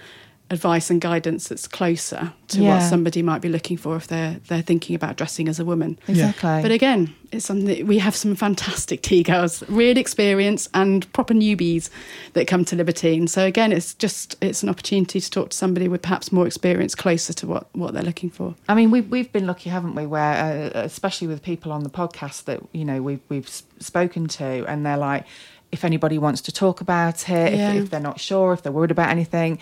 advice 0.49 0.89
and 0.89 1.01
guidance 1.01 1.49
that's 1.49 1.67
closer 1.67 2.33
to 2.47 2.61
what 2.63 2.81
somebody 2.81 3.21
might 3.21 3.41
be 3.41 3.49
looking 3.49 3.75
for 3.75 3.97
if 3.97 4.07
they're 4.07 4.39
they're 4.47 4.61
thinking 4.61 4.95
about 4.95 5.17
dressing 5.17 5.47
as 5.47 5.59
a 5.59 5.65
woman. 5.65 5.99
Exactly. 6.07 6.61
But 6.61 6.71
again, 6.71 7.13
it's 7.31 7.45
something 7.45 7.85
we 7.85 7.99
have 7.99 8.15
some 8.15 8.33
fantastic 8.33 9.01
T 9.07 9.23
girls, 9.23 9.61
real 9.69 9.97
experience 9.97 10.69
and 10.73 11.11
proper 11.13 11.33
newbies 11.33 11.89
that 12.33 12.47
come 12.47 12.63
to 12.65 12.75
Libertine. 12.75 13.27
So 13.27 13.45
again, 13.45 13.71
it's 13.71 13.93
just 13.93 14.37
it's 14.41 14.63
an 14.63 14.69
opportunity 14.69 15.19
to 15.19 15.29
talk 15.29 15.49
to 15.49 15.57
somebody 15.57 15.87
with 15.87 16.01
perhaps 16.01 16.31
more 16.31 16.47
experience 16.47 16.95
closer 16.95 17.33
to 17.33 17.47
what 17.47 17.67
what 17.73 17.93
they're 17.93 18.03
looking 18.03 18.29
for. 18.29 18.55
I 18.69 18.73
mean, 18.75 18.89
we've 18.89 19.09
we've 19.09 19.31
been 19.31 19.45
lucky, 19.45 19.69
haven't 19.69 19.95
we? 19.95 20.05
Where, 20.05 20.71
uh, 20.73 20.81
especially 20.81 21.27
with 21.27 21.43
people 21.43 21.71
on 21.71 21.83
the 21.83 21.89
podcast 21.89 22.45
that 22.45 22.61
you 22.71 22.85
know 22.85 23.01
we've 23.01 23.21
we've 23.29 23.49
spoken 23.49 24.27
to, 24.27 24.65
and 24.67 24.85
they're 24.85 24.97
like, 24.97 25.25
if 25.71 25.83
anybody 25.83 26.17
wants 26.17 26.41
to 26.41 26.51
talk 26.51 26.81
about 26.81 27.29
it, 27.29 27.53
Yeah. 27.53 27.73
if, 27.73 27.83
if 27.85 27.89
they're 27.89 27.99
not 27.99 28.19
sure, 28.19 28.53
if 28.53 28.63
they're 28.63 28.71
worried 28.71 28.91
about 28.91 29.09
anything, 29.09 29.59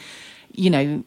you 0.54 0.70
know, 0.70 1.04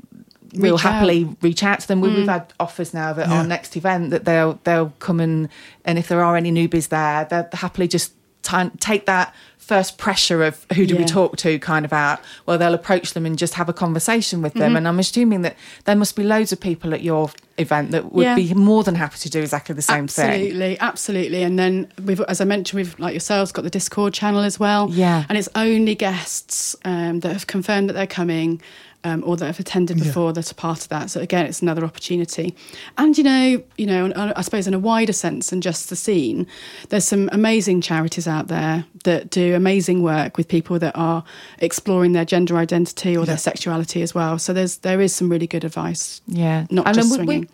we'll 0.55 0.75
out. 0.75 0.81
happily 0.81 1.37
reach 1.43 1.63
out 1.63 1.81
to 1.81 1.89
them. 1.89 2.01
We, 2.01 2.09
We've 2.09 2.27
mm. 2.27 2.29
had 2.33 2.53
offers 2.59 2.93
now 2.95 3.13
that 3.13 3.29
Yeah. 3.29 3.39
our 3.39 3.45
next 3.47 3.77
event 3.77 4.11
that 4.11 4.25
they'll 4.25 4.59
they'll 4.65 4.93
come 4.99 5.21
and 5.21 5.49
and 5.85 5.99
if 5.99 6.09
there 6.09 6.23
are 6.23 6.37
any 6.37 6.51
newbies 6.51 6.89
there, 6.89 7.27
they'll 7.27 7.49
happily 7.53 7.89
just 7.89 8.13
ti- 8.49 8.77
take 8.79 9.07
that 9.07 9.35
first 9.59 9.99
pressure 9.99 10.43
of 10.45 10.65
who 10.75 10.87
do 10.87 10.97
we 10.97 11.05
talk 11.05 11.37
to 11.37 11.59
kind 11.59 11.85
of 11.85 11.93
out 11.93 12.19
well 12.47 12.57
they'll 12.57 12.73
approach 12.73 13.13
them 13.13 13.27
and 13.27 13.37
just 13.37 13.53
have 13.53 13.69
a 13.69 13.73
conversation 13.75 14.41
with 14.41 14.53
Mm-hmm. 14.55 14.61
them 14.61 14.77
and 14.77 14.89
i'm 14.89 14.99
assuming 14.99 15.43
that 15.43 15.57
there 15.85 15.95
must 15.95 16.17
be 16.17 16.23
loads 16.23 16.53
of 16.53 16.59
people 16.61 16.95
at 16.95 17.03
your 17.03 17.31
event 17.59 17.91
that 17.91 18.11
would 18.13 18.23
Yeah. 18.25 18.35
be 18.35 18.55
more 18.55 18.83
than 18.83 18.95
happy 18.95 19.19
to 19.19 19.29
do 19.29 19.41
exactly 19.41 19.75
the 19.75 19.83
same 19.83 20.07
thing 20.09 20.25
absolutely, 20.31 20.79
absolutely. 20.81 21.43
And 21.43 21.59
then 21.59 21.93
we've, 22.03 22.21
as 22.23 22.41
I 22.41 22.45
mentioned, 22.45 22.79
we've 22.79 22.99
like 22.99 23.13
yourselves 23.13 23.51
got 23.53 23.63
the 23.63 23.71
Discord 23.79 24.15
channel 24.15 24.41
as 24.43 24.59
well. 24.61 24.89
Yeah. 24.91 25.25
and 25.29 25.37
it's 25.37 25.49
only 25.57 25.95
guests 25.97 26.77
um, 26.85 27.19
that 27.21 27.33
have 27.33 27.47
confirmed 27.49 27.89
that 27.89 27.95
they're 27.95 28.07
coming. 28.07 28.63
Um, 29.05 29.23
or 29.25 29.37
that 29.37 29.47
have 29.47 29.61
attended 29.61 29.97
before 29.99 30.33
that 30.33 30.51
are 30.51 30.55
part 30.55 30.81
of 30.83 30.89
that. 30.89 31.09
So 31.09 31.21
again, 31.21 31.47
it's 31.47 31.63
another 31.63 31.85
opportunity. 31.85 32.57
And 32.99 33.17
you 33.17 33.23
know, 33.23 33.63
you 33.77 33.87
know, 33.87 34.13
I 34.35 34.43
suppose 34.43 34.67
in 34.67 34.75
a 34.75 34.79
wider 34.79 35.13
sense 35.13 35.51
than 35.51 35.61
just 35.61 35.89
the 35.89 35.95
scene, 35.95 36.49
there's 36.89 37.05
some 37.05 37.29
amazing 37.31 37.81
charities 37.81 38.27
out 38.27 38.49
there 38.49 38.85
that 39.05 39.31
do 39.31 39.55
amazing 39.55 40.03
work 40.03 40.37
with 40.37 40.49
people 40.49 40.81
that 40.81 40.97
are 40.97 41.23
exploring 41.61 42.11
their 42.13 42.25
gender 42.25 42.57
identity 42.57 43.17
or 43.17 43.21
Yeah. 43.21 43.27
their 43.27 43.39
sexuality 43.39 44.03
as 44.03 44.17
well. 44.17 44.37
So 44.37 44.53
there's 44.53 44.79
there 44.79 45.01
is 45.01 45.15
some 45.15 45.29
really 45.29 45.47
good 45.47 45.63
advice. 45.65 46.21
yeah 46.27 46.67
Not 46.69 46.87
And 46.89 46.95
just 46.97 47.11
then 47.11 47.21
we- 47.21 47.25
swinging. 47.25 47.49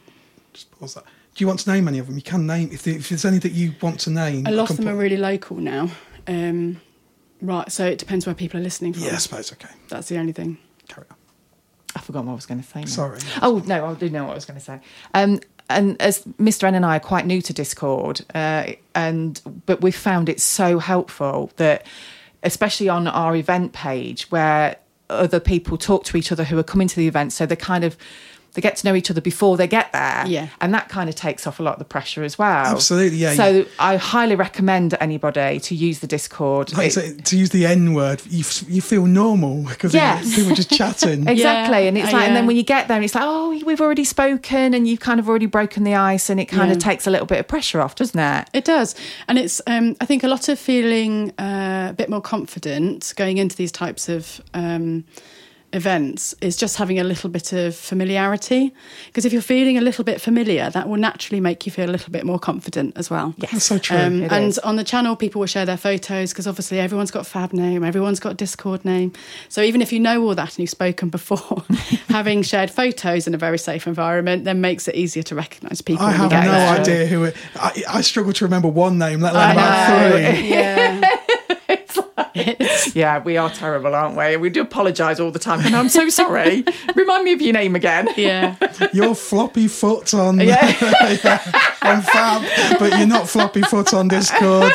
Pause 0.80 0.94
that. 0.94 1.04
Do 1.34 1.42
you 1.44 1.46
want 1.46 1.60
to 1.60 1.70
name 1.72 1.88
any 1.88 1.98
of 1.98 2.06
them? 2.06 2.16
You 2.16 2.22
can 2.22 2.46
name 2.46 2.70
if, 2.72 2.86
if 2.86 3.10
there's 3.10 3.24
any 3.26 3.38
that 3.40 3.52
you 3.52 3.74
want 3.82 4.00
to 4.00 4.10
name. 4.10 4.46
A 4.46 4.50
lot 4.50 4.70
of 4.70 4.78
them 4.78 4.88
are 4.88 4.96
really 4.96 5.18
local 5.18 5.58
now. 5.58 5.90
Um, 6.26 6.80
right, 7.42 7.70
so 7.70 7.84
it 7.86 7.98
depends 7.98 8.24
where 8.24 8.34
people 8.34 8.58
are 8.60 8.62
listening 8.62 8.94
from. 8.94 9.02
Yeah, 9.02 9.14
I 9.16 9.18
suppose. 9.18 9.52
Okay, 9.52 9.68
That's 9.88 10.08
the 10.08 10.16
only 10.16 10.32
thing. 10.32 10.56
carry 10.88 11.06
on. 11.10 11.16
I 11.96 12.00
forgot 12.00 12.24
what 12.24 12.32
I 12.32 12.34
was 12.34 12.46
going 12.46 12.60
to 12.62 12.66
say. 12.66 12.80
now. 12.80 12.86
Sorry. 12.86 13.20
Oh 13.42 13.62
no, 13.66 13.86
I 13.86 13.94
do 13.94 14.10
know 14.10 14.24
what 14.24 14.32
I 14.32 14.34
was 14.34 14.44
going 14.44 14.58
to 14.58 14.64
say. 14.64 14.80
Um, 15.14 15.40
and 15.70 16.00
as 16.00 16.22
Mr. 16.40 16.64
N 16.64 16.74
and 16.74 16.84
I 16.84 16.96
are 16.96 17.00
quite 17.00 17.26
new 17.26 17.40
to 17.42 17.52
Discord, 17.52 18.24
uh, 18.34 18.72
and 18.94 19.40
but 19.66 19.80
we've 19.80 19.96
found 19.96 20.28
it 20.28 20.40
so 20.40 20.78
helpful 20.78 21.50
that, 21.56 21.86
especially 22.42 22.88
on 22.88 23.06
our 23.08 23.34
event 23.34 23.72
page, 23.72 24.30
where 24.30 24.76
other 25.08 25.40
people 25.40 25.76
talk 25.78 26.04
to 26.04 26.16
each 26.16 26.32
other 26.32 26.44
who 26.44 26.58
are 26.58 26.64
coming 26.64 26.88
to 26.88 26.96
the 26.96 27.08
event, 27.08 27.32
so 27.32 27.46
they're 27.46 27.56
kind 27.56 27.84
of 27.84 27.96
they 28.54 28.60
get 28.62 28.76
to 28.76 28.86
know 28.86 28.94
each 28.94 29.10
other 29.10 29.20
before 29.20 29.56
they 29.56 29.66
get 29.66 29.92
there, 29.92 30.24
Yeah. 30.26 30.48
and 30.60 30.72
that 30.74 30.88
kind 30.88 31.08
of 31.08 31.14
takes 31.14 31.46
off 31.46 31.60
a 31.60 31.62
lot 31.62 31.74
of 31.74 31.78
the 31.80 31.84
pressure 31.84 32.22
as 32.24 32.38
well. 32.38 32.66
Absolutely, 32.66 33.18
yeah. 33.18 33.34
So 33.34 33.66
I 33.78 33.96
highly 33.96 34.34
recommend 34.36 34.96
anybody 35.00 35.60
to 35.60 35.74
use 35.74 35.98
the 35.98 36.06
Discord. 36.06 36.72
Like 36.76 36.88
It- 36.88 36.92
say, 36.92 37.14
to 37.14 37.36
use 37.36 37.50
the 37.50 37.66
N 37.66 37.94
word, 37.94 38.22
you 38.30 38.40
f- 38.40 38.64
you 38.68 38.80
feel 38.80 39.06
normal 39.06 39.64
because 39.64 39.92
Yes. 39.94 40.34
people 40.34 40.52
are 40.52 40.56
just 40.56 40.70
chatting. 40.80 41.26
Exactly. 41.28 41.82
Yeah, 41.82 41.88
and 41.88 41.98
it's 41.98 42.08
uh, 42.08 42.12
like, 42.12 42.26
and 42.28 42.36
then 42.36 42.46
when 42.46 42.56
you 42.56 42.62
get 42.62 42.88
there, 42.88 42.96
and 42.96 43.04
it's 43.04 43.14
like, 43.14 43.24
oh, 43.26 43.60
we've 43.66 43.80
already 43.80 44.04
spoken 44.04 44.72
and 44.74 44.86
you've 44.88 45.00
kind 45.00 45.20
of 45.20 45.28
already 45.28 45.46
broken 45.46 45.84
the 45.84 45.94
ice, 45.94 46.30
and 46.30 46.40
it 46.40 46.46
kind 46.46 46.68
Yeah. 46.70 46.76
of 46.76 46.82
takes 46.82 47.06
a 47.06 47.10
little 47.10 47.26
bit 47.26 47.38
of 47.40 47.48
pressure 47.48 47.80
off, 47.80 47.94
doesn't 47.94 48.18
it? 48.18 48.48
It 48.52 48.64
does. 48.64 48.94
And 49.28 49.38
it's, 49.38 49.60
um, 49.66 49.96
I 50.00 50.04
think, 50.06 50.22
a 50.24 50.28
lot 50.28 50.48
of 50.48 50.58
feeling 50.58 51.32
uh, 51.38 51.88
a 51.90 51.94
bit 51.94 52.08
more 52.08 52.20
confident 52.20 53.12
going 53.16 53.38
into 53.38 53.56
these 53.56 53.72
types 53.72 54.08
of 54.08 54.40
um, 54.54 55.04
events 55.74 56.34
is 56.40 56.56
just 56.56 56.76
having 56.76 56.98
a 56.98 57.04
little 57.04 57.28
bit 57.28 57.52
of 57.52 57.74
familiarity. 57.74 58.72
Because 59.06 59.24
if 59.24 59.32
you're 59.32 59.42
feeling 59.42 59.76
a 59.76 59.80
little 59.80 60.04
bit 60.04 60.20
familiar, 60.20 60.70
that 60.70 60.88
will 60.88 60.96
naturally 60.96 61.40
make 61.40 61.66
you 61.66 61.72
feel 61.72 61.90
a 61.90 61.92
little 61.92 62.12
bit 62.12 62.24
more 62.24 62.38
confident 62.38 62.96
as 62.96 63.10
well. 63.10 63.34
That's 63.38 63.64
so 63.64 63.78
true. 63.78 63.96
Um, 63.96 64.22
and 64.22 64.46
is. 64.46 64.58
on 64.60 64.76
the 64.76 64.84
channel, 64.84 65.16
people 65.16 65.40
will 65.40 65.46
share 65.46 65.66
their 65.66 65.76
photos 65.76 66.32
because 66.32 66.46
obviously 66.46 66.78
everyone's 66.78 67.10
got 67.10 67.20
a 67.20 67.28
fab 67.28 67.52
name, 67.52 67.84
everyone's 67.84 68.20
got 68.20 68.32
a 68.32 68.36
Discord 68.36 68.84
name. 68.84 69.12
So 69.48 69.62
even 69.62 69.82
if 69.82 69.92
you 69.92 70.00
know 70.00 70.22
all 70.22 70.34
that 70.34 70.50
and 70.50 70.58
you've 70.60 70.70
spoken 70.70 71.10
before, 71.10 71.64
having 72.08 72.42
shared 72.42 72.70
photos 72.70 73.26
in 73.26 73.34
a 73.34 73.38
very 73.38 73.58
safe 73.58 73.86
environment 73.86 74.44
then 74.44 74.60
makes 74.60 74.88
it 74.88 74.94
easier 74.94 75.22
to 75.24 75.34
recognise 75.34 75.80
people. 75.80 76.04
I 76.04 76.12
have 76.12 76.30
no 76.30 76.80
idea 76.80 77.06
who 77.06 77.24
it. 77.24 77.36
I, 77.56 77.82
I 77.88 78.00
struggle 78.00 78.32
to 78.32 78.44
remember 78.44 78.68
one 78.68 78.98
name, 78.98 79.20
let 79.20 79.34
alone 79.34 79.50
about 79.52 80.12
three. 80.12 80.50
Yeah. 80.54 81.00
It's- 82.34 82.94
Yeah, 82.94 83.22
we 83.22 83.36
are 83.36 83.50
terrible, 83.50 83.94
aren't 83.94 84.16
we? 84.16 84.36
We 84.36 84.50
do 84.50 84.60
apologise 84.62 85.18
all 85.20 85.30
the 85.30 85.38
time. 85.38 85.60
And 85.66 85.74
I'm 85.74 85.88
so 85.88 86.08
sorry. 86.08 86.64
Remind 86.94 87.24
me 87.24 87.32
of 87.32 87.40
your 87.42 87.52
name 87.52 87.74
again. 87.76 88.08
yeah. 88.16 88.56
You're 88.92 89.14
floppy 89.14 89.68
foot 89.68 90.14
on 90.14 90.38
Yeah. 90.40 90.66
on 91.82 92.02
Fab, 92.02 92.78
but 92.78 92.96
you're 92.98 93.06
not 93.06 93.28
floppy 93.28 93.62
foot 93.62 93.92
on 93.94 94.08
Discord. 94.08 94.72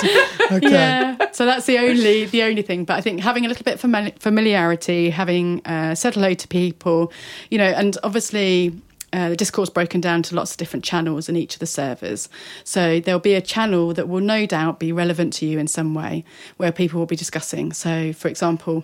Okay. 0.52 0.70
Yeah. 0.70 1.16
So 1.32 1.46
that's 1.46 1.66
the 1.66 1.78
only 1.78 2.26
the 2.26 2.44
only 2.44 2.62
thing. 2.62 2.86
But 2.86 2.98
I 2.98 3.02
think 3.02 3.22
having 3.22 3.46
a 3.46 3.48
little 3.48 3.64
bit 3.64 3.76
of 3.84 4.20
familiarity, 4.20 5.10
having 5.10 5.62
uh, 5.66 5.96
said 5.96 6.16
hello 6.16 6.34
to 6.34 6.48
people, 6.48 7.12
you 7.50 7.58
know, 7.58 7.66
and 7.66 7.98
obviously. 8.04 8.74
Uh, 9.12 9.30
the 9.30 9.36
Discord's 9.36 9.70
broken 9.70 10.02
down 10.02 10.22
to 10.24 10.36
lots 10.36 10.52
of 10.52 10.58
different 10.58 10.86
channels 10.86 11.28
in 11.30 11.36
each 11.36 11.56
of 11.56 11.60
the 11.60 11.66
servers. 11.66 12.30
So 12.64 13.00
there'll 13.00 13.20
be 13.20 13.34
a 13.34 13.42
channel 13.42 13.94
that 13.94 14.08
will 14.08 14.22
no 14.22 14.46
doubt 14.46 14.80
be 14.80 14.92
relevant 14.92 15.34
to 15.34 15.46
you 15.46 15.58
in 15.60 15.68
some 15.68 15.94
way 15.96 16.24
where 16.58 16.72
people 16.72 17.00
will 17.00 17.08
be 17.08 17.16
discussing. 17.16 17.74
So, 17.74 18.14
for 18.14 18.28
example, 18.28 18.84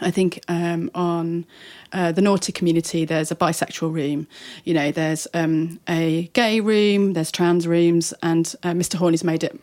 I 0.00 0.10
think 0.10 0.40
um, 0.48 0.90
on 0.94 1.46
uh, 1.92 2.12
the 2.12 2.22
naughty 2.22 2.52
community, 2.52 3.04
there's 3.04 3.30
a 3.32 3.36
bisexual 3.36 3.92
room. 3.92 4.28
You 4.64 4.74
know, 4.74 4.92
there's 4.92 5.26
um, 5.34 5.80
a 5.88 6.28
gay 6.34 6.60
room, 6.60 7.14
there's 7.14 7.32
trans 7.32 7.66
rooms, 7.66 8.14
and 8.22 8.54
uh, 8.62 8.72
Mr. 8.72 8.96
Horney's 8.96 9.24
made 9.24 9.42
it 9.42 9.58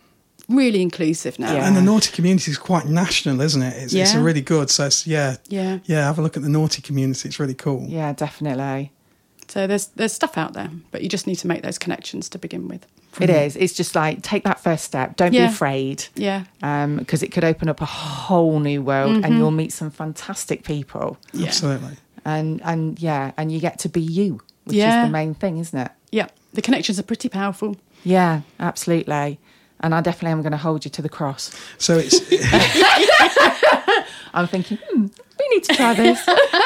really 0.50 0.82
inclusive 0.82 1.40
now. 1.40 1.54
Yeah. 1.54 1.68
And 1.68 1.76
the 1.76 1.82
naughty 1.82 2.12
community 2.12 2.52
is 2.52 2.58
quite 2.58 2.86
national, 2.88 3.42
isn't 3.42 3.62
it? 3.62 3.84
It's, 3.84 3.94
it's 3.94 4.14
a 4.14 4.22
really 4.22 4.42
good. 4.42 4.70
So 4.70 4.88
it's, 4.88 5.08
yeah, 5.08 5.38
Yeah. 5.48 5.80
yeah. 5.86 6.04
Have 6.06 6.20
a 6.20 6.22
look 6.22 6.36
at 6.38 6.44
the 6.44 6.50
naughty 6.50 6.82
community. 6.82 7.30
It's 7.30 7.40
really 7.40 7.54
cool. 7.56 7.86
Yeah, 7.88 8.12
definitely. 8.14 8.92
So 9.56 9.68
there's 9.68 9.88
there's 9.96 10.12
stuff 10.12 10.38
out 10.38 10.52
there, 10.52 10.70
but 10.92 11.02
you 11.02 11.08
just 11.08 11.28
need 11.28 11.38
to 11.38 11.48
make 11.48 11.62
those 11.62 11.78
connections 11.78 12.28
to 12.28 12.38
begin 12.38 12.68
with. 12.68 12.86
It 13.22 13.30
is. 13.30 13.56
It's 13.56 13.72
just 13.72 13.96
like 13.96 14.22
take 14.22 14.44
that 14.44 14.60
first 14.60 14.84
step. 14.84 15.16
Don't 15.16 15.32
be 15.32 15.38
afraid. 15.38 16.04
Yeah. 16.14 16.44
Um, 16.62 16.98
because 16.98 17.24
it 17.24 17.32
could 17.32 17.46
open 17.46 17.70
up 17.70 17.80
a 17.80 17.86
whole 17.86 18.60
new 18.60 18.82
world, 18.82 19.16
and 19.16 19.24
mm-hmm. 19.24 19.38
you'll 19.38 19.52
meet 19.52 19.72
some 19.72 19.92
fantastic 19.92 20.66
people, 20.66 21.18
Yeah. 21.32 21.48
Absolutely. 21.48 21.96
and 22.26 22.62
and 22.66 23.00
yeah, 23.00 23.32
and 23.38 23.50
you 23.50 23.62
get 23.62 23.80
to 23.80 23.88
be 23.88 24.02
you, 24.02 24.42
which 24.66 24.76
Yeah. 24.76 25.04
is 25.04 25.08
the 25.08 25.14
main 25.14 25.34
thing, 25.34 25.58
isn't 25.60 25.80
it? 25.80 25.92
Yeah. 26.12 26.28
The 26.54 26.62
connections 26.62 27.00
are 27.00 27.04
pretty 27.04 27.30
powerful. 27.30 27.78
Yeah, 28.04 28.42
absolutely. 28.60 29.40
And 29.86 29.94
I 29.94 30.02
definitely 30.02 30.32
am 30.32 30.42
going 30.42 30.52
to 30.52 30.58
hold 30.58 30.84
you 30.84 30.90
to 30.92 31.02
the 31.04 31.10
cross. 31.10 31.52
So 31.78 31.96
it's 31.98 32.16
I'm 34.34 34.48
thinking, 34.48 34.80
hmm, 34.90 35.06
we 35.40 35.48
need 35.54 35.64
to 35.66 35.76
try 35.76 35.94
this. 35.94 36.20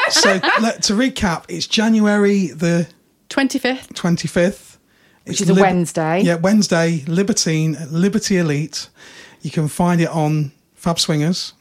so 0.08 0.40
let, 0.62 0.82
to 0.84 0.94
recap, 0.94 1.44
it's 1.48 1.66
January 1.66 2.48
the 2.48 2.88
25th. 3.28 3.94
twenty 3.94 4.26
fifth, 4.26 4.78
Which 5.26 5.40
is 5.42 5.50
a 5.50 5.54
Wednesday. 5.54 6.22
Yeah, 6.22 6.36
Wednesday, 6.36 7.04
Libertine, 7.06 7.76
Liberty 7.90 8.38
Elite. 8.38 8.88
You 9.42 9.50
can 9.50 9.68
find 9.68 10.00
it 10.00 10.08
on 10.08 10.52
Fab 10.74 10.98
Swingers, 10.98 11.52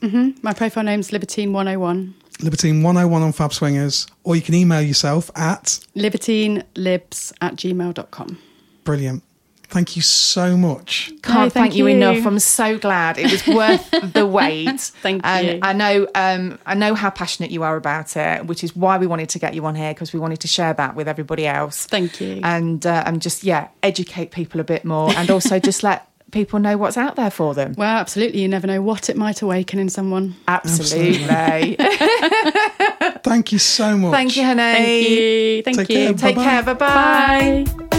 My 0.42 0.54
profile 0.54 0.84
name's 0.86 1.12
Libertine101. 1.12 2.14
Libertine 2.42 2.84
101 2.84 3.22
on 3.22 3.34
Fab 3.34 3.52
Swingers, 3.52 4.08
or 4.24 4.34
you 4.38 4.42
can 4.42 4.56
email 4.56 4.82
yourself 4.82 5.30
at 5.36 5.80
Libertinelibs 5.96 7.34
at 7.42 7.56
gmail.com. 7.58 8.38
brilliant. 8.86 9.24
Thank 9.70 9.96
you 9.96 10.02
so 10.02 10.58
much. 10.58 11.12
Can't 11.22 11.36
No, 11.36 11.42
thank, 11.42 11.54
thank 11.54 11.76
you. 11.76 11.88
you. 11.88 11.96
enough. 11.96 12.26
I'm 12.26 12.40
so 12.40 12.78
glad 12.80 13.20
it 13.20 13.32
was 13.32 13.46
worth 13.48 13.90
the 14.14 14.26
wait. 14.26 14.80
Thank 14.80 15.22
and 15.24 15.48
you. 15.48 15.60
I 15.62 15.74
know, 15.74 16.08
um, 16.16 16.58
I 16.66 16.74
know 16.74 16.96
how 16.96 17.12
passionate 17.12 17.52
you 17.52 17.62
are 17.62 17.76
about 17.78 18.18
it, 18.18 18.48
which 18.48 18.64
is 18.64 18.76
why 18.76 18.98
we 18.98 19.06
wanted 19.06 19.30
to 19.30 19.40
get 19.40 19.54
you 19.54 19.64
on 19.66 19.76
here 19.76 19.94
because 19.94 20.12
we 20.12 20.20
wanted 20.20 20.40
to 20.40 20.48
share 20.48 20.74
that 20.74 20.96
with 20.96 21.08
everybody 21.08 21.46
else. 21.46 21.86
Thank 21.86 22.20
you. 22.20 22.42
and 22.44 22.84
uh, 22.86 23.04
and 23.06 23.22
just 23.22 23.44
yeah, 23.44 23.68
educate 23.84 24.32
people 24.32 24.60
a 24.60 24.64
bit 24.64 24.86
more, 24.86 25.12
and 25.12 25.30
also 25.30 25.60
just 25.70 25.84
let 25.84 26.08
people 26.32 26.60
know 26.60 26.76
what's 26.78 26.98
out 26.98 27.16
there 27.16 27.30
for 27.32 27.54
them. 27.54 27.74
Well, 27.78 27.98
absolutely. 27.98 28.42
You 28.42 28.48
never 28.48 28.66
know 28.68 28.82
what 28.82 29.10
it 29.10 29.18
might 29.18 29.42
awaken 29.44 29.78
in 29.80 29.90
someone. 29.90 30.36
Absolutely. 30.48 31.76
Thank 33.24 33.52
you 33.52 33.60
so 33.60 33.98
much. 33.98 34.12
Thank 34.14 34.36
you, 34.38 34.44
honey. 34.46 34.62
Thank 34.62 35.10
you. 35.10 35.64
Thank 35.64 35.78
Take 35.78 35.90
you. 35.90 35.96
care. 35.96 36.14
Take 36.14 36.36
Bye-bye. 36.36 36.44
care. 36.44 36.64
Bye 36.64 36.74
bye. 36.74 37.66
Bye. 37.90 37.99